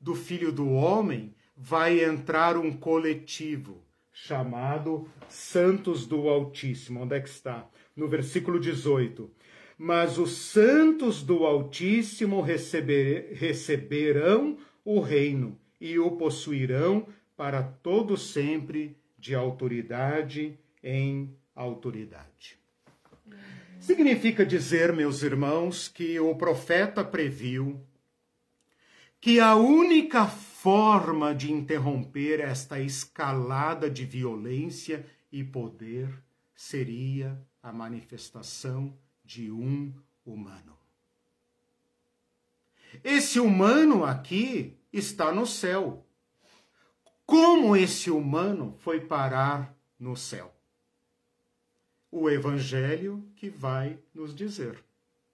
do 0.00 0.14
filho 0.14 0.50
do 0.50 0.70
homem 0.70 1.34
vai 1.56 2.04
entrar 2.04 2.56
um 2.56 2.72
coletivo 2.72 3.84
chamado 4.12 5.08
Santos 5.28 6.04
do 6.04 6.28
Altíssimo. 6.28 7.02
Onde 7.02 7.16
é 7.16 7.20
que 7.20 7.28
está? 7.28 7.68
No 7.94 8.08
versículo 8.08 8.58
18. 8.58 9.30
Mas 9.78 10.18
os 10.18 10.32
santos 10.32 11.22
do 11.22 11.46
Altíssimo 11.46 12.40
receber, 12.40 13.32
receberão 13.34 14.58
o 14.84 15.00
reino 15.00 15.58
e 15.80 15.98
o 15.98 16.10
possuirão 16.12 17.06
para 17.40 17.62
todo 17.62 18.18
sempre 18.18 18.94
de 19.18 19.34
autoridade 19.34 20.58
em 20.82 21.34
autoridade. 21.54 22.58
Significa 23.80 24.44
dizer, 24.44 24.92
meus 24.92 25.22
irmãos, 25.22 25.88
que 25.88 26.20
o 26.20 26.34
profeta 26.34 27.02
previu 27.02 27.80
que 29.18 29.40
a 29.40 29.56
única 29.56 30.26
forma 30.26 31.34
de 31.34 31.50
interromper 31.50 32.40
esta 32.40 32.78
escalada 32.78 33.88
de 33.88 34.04
violência 34.04 35.06
e 35.32 35.42
poder 35.42 36.10
seria 36.54 37.40
a 37.62 37.72
manifestação 37.72 38.94
de 39.24 39.50
um 39.50 39.94
humano. 40.26 40.76
Esse 43.02 43.40
humano 43.40 44.04
aqui 44.04 44.76
está 44.92 45.32
no 45.32 45.46
céu. 45.46 46.06
Como 47.30 47.76
esse 47.76 48.10
humano 48.10 48.74
foi 48.80 48.98
parar 48.98 49.72
no 49.96 50.16
céu? 50.16 50.52
O 52.10 52.28
Evangelho 52.28 53.24
que 53.36 53.48
vai 53.48 54.00
nos 54.12 54.34
dizer. 54.34 54.82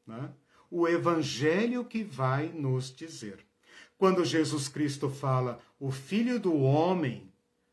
Né? 0.07 0.29
O 0.71 0.87
Evangelho 0.87 1.87
que 1.87 2.05
vai 2.05 2.49
nos 2.49 2.95
dizer. 2.95 3.39
Quando 3.97 4.27
Jesus 4.27 4.69
Cristo 4.69 5.09
fala, 5.09 5.59
o 5.81 5.91
Filho 5.91 6.39
do 6.39 6.55
Homem 6.61 7.33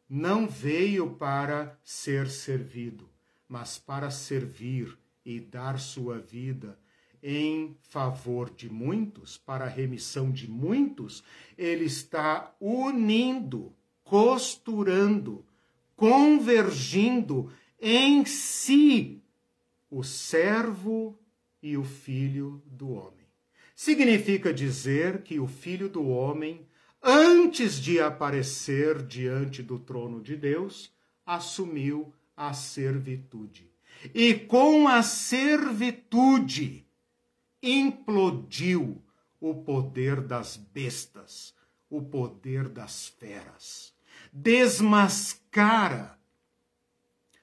não 0.10 0.48
veio 0.48 1.16
para 1.16 1.78
ser 1.84 2.30
servido, 2.30 3.10
mas 3.46 3.78
para 3.78 4.10
servir 4.10 4.98
e 5.26 5.42
dar 5.42 5.78
sua 5.78 6.18
vida 6.18 6.80
em 7.22 7.76
favor 7.90 8.50
de 8.50 8.70
muitos, 8.70 9.36
para 9.36 9.66
a 9.66 9.70
remissão 9.70 10.32
de 10.32 10.50
muitos, 10.50 11.26
ele 11.58 11.84
está 11.84 12.56
unindo, 12.58 13.76
costurando, 14.14 15.44
convergindo 15.96 17.52
em 17.82 18.24
si 18.26 19.24
o 19.90 20.04
servo 20.04 21.18
e 21.64 21.76
o 21.76 21.84
filho 21.84 22.62
do 22.68 22.92
homem. 22.92 23.26
Significa 23.76 24.54
dizer 24.54 25.24
que 25.24 25.40
o 25.40 25.48
filho 25.48 25.90
do 25.90 26.08
homem, 26.08 26.64
antes 27.02 27.82
de 27.82 28.00
aparecer 28.00 29.02
diante 29.02 29.64
do 29.64 29.80
trono 29.80 30.22
de 30.22 30.36
Deus, 30.36 30.94
assumiu 31.26 32.14
a 32.38 32.54
servitude. 32.54 33.68
E 34.14 34.36
com 34.36 34.88
a 34.88 35.02
servitude, 35.02 36.86
implodiu 37.64 39.02
o 39.42 39.56
poder 39.56 40.22
das 40.22 40.56
bestas, 40.56 41.56
o 41.90 42.00
poder 42.00 42.70
das 42.70 43.08
feras. 43.08 43.92
Desmascara, 44.36 46.20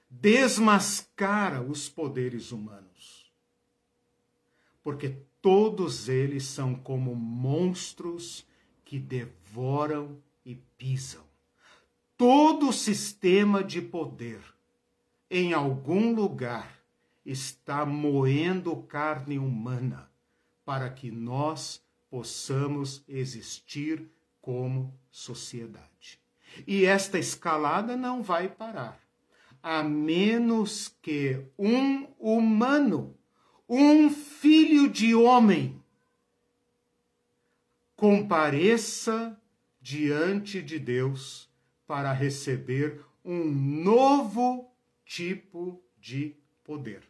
desmascara 0.09 1.61
os 1.61 1.87
poderes 1.87 2.51
humanos. 2.51 3.31
Porque 4.83 5.15
todos 5.41 6.09
eles 6.09 6.43
são 6.43 6.75
como 6.75 7.15
monstros 7.15 8.45
que 8.83 8.99
devoram 8.99 10.21
e 10.45 10.55
pisam. 10.77 11.23
Todo 12.17 12.73
sistema 12.73 13.63
de 13.63 13.81
poder, 13.81 14.41
em 15.29 15.53
algum 15.53 16.13
lugar, 16.13 16.83
está 17.25 17.85
moendo 17.85 18.75
carne 18.83 19.39
humana 19.39 20.11
para 20.65 20.89
que 20.89 21.09
nós 21.09 21.81
possamos 22.09 23.01
existir 23.07 24.11
como 24.41 24.93
sociedade. 25.09 26.20
E 26.67 26.85
esta 26.85 27.17
escalada 27.17 27.95
não 27.95 28.21
vai 28.21 28.47
parar, 28.47 28.99
a 29.61 29.83
menos 29.83 30.95
que 31.01 31.41
um 31.57 32.07
humano, 32.19 33.15
um 33.67 34.09
filho 34.09 34.89
de 34.89 35.15
homem, 35.15 35.81
compareça 37.95 39.39
diante 39.81 40.61
de 40.61 40.79
Deus 40.79 41.49
para 41.87 42.11
receber 42.13 43.01
um 43.23 43.43
novo 43.45 44.71
tipo 45.05 45.81
de 45.99 46.35
poder. 46.63 47.01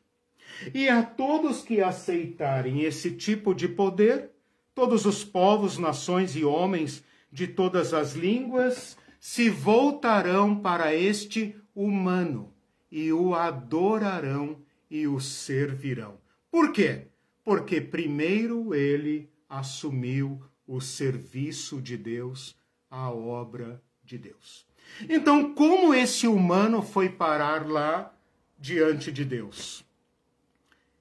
E 0.74 0.90
a 0.90 1.02
todos 1.02 1.62
que 1.62 1.82
aceitarem 1.82 2.82
esse 2.82 3.12
tipo 3.12 3.54
de 3.54 3.68
poder, 3.68 4.32
todos 4.76 5.06
os 5.06 5.24
povos, 5.24 5.78
nações 5.78 6.36
e 6.36 6.44
homens 6.44 7.04
de 7.32 7.48
todas 7.48 7.94
as 7.94 8.14
línguas 8.14 8.98
se 9.22 9.52
voltarão 9.52 10.60
para 10.60 10.96
este 10.96 11.56
humano 11.76 12.52
e 12.92 13.14
o 13.14 13.36
adorarão 13.36 14.60
e 14.90 15.08
o 15.08 15.20
servirão. 15.20 16.18
Por 16.50 16.74
quê? 16.74 17.06
Porque 17.44 17.80
primeiro 17.80 18.74
ele 18.74 19.30
assumiu 19.48 20.42
o 20.66 20.82
serviço 20.82 21.80
de 21.80 21.96
Deus, 21.98 22.58
a 22.90 23.12
obra 23.12 23.80
de 24.04 24.18
Deus. 24.18 24.66
Então, 25.08 25.54
como 25.54 25.94
esse 25.94 26.26
humano 26.26 26.82
foi 26.82 27.08
parar 27.08 27.70
lá 27.70 28.12
diante 28.58 29.12
de 29.12 29.24
Deus? 29.24 29.86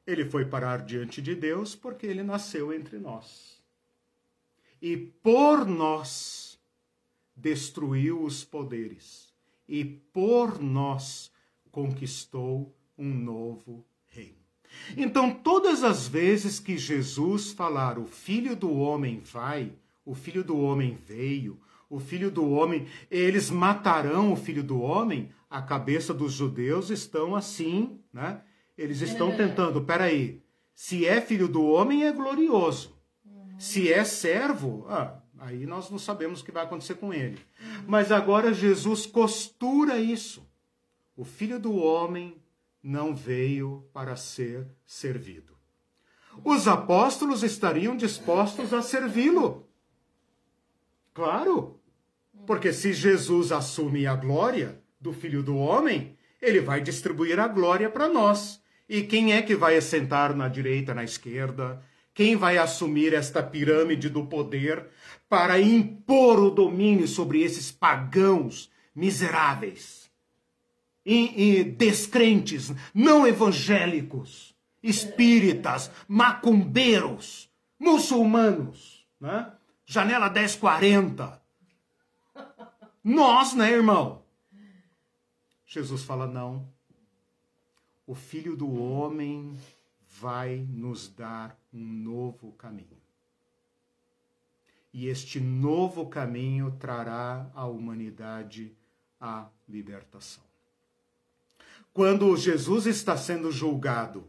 Ele 0.07 0.27
foi 0.27 0.45
parar 0.45 0.83
diante 0.83 1.23
de 1.23 1.35
Deus 1.35 1.75
porque 1.75 2.07
ele 2.07 2.23
nasceu 2.23 2.71
entre 2.71 2.99
nós. 2.99 3.63
E 4.81 4.97
por 4.97 5.67
nós 5.67 6.50
destruiu 7.37 8.23
os 8.23 8.45
poderes. 8.45 9.33
E 9.69 9.85
por 9.85 10.61
nós 10.61 11.31
conquistou 11.71 12.75
um 12.99 13.09
novo 13.09 13.87
reino. 14.07 14.39
Então, 14.97 15.33
todas 15.33 15.83
as 15.85 16.07
vezes 16.07 16.59
que 16.61 16.77
Jesus 16.77 17.53
falar 17.53 17.99
o 17.99 18.07
filho 18.07 18.55
do 18.55 18.73
homem 18.73 19.21
vai, 19.21 19.73
o 20.05 20.15
filho 20.15 20.43
do 20.43 20.59
homem 20.59 20.99
veio, 21.07 21.61
o 21.89 21.99
filho 21.99 22.31
do 22.31 22.49
homem, 22.49 22.87
eles 23.11 23.51
matarão 23.51 24.33
o 24.33 24.37
filho 24.37 24.63
do 24.63 24.81
homem, 24.81 25.31
a 25.49 25.61
cabeça 25.61 26.15
dos 26.15 26.33
judeus 26.33 26.91
estão 26.91 27.35
assim, 27.35 27.99
né? 28.13 28.43
Eles 28.79 29.01
estão 29.01 29.37
tentando, 29.37 29.83
peraí, 29.83 30.41
se 30.73 31.05
é 31.05 31.21
filho 31.21 31.49
do 31.49 31.65
homem 31.65 32.05
é 32.05 32.13
glorioso. 32.13 32.97
Se 33.59 33.93
é 33.93 34.05
servo, 34.05 34.87
ah, 34.89 35.20
aí 35.41 35.67
nós 35.67 35.91
não 35.91 35.99
sabemos 35.99 36.41
o 36.41 36.45
que 36.45 36.53
vai 36.53 36.65
acontecer 36.65 36.95
com 36.95 37.13
ele. 37.13 37.39
Mas 37.87 38.13
agora 38.13 38.55
Jesus 38.55 39.07
costura 39.07 39.99
isso. 39.99 40.47
O 41.17 41.25
filho 41.25 41.59
do 41.59 41.75
homem 41.75 42.37
não 42.83 43.15
veio 43.15 43.89
para 43.93 44.15
ser 44.17 44.69
servido. 44.85 45.57
Os 46.45 46.69
apóstolos 46.69 47.43
estariam 47.43 47.97
dispostos 47.97 48.73
a 48.73 48.83
servi-lo. 48.83 49.69
Claro, 51.13 51.81
porque 52.47 52.73
se 52.73 52.93
Jesus 52.93 53.51
assume 53.51 54.07
a 54.07 54.15
glória 54.15 54.81
do 55.01 55.13
filho 55.13 55.43
do 55.43 55.57
homem, 55.57 56.17
ele 56.41 56.61
vai 56.61 56.81
distribuir 56.81 57.39
a 57.41 57.49
glória 57.49 57.91
para 57.91 58.09
nós. 58.09 58.63
E 58.89 59.03
quem 59.03 59.33
é 59.33 59.43
que 59.43 59.55
vai 59.55 59.77
assentar 59.77 60.35
na 60.35 60.49
direita, 60.49 60.95
na 60.95 61.05
esquerda? 61.05 61.83
Quem 62.21 62.37
vai 62.37 62.59
assumir 62.59 63.15
esta 63.15 63.43
pirâmide 63.43 64.11
do 64.11 64.27
poder 64.27 64.91
para 65.27 65.59
impor 65.59 66.39
o 66.39 66.51
domínio 66.51 67.09
sobre 67.09 67.41
esses 67.41 67.73
pagãos 67.73 68.71
miseráveis 68.95 70.11
e, 71.03 71.61
e 71.61 71.65
descrentes, 71.65 72.75
não 72.93 73.27
evangélicos, 73.27 74.55
espíritas, 74.83 75.91
macumbeiros, 76.07 77.51
muçulmanos, 77.79 79.07
né? 79.19 79.51
Janela 79.87 80.29
1040. 80.29 81.43
Nós, 83.03 83.55
né, 83.55 83.73
irmão? 83.73 84.23
Jesus 85.65 86.03
fala: 86.03 86.27
não, 86.27 86.69
o 88.07 88.15
Filho 88.15 88.55
do 88.55 88.71
Homem 88.79 89.57
vai 90.21 90.67
nos 90.69 91.09
dar 91.09 91.59
um 91.73 91.83
novo 91.83 92.53
caminho. 92.53 93.01
E 94.93 95.07
este 95.07 95.41
novo 95.41 96.11
caminho 96.11 96.77
trará 96.79 97.51
à 97.55 97.65
humanidade 97.65 98.77
a 99.19 99.49
libertação. 99.67 100.45
Quando 101.95 102.37
Jesus 102.37 102.87
está 102.87 103.17
sendo 103.17 103.51
julgado 103.51 104.29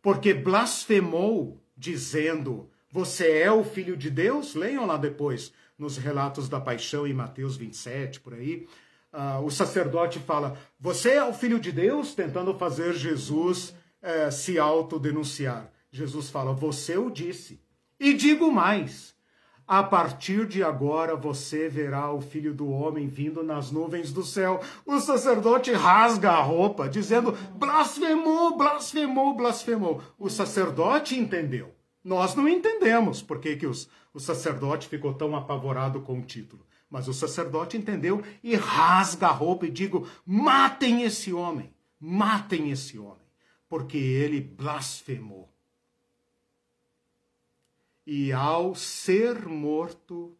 porque 0.00 0.32
blasfemou, 0.32 1.62
dizendo: 1.76 2.70
Você 2.90 3.38
é 3.38 3.52
o 3.52 3.62
filho 3.62 3.96
de 3.96 4.08
Deus? 4.08 4.54
Leiam 4.54 4.86
lá 4.86 4.96
depois, 4.96 5.52
nos 5.78 5.98
relatos 5.98 6.48
da 6.48 6.58
paixão 6.58 7.06
em 7.06 7.12
Mateus 7.12 7.56
27, 7.56 8.18
por 8.20 8.32
aí 8.32 8.66
uh, 9.12 9.44
o 9.44 9.50
sacerdote 9.50 10.18
fala: 10.18 10.56
Você 10.80 11.10
é 11.10 11.24
o 11.24 11.34
filho 11.34 11.60
de 11.60 11.70
Deus? 11.70 12.14
Tentando 12.14 12.54
fazer 12.54 12.94
Jesus 12.94 13.74
uh, 14.02 14.30
se 14.32 14.58
autodenunciar. 14.58 15.70
Jesus 15.90 16.30
fala: 16.30 16.52
Você 16.52 16.96
o 16.96 17.10
disse. 17.10 17.60
E 17.98 18.14
digo 18.14 18.50
mais: 18.50 19.12
a 19.66 19.82
partir 19.82 20.46
de 20.46 20.62
agora 20.62 21.16
você 21.16 21.68
verá 21.68 22.12
o 22.12 22.20
filho 22.20 22.52
do 22.52 22.68
homem 22.68 23.06
vindo 23.06 23.42
nas 23.42 23.70
nuvens 23.70 24.12
do 24.12 24.22
céu. 24.22 24.60
O 24.84 25.00
sacerdote 25.00 25.72
rasga 25.72 26.32
a 26.32 26.42
roupa, 26.42 26.88
dizendo: 26.88 27.32
blasfemou, 27.54 28.56
blasfemou, 28.56 29.34
blasfemou. 29.34 30.02
O 30.18 30.28
sacerdote 30.28 31.18
entendeu. 31.18 31.74
Nós 32.04 32.34
não 32.34 32.48
entendemos 32.48 33.22
por 33.22 33.38
que, 33.38 33.56
que 33.56 33.66
os, 33.66 33.88
o 34.12 34.18
sacerdote 34.18 34.88
ficou 34.88 35.14
tão 35.14 35.36
apavorado 35.36 36.00
com 36.00 36.18
o 36.18 36.22
título. 36.22 36.66
Mas 36.90 37.08
o 37.08 37.14
sacerdote 37.14 37.76
entendeu 37.76 38.22
e 38.42 38.54
rasga 38.54 39.28
a 39.28 39.32
roupa 39.32 39.64
e 39.64 39.70
digo: 39.70 40.06
matem 40.26 41.02
esse 41.02 41.32
homem, 41.32 41.72
matem 41.98 42.70
esse 42.70 42.98
homem, 42.98 43.21
porque 43.72 43.96
ele 43.96 44.38
blasfemou. 44.38 45.50
E 48.06 48.30
ao 48.30 48.74
ser 48.74 49.46
morto, 49.48 50.36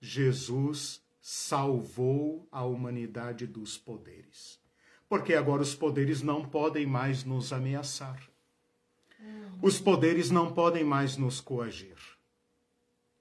Jesus 0.00 1.02
salvou 1.20 2.46
a 2.48 2.64
humanidade 2.64 3.44
dos 3.44 3.76
poderes. 3.76 4.60
Porque 5.08 5.34
agora 5.34 5.62
os 5.62 5.74
poderes 5.74 6.22
não 6.22 6.48
podem 6.48 6.86
mais 6.86 7.24
nos 7.24 7.52
ameaçar. 7.52 8.22
Os 9.60 9.80
poderes 9.80 10.30
não 10.30 10.54
podem 10.54 10.84
mais 10.84 11.16
nos 11.16 11.40
coagir. 11.40 11.98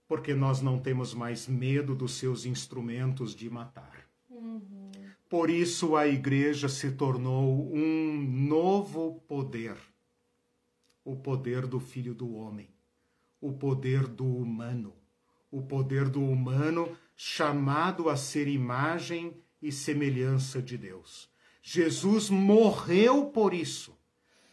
Porque 0.07 0.35
nós 0.35 0.61
não 0.61 0.79
temos 0.79 1.15
mais 1.15 1.47
medo 1.47 1.95
dos 1.95 2.19
seus 2.19 2.45
instrumentos 2.45 3.33
de 3.35 3.49
matar. 3.49 4.08
Por 5.29 5.49
isso 5.49 5.95
a 5.95 6.07
igreja 6.07 6.67
se 6.67 6.91
tornou 6.91 7.71
um 7.71 8.21
novo 8.21 9.23
poder 9.27 9.77
o 11.09 11.15
poder 11.15 11.65
do 11.65 11.79
Filho 11.79 12.13
do 12.13 12.35
Homem, 12.35 12.69
o 13.41 13.51
poder 13.51 14.05
do 14.05 14.25
humano, 14.25 14.93
o 15.49 15.59
poder 15.61 16.07
do 16.07 16.23
humano 16.23 16.95
chamado 17.15 18.09
a 18.09 18.15
ser 18.15 18.47
imagem 18.47 19.33
e 19.59 19.71
semelhança 19.71 20.61
de 20.61 20.77
Deus. 20.77 21.27
Jesus 21.63 22.29
morreu 22.29 23.25
por 23.25 23.55
isso, 23.55 23.97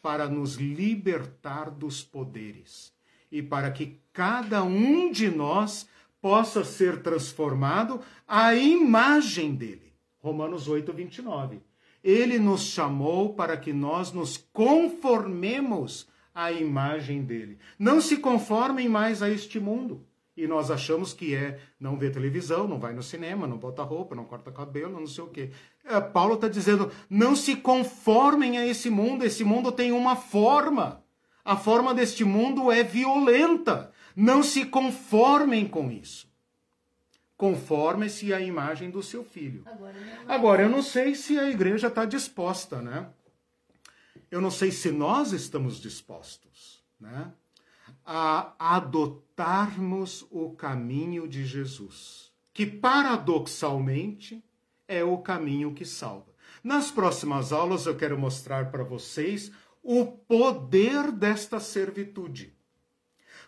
para 0.01 0.29
nos 0.29 0.55
libertar 0.55 1.71
dos 1.71 2.03
poderes 2.03 2.91
e 3.31 3.43
para 3.43 3.71
que 3.71 4.01
cada 4.13 4.65
um 4.65 5.11
de 5.11 5.29
nós 5.29 5.87
possa 6.23 6.65
ser 6.65 7.03
transformado 7.03 8.01
à 8.27 8.55
imagem 8.55 9.55
dele. 9.55 9.86
Romanos 10.27 10.67
8, 10.67 10.93
29. 10.93 11.61
Ele 12.03 12.37
nos 12.39 12.63
chamou 12.63 13.35
para 13.35 13.57
que 13.57 13.73
nós 13.73 14.13
nos 14.13 14.37
conformemos 14.53 16.09
à 16.35 16.51
imagem 16.51 17.23
dele. 17.23 17.59
Não 17.79 18.01
se 18.01 18.17
conformem 18.17 18.89
mais 18.89 19.23
a 19.23 19.31
este 19.31 19.61
mundo. 19.61 20.05
E 20.37 20.47
nós 20.49 20.71
achamos 20.71 21.15
que 21.15 21.35
é 21.35 21.59
não 21.81 21.97
ver 21.97 22.13
televisão, 22.13 22.67
não 22.67 22.79
vai 22.79 22.93
no 22.93 23.03
cinema, 23.03 23.47
não 23.47 23.57
bota 23.57 23.85
roupa, 23.85 24.17
não 24.17 24.25
corta 24.25 24.51
cabelo, 24.51 24.99
não 24.99 25.07
sei 25.07 25.25
o 25.25 25.29
quê. 25.29 25.51
É, 25.85 26.01
Paulo 26.01 26.35
está 26.35 26.49
dizendo: 26.49 26.91
não 27.09 27.37
se 27.37 27.55
conformem 27.55 28.59
a 28.59 28.67
esse 28.67 28.91
mundo, 28.91 29.25
esse 29.25 29.45
mundo 29.45 29.71
tem 29.71 29.93
uma 29.93 30.17
forma. 30.17 31.03
A 31.45 31.57
forma 31.57 31.95
deste 31.95 32.25
mundo 32.25 32.73
é 32.73 32.83
violenta. 32.83 33.93
Não 34.15 34.43
se 34.43 34.67
conformem 34.67 35.67
com 35.69 35.91
isso. 35.91 36.29
Conforme-se 37.37 38.33
à 38.33 38.41
imagem 38.41 38.91
do 38.91 39.03
seu 39.03 39.23
filho. 39.25 39.63
Agora, 39.67 39.95
Agora, 40.27 40.63
eu 40.63 40.69
não 40.69 40.83
sei 40.83 41.15
se 41.15 41.39
a 41.39 41.51
igreja 41.51 41.89
está 41.89 42.05
disposta, 42.05 42.81
né? 42.81 43.09
Eu 44.31 44.41
não 44.41 44.51
sei 44.51 44.71
se 44.71 44.91
nós 44.91 45.33
estamos 45.33 45.81
dispostos, 45.81 46.83
né? 46.99 47.33
A 48.05 48.55
adotarmos 48.59 50.27
o 50.31 50.51
caminho 50.51 51.29
de 51.29 51.45
Jesus, 51.45 52.33
que 52.53 52.67
paradoxalmente 52.67 54.43
é 54.89 55.05
o 55.05 55.19
caminho 55.19 55.75
que 55.75 55.85
salva. 55.85 56.35
Nas 56.63 56.91
próximas 56.91 57.53
aulas 57.53 57.87
eu 57.87 57.97
quero 57.97 58.19
mostrar 58.19 58.71
para 58.71 58.83
vocês 58.83 59.53
o 59.83 60.05
poder 60.05 61.13
desta 61.13 61.61
servitude. 61.61 62.53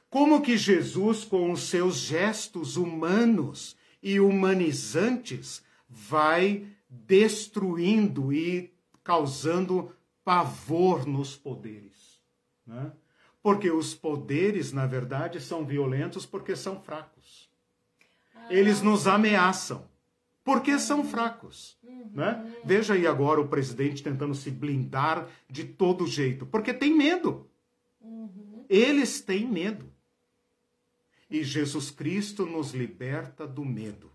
Como 0.08 0.40
que 0.40 0.56
Jesus, 0.56 1.24
com 1.24 1.50
os 1.50 1.62
seus 1.62 1.96
gestos 1.96 2.76
humanos 2.76 3.76
e 4.02 4.20
humanizantes, 4.20 5.62
vai 5.88 6.66
destruindo 6.88 8.32
e 8.32 8.72
causando 9.02 9.92
pavor 10.24 11.06
nos 11.06 11.36
poderes. 11.36 12.20
Né? 12.66 12.92
Porque 13.42 13.70
os 13.70 13.94
poderes, 13.94 14.72
na 14.72 14.86
verdade, 14.86 15.40
são 15.40 15.64
violentos 15.64 16.26
porque 16.26 16.54
são 16.54 16.80
fracos. 16.80 17.48
Eles 18.50 18.82
nos 18.82 19.06
ameaçam 19.06 19.86
porque 20.48 20.78
são 20.78 21.04
fracos. 21.04 21.76
Né? 22.14 22.54
Veja 22.64 22.94
aí 22.94 23.06
agora 23.06 23.38
o 23.38 23.48
presidente 23.48 24.02
tentando 24.02 24.34
se 24.34 24.50
blindar 24.50 25.28
de 25.46 25.64
todo 25.64 26.06
jeito, 26.06 26.46
porque 26.46 26.72
tem 26.72 26.96
medo. 26.96 27.46
Eles 28.66 29.20
têm 29.20 29.46
medo. 29.46 29.92
E 31.30 31.44
Jesus 31.44 31.90
Cristo 31.90 32.46
nos 32.46 32.72
liberta 32.72 33.46
do 33.46 33.64
medo, 33.64 34.10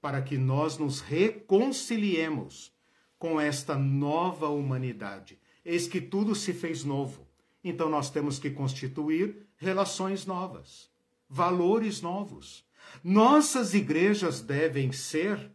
para 0.00 0.22
que 0.22 0.38
nós 0.38 0.78
nos 0.78 1.00
reconciliemos 1.00 2.72
com 3.18 3.40
esta 3.40 3.76
nova 3.76 4.48
humanidade. 4.48 5.38
Eis 5.64 5.86
que 5.86 6.00
tudo 6.00 6.34
se 6.34 6.52
fez 6.52 6.84
novo. 6.84 7.26
Então 7.62 7.88
nós 7.88 8.10
temos 8.10 8.38
que 8.38 8.50
constituir 8.50 9.46
relações 9.56 10.26
novas, 10.26 10.90
valores 11.28 12.00
novos. 12.00 12.64
Nossas 13.02 13.74
igrejas 13.74 14.40
devem 14.40 14.90
ser 14.90 15.52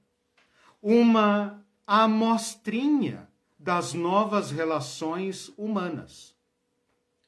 uma 0.81 1.65
amostrinha 1.85 3.29
das 3.59 3.93
novas 3.93 4.51
relações 4.51 5.51
humanas. 5.57 6.35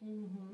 Uhum. 0.01 0.48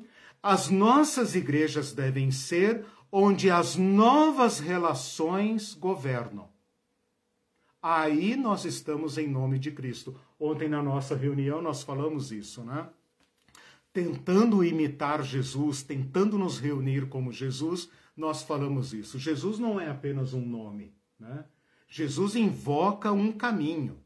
As 0.48 0.70
nossas 0.70 1.34
igrejas 1.34 1.92
devem 1.92 2.30
ser 2.30 2.86
onde 3.12 3.50
as 3.50 3.76
novas 3.76 4.60
relações 4.60 5.74
governam. 5.74 6.48
Aí 7.82 8.36
nós 8.36 8.64
estamos 8.64 9.18
em 9.18 9.28
nome 9.28 9.58
de 9.58 9.72
Cristo. 9.72 10.16
Ontem 10.40 10.70
na 10.70 10.84
nossa 10.84 11.16
reunião 11.16 11.64
nós 11.64 11.82
falamos 11.82 12.32
isso, 12.32 12.64
né? 12.64 12.88
Tentando 13.92 14.64
imitar 14.64 15.24
Jesus, 15.24 15.82
tentando 15.82 16.38
nos 16.38 16.60
reunir 16.60 17.10
como 17.10 17.32
Jesus, 17.32 17.90
nós 18.16 18.44
falamos 18.44 18.94
isso. 18.94 19.18
Jesus 19.18 19.58
não 19.58 19.82
é 19.82 19.90
apenas 19.90 20.36
um 20.36 20.46
nome, 20.46 20.94
né? 21.20 21.44
Jesus 21.88 22.36
invoca 22.36 23.12
um 23.12 23.32
caminho. 23.32 24.00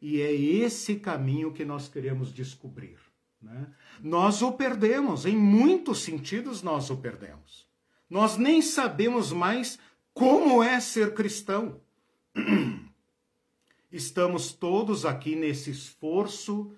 E 0.00 0.20
é 0.20 0.32
esse 0.32 1.00
caminho 1.00 1.52
que 1.52 1.64
nós 1.64 1.88
queremos 1.88 2.32
descobrir. 2.32 3.09
Né? 3.40 3.66
Nós 4.02 4.42
o 4.42 4.52
perdemos, 4.52 5.24
em 5.24 5.36
muitos 5.36 6.02
sentidos 6.02 6.62
nós 6.62 6.90
o 6.90 6.96
perdemos. 6.96 7.68
Nós 8.08 8.36
nem 8.36 8.60
sabemos 8.60 9.32
mais 9.32 9.78
como 10.12 10.62
é 10.62 10.80
ser 10.80 11.14
cristão. 11.14 11.80
Estamos 13.90 14.52
todos 14.52 15.04
aqui 15.04 15.34
nesse 15.34 15.70
esforço 15.70 16.72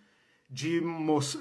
de, 0.49 0.83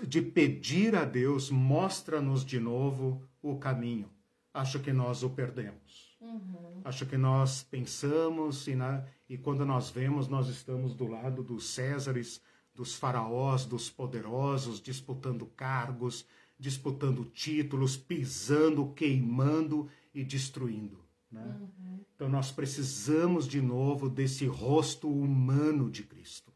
de 0.08 0.22
pedir 0.22 0.96
a 0.96 1.06
Deus, 1.06 1.50
mostra-nos 1.50 2.46
de 2.46 2.60
novo 2.60 3.22
o 3.42 3.58
caminho. 3.58 4.10
Acho 4.54 4.80
que 4.80 4.92
nós 4.92 5.24
o 5.24 5.30
perdemos. 5.30 6.18
Uhum. 6.20 6.82
Acho 6.84 7.06
que 7.06 7.18
nós 7.18 7.64
pensamos 7.64 8.68
e, 8.68 8.76
na, 8.76 9.04
e 9.30 9.38
quando 9.38 9.66
nós 9.66 9.90
vemos, 9.90 10.28
nós 10.28 10.48
estamos 10.48 10.94
do 10.94 11.08
lado 11.08 11.44
dos 11.44 11.70
Césares, 11.70 12.42
dos 12.82 12.96
faraós, 12.96 13.64
dos 13.64 13.92
poderosos, 13.92 14.82
disputando 14.82 15.46
cargos, 15.46 16.26
disputando 16.58 17.24
títulos, 17.26 17.96
pisando, 17.96 18.92
queimando 18.96 19.88
e 20.16 20.24
destruindo. 20.24 20.98
Né? 21.32 21.44
Uhum. 21.44 22.00
Então 22.16 22.28
nós 22.28 22.52
precisamos 22.52 23.48
de 23.48 23.62
novo 23.62 24.10
desse 24.10 24.48
rosto 24.48 25.08
humano 25.08 25.92
de 25.92 26.02
Cristo, 26.02 26.52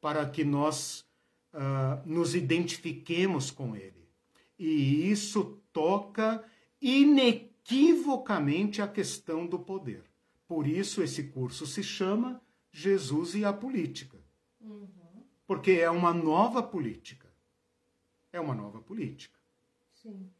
para 0.00 0.24
que 0.24 0.44
nós 0.44 1.04
uh, 1.52 2.08
nos 2.08 2.36
identifiquemos 2.36 3.50
com 3.50 3.74
Ele. 3.74 4.08
E 4.56 5.10
isso 5.10 5.58
toca 5.72 6.44
inequivocamente 6.80 8.80
a 8.80 8.86
questão 8.86 9.48
do 9.48 9.58
poder. 9.58 10.04
Por 10.46 10.64
isso 10.64 11.02
esse 11.02 11.24
curso 11.24 11.66
se 11.66 11.82
chama 11.82 12.40
Jesus 12.70 13.34
e 13.34 13.44
a 13.44 13.52
Política. 13.52 14.16
Uhum. 14.60 14.97
Porque 15.48 15.70
é 15.72 15.88
uma 15.88 16.12
nova 16.12 16.62
política. 16.62 17.26
É 18.30 18.38
uma 18.38 18.54
nova 18.54 18.82
política. 18.82 19.40
Sim. 19.94 20.30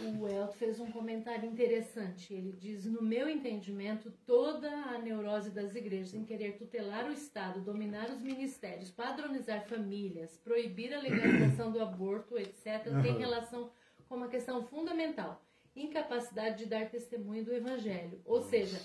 O 0.00 0.26
Elton 0.26 0.52
fez 0.54 0.80
um 0.80 0.90
comentário 0.90 1.48
interessante. 1.48 2.34
Ele 2.34 2.50
diz: 2.50 2.84
No 2.84 3.00
meu 3.00 3.28
entendimento, 3.28 4.12
toda 4.26 4.68
a 4.68 4.98
neurose 4.98 5.52
das 5.52 5.76
igrejas 5.76 6.14
em 6.14 6.24
querer 6.24 6.58
tutelar 6.58 7.06
o 7.06 7.12
Estado, 7.12 7.60
dominar 7.60 8.10
os 8.10 8.20
ministérios, 8.20 8.90
padronizar 8.90 9.64
famílias, 9.68 10.36
proibir 10.38 10.92
a 10.92 11.00
legalização 11.00 11.70
do 11.70 11.80
aborto, 11.80 12.36
etc., 12.36 12.88
uhum. 12.88 13.02
tem 13.02 13.16
relação 13.16 13.70
com 14.08 14.16
uma 14.16 14.28
questão 14.28 14.66
fundamental: 14.66 15.40
incapacidade 15.76 16.58
de 16.58 16.66
dar 16.66 16.90
testemunho 16.90 17.44
do 17.44 17.54
Evangelho. 17.54 18.20
Ou 18.24 18.42
seja, 18.42 18.80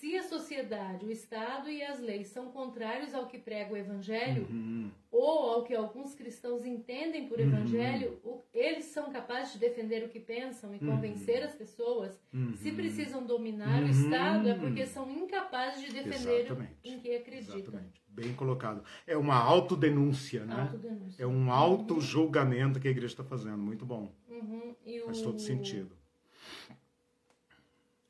se 0.00 0.16
a 0.16 0.22
sociedade, 0.22 1.04
o 1.04 1.10
Estado 1.10 1.68
e 1.68 1.82
as 1.82 2.00
leis 2.00 2.28
são 2.28 2.50
contrários 2.50 3.14
ao 3.14 3.26
que 3.26 3.38
prega 3.38 3.74
o 3.74 3.76
Evangelho, 3.76 4.46
uhum. 4.48 4.90
ou 5.10 5.50
ao 5.50 5.62
que 5.62 5.74
alguns 5.74 6.14
cristãos 6.14 6.64
entendem 6.64 7.28
por 7.28 7.38
uhum. 7.38 7.44
Evangelho, 7.44 8.18
o, 8.24 8.40
eles 8.54 8.86
são 8.86 9.12
capazes 9.12 9.52
de 9.52 9.58
defender 9.58 10.02
o 10.02 10.08
que 10.08 10.18
pensam 10.18 10.74
e 10.74 10.78
uhum. 10.78 10.92
convencer 10.92 11.42
as 11.42 11.54
pessoas. 11.54 12.18
Se 12.56 12.70
uhum. 12.70 12.76
precisam 12.76 13.26
dominar 13.26 13.82
o 13.82 13.84
uhum. 13.84 13.90
Estado, 13.90 14.48
é 14.48 14.54
porque 14.54 14.86
são 14.86 15.10
incapazes 15.10 15.84
de 15.84 15.92
defender 15.92 16.46
Exatamente. 16.46 16.76
em 16.82 16.98
que 16.98 17.14
acreditam. 17.14 17.58
Exatamente. 17.58 18.02
Bem 18.08 18.32
colocado. 18.32 18.82
É 19.06 19.18
uma 19.18 19.36
autodenúncia, 19.36 20.46
né? 20.46 20.62
Autodenúncia. 20.62 21.22
É 21.22 21.26
um 21.26 21.52
auto-julgamento 21.52 22.80
que 22.80 22.88
a 22.88 22.90
igreja 22.90 23.12
está 23.12 23.24
fazendo. 23.24 23.58
Muito 23.58 23.84
bom. 23.84 24.14
O... 24.30 25.04
Faz 25.04 25.20
todo 25.20 25.38
sentido. 25.38 25.94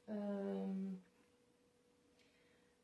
Um, 0.08 0.89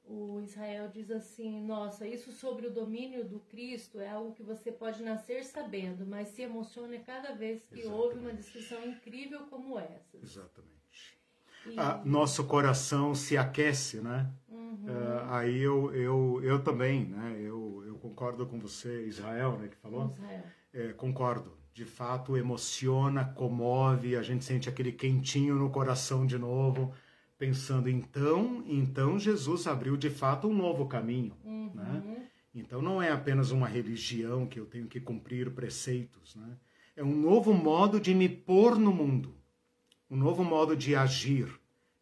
o 0.09 0.41
Israel 0.41 0.89
diz 0.89 1.11
assim: 1.11 1.65
Nossa, 1.65 2.07
isso 2.07 2.31
sobre 2.33 2.67
o 2.67 2.71
domínio 2.71 3.25
do 3.25 3.41
Cristo 3.41 4.01
é 4.01 4.09
algo 4.09 4.33
que 4.33 4.43
você 4.43 4.71
pode 4.71 5.03
nascer 5.03 5.45
sabendo, 5.45 6.07
mas 6.07 6.29
se 6.29 6.43
emociona 6.43 6.99
cada 6.99 7.35
vez 7.35 7.65
que 7.65 7.81
Exatamente. 7.81 8.03
ouve 8.03 8.19
uma 8.19 8.33
descrição 8.33 8.85
incrível 8.87 9.41
como 9.51 9.79
essa. 9.79 10.17
Exatamente. 10.23 10.77
E... 11.67 11.79
Ah, 11.79 12.01
nosso 12.05 12.45
coração 12.45 13.15
se 13.15 13.37
aquece, 13.37 14.01
né? 14.01 14.31
Uhum. 14.49 14.87
Uh, 14.87 15.31
aí 15.31 15.59
eu, 15.59 15.93
eu, 15.95 16.41
eu 16.43 16.63
também, 16.63 17.07
né? 17.07 17.37
Eu, 17.41 17.83
eu 17.85 17.97
concordo 17.97 18.47
com 18.47 18.59
você, 18.59 19.07
Israel, 19.07 19.59
né? 19.59 19.69
Que 19.69 19.77
falou. 19.77 20.13
Israel. 20.13 20.45
É, 20.73 20.93
concordo. 20.93 21.57
De 21.75 21.85
fato, 21.85 22.37
emociona, 22.39 23.25
comove, 23.25 24.17
a 24.17 24.23
gente 24.23 24.45
sente 24.45 24.67
aquele 24.67 24.93
quentinho 24.93 25.57
no 25.57 25.69
coração 25.69 26.25
de 26.25 26.39
novo 26.39 26.95
pensando 27.39 27.89
então, 27.89 28.65
então 28.67 29.19
Jesus 29.19 29.67
abriu 29.67 29.97
de 29.97 30.11
fato 30.11 30.49
um 30.49 30.55
novo 30.55 30.87
caminho, 30.87 31.37
uhum. 31.45 31.71
né? 31.75 32.29
Então 32.55 32.81
não 32.81 33.03
é 33.03 33.11
apenas 33.11 33.51
uma 33.51 33.69
religião 33.69 34.47
que 34.47 34.59
eu 34.59 34.65
tenho 34.65 34.87
que 34.87 34.99
cumprir 34.99 35.51
preceitos, 35.51 36.35
né? 36.35 36.57
É 36.97 37.05
um 37.05 37.15
novo 37.15 37.53
modo 37.53 38.01
de 38.01 38.15
me 38.15 38.29
pôr 38.29 38.79
no 38.79 38.91
mundo, 38.91 39.35
um 40.11 40.17
novo 40.17 40.43
modo 40.43 40.75
de 40.75 40.97
agir, 40.97 41.49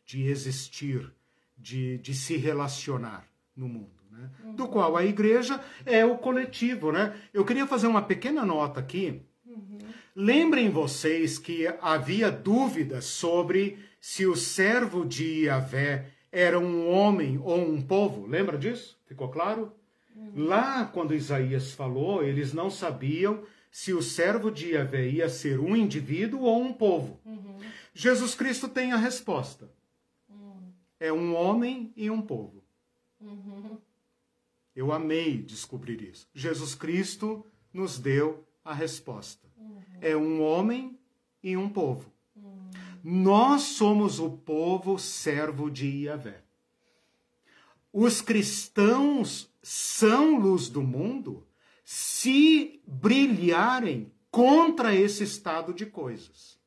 de 0.06 0.23
existir, 0.23 1.12
de, 1.59 1.98
de 1.98 2.15
se 2.15 2.36
relacionar 2.36 3.27
no 3.56 3.69
mundo. 3.69 3.90
Né? 4.11 4.31
Uhum. 4.44 4.55
Do 4.55 4.69
qual 4.69 4.97
a 4.97 5.05
igreja 5.05 5.61
é 5.85 6.05
o 6.05 6.16
coletivo. 6.19 6.93
Né? 6.93 7.16
Eu 7.32 7.44
queria 7.44 7.66
fazer 7.66 7.89
uma 7.89 8.02
pequena 8.02 8.44
nota 8.44 8.78
aqui. 8.78 9.23
Uhum. 9.44 9.78
Lembrem 10.15 10.70
vocês 10.70 11.39
que 11.39 11.66
havia 11.81 12.31
dúvidas 12.31 13.06
sobre 13.06 13.78
se 14.06 14.26
o 14.26 14.36
servo 14.36 15.02
de 15.02 15.47
Yahvé 15.47 16.12
era 16.31 16.60
um 16.60 16.90
homem 16.90 17.39
ou 17.39 17.59
um 17.59 17.81
povo. 17.81 18.26
Lembra 18.26 18.59
disso? 18.59 19.01
Ficou 19.06 19.31
claro? 19.31 19.72
Lá, 20.36 20.85
quando 20.85 21.14
Isaías 21.14 21.72
falou, 21.72 22.22
eles 22.22 22.52
não 22.52 22.68
sabiam 22.68 23.47
se 23.70 23.94
o 23.94 24.02
servo 24.02 24.51
de 24.51 24.72
Yahvé 24.72 25.09
ia 25.09 25.31
ser 25.31 25.59
um 25.59 25.74
indivíduo 25.74 26.43
ou 26.43 26.60
um 26.60 26.70
povo. 26.70 27.18
Uhum. 27.24 27.56
Jesus 27.94 28.35
Cristo 28.35 28.68
tem 28.68 28.93
a 28.93 28.98
resposta. 28.98 29.72
Uhum. 30.28 30.70
É 31.01 31.10
um 31.10 31.35
homem 31.35 31.90
e 31.97 32.10
um 32.10 32.20
povo. 32.20 32.62
Uhum. 33.18 33.78
Eu 34.76 34.93
amei 34.93 35.39
descobrir 35.39 36.02
isso. 36.02 36.28
Jesus 36.35 36.74
Cristo 36.74 37.43
nos 37.72 37.98
deu 37.98 38.47
a 38.62 38.74
resposta. 38.74 39.48
Uhum. 39.56 39.82
É 40.02 40.14
um 40.14 40.43
homem 40.43 40.98
e 41.43 41.56
um 41.56 41.70
povo. 41.70 42.14
Nós 43.06 43.60
somos 43.60 44.18
o 44.18 44.31
povo 44.31 44.98
servo 44.98 45.70
de 45.70 46.05
Yahvé. 46.05 46.43
Os 47.93 48.22
cristãos 48.22 49.52
são 49.62 50.39
luz 50.39 50.70
do 50.70 50.81
mundo 50.81 51.47
se 51.85 52.81
brilharem 52.86 54.10
contra 54.31 54.94
esse 54.94 55.22
estado 55.22 55.74
de 55.74 55.85
coisas. 55.85 56.59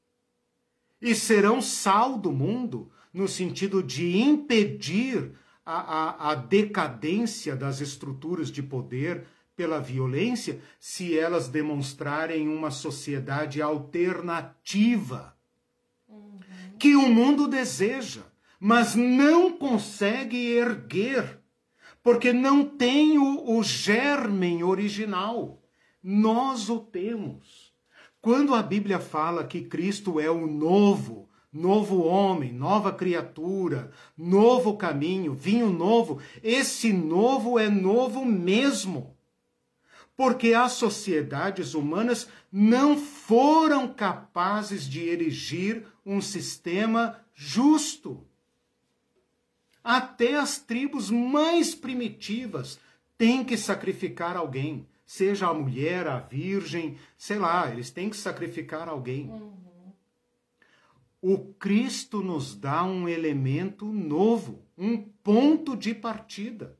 E 1.01 1.15
serão 1.15 1.59
sal 1.59 2.19
do 2.19 2.31
mundo 2.31 2.91
no 3.11 3.27
sentido 3.27 3.81
de 3.81 4.19
impedir 4.19 5.31
a, 5.65 5.79
a, 5.79 6.31
a 6.31 6.35
decadência 6.35 7.55
das 7.55 7.81
estruturas 7.81 8.51
de 8.51 8.61
poder 8.61 9.25
pela 9.55 9.79
violência 9.79 10.61
se 10.79 11.17
elas 11.17 11.47
demonstrarem 11.47 12.47
uma 12.47 12.69
sociedade 12.69 13.59
alternativa 13.59 15.35
que 16.77 16.95
o 16.95 17.09
mundo 17.09 17.47
deseja, 17.47 18.21
mas 18.59 18.95
não 18.95 19.51
consegue 19.51 20.37
erguer, 20.53 21.39
porque 22.01 22.31
não 22.31 22.65
tem 22.65 23.17
o, 23.17 23.57
o 23.57 23.63
germen 23.63 24.63
original. 24.63 25.61
Nós 26.01 26.69
o 26.69 26.79
temos. 26.79 27.73
Quando 28.21 28.53
a 28.53 28.63
Bíblia 28.63 28.99
fala 28.99 29.43
que 29.43 29.61
Cristo 29.61 30.19
é 30.19 30.29
o 30.29 30.47
novo, 30.47 31.29
novo 31.51 32.03
homem, 32.03 32.51
nova 32.51 32.91
criatura, 32.91 33.91
novo 34.17 34.77
caminho, 34.77 35.33
vinho 35.33 35.69
novo, 35.69 36.19
esse 36.43 36.91
novo 36.91 37.57
é 37.57 37.69
novo 37.69 38.25
mesmo. 38.25 39.15
Porque 40.15 40.53
as 40.53 40.73
sociedades 40.73 41.73
humanas 41.73 42.27
não 42.51 42.97
foram 42.97 43.87
capazes 43.87 44.87
de 44.89 45.01
erigir 45.01 45.85
um 46.07 46.21
sistema 46.21 47.19
justo. 47.33 48.25
Até 49.83 50.35
as 50.35 50.57
tribos 50.57 51.11
mais 51.11 51.75
primitivas 51.75 52.79
têm 53.17 53.43
que 53.43 53.57
sacrificar 53.57 54.37
alguém, 54.37 54.87
seja 55.05 55.47
a 55.47 55.53
mulher, 55.53 56.07
a 56.07 56.19
virgem, 56.19 56.97
sei 57.17 57.37
lá, 57.37 57.69
eles 57.69 57.91
têm 57.91 58.09
que 58.09 58.15
sacrificar 58.15 58.87
alguém. 58.87 59.29
Uhum. 59.29 59.91
O 61.21 61.53
Cristo 61.55 62.21
nos 62.21 62.55
dá 62.55 62.85
um 62.85 63.09
elemento 63.09 63.85
novo, 63.85 64.65
um 64.77 64.97
ponto 64.97 65.75
de 65.75 65.93
partida, 65.93 66.77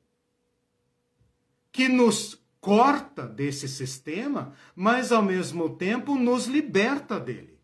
que 1.70 1.90
nos 1.90 2.42
corta 2.62 3.28
desse 3.28 3.68
sistema, 3.68 4.54
mas 4.76 5.12
ao 5.12 5.22
mesmo 5.22 5.76
tempo 5.76 6.16
nos 6.16 6.46
liberta 6.46 7.20
dele. 7.20 7.57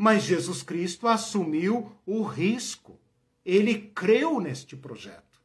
Mas 0.00 0.22
Jesus 0.22 0.62
Cristo 0.62 1.08
assumiu 1.08 1.90
o 2.06 2.22
risco. 2.22 3.00
Ele 3.44 3.90
creu 3.92 4.40
neste 4.40 4.76
projeto. 4.76 5.42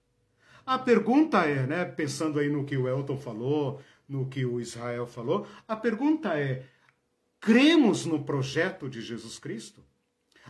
A 0.63 0.77
pergunta 0.77 1.39
é, 1.39 1.65
né, 1.65 1.83
pensando 1.83 2.37
aí 2.37 2.49
no 2.49 2.63
que 2.63 2.77
o 2.77 2.87
Elton 2.87 3.17
falou, 3.17 3.81
no 4.07 4.27
que 4.27 4.45
o 4.45 4.61
Israel 4.61 5.07
falou, 5.07 5.47
a 5.67 5.75
pergunta 5.75 6.37
é: 6.37 6.67
cremos 7.41 8.05
no 8.05 8.23
projeto 8.23 8.87
de 8.87 9.01
Jesus 9.01 9.39
Cristo? 9.39 9.83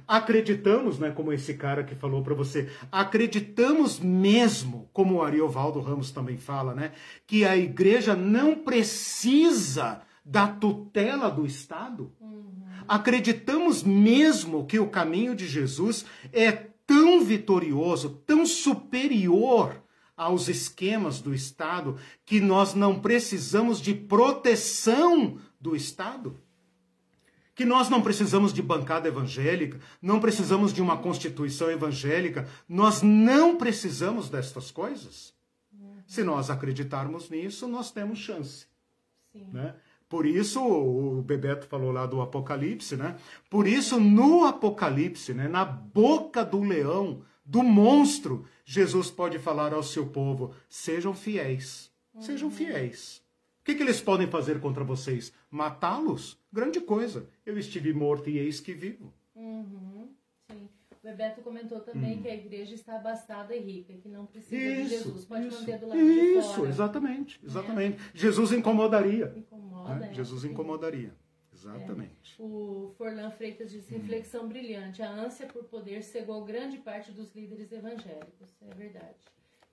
Acreditamos, 0.05 0.99
né, 0.99 1.09
como 1.11 1.31
esse 1.31 1.53
cara 1.53 1.81
que 1.81 1.95
falou 1.95 2.21
para 2.23 2.33
você, 2.33 2.69
acreditamos 2.91 4.01
mesmo, 4.01 4.89
como 4.91 5.15
o 5.15 5.23
Ariovaldo 5.23 5.79
Ramos 5.79 6.11
também 6.11 6.35
fala, 6.35 6.75
né, 6.75 6.91
que 7.25 7.45
a 7.45 7.55
igreja 7.55 8.17
não 8.17 8.55
precisa 8.55 10.01
da 10.23 10.47
tutela 10.47 11.29
do 11.29 11.45
Estado? 11.45 12.11
Uhum. 12.19 12.63
Acreditamos 12.87 13.83
mesmo 13.83 14.65
que 14.65 14.79
o 14.79 14.89
caminho 14.89 15.35
de 15.35 15.47
Jesus 15.47 16.05
é 16.31 16.51
tão 16.51 17.23
vitorioso, 17.23 18.21
tão 18.25 18.45
superior 18.45 19.81
aos 20.15 20.47
esquemas 20.47 21.19
do 21.19 21.33
Estado, 21.33 21.97
que 22.25 22.39
nós 22.39 22.73
não 22.73 22.99
precisamos 22.99 23.81
de 23.81 23.93
proteção 23.93 25.39
do 25.59 25.75
Estado? 25.75 26.39
Que 27.55 27.65
nós 27.65 27.89
não 27.89 28.01
precisamos 28.01 28.53
de 28.53 28.61
bancada 28.61 29.07
evangélica, 29.07 29.79
não 30.01 30.19
precisamos 30.19 30.73
de 30.73 30.81
uma 30.81 30.97
constituição 30.97 31.69
evangélica, 31.69 32.47
nós 32.67 33.01
não 33.01 33.57
precisamos 33.57 34.29
destas 34.29 34.71
coisas? 34.71 35.33
Se 36.05 36.23
nós 36.23 36.49
acreditarmos 36.49 37.29
nisso, 37.29 37.67
nós 37.67 37.91
temos 37.91 38.19
chance. 38.19 38.67
Sim. 39.31 39.47
Né? 39.51 39.75
Por 40.07 40.25
isso, 40.25 40.61
o 40.61 41.21
Bebeto 41.21 41.65
falou 41.67 41.91
lá 41.91 42.05
do 42.05 42.21
Apocalipse, 42.21 42.95
né? 42.95 43.17
Por 43.49 43.67
isso, 43.67 43.99
no 43.99 44.45
Apocalipse, 44.45 45.33
né, 45.33 45.47
na 45.47 45.65
boca 45.65 46.43
do 46.45 46.61
leão, 46.61 47.23
do 47.45 47.63
monstro, 47.63 48.45
Jesus 48.63 49.09
pode 49.09 49.39
falar 49.39 49.73
ao 49.73 49.83
seu 49.83 50.07
povo: 50.07 50.53
sejam 50.69 51.13
fiéis. 51.13 51.91
Sejam 52.19 52.49
uhum. 52.49 52.53
fiéis. 52.53 53.23
O 53.61 53.65
que, 53.65 53.75
que 53.75 53.81
eles 53.81 54.01
podem 54.01 54.27
fazer 54.27 54.59
contra 54.59 54.83
vocês? 54.83 55.33
Matá-los? 55.49 56.37
Grande 56.51 56.79
coisa. 56.81 57.27
Eu 57.45 57.57
estive 57.57 57.93
morto 57.93 58.29
e 58.29 58.37
eis 58.37 58.59
que 58.59 58.73
vivo. 58.73 59.11
Uhum. 59.35 59.92
O 61.03 61.05
Bebeto 61.05 61.41
comentou 61.41 61.81
também 61.81 62.17
hum. 62.17 62.21
que 62.21 62.29
a 62.29 62.33
igreja 62.33 62.73
está 62.73 62.95
abastada 62.95 63.53
e 63.53 63.59
rica, 63.59 63.93
que 63.93 64.07
não 64.07 64.25
precisa 64.25 64.55
isso, 64.55 64.83
de 64.83 64.89
Jesus. 64.89 65.25
Pode 65.25 65.47
isso, 65.47 65.59
manter 65.59 65.77
do 65.77 65.87
lado 65.87 65.99
isso, 65.99 66.13
de 66.13 66.31
fora. 66.31 66.39
Isso, 66.39 66.65
exatamente. 66.65 67.39
exatamente. 67.43 67.97
É. 67.97 68.17
Jesus 68.17 68.51
incomodaria. 68.53 69.33
Incomoda 69.35 69.73
incomoda. 69.83 69.95
Né? 69.95 70.13
Jesus 70.13 70.45
incomodaria. 70.45 71.13
Exatamente. 71.53 72.35
É. 72.39 72.43
O 72.43 72.93
Forlan 72.97 73.31
Freitas 73.31 73.71
reflexão 73.73 74.45
hum. 74.45 74.47
brilhante. 74.47 75.01
A 75.01 75.09
ânsia 75.09 75.47
por 75.47 75.63
poder 75.65 76.03
cegou 76.03 76.43
grande 76.43 76.77
parte 76.77 77.11
dos 77.11 77.33
líderes 77.33 77.71
evangélicos. 77.71 78.55
É 78.61 78.73
verdade. 78.73 79.15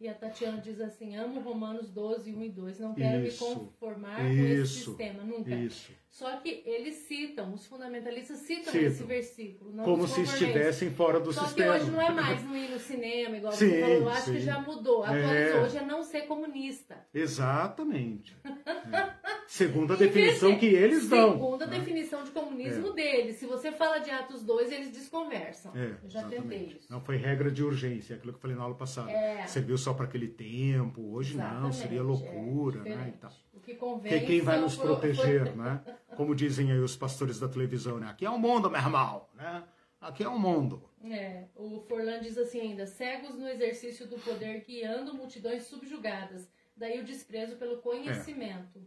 E 0.01 0.09
a 0.09 0.15
Tatiana 0.15 0.59
diz 0.63 0.81
assim: 0.81 1.15
amo 1.15 1.41
Romanos 1.41 1.91
12, 1.91 2.33
1 2.33 2.43
e 2.43 2.49
2. 2.49 2.81
Não 2.81 2.95
quero 2.95 3.27
isso, 3.27 3.47
me 3.47 3.55
conformar 3.55 4.25
isso, 4.25 4.35
com 4.35 4.63
esse 4.63 4.85
sistema, 4.85 5.23
nunca. 5.23 5.55
Isso. 5.55 5.93
Só 6.09 6.39
que 6.39 6.63
eles 6.65 6.95
citam, 7.07 7.53
os 7.53 7.67
fundamentalistas 7.67 8.39
citam, 8.39 8.75
esse 8.75 9.03
versículo. 9.05 9.73
Como 9.85 10.09
se 10.09 10.23
estivessem 10.23 10.91
fora 10.91 11.21
do 11.21 11.33
Só 11.33 11.45
sistema. 11.45 11.75
Só 11.75 11.79
que 11.79 11.83
hoje 11.85 11.93
não 11.93 12.01
é 12.01 12.11
mais 12.11 12.43
não 12.43 12.57
ir 12.57 12.71
no 12.71 12.79
cinema, 12.79 13.37
igual 13.37 13.53
sim, 13.53 13.69
você 13.69 13.81
falou. 13.81 13.97
Eu 13.97 14.09
acho 14.09 14.25
sim. 14.25 14.33
que 14.33 14.41
já 14.41 14.59
mudou. 14.61 15.05
Agora 15.05 15.39
é. 15.39 15.61
hoje 15.61 15.77
é 15.77 15.85
não 15.85 16.03
ser 16.03 16.23
comunista. 16.23 17.07
Exatamente. 17.13 18.35
é. 18.45 19.20
Segundo 19.51 19.95
a 19.95 19.97
definição 19.97 20.57
que 20.57 20.67
eles 20.67 21.09
dão. 21.09 21.33
Segundo 21.33 21.63
a 21.63 21.67
né? 21.67 21.81
definição 21.81 22.23
de 22.23 22.31
comunismo 22.31 22.91
é. 22.91 22.93
deles. 22.93 23.37
Se 23.37 23.47
você 23.47 23.73
fala 23.73 23.99
de 23.99 24.09
Atos 24.09 24.45
2, 24.45 24.71
eles 24.71 24.93
desconversam. 24.93 25.73
É, 25.75 25.97
eu 26.05 26.09
já 26.09 26.21
exatamente. 26.21 26.49
tentei 26.49 26.77
isso. 26.79 26.87
Não 26.89 27.01
foi 27.01 27.17
regra 27.17 27.51
de 27.51 27.65
urgência, 27.65 28.15
aquilo 28.15 28.33
que 28.33 28.37
eu 28.37 28.41
falei 28.41 28.57
na 28.57 28.63
aula 28.63 28.77
passada. 28.77 29.11
É. 29.11 29.45
Serviu 29.49 29.77
só 29.77 29.93
para 29.93 30.05
aquele 30.05 30.29
tempo, 30.29 31.03
hoje 31.13 31.35
exatamente. 31.35 31.63
não, 31.63 31.73
seria 31.73 32.01
loucura, 32.01 32.89
é, 32.89 32.95
né? 32.95 33.15
O 33.53 33.59
que 33.59 33.75
convém. 33.75 34.25
quem 34.25 34.41
vai 34.41 34.61
nos 34.61 34.77
proteger, 34.77 35.51
né? 35.59 35.83
Como 36.17 36.33
dizem 36.33 36.71
aí 36.71 36.79
os 36.79 36.95
pastores 36.95 37.41
da 37.41 37.49
televisão, 37.49 37.99
né? 37.99 38.09
Aqui 38.09 38.25
é 38.25 38.31
o 38.31 38.35
um 38.35 38.39
mundo, 38.39 38.71
meu 38.71 38.81
irmão, 38.81 39.27
né? 39.35 39.65
Aqui 40.01 40.23
é 40.23 40.29
o 40.29 40.35
um 40.35 40.39
mundo. 40.39 40.89
É, 41.03 41.47
o 41.57 41.81
Forlan 41.89 42.21
diz 42.21 42.39
assim 42.39 42.61
ainda: 42.61 42.87
cegos 42.87 43.37
no 43.37 43.49
exercício 43.49 44.07
do 44.07 44.17
poder 44.17 44.65
guiando 44.65 45.13
multidões 45.13 45.65
subjugadas. 45.65 46.49
Daí 46.77 47.01
o 47.01 47.05
desprezo 47.05 47.57
pelo 47.57 47.79
conhecimento. 47.79 48.81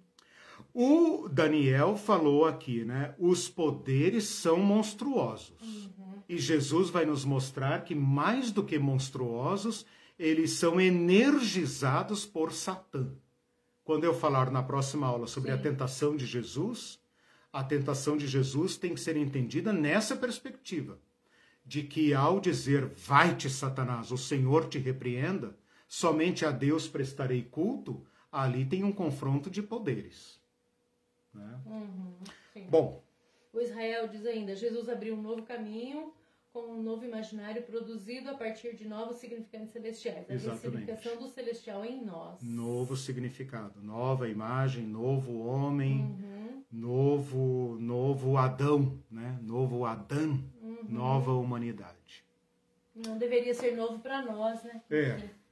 O 0.73 1.29
Daniel 1.29 1.95
falou 1.95 2.45
aqui, 2.45 2.83
né? 2.83 3.13
Os 3.19 3.47
poderes 3.47 4.23
são 4.25 4.57
monstruosos. 4.57 5.53
Uhum. 5.61 6.23
E 6.27 6.37
Jesus 6.39 6.89
vai 6.89 7.05
nos 7.05 7.23
mostrar 7.23 7.83
que 7.83 7.93
mais 7.93 8.51
do 8.51 8.63
que 8.63 8.79
monstruosos, 8.79 9.85
eles 10.17 10.53
são 10.53 10.81
energizados 10.81 12.25
por 12.25 12.51
Satã. 12.51 13.13
Quando 13.83 14.05
eu 14.05 14.15
falar 14.15 14.49
na 14.49 14.63
próxima 14.63 15.05
aula 15.05 15.27
sobre 15.27 15.51
Sim. 15.51 15.57
a 15.57 15.61
tentação 15.61 16.15
de 16.15 16.25
Jesus, 16.25 16.99
a 17.51 17.63
tentação 17.63 18.17
de 18.17 18.25
Jesus 18.25 18.75
tem 18.75 18.95
que 18.95 18.99
ser 18.99 19.15
entendida 19.15 19.71
nessa 19.71 20.15
perspectiva, 20.15 20.97
de 21.63 21.83
que 21.83 22.15
ao 22.15 22.39
dizer 22.39 22.91
vai-te, 22.97 23.47
Satanás, 23.47 24.11
o 24.11 24.17
Senhor 24.17 24.67
te 24.67 24.79
repreenda, 24.79 25.55
somente 25.87 26.45
a 26.45 26.51
Deus 26.51 26.87
prestarei 26.87 27.43
culto, 27.43 28.03
ali 28.31 28.65
tem 28.65 28.83
um 28.83 28.91
confronto 28.91 29.51
de 29.51 29.61
poderes. 29.61 30.41
Né? 31.33 31.59
Uhum, 31.65 32.13
Bom. 32.69 33.03
O 33.51 33.59
Israel 33.59 34.07
diz 34.07 34.25
ainda: 34.25 34.55
Jesus 34.55 34.89
abriu 34.89 35.15
um 35.15 35.21
novo 35.21 35.43
caminho 35.43 36.13
com 36.53 36.59
um 36.59 36.83
novo 36.83 37.03
imaginário 37.03 37.63
produzido 37.63 38.29
a 38.29 38.35
partir 38.35 38.75
de 38.75 38.87
novos 38.87 39.17
significantes 39.17 39.71
celestiais. 39.71 40.47
A 40.47 40.55
significação 40.55 41.17
do 41.17 41.27
celestial 41.27 41.83
em 41.83 42.05
nós. 42.05 42.43
Novo 42.43 42.95
significado, 42.95 43.81
nova 43.81 44.29
imagem, 44.29 44.85
novo 44.85 45.39
homem, 45.39 46.01
uhum. 46.01 46.63
novo, 46.71 47.77
novo 47.79 48.37
Adão, 48.37 48.99
né? 49.09 49.39
Novo 49.41 49.83
Adão, 49.83 50.43
uhum. 50.61 50.85
nova 50.87 51.33
humanidade. 51.33 52.23
Não 52.95 53.17
deveria 53.17 53.55
ser 53.55 53.75
novo 53.75 53.97
para 53.97 54.21
nós, 54.21 54.63
né? 54.63 54.81
É. 54.91 55.29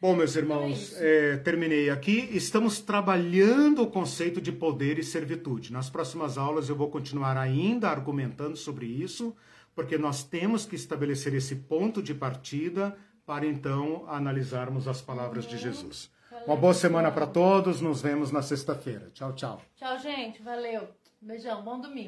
Bom, 0.00 0.14
meus 0.14 0.36
irmãos, 0.36 0.94
é, 1.00 1.36
terminei 1.38 1.90
aqui. 1.90 2.28
Estamos 2.32 2.80
trabalhando 2.80 3.82
o 3.82 3.90
conceito 3.90 4.40
de 4.40 4.52
poder 4.52 4.98
e 4.98 5.02
servitude. 5.02 5.72
Nas 5.72 5.90
próximas 5.90 6.38
aulas 6.38 6.68
eu 6.68 6.76
vou 6.76 6.88
continuar 6.88 7.36
ainda 7.36 7.88
argumentando 7.88 8.56
sobre 8.56 8.86
isso, 8.86 9.34
porque 9.74 9.98
nós 9.98 10.22
temos 10.22 10.64
que 10.64 10.76
estabelecer 10.76 11.34
esse 11.34 11.56
ponto 11.56 12.02
de 12.02 12.14
partida 12.14 12.96
para 13.26 13.46
então 13.46 14.04
analisarmos 14.08 14.86
as 14.86 15.02
palavras 15.02 15.46
de 15.46 15.58
Jesus. 15.58 16.10
Uma 16.46 16.56
boa 16.56 16.74
semana 16.74 17.10
para 17.10 17.26
todos. 17.26 17.80
Nos 17.80 18.00
vemos 18.00 18.30
na 18.30 18.42
sexta-feira. 18.42 19.10
Tchau, 19.12 19.32
tchau. 19.34 19.62
Tchau, 19.76 19.98
gente. 19.98 20.42
Valeu. 20.42 20.88
Beijão. 21.20 21.62
Bom 21.62 21.80
domingo. 21.80 21.98